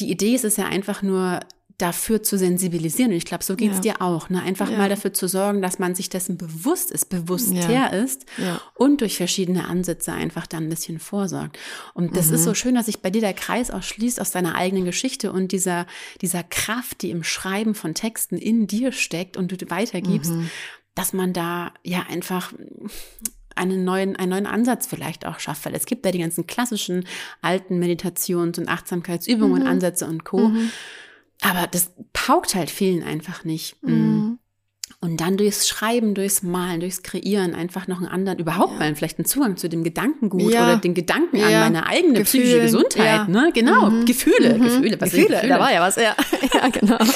die 0.00 0.10
Idee 0.10 0.34
ist 0.34 0.44
es 0.44 0.56
ja 0.56 0.66
einfach 0.66 1.02
nur, 1.02 1.40
dafür 1.78 2.22
zu 2.22 2.38
sensibilisieren. 2.38 3.10
Und 3.10 3.18
ich 3.18 3.26
glaube, 3.26 3.44
so 3.44 3.54
geht 3.54 3.70
es 3.70 3.76
ja. 3.78 3.94
dir 3.94 4.02
auch. 4.02 4.30
Ne? 4.30 4.42
Einfach 4.42 4.70
ja. 4.70 4.78
mal 4.78 4.88
dafür 4.88 5.12
zu 5.12 5.28
sorgen, 5.28 5.60
dass 5.60 5.78
man 5.78 5.94
sich 5.94 6.08
dessen 6.08 6.38
bewusst 6.38 6.90
ist, 6.90 7.10
bewusster 7.10 7.70
ja. 7.70 7.86
ist 7.88 8.24
und 8.74 9.02
durch 9.02 9.16
verschiedene 9.16 9.66
Ansätze 9.68 10.12
einfach 10.12 10.46
dann 10.46 10.64
ein 10.64 10.68
bisschen 10.70 10.98
vorsorgt. 10.98 11.58
Und 11.92 12.16
das 12.16 12.28
mhm. 12.28 12.34
ist 12.36 12.44
so 12.44 12.54
schön, 12.54 12.74
dass 12.74 12.86
sich 12.86 13.02
bei 13.02 13.10
dir 13.10 13.20
der 13.20 13.34
Kreis 13.34 13.70
auch 13.70 13.82
schließt 13.82 14.20
aus 14.20 14.30
deiner 14.30 14.54
eigenen 14.54 14.86
Geschichte 14.86 15.32
und 15.32 15.52
dieser, 15.52 15.86
dieser 16.22 16.42
Kraft, 16.42 17.02
die 17.02 17.10
im 17.10 17.22
Schreiben 17.22 17.74
von 17.74 17.94
Texten 17.94 18.38
in 18.38 18.66
dir 18.66 18.92
steckt 18.92 19.36
und 19.36 19.52
du 19.52 19.70
weitergibst. 19.70 20.32
Mhm 20.32 20.50
dass 20.98 21.12
man 21.12 21.34
da 21.34 21.74
ja 21.84 22.06
einfach 22.08 22.54
einen 23.56 23.84
neuen, 23.84 24.16
einen 24.16 24.30
neuen 24.30 24.46
Ansatz 24.46 24.86
vielleicht 24.86 25.26
auch 25.26 25.40
schafft, 25.40 25.64
weil 25.66 25.74
es 25.74 25.86
gibt 25.86 26.04
ja 26.04 26.12
die 26.12 26.18
ganzen 26.18 26.46
klassischen 26.46 27.06
alten 27.42 27.78
Meditations- 27.78 28.58
und 28.58 28.68
Achtsamkeitsübungen, 28.68 29.62
mhm. 29.62 29.68
Ansätze 29.68 30.06
und 30.06 30.24
Co. 30.24 30.48
Mhm. 30.48 30.70
Aber 31.42 31.66
das 31.66 31.92
taugt 32.12 32.54
halt 32.54 32.70
vielen 32.70 33.02
einfach 33.02 33.44
nicht. 33.44 33.82
Mhm. 33.82 34.38
Und 35.00 35.20
dann 35.20 35.36
durchs 35.36 35.68
Schreiben, 35.68 36.14
durchs 36.14 36.42
Malen, 36.42 36.80
durchs 36.80 37.02
Kreieren 37.02 37.54
einfach 37.54 37.88
noch 37.88 37.98
einen 37.98 38.06
anderen, 38.06 38.38
überhaupt 38.38 38.74
ja. 38.74 38.78
mal 38.78 38.94
vielleicht 38.94 39.18
einen 39.18 39.26
Zugang 39.26 39.56
zu 39.56 39.68
dem 39.68 39.82
Gedankengut 39.82 40.52
ja. 40.52 40.64
oder 40.64 40.76
den 40.78 40.94
Gedanken 40.94 41.36
ja. 41.36 41.46
an 41.46 41.52
meine 41.52 41.86
eigene 41.86 42.20
Gefühlen. 42.20 42.44
psychische 42.44 42.60
Gesundheit, 42.60 43.28
ne? 43.28 43.50
Genau, 43.52 43.90
mhm. 43.90 44.04
Gefühle, 44.04 44.54
mhm. 44.54 44.62
Gefühle, 44.62 45.00
was 45.00 45.10
Gefühle, 45.10 45.28
Gefühle, 45.34 45.48
da 45.48 45.58
war 45.58 45.72
ja 45.72 45.80
was, 45.80 45.96
ja, 45.96 46.14
ja 46.54 46.68
genau. 46.68 46.98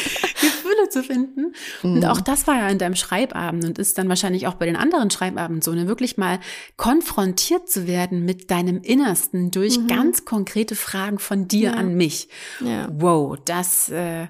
Zu 0.91 1.03
finden. 1.03 1.53
Mhm. 1.83 1.95
Und 1.95 2.05
auch 2.07 2.21
das 2.21 2.47
war 2.47 2.57
ja 2.57 2.69
in 2.69 2.79
deinem 2.79 2.97
Schreibabend 2.97 3.65
und 3.65 3.79
ist 3.79 3.99
dann 3.99 4.09
wahrscheinlich 4.09 4.47
auch 4.47 4.55
bei 4.55 4.67
den 4.67 4.77
anderen 4.77 5.11
Schreibabenden 5.11 5.63
so, 5.63 5.73
ne? 5.73 5.87
wirklich 5.87 6.17
mal 6.17 6.41
konfrontiert 6.77 7.69
zu 7.69 7.87
werden 7.87 8.25
mit 8.25 8.51
deinem 8.51 8.83
Innersten 8.83 9.51
durch 9.51 9.79
mhm. 9.79 9.87
ganz 9.87 10.25
konkrete 10.25 10.75
Fragen 10.75 11.19
von 11.19 11.49
dir 11.49 11.77
an 11.77 11.95
mich. 11.95 12.29
Wow, 12.61 13.39
das 13.45 13.89
äh, 13.91 14.27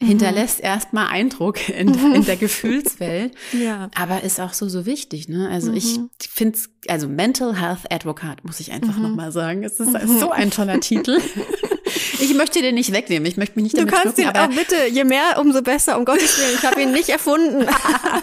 hinterlässt 0.00 0.60
mhm. 0.60 0.66
erstmal 0.66 1.08
Eindruck 1.08 1.68
in, 1.68 1.94
in 2.14 2.24
der 2.24 2.36
Gefühlswelt, 2.38 3.34
ja. 3.52 3.90
aber 3.94 4.22
ist 4.22 4.40
auch 4.40 4.52
so, 4.52 4.68
so 4.68 4.86
wichtig. 4.86 5.28
Ne? 5.28 5.48
Also 5.48 5.70
mhm. 5.70 5.76
ich 5.76 5.98
finde 6.20 6.56
es, 6.56 6.70
also 6.88 7.08
Mental 7.08 7.60
Health 7.60 7.90
Advocate, 7.90 8.44
muss 8.44 8.60
ich 8.60 8.72
einfach 8.72 8.96
mhm. 8.96 9.02
nochmal 9.02 9.32
sagen. 9.32 9.64
Es 9.64 9.80
ist 9.80 9.92
mhm. 9.92 10.18
so 10.20 10.30
ein 10.30 10.50
toller 10.50 10.80
Titel. 10.80 11.20
Ich 12.20 12.34
möchte 12.34 12.60
den 12.60 12.74
nicht 12.74 12.92
wegnehmen, 12.92 13.26
ich 13.26 13.36
möchte 13.36 13.60
mich 13.60 13.72
nicht 13.72 13.78
Du 13.78 13.86
kannst 13.86 14.18
ihn 14.18 14.28
auch 14.28 14.48
bitte, 14.48 14.88
je 14.90 15.04
mehr, 15.04 15.38
umso 15.38 15.62
besser, 15.62 15.98
um 15.98 16.04
Gottes 16.04 16.38
Willen. 16.38 16.54
Ich 16.54 16.64
habe 16.64 16.82
ihn 16.82 16.92
nicht 16.92 17.08
erfunden. 17.08 17.66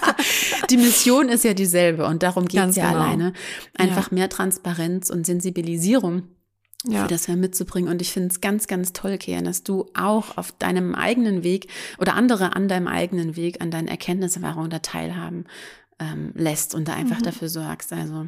Die 0.70 0.78
Mission 0.78 1.30
ist 1.30 1.44
ja 1.44 1.54
dieselbe 1.54 2.06
und 2.06 2.24
darum 2.24 2.48
geht 2.48 2.62
es 2.62 2.76
ja 2.76 2.90
genau. 2.90 3.02
alleine. 3.02 3.34
Einfach 3.78 4.12
ja. 4.12 4.16
mehr 4.16 4.30
Transparenz 4.30 5.10
und 5.10 5.26
Sensibilisierung 5.26 6.24
ja. 6.88 7.04
für 7.04 7.08
das 7.08 7.28
mitzubringen. 7.28 7.90
Und 7.90 8.02
ich 8.02 8.12
finde 8.12 8.30
es 8.30 8.42
ganz, 8.42 8.68
ganz 8.68 8.94
toll, 8.94 9.18
Kian, 9.18 9.46
dass 9.46 9.64
du 9.64 9.86
auch 9.94 10.38
auf 10.38 10.52
deinem 10.54 10.96
eigenen 10.96 11.44
Weg 11.44 11.68
oder 12.00 12.16
andere 12.16 12.56
an 12.56 12.68
deinem 12.68 12.88
eigenen 12.88 13.36
Weg, 13.36 13.62
an 13.62 13.72
deinen 13.72 13.88
Erkenntniserfahrungen 13.88 14.70
da 14.70 14.80
teilhaben 14.80 15.46
ähm, 16.00 16.32
lässt 16.36 16.76
und 16.76 16.88
da 16.88 16.94
einfach 16.94 17.20
mhm. 17.20 17.24
dafür 17.24 17.50
sorgst. 17.50 17.94
Also 17.94 18.28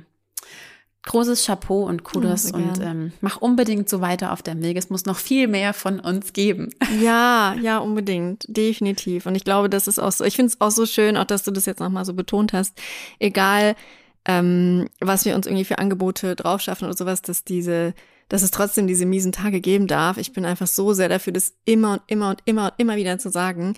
großes 1.04 1.46
Chapeau 1.46 1.84
und 1.84 2.04
Kudos 2.04 2.52
ja, 2.52 2.58
und 2.58 2.82
ähm, 2.82 3.14
mach 3.22 3.38
unbedingt 3.38 3.88
so 3.88 4.02
weiter 4.02 4.34
auf 4.34 4.42
dem 4.42 4.62
Weg. 4.62 4.78
Es 4.78 4.90
muss 4.90 5.06
noch 5.06 5.18
viel 5.18 5.48
mehr 5.48 5.74
von 5.74 6.00
uns 6.00 6.34
geben. 6.34 6.70
Ja, 7.02 7.56
ja, 7.62 7.78
unbedingt, 7.78 8.46
definitiv. 8.48 9.26
Und 9.26 9.36
ich 9.36 9.44
glaube, 9.44 9.70
das 9.70 9.88
ist 9.88 10.00
auch 10.00 10.12
so. 10.12 10.24
Ich 10.24 10.36
finde 10.36 10.52
es 10.52 10.62
auch 10.62 10.72
so 10.72 10.86
schön, 10.86 11.16
auch 11.16 11.26
dass 11.26 11.44
du 11.44 11.52
das 11.52 11.66
jetzt 11.66 11.80
nochmal 11.80 12.06
so 12.06 12.14
betont 12.14 12.54
hast. 12.54 12.74
Egal, 13.20 13.76
ähm, 14.26 14.88
was 15.00 15.26
wir 15.26 15.36
uns 15.36 15.46
irgendwie 15.46 15.66
für 15.66 15.78
Angebote 15.78 16.36
draufschaffen 16.36 16.88
oder 16.88 16.98
sowas, 16.98 17.22
dass 17.22 17.44
diese 17.44 17.94
dass 18.30 18.42
es 18.42 18.52
trotzdem 18.52 18.88
diese 18.88 19.06
miesen 19.06 19.32
Tage 19.32 19.62
geben 19.62 19.88
darf. 19.88 20.18
Ich 20.18 20.34
bin 20.34 20.46
einfach 20.46 20.68
so 20.68 20.94
sehr 20.94 21.10
dafür, 21.10 21.34
das 21.34 21.54
immer 21.66 21.94
und 21.94 22.02
immer 22.08 22.32
und 22.32 22.42
immer 22.46 22.66
und 22.66 22.74
immer 22.78 22.96
wieder 22.98 23.18
zu 23.20 23.30
sagen. 23.30 23.76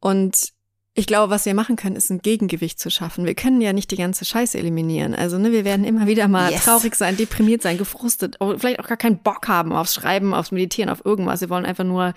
Und 0.00 0.52
ich 0.96 1.08
glaube, 1.08 1.30
was 1.30 1.44
wir 1.44 1.54
machen 1.54 1.74
können, 1.74 1.96
ist 1.96 2.10
ein 2.10 2.20
Gegengewicht 2.20 2.78
zu 2.78 2.88
schaffen. 2.88 3.26
Wir 3.26 3.34
können 3.34 3.60
ja 3.60 3.72
nicht 3.72 3.90
die 3.90 3.96
ganze 3.96 4.24
Scheiße 4.24 4.56
eliminieren. 4.56 5.14
Also, 5.14 5.38
ne, 5.38 5.50
wir 5.50 5.64
werden 5.64 5.84
immer 5.84 6.06
wieder 6.06 6.28
mal 6.28 6.52
yes. 6.52 6.64
traurig 6.64 6.94
sein, 6.94 7.16
deprimiert 7.16 7.62
sein, 7.62 7.78
gefrustet, 7.78 8.38
vielleicht 8.58 8.78
auch 8.78 8.86
gar 8.86 8.96
keinen 8.96 9.18
Bock 9.18 9.48
haben 9.48 9.72
aufs 9.72 9.94
Schreiben, 9.94 10.32
aufs 10.32 10.52
Meditieren, 10.52 10.88
auf 10.88 11.04
irgendwas. 11.04 11.40
Wir 11.40 11.50
wollen 11.50 11.66
einfach 11.66 11.84
nur, 11.84 12.14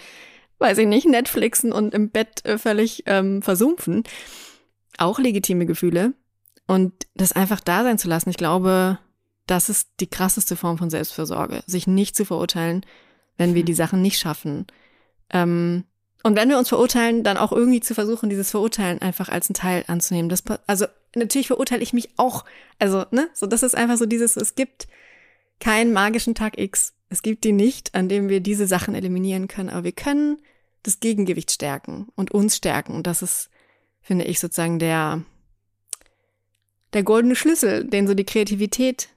weiß 0.60 0.78
ich 0.78 0.88
nicht, 0.88 1.08
Netflixen 1.08 1.72
und 1.72 1.96
im 1.96 2.12
Bett 2.12 2.46
äh, 2.46 2.60
völlig 2.60 3.04
ähm, 3.08 3.42
versumpfen. 3.42 4.04
Auch 5.00 5.18
legitime 5.18 5.66
Gefühle. 5.66 6.14
Und 6.68 6.94
das 7.16 7.32
einfach 7.32 7.62
da 7.62 7.84
sein 7.84 7.98
zu 7.98 8.08
lassen. 8.08 8.30
Ich 8.30 8.38
glaube, 8.38 9.00
das 9.48 9.70
ist 9.70 9.90
die 10.02 10.10
krasseste 10.10 10.56
Form 10.56 10.78
von 10.78 10.92
Selbstfürsorge, 10.92 11.64
sich 11.66 11.88
nicht 11.88 12.16
zu 12.16 12.26
verurteilen, 12.26 12.86
wenn 13.38 13.56
wir 13.56 13.64
die 13.64 13.74
Sachen 13.74 14.04
nicht 14.04 14.20
schaffen. 14.20 14.68
Ähm, 15.32 15.86
und 16.28 16.36
wenn 16.36 16.50
wir 16.50 16.58
uns 16.58 16.68
verurteilen, 16.68 17.24
dann 17.24 17.38
auch 17.38 17.54
irgendwie 17.54 17.80
zu 17.80 17.96
versuchen, 17.96 18.30
dieses 18.30 18.52
Verurteilen 18.52 19.02
einfach 19.02 19.30
als 19.30 19.50
ein 19.50 19.54
Teil 19.54 19.86
anzunehmen. 19.88 20.28
Das, 20.28 20.44
also 20.68 20.86
natürlich 21.16 21.48
verurteile 21.48 21.82
ich 21.82 21.94
mich 21.94 22.10
auch. 22.18 22.44
Also, 22.80 23.06
ne, 23.12 23.30
so 23.34 23.48
das 23.48 23.64
ist 23.64 23.76
einfach 23.76 23.96
so 23.96 24.06
dieses, 24.06 24.36
es 24.36 24.56
gibt 24.56 24.90
keinen 25.62 25.94
magischen 25.94 26.36
Tag 26.36 26.60
X. 26.60 26.94
Es 27.08 27.22
gibt 27.22 27.46
die 27.46 27.54
nicht, 27.54 27.96
an 27.96 28.10
dem 28.10 28.28
wir 28.28 28.42
diese 28.42 28.68
Sachen 28.68 28.94
eliminieren 28.94 29.48
können, 29.48 29.70
aber 29.70 29.86
wir 29.86 29.94
können 29.94 30.42
das 30.84 31.00
Gegengewicht 31.00 31.50
stärken 31.50 32.10
und 32.16 32.32
uns 32.32 32.58
stärken. 32.58 32.94
Und 32.94 33.08
das 33.08 33.22
ist, 33.22 33.50
finde 34.02 34.26
ich, 34.26 34.42
sozusagen 34.42 34.80
der, 34.80 35.22
der 36.92 37.04
goldene 37.04 37.38
Schlüssel, 37.38 37.86
den 37.86 38.06
so 38.06 38.16
die 38.16 38.26
Kreativität 38.26 39.08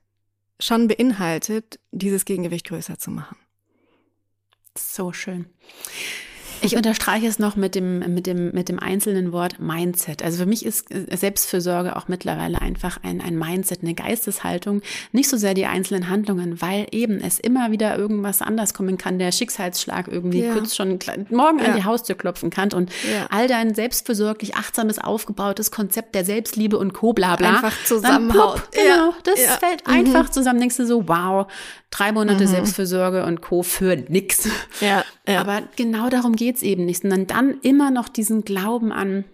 schon 0.60 0.86
beinhaltet, 0.86 1.80
dieses 1.90 2.24
Gegengewicht 2.24 2.68
größer 2.68 3.00
zu 3.00 3.10
machen. 3.10 3.36
So 4.78 5.12
schön. 5.12 5.46
Ich 6.62 6.76
unterstreiche 6.76 7.26
es 7.26 7.38
noch 7.38 7.56
mit 7.56 7.74
dem, 7.74 7.98
mit 8.14 8.26
dem, 8.26 8.52
mit 8.52 8.68
dem 8.68 8.78
einzelnen 8.78 9.32
Wort 9.32 9.58
Mindset. 9.60 10.22
Also 10.22 10.38
für 10.38 10.46
mich 10.46 10.64
ist 10.64 10.90
äh, 10.90 11.16
Selbstfürsorge 11.16 11.96
auch 11.96 12.08
mittlerweile 12.08 12.60
einfach 12.60 12.98
ein, 13.02 13.20
ein 13.20 13.38
Mindset, 13.38 13.82
eine 13.82 13.94
Geisteshaltung. 13.94 14.82
Nicht 15.12 15.28
so 15.28 15.36
sehr 15.36 15.54
die 15.54 15.66
einzelnen 15.66 16.08
Handlungen, 16.08 16.60
weil 16.60 16.86
eben 16.90 17.20
es 17.20 17.38
immer 17.38 17.70
wieder 17.70 17.96
irgendwas 17.96 18.42
anders 18.42 18.74
kommen 18.74 18.98
kann, 18.98 19.18
der 19.18 19.32
Schicksalsschlag 19.32 20.08
irgendwie 20.08 20.42
ja. 20.42 20.52
kurz 20.52 20.76
schon 20.76 20.98
morgen 21.30 21.58
ja. 21.58 21.66
an 21.66 21.76
die 21.76 21.84
Haustür 21.84 22.16
klopfen 22.16 22.50
kann 22.50 22.72
und 22.72 22.90
ja. 23.10 23.26
all 23.30 23.48
dein 23.48 23.74
selbstfürsorglich 23.74 24.56
achtsames, 24.56 24.98
aufgebautes 24.98 25.70
Konzept 25.70 26.14
der 26.14 26.24
Selbstliebe 26.24 26.78
und 26.78 26.92
Co. 26.92 27.12
bla 27.12 27.36
bla. 27.36 27.50
Einfach 27.50 27.84
zusammenhaut. 27.84 28.62
Genau, 28.72 29.14
das 29.24 29.40
fällt 29.40 29.86
mhm. 29.86 29.94
einfach 29.94 30.30
zusammen. 30.30 30.60
Denkst 30.60 30.76
du 30.76 30.86
so, 30.86 31.08
wow, 31.08 31.46
drei 31.90 32.12
Monate 32.12 32.44
mhm. 32.44 32.48
Selbstfürsorge 32.48 33.24
und 33.24 33.40
Co. 33.40 33.62
für 33.62 33.96
nix. 33.96 34.48
Ja, 34.80 35.04
ja. 35.26 35.40
Aber 35.40 35.62
genau 35.76 36.08
darum 36.08 36.36
geht's 36.36 36.62
eben 36.62 36.86
nicht, 36.86 37.02
sondern 37.02 37.26
dann 37.26 37.60
immer 37.62 37.90
noch 37.90 38.08
diesen 38.08 38.42
Glauben 38.44 38.92
an, 38.92 39.24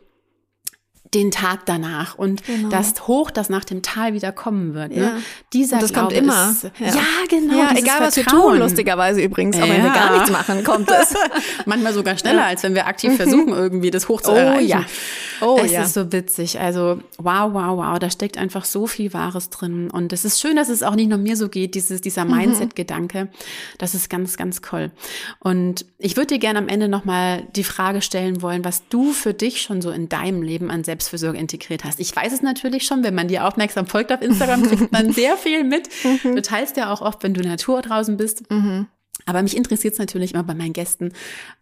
den 1.16 1.30
Tag 1.30 1.64
danach 1.64 2.18
und 2.18 2.44
genau. 2.44 2.68
das 2.68 3.06
Hoch, 3.06 3.30
das 3.30 3.48
nach 3.48 3.64
dem 3.64 3.80
Tal 3.80 4.12
wieder 4.12 4.32
kommen 4.32 4.74
wird. 4.74 4.94
Ne? 4.94 5.02
Ja. 5.02 5.16
Dieser 5.52 5.76
und 5.76 5.82
das 5.82 5.92
Glaube 5.92 6.08
kommt 6.08 6.18
immer. 6.18 6.50
Ist, 6.50 6.64
ja. 6.78 6.86
ja. 6.86 7.02
genau. 7.28 7.58
Ja, 7.58 7.70
egal 7.74 8.00
was 8.00 8.16
wir 8.16 8.24
tun, 8.26 8.58
lustigerweise 8.58 9.22
übrigens. 9.22 9.56
Aber 9.56 9.68
wenn 9.68 9.82
wir 9.82 9.90
gar 9.90 10.12
nichts 10.12 10.30
machen, 10.30 10.62
kommt 10.62 10.90
es. 10.90 11.14
Manchmal 11.64 11.94
sogar 11.94 12.18
schneller, 12.18 12.44
als 12.44 12.62
wenn 12.62 12.74
wir 12.74 12.86
aktiv 12.86 13.16
versuchen, 13.16 13.48
irgendwie 13.48 13.90
das 13.90 14.08
hoch 14.08 14.20
zu 14.20 14.32
oh, 14.32 14.34
erreichen. 14.34 14.68
Ja. 14.68 14.84
Oh, 15.40 15.58
es 15.62 15.72
ja. 15.72 15.82
ist 15.82 15.94
so 15.94 16.12
witzig. 16.12 16.60
Also 16.60 17.00
wow, 17.18 17.52
wow, 17.52 17.78
wow. 17.78 17.98
Da 17.98 18.10
steckt 18.10 18.36
einfach 18.36 18.64
so 18.64 18.86
viel 18.86 19.14
Wahres 19.14 19.48
drin. 19.48 19.90
Und 19.90 20.12
es 20.12 20.24
ist 20.24 20.40
schön, 20.40 20.56
dass 20.56 20.68
es 20.68 20.82
auch 20.82 20.94
nicht 20.94 21.08
nur 21.08 21.18
mir 21.18 21.36
so 21.36 21.48
geht, 21.48 21.74
dieses, 21.74 22.00
dieser 22.00 22.24
mhm. 22.24 22.36
Mindset-Gedanke. 22.36 23.28
Das 23.78 23.94
ist 23.94 24.10
ganz, 24.10 24.36
ganz 24.36 24.60
toll. 24.60 24.90
Und 25.40 25.86
ich 25.98 26.16
würde 26.16 26.34
dir 26.34 26.38
gerne 26.38 26.58
am 26.58 26.68
Ende 26.68 26.88
nochmal 26.88 27.46
die 27.54 27.64
Frage 27.64 28.02
stellen 28.02 28.42
wollen, 28.42 28.64
was 28.64 28.88
du 28.88 29.12
für 29.12 29.32
dich 29.32 29.62
schon 29.62 29.80
so 29.80 29.90
in 29.90 30.08
deinem 30.08 30.42
Leben 30.42 30.70
an 30.70 30.84
Selbst 30.84 31.05
Selbstfürsorge 31.06 31.38
integriert 31.38 31.84
hast. 31.84 32.00
Ich 32.00 32.14
weiß 32.14 32.32
es 32.32 32.42
natürlich 32.42 32.86
schon, 32.86 33.02
wenn 33.02 33.14
man 33.14 33.28
dir 33.28 33.46
aufmerksam 33.46 33.86
folgt 33.86 34.12
auf 34.12 34.22
Instagram, 34.22 34.62
kriegt 34.62 34.92
man 34.92 35.12
sehr 35.12 35.36
viel 35.36 35.64
mit. 35.64 35.88
Mhm. 36.04 36.36
Du 36.36 36.42
teilst 36.42 36.76
ja 36.76 36.92
auch 36.92 37.00
oft, 37.00 37.22
wenn 37.22 37.34
du 37.34 37.42
Natur 37.42 37.82
draußen 37.82 38.16
bist. 38.16 38.50
Mhm. 38.50 38.88
Aber 39.24 39.42
mich 39.42 39.56
interessiert 39.56 39.94
es 39.94 39.98
natürlich 39.98 40.34
immer 40.34 40.42
bei 40.42 40.54
meinen 40.54 40.72
Gästen, 40.72 41.12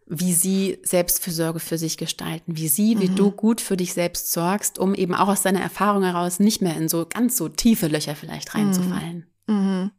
wie 0.06 0.32
sie 0.32 0.78
Selbstfürsorge 0.82 1.60
für 1.60 1.78
sich 1.78 1.96
gestalten, 1.96 2.56
wie 2.56 2.68
sie, 2.68 2.98
wie 3.00 3.08
mhm. 3.08 3.16
du 3.16 3.30
gut 3.30 3.60
für 3.60 3.76
dich 3.76 3.94
selbst 3.94 4.32
sorgst, 4.32 4.78
um 4.78 4.94
eben 4.94 5.14
auch 5.14 5.28
aus 5.28 5.42
deiner 5.42 5.60
Erfahrung 5.60 6.02
heraus 6.02 6.40
nicht 6.40 6.62
mehr 6.62 6.76
in 6.76 6.88
so 6.88 7.06
ganz 7.06 7.36
so 7.36 7.48
tiefe 7.48 7.86
Löcher 7.86 8.16
vielleicht 8.16 8.54
reinzufallen. 8.54 9.26
Mhm. 9.46 9.54
mhm. 9.54 9.90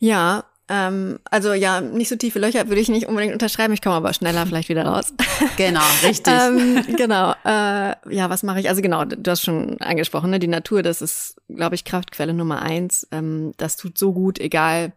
Ja, 0.00 0.44
ähm, 0.68 1.18
also 1.30 1.52
ja, 1.54 1.80
nicht 1.80 2.08
so 2.08 2.16
tiefe 2.16 2.38
Löcher 2.38 2.68
würde 2.68 2.80
ich 2.80 2.88
nicht 2.88 3.06
unbedingt 3.06 3.32
unterschreiben. 3.32 3.72
Ich 3.72 3.80
komme 3.80 3.96
aber 3.96 4.12
schneller 4.12 4.46
vielleicht 4.46 4.68
wieder 4.68 4.84
raus. 4.84 5.14
Genau, 5.56 5.80
richtig. 6.02 6.32
ähm, 6.32 6.84
genau. 6.96 7.32
Äh, 7.44 7.94
ja, 8.14 8.28
was 8.28 8.42
mache 8.42 8.60
ich? 8.60 8.68
Also 8.68 8.82
genau, 8.82 9.04
du 9.04 9.30
hast 9.30 9.42
schon 9.42 9.80
angesprochen, 9.80 10.30
ne? 10.30 10.38
die 10.38 10.46
Natur, 10.46 10.82
das 10.82 11.00
ist, 11.00 11.36
glaube 11.48 11.74
ich, 11.74 11.84
Kraftquelle 11.84 12.34
Nummer 12.34 12.60
eins. 12.62 13.08
Ähm, 13.10 13.52
das 13.56 13.76
tut 13.76 13.96
so 13.96 14.12
gut, 14.12 14.38
egal. 14.38 14.92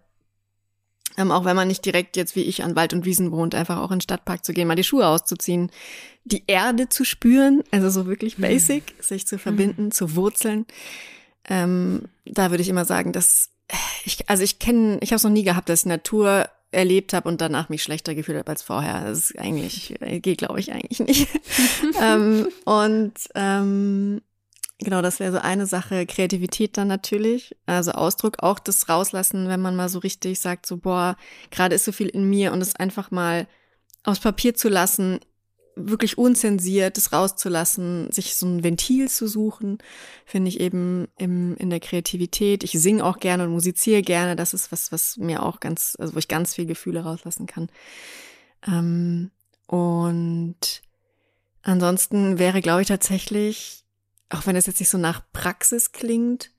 Ähm, 1.17 1.31
auch 1.31 1.45
wenn 1.45 1.55
man 1.55 1.67
nicht 1.67 1.85
direkt 1.85 2.17
jetzt 2.17 2.35
wie 2.35 2.43
ich 2.43 2.63
an 2.63 2.75
Wald 2.75 2.93
und 2.93 3.05
Wiesen 3.05 3.31
wohnt, 3.31 3.55
einfach 3.55 3.79
auch 3.79 3.91
in 3.91 3.97
den 3.97 4.01
Stadtpark 4.01 4.45
zu 4.45 4.53
gehen, 4.53 4.67
mal 4.67 4.75
die 4.75 4.83
Schuhe 4.83 5.07
auszuziehen, 5.07 5.71
die 6.23 6.43
Erde 6.47 6.89
zu 6.89 7.03
spüren, 7.05 7.63
also 7.71 7.89
so 7.89 8.07
wirklich 8.07 8.37
mhm. 8.37 8.43
basic, 8.43 8.97
mhm. 8.97 9.03
sich 9.03 9.27
zu 9.27 9.37
verbinden, 9.37 9.85
mhm. 9.85 9.91
zu 9.91 10.15
wurzeln. 10.15 10.65
Ähm, 11.49 12.03
da 12.25 12.51
würde 12.51 12.61
ich 12.61 12.69
immer 12.69 12.85
sagen, 12.85 13.11
dass 13.11 13.50
ich, 14.05 14.29
also 14.29 14.43
ich 14.43 14.59
kenne, 14.59 14.99
ich 15.01 15.11
habe 15.11 15.17
es 15.17 15.23
noch 15.23 15.31
nie 15.31 15.43
gehabt, 15.43 15.69
dass 15.69 15.81
ich 15.81 15.85
Natur 15.85 16.49
erlebt 16.71 17.13
habe 17.13 17.27
und 17.27 17.41
danach 17.41 17.69
mich 17.69 17.83
schlechter 17.83 18.15
gefühlt 18.15 18.37
habe 18.37 18.49
als 18.49 18.61
vorher. 18.61 19.03
Das 19.03 19.31
ist 19.31 19.39
eigentlich, 19.39 19.95
geht 20.21 20.39
glaube 20.39 20.59
ich 20.59 20.71
eigentlich 20.71 20.99
nicht. 20.99 21.27
ähm, 22.01 22.47
und 22.65 23.13
ähm, 23.35 24.21
genau, 24.79 25.01
das 25.01 25.19
wäre 25.19 25.33
so 25.33 25.39
eine 25.39 25.65
Sache. 25.65 26.05
Kreativität 26.05 26.77
dann 26.77 26.87
natürlich, 26.87 27.55
also 27.65 27.91
Ausdruck, 27.91 28.41
auch 28.41 28.59
das 28.59 28.87
rauslassen, 28.87 29.49
wenn 29.49 29.61
man 29.61 29.75
mal 29.75 29.89
so 29.89 29.99
richtig 29.99 30.39
sagt, 30.39 30.65
so 30.65 30.77
boah, 30.77 31.17
gerade 31.51 31.75
ist 31.75 31.85
so 31.85 31.91
viel 31.91 32.07
in 32.07 32.29
mir 32.29 32.53
und 32.53 32.61
es 32.61 32.75
einfach 32.75 33.11
mal 33.11 33.47
aufs 34.03 34.21
Papier 34.21 34.55
zu 34.55 34.69
lassen, 34.69 35.19
wirklich 35.75 36.17
unzensiert 36.17 36.97
das 36.97 37.13
rauszulassen, 37.13 38.11
sich 38.11 38.35
so 38.35 38.45
ein 38.45 38.63
Ventil 38.63 39.09
zu 39.09 39.27
suchen, 39.27 39.77
finde 40.25 40.49
ich 40.49 40.59
eben 40.59 41.07
im, 41.17 41.55
in 41.57 41.69
der 41.69 41.79
Kreativität. 41.79 42.63
Ich 42.63 42.71
singe 42.71 43.05
auch 43.05 43.19
gerne 43.19 43.43
und 43.45 43.51
musiziere 43.51 44.01
gerne. 44.01 44.35
Das 44.35 44.53
ist 44.53 44.71
was, 44.71 44.91
was 44.91 45.17
mir 45.17 45.43
auch 45.43 45.59
ganz, 45.59 45.95
also 45.99 46.15
wo 46.15 46.19
ich 46.19 46.27
ganz 46.27 46.55
viel 46.55 46.65
Gefühle 46.65 47.01
rauslassen 47.01 47.45
kann. 47.45 47.69
Ähm, 48.67 49.31
und 49.67 50.81
ansonsten 51.63 52.39
wäre, 52.39 52.61
glaube 52.61 52.81
ich, 52.81 52.87
tatsächlich, 52.87 53.85
auch 54.29 54.45
wenn 54.45 54.55
es 54.55 54.65
jetzt 54.65 54.79
nicht 54.79 54.89
so 54.89 54.97
nach 54.97 55.23
Praxis 55.31 55.91
klingt, 55.91 56.51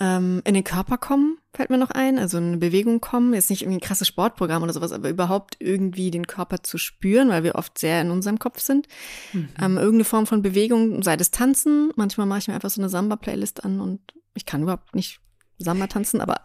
ähm, 0.00 0.42
in 0.44 0.54
den 0.54 0.64
Körper 0.64 0.96
kommen, 0.96 1.38
fällt 1.52 1.70
mir 1.70 1.78
noch 1.78 1.90
ein. 1.90 2.18
Also 2.18 2.38
in 2.38 2.48
eine 2.48 2.56
Bewegung 2.58 3.00
kommen. 3.00 3.34
Jetzt 3.34 3.50
nicht 3.50 3.62
irgendwie 3.62 3.78
ein 3.78 3.86
krasses 3.86 4.06
Sportprogramm 4.06 4.62
oder 4.62 4.72
sowas, 4.72 4.92
aber 4.92 5.08
überhaupt 5.08 5.56
irgendwie 5.58 6.10
den 6.10 6.26
Körper 6.26 6.62
zu 6.62 6.78
spüren, 6.78 7.28
weil 7.30 7.42
wir 7.42 7.56
oft 7.56 7.78
sehr 7.78 8.00
in 8.00 8.10
unserem 8.10 8.38
Kopf 8.38 8.60
sind. 8.60 8.86
Mhm. 9.32 9.48
Ähm, 9.60 9.76
irgendeine 9.76 10.04
Form 10.04 10.26
von 10.26 10.42
Bewegung, 10.42 11.02
sei 11.02 11.16
das 11.16 11.30
Tanzen. 11.30 11.92
Manchmal 11.96 12.26
mache 12.26 12.38
ich 12.38 12.48
mir 12.48 12.54
einfach 12.54 12.70
so 12.70 12.80
eine 12.80 12.88
Samba-Playlist 12.88 13.64
an 13.64 13.80
und 13.80 14.00
ich 14.34 14.46
kann 14.46 14.62
überhaupt 14.62 14.94
nicht 14.94 15.20
Samba 15.58 15.88
tanzen, 15.88 16.20
aber 16.20 16.36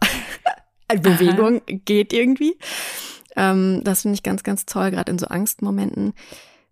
Bewegung 0.88 1.62
Aha. 1.68 1.78
geht 1.84 2.12
irgendwie. 2.12 2.58
Ähm, 3.36 3.82
das 3.84 4.02
finde 4.02 4.14
ich 4.14 4.24
ganz, 4.24 4.42
ganz 4.42 4.66
toll, 4.66 4.90
gerade 4.90 5.12
in 5.12 5.18
so 5.18 5.26
Angstmomenten. 5.26 6.14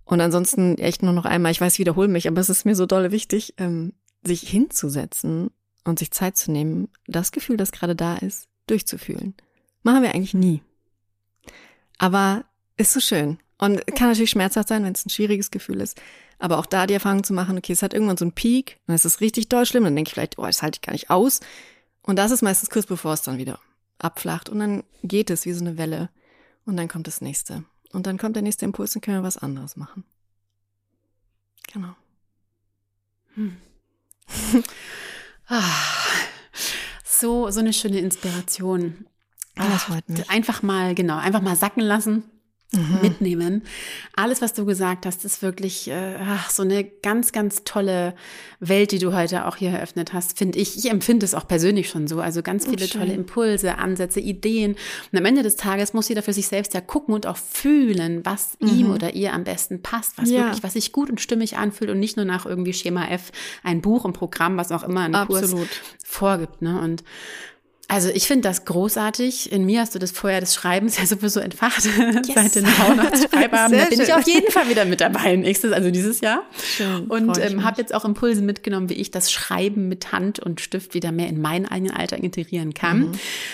Und 0.04 0.20
ansonsten 0.20 0.78
echt 0.78 1.04
nur 1.04 1.12
noch 1.12 1.26
einmal, 1.26 1.52
ich 1.52 1.60
weiß, 1.60 1.78
wiederhole 1.78 2.08
mich, 2.08 2.26
aber 2.26 2.40
es 2.40 2.50
ist 2.50 2.64
mir 2.64 2.74
so 2.74 2.86
dolle 2.86 3.12
wichtig, 3.12 3.54
ähm, 3.58 3.92
sich 4.24 4.40
hinzusetzen 4.40 5.50
und 5.84 5.98
sich 5.98 6.10
Zeit 6.10 6.36
zu 6.36 6.50
nehmen, 6.50 6.88
das 7.06 7.32
Gefühl, 7.32 7.56
das 7.56 7.72
gerade 7.72 7.96
da 7.96 8.16
ist, 8.16 8.48
durchzufühlen. 8.66 9.34
Machen 9.82 10.02
wir 10.02 10.14
eigentlich 10.14 10.34
nie. 10.34 10.62
Aber 11.98 12.44
ist 12.76 12.92
so 12.92 13.00
schön. 13.00 13.38
Und 13.58 13.86
kann 13.94 14.08
natürlich 14.08 14.30
schmerzhaft 14.30 14.68
sein, 14.68 14.84
wenn 14.84 14.92
es 14.92 15.06
ein 15.06 15.10
schwieriges 15.10 15.50
Gefühl 15.50 15.80
ist. 15.80 16.00
Aber 16.38 16.58
auch 16.58 16.66
da 16.66 16.86
die 16.86 16.94
Erfahrung 16.94 17.22
zu 17.22 17.32
machen, 17.32 17.56
okay, 17.56 17.72
es 17.72 17.82
hat 17.82 17.94
irgendwann 17.94 18.16
so 18.16 18.24
einen 18.24 18.32
Peak, 18.32 18.80
dann 18.86 18.96
ist 18.96 19.04
es 19.04 19.20
richtig 19.20 19.48
doll 19.48 19.66
schlimm, 19.66 19.84
dann 19.84 19.94
denke 19.94 20.08
ich 20.08 20.14
vielleicht, 20.14 20.38
oh, 20.38 20.46
das 20.46 20.62
halte 20.62 20.78
ich 20.78 20.82
gar 20.82 20.92
nicht 20.92 21.10
aus. 21.10 21.40
Und 22.02 22.16
das 22.16 22.32
ist 22.32 22.42
meistens 22.42 22.70
kurz 22.70 22.86
bevor 22.86 23.12
es 23.12 23.22
dann 23.22 23.38
wieder 23.38 23.60
abflacht. 23.98 24.48
Und 24.48 24.58
dann 24.58 24.82
geht 25.04 25.30
es 25.30 25.46
wie 25.46 25.52
so 25.52 25.64
eine 25.64 25.78
Welle. 25.78 26.10
Und 26.64 26.76
dann 26.76 26.88
kommt 26.88 27.06
das 27.06 27.20
nächste. 27.20 27.64
Und 27.92 28.06
dann 28.06 28.18
kommt 28.18 28.34
der 28.34 28.42
nächste 28.42 28.64
Impuls 28.64 28.96
und 28.96 29.02
können 29.02 29.18
wir 29.18 29.22
was 29.22 29.38
anderes 29.38 29.76
machen. 29.76 30.04
Genau. 31.72 31.94
Hm. 33.34 33.56
Ah, 35.48 35.62
so, 37.04 37.50
so 37.50 37.60
eine 37.60 37.72
schöne 37.72 37.98
Inspiration. 37.98 39.06
Ah, 39.56 39.68
das 39.68 39.84
freut 39.84 40.08
mich. 40.08 40.28
Einfach 40.30 40.62
mal, 40.62 40.94
genau, 40.94 41.18
einfach 41.18 41.42
mal 41.42 41.56
sacken 41.56 41.82
lassen 41.82 42.24
mhm. 42.72 42.98
mitnehmen. 43.02 43.62
Alles, 44.14 44.42
was 44.42 44.52
du 44.52 44.64
gesagt 44.64 45.06
hast, 45.06 45.24
ist 45.24 45.42
wirklich 45.42 45.88
äh, 45.88 46.16
ach, 46.20 46.50
so 46.50 46.62
eine 46.62 46.84
ganz, 46.84 47.32
ganz 47.32 47.64
tolle 47.64 48.14
Welt, 48.60 48.92
die 48.92 48.98
du 48.98 49.12
heute 49.14 49.46
auch 49.46 49.56
hier 49.56 49.70
eröffnet 49.70 50.12
hast, 50.12 50.38
finde 50.38 50.58
ich. 50.58 50.76
Ich 50.76 50.90
empfinde 50.90 51.24
es 51.24 51.34
auch 51.34 51.46
persönlich 51.46 51.88
schon 51.88 52.06
so. 52.06 52.20
Also 52.20 52.42
ganz 52.42 52.66
viele 52.66 52.84
oh, 52.84 52.98
tolle 52.98 53.12
Impulse, 53.12 53.78
Ansätze, 53.78 54.20
Ideen. 54.20 54.76
Und 55.12 55.18
am 55.18 55.24
Ende 55.24 55.42
des 55.42 55.56
Tages 55.56 55.92
muss 55.92 56.08
jeder 56.08 56.22
für 56.22 56.32
sich 56.32 56.48
selbst 56.48 56.74
ja 56.74 56.80
gucken 56.80 57.14
und 57.14 57.26
auch 57.26 57.36
fühlen, 57.36 58.24
was 58.24 58.56
mhm. 58.60 58.68
ihm 58.68 58.90
oder 58.90 59.14
ihr 59.14 59.32
am 59.32 59.44
besten 59.44 59.82
passt, 59.82 60.18
was 60.18 60.30
ja. 60.30 60.44
wirklich, 60.44 60.62
was 60.62 60.74
sich 60.74 60.92
gut 60.92 61.10
und 61.10 61.20
stimmig 61.20 61.56
anfühlt 61.56 61.90
und 61.90 62.00
nicht 62.00 62.16
nur 62.16 62.26
nach 62.26 62.46
irgendwie 62.46 62.72
Schema 62.72 63.08
F 63.08 63.32
ein 63.62 63.80
Buch, 63.80 64.04
ein 64.04 64.12
Programm, 64.12 64.56
was 64.56 64.72
auch 64.72 64.82
immer 64.82 65.02
ein 65.02 65.14
Absolut. 65.14 65.50
Kurs 65.50 65.68
vorgibt. 66.04 66.62
Ne? 66.62 66.80
Und 66.80 67.04
also 67.92 68.08
ich 68.08 68.26
finde 68.26 68.48
das 68.48 68.64
großartig. 68.64 69.52
In 69.52 69.66
mir 69.66 69.82
hast 69.82 69.94
du 69.94 69.98
das 69.98 70.12
Feuer 70.12 70.40
des 70.40 70.54
Schreibens 70.54 70.96
ja 70.96 71.04
sowieso 71.04 71.40
entfacht 71.40 71.84
yes. 72.26 72.26
seit 72.34 72.54
den 72.54 72.66
Schreibabend. 72.66 73.78
Da 73.78 73.84
bin 73.84 73.98
schön. 73.98 74.00
ich 74.00 74.14
auf 74.14 74.26
jeden 74.26 74.50
Fall 74.50 74.70
wieder 74.70 74.86
mit 74.86 75.02
dabei 75.02 75.36
nächstes, 75.36 75.72
also 75.72 75.90
dieses 75.90 76.22
Jahr. 76.22 76.42
Schön, 76.58 77.04
und 77.08 77.36
ähm, 77.38 77.64
habe 77.64 77.82
jetzt 77.82 77.94
auch 77.94 78.06
Impulse 78.06 78.40
mitgenommen, 78.40 78.88
wie 78.88 78.94
ich 78.94 79.10
das 79.10 79.30
Schreiben 79.30 79.88
mit 79.88 80.10
Hand 80.10 80.38
und 80.38 80.62
Stift 80.62 80.94
wieder 80.94 81.12
mehr 81.12 81.28
in 81.28 81.38
meinen 81.42 81.66
eigenen 81.66 81.94
Alltag 81.94 82.20
integrieren 82.20 82.72
kann. 82.72 82.98
Mhm. 83.00 83.06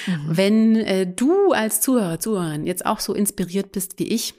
Mhm. 0.07 0.21
Wenn 0.29 0.77
äh, 0.77 1.07
du 1.09 1.51
als 1.51 1.81
Zuhörer, 1.81 2.21
Zuhörerin 2.21 2.65
jetzt 2.65 2.87
auch 2.87 3.01
so 3.01 3.15
inspiriert 3.15 3.73
bist 3.73 3.99
wie 3.99 4.07
ich, 4.07 4.35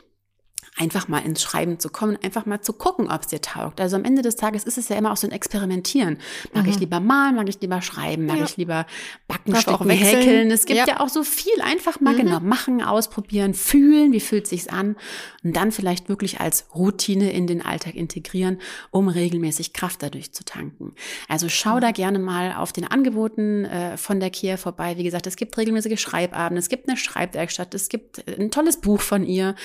einfach 0.79 1.09
mal 1.09 1.19
ins 1.19 1.41
Schreiben 1.41 1.77
zu 1.77 1.89
kommen, 1.89 2.17
einfach 2.23 2.45
mal 2.45 2.61
zu 2.61 2.71
gucken, 2.71 3.11
ob 3.11 3.21
es 3.21 3.27
dir 3.27 3.41
taugt. 3.41 3.81
Also 3.81 3.97
am 3.97 4.05
Ende 4.05 4.21
des 4.21 4.37
Tages 4.37 4.63
ist 4.63 4.77
es 4.77 4.87
ja 4.87 4.95
immer 4.95 5.11
auch 5.11 5.17
so 5.17 5.27
ein 5.27 5.33
Experimentieren. 5.33 6.17
Mag 6.53 6.63
mhm. 6.63 6.69
ich 6.69 6.79
lieber 6.79 7.01
malen, 7.01 7.35
mag 7.35 7.49
ich 7.49 7.59
lieber 7.59 7.81
schreiben, 7.81 8.25
mag 8.25 8.37
ja. 8.37 8.45
ich 8.45 8.55
lieber 8.55 8.85
backen, 9.27 9.55
sticken, 9.57 9.89
häkeln. 9.89 10.51
Es 10.51 10.65
gibt 10.65 10.79
ja. 10.79 10.87
ja. 10.87 10.99
auch 11.01 11.09
so 11.09 11.23
viel. 11.23 11.61
Einfach 11.61 11.99
mal 11.99 12.13
mhm. 12.13 12.19
genau 12.19 12.39
machen, 12.39 12.81
ausprobieren, 12.81 13.53
fühlen, 13.53 14.13
wie 14.13 14.21
fühlt 14.21 14.47
sich's 14.47 14.67
an 14.67 14.95
und 15.43 15.55
dann 15.55 15.73
vielleicht 15.73 16.07
wirklich 16.07 16.39
als 16.39 16.65
Routine 16.73 17.31
in 17.31 17.45
den 17.45 17.61
Alltag 17.61 17.95
integrieren, 17.95 18.59
um 18.89 19.09
regelmäßig 19.09 19.73
Kraft 19.73 20.01
dadurch 20.01 20.31
zu 20.31 20.45
tanken. 20.45 20.93
Also 21.27 21.49
schau 21.49 21.75
mhm. 21.75 21.81
da 21.81 21.91
gerne 21.91 22.19
mal 22.19 22.53
auf 22.53 22.71
den 22.71 22.85
Angeboten 22.85 23.65
äh, 23.65 23.97
von 23.97 24.21
der 24.21 24.29
Kia 24.29 24.55
vorbei. 24.55 24.95
Wie 24.95 25.03
gesagt, 25.03 25.27
es 25.27 25.35
gibt 25.35 25.57
regelmäßige 25.57 25.99
Schreibabende, 25.99 26.59
es 26.59 26.69
gibt 26.69 26.87
eine 26.87 26.97
Schreibwerkstatt, 26.97 27.73
es 27.73 27.89
gibt 27.89 28.23
ein 28.39 28.49
tolles 28.49 28.77
Buch 28.77 29.01
von 29.01 29.25
ihr. 29.25 29.55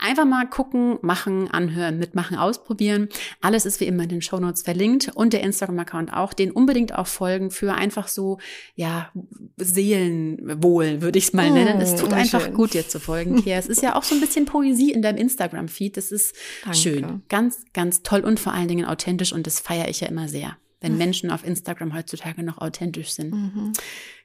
Einfach 0.00 0.24
mal 0.24 0.48
gucken, 0.56 0.98
machen, 1.02 1.50
anhören, 1.50 1.98
mitmachen, 1.98 2.38
ausprobieren. 2.38 3.10
Alles 3.42 3.66
ist 3.66 3.78
wie 3.80 3.84
immer 3.84 4.04
in 4.04 4.08
den 4.08 4.22
Shownotes 4.22 4.62
verlinkt 4.62 5.10
und 5.14 5.34
der 5.34 5.42
Instagram-Account 5.42 6.14
auch. 6.14 6.32
Den 6.32 6.50
unbedingt 6.50 6.94
auch 6.94 7.06
folgen 7.06 7.50
für 7.50 7.74
einfach 7.74 8.08
so, 8.08 8.38
ja, 8.74 9.12
Seelenwohl, 9.58 11.02
würde 11.02 11.18
ich 11.18 11.26
es 11.26 11.32
mal 11.34 11.50
nennen. 11.50 11.78
Es 11.82 11.96
tut 11.96 12.14
einfach 12.14 12.40
schön. 12.40 12.54
gut, 12.54 12.72
dir 12.72 12.88
zu 12.88 12.98
folgen, 12.98 13.36
Kia. 13.44 13.58
Es 13.58 13.66
ist 13.66 13.82
ja 13.82 13.96
auch 13.96 14.02
so 14.02 14.14
ein 14.14 14.20
bisschen 14.22 14.46
Poesie 14.46 14.92
in 14.92 15.02
deinem 15.02 15.18
Instagram-Feed. 15.18 15.98
Das 15.98 16.10
ist 16.10 16.34
Danke. 16.64 16.78
schön. 16.78 17.22
Ganz, 17.28 17.66
ganz 17.74 18.02
toll 18.02 18.20
und 18.20 18.40
vor 18.40 18.54
allen 18.54 18.68
Dingen 18.68 18.86
authentisch 18.86 19.34
und 19.34 19.46
das 19.46 19.60
feiere 19.60 19.88
ich 19.88 20.00
ja 20.00 20.08
immer 20.08 20.26
sehr 20.26 20.56
wenn. 20.80 20.96
Menschen 20.96 21.30
auf 21.30 21.44
Instagram 21.44 21.94
heutzutage 21.94 22.42
noch 22.42 22.58
authentisch 22.58 23.10
sind. 23.10 23.32
Mhm. 23.34 23.72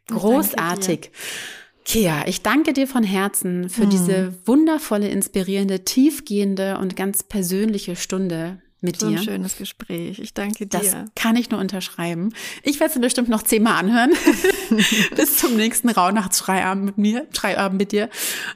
Großartig. 0.08 1.12
Kea, 1.86 2.24
ich 2.28 2.42
danke 2.42 2.74
dir 2.74 2.88
von 2.88 3.04
Herzen 3.04 3.70
für 3.70 3.84
hm. 3.84 3.90
diese 3.90 4.34
wundervolle, 4.46 5.10
inspirierende, 5.10 5.84
tiefgehende 5.84 6.78
und 6.78 6.96
ganz 6.96 7.24
persönliche 7.24 7.96
Stunde 7.96 8.62
mit 8.82 9.00
so 9.00 9.10
dir. 9.10 9.18
ein 9.18 9.24
schönes 9.24 9.58
Gespräch. 9.58 10.20
Ich 10.20 10.34
danke 10.34 10.68
dir. 10.68 10.80
Das 10.80 10.96
kann 11.16 11.36
ich 11.36 11.50
nur 11.50 11.60
unterschreiben. 11.60 12.34
Ich 12.64 12.80
werde 12.80 12.94
es 12.94 13.02
bestimmt 13.02 13.30
noch 13.30 13.44
zehnmal 13.44 13.76
anhören. 13.76 14.12
Bis 15.16 15.38
zum 15.38 15.56
nächsten 15.56 15.90
Rauhnachtsschreiabend 15.90 16.86
mit 16.86 16.98
mir, 16.98 17.28
Schreiabend 17.36 17.78
mit 17.80 17.92
dir. 17.92 18.10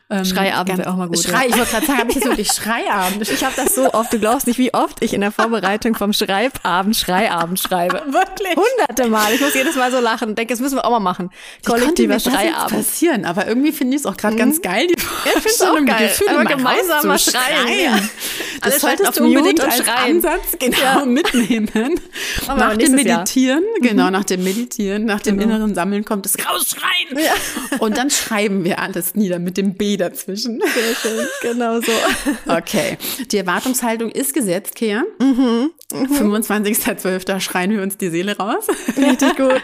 Ähm, 0.10 0.26
Schreiabend 0.26 0.78
wäre 0.78 0.90
auch 0.90 0.96
mal 0.96 1.08
gut. 1.08 1.20
Schrei, 1.20 1.48
ja. 1.48 1.50
Ich 1.50 1.58
wollte 1.58 1.72
gerade 1.72 1.86
sagen, 1.86 2.00
habe 2.00 2.10
ich 2.10 2.16
jetzt 2.16 2.26
wirklich 2.30 2.52
Schreiabend? 2.52 3.30
Ich 3.30 3.44
habe 3.44 3.54
das 3.56 3.76
so 3.76 3.94
oft, 3.94 4.12
du 4.14 4.20
glaubst 4.20 4.48
nicht, 4.48 4.58
wie 4.58 4.74
oft 4.74 5.04
ich 5.04 5.14
in 5.14 5.22
der 5.22 5.32
Vorbereitung 5.32 5.96
vom 5.96 6.14
Schreibabend 6.14 6.96
Schreiabend 6.96 7.60
schreibe. 7.60 8.04
Wirklich? 8.08 8.56
Hunderte 8.56 9.10
Mal. 9.10 9.34
Ich 9.34 9.42
muss 9.42 9.54
jedes 9.54 9.76
Mal 9.76 9.92
so 9.92 10.00
lachen 10.00 10.36
denke, 10.36 10.54
das 10.54 10.60
müssen 10.60 10.76
wir 10.76 10.86
auch 10.86 10.92
mal 10.92 11.00
machen. 11.00 11.30
Kollektiver 11.66 12.20
Schreiabend. 12.20 12.72
Das 12.72 12.72
passieren, 12.72 13.26
aber 13.26 13.48
irgendwie 13.48 13.72
finde 13.72 13.96
ich 13.96 14.02
es 14.02 14.06
auch 14.06 14.18
gerade 14.18 14.36
mhm. 14.36 14.40
ganz 14.40 14.62
geil. 14.62 14.88
Die 14.88 14.94
ja, 14.94 15.08
ich 15.26 15.32
finde 15.32 15.50
es 15.50 15.62
auch 15.62 15.86
geil. 15.86 16.08
Gefühl, 16.08 16.30
aber 16.30 16.46
gemeinsam 16.46 17.08
mal 17.08 17.20
schreien. 17.20 17.68
schreien. 17.68 17.94
Ja. 17.94 18.00
Das 18.62 18.82
solltest 18.82 19.20
du 19.20 19.24
unbedingt 19.24 19.60
schreien. 19.62 20.15
Ansatz 20.16 20.58
genau 20.60 20.78
ja. 20.78 21.06
mitnehmen. 21.06 22.00
Aber 22.48 22.60
nach 22.60 22.78
dem 22.78 22.96
Meditieren, 22.96 23.64
Jahr. 23.64 23.90
genau, 23.90 24.06
mhm. 24.06 24.12
nach 24.12 24.24
dem 24.24 24.44
Meditieren, 24.44 25.06
nach 25.06 25.22
dem 25.22 25.38
genau. 25.38 25.56
inneren 25.56 25.76
Sammeln 25.76 26.06
kommt 26.06 26.26
es 26.26 26.38
rausschreien. 26.38 27.18
Ja. 27.18 27.80
Und 27.80 27.98
dann 27.98 28.10
schreiben 28.10 28.64
wir 28.64 28.80
alles 28.80 29.16
nieder 29.16 29.40
mit 29.40 29.58
dem 29.58 29.76
B 29.76 29.98
dazwischen. 29.98 30.62
Sehr 30.62 30.96
schön, 30.96 31.28
genau 31.42 31.82
so. 31.82 31.92
Okay, 32.48 32.98
die 33.32 33.38
Erwartungshaltung 33.38 34.12
ist 34.12 34.34
gesetzt, 34.34 34.76
Kea. 34.76 35.04
Mhm. 35.20 35.72
Mhm. 35.94 36.34
25.12. 36.34 37.40
schreien 37.40 37.72
wir 37.72 37.84
uns 37.84 37.98
die 37.98 38.10
Seele 38.10 38.38
raus. 38.38 38.68
Richtig 38.98 39.38
gut. 39.38 39.62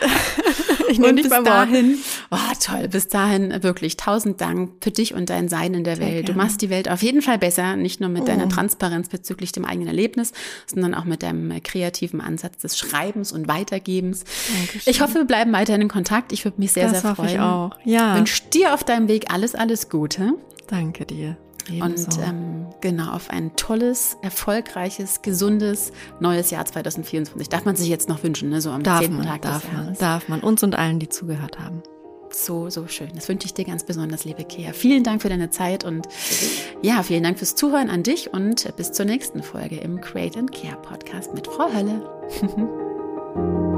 Ich 0.89 0.99
nehme 0.99 1.15
dich 1.15 1.29
bis 1.29 1.43
dahin, 1.43 1.97
oh 2.31 2.37
toll, 2.59 2.87
bis 2.89 3.07
dahin 3.07 3.63
wirklich 3.63 3.95
tausend 3.95 4.41
Dank 4.41 4.71
für 4.81 4.91
dich 4.91 5.13
und 5.13 5.29
dein 5.29 5.47
Sein 5.47 5.73
in 5.73 5.83
der 5.83 5.95
Sehr 5.95 6.05
Welt. 6.05 6.25
Gerne. 6.25 6.33
Du 6.33 6.33
machst 6.33 6.61
die 6.61 6.69
Welt 6.69 6.89
auf 6.89 7.01
jeden 7.01 7.21
Fall 7.21 7.37
besser, 7.37 7.75
nicht 7.75 8.01
nur 8.01 8.09
mit 8.09 8.23
oh. 8.23 8.25
deiner 8.25 8.49
Transparenz 8.49 9.07
bezüglich 9.07 9.51
dem 9.51 9.63
eigenen 9.63 9.87
Erlebnis, 9.87 10.33
sondern 10.67 10.93
auch 10.93 11.05
mit 11.05 11.23
deinem 11.23 11.63
kreativen 11.63 12.19
Ansatz 12.19 12.57
des 12.57 12.77
Schreibens 12.77 13.31
und 13.31 13.47
Weitergebens. 13.47 14.25
Dankeschön. 14.53 14.91
Ich 14.91 15.01
hoffe, 15.01 15.15
wir 15.15 15.25
bleiben 15.25 15.53
weiterhin 15.53 15.81
in 15.81 15.87
Kontakt. 15.87 16.33
Ich 16.33 16.43
würde 16.43 16.59
mich 16.59 16.73
sehr, 16.73 16.89
das 16.89 17.01
sehr 17.01 17.15
freuen. 17.15 17.29
Ich 17.29 17.39
auch. 17.39 17.71
Ja. 17.85 18.15
Wünsche 18.17 18.43
dir 18.53 18.73
auf 18.73 18.83
deinem 18.83 19.07
Weg 19.07 19.31
alles, 19.31 19.55
alles 19.55 19.89
Gute. 19.89 20.33
Danke 20.67 21.05
dir. 21.05 21.37
Ebenso. 21.69 22.19
Und 22.19 22.27
ähm, 22.27 22.65
genau, 22.81 23.11
auf 23.11 23.29
ein 23.29 23.55
tolles, 23.55 24.17
erfolgreiches, 24.21 25.21
gesundes 25.21 25.91
neues 26.19 26.51
Jahr 26.51 26.65
2024. 26.65 27.49
Darf 27.49 27.65
man 27.65 27.75
sich 27.75 27.89
jetzt 27.89 28.09
noch 28.09 28.23
wünschen, 28.23 28.49
ne? 28.49 28.61
so 28.61 28.71
am 28.71 28.83
darf 28.83 29.01
10. 29.01 29.13
Man, 29.15 29.25
Tag 29.25 29.41
darf 29.41 29.61
des 29.61 29.71
Jahres. 29.71 29.85
Man, 29.87 29.97
darf 29.97 30.29
man. 30.29 30.39
Uns 30.41 30.63
und 30.63 30.75
allen, 30.75 30.99
die 30.99 31.09
zugehört 31.09 31.59
haben. 31.59 31.81
So, 32.33 32.69
so 32.69 32.87
schön. 32.87 33.09
Das 33.13 33.27
wünsche 33.27 33.45
ich 33.45 33.53
dir 33.53 33.65
ganz 33.65 33.85
besonders, 33.85 34.23
liebe 34.23 34.43
Kea. 34.43 34.71
Vielen 34.73 35.03
Dank 35.03 35.21
für 35.21 35.29
deine 35.29 35.49
Zeit 35.49 35.83
und 35.83 36.07
ja, 36.81 37.03
vielen 37.03 37.23
Dank 37.23 37.37
fürs 37.37 37.55
Zuhören 37.55 37.89
an 37.89 38.03
dich 38.03 38.33
und 38.33 38.73
bis 38.77 38.91
zur 38.93 39.05
nächsten 39.05 39.43
Folge 39.43 39.77
im 39.77 39.99
Create 39.99 40.37
and 40.37 40.51
Care 40.51 40.77
Podcast 40.81 41.33
mit 41.33 41.47
Frau 41.47 41.71
Hölle. 41.73 43.67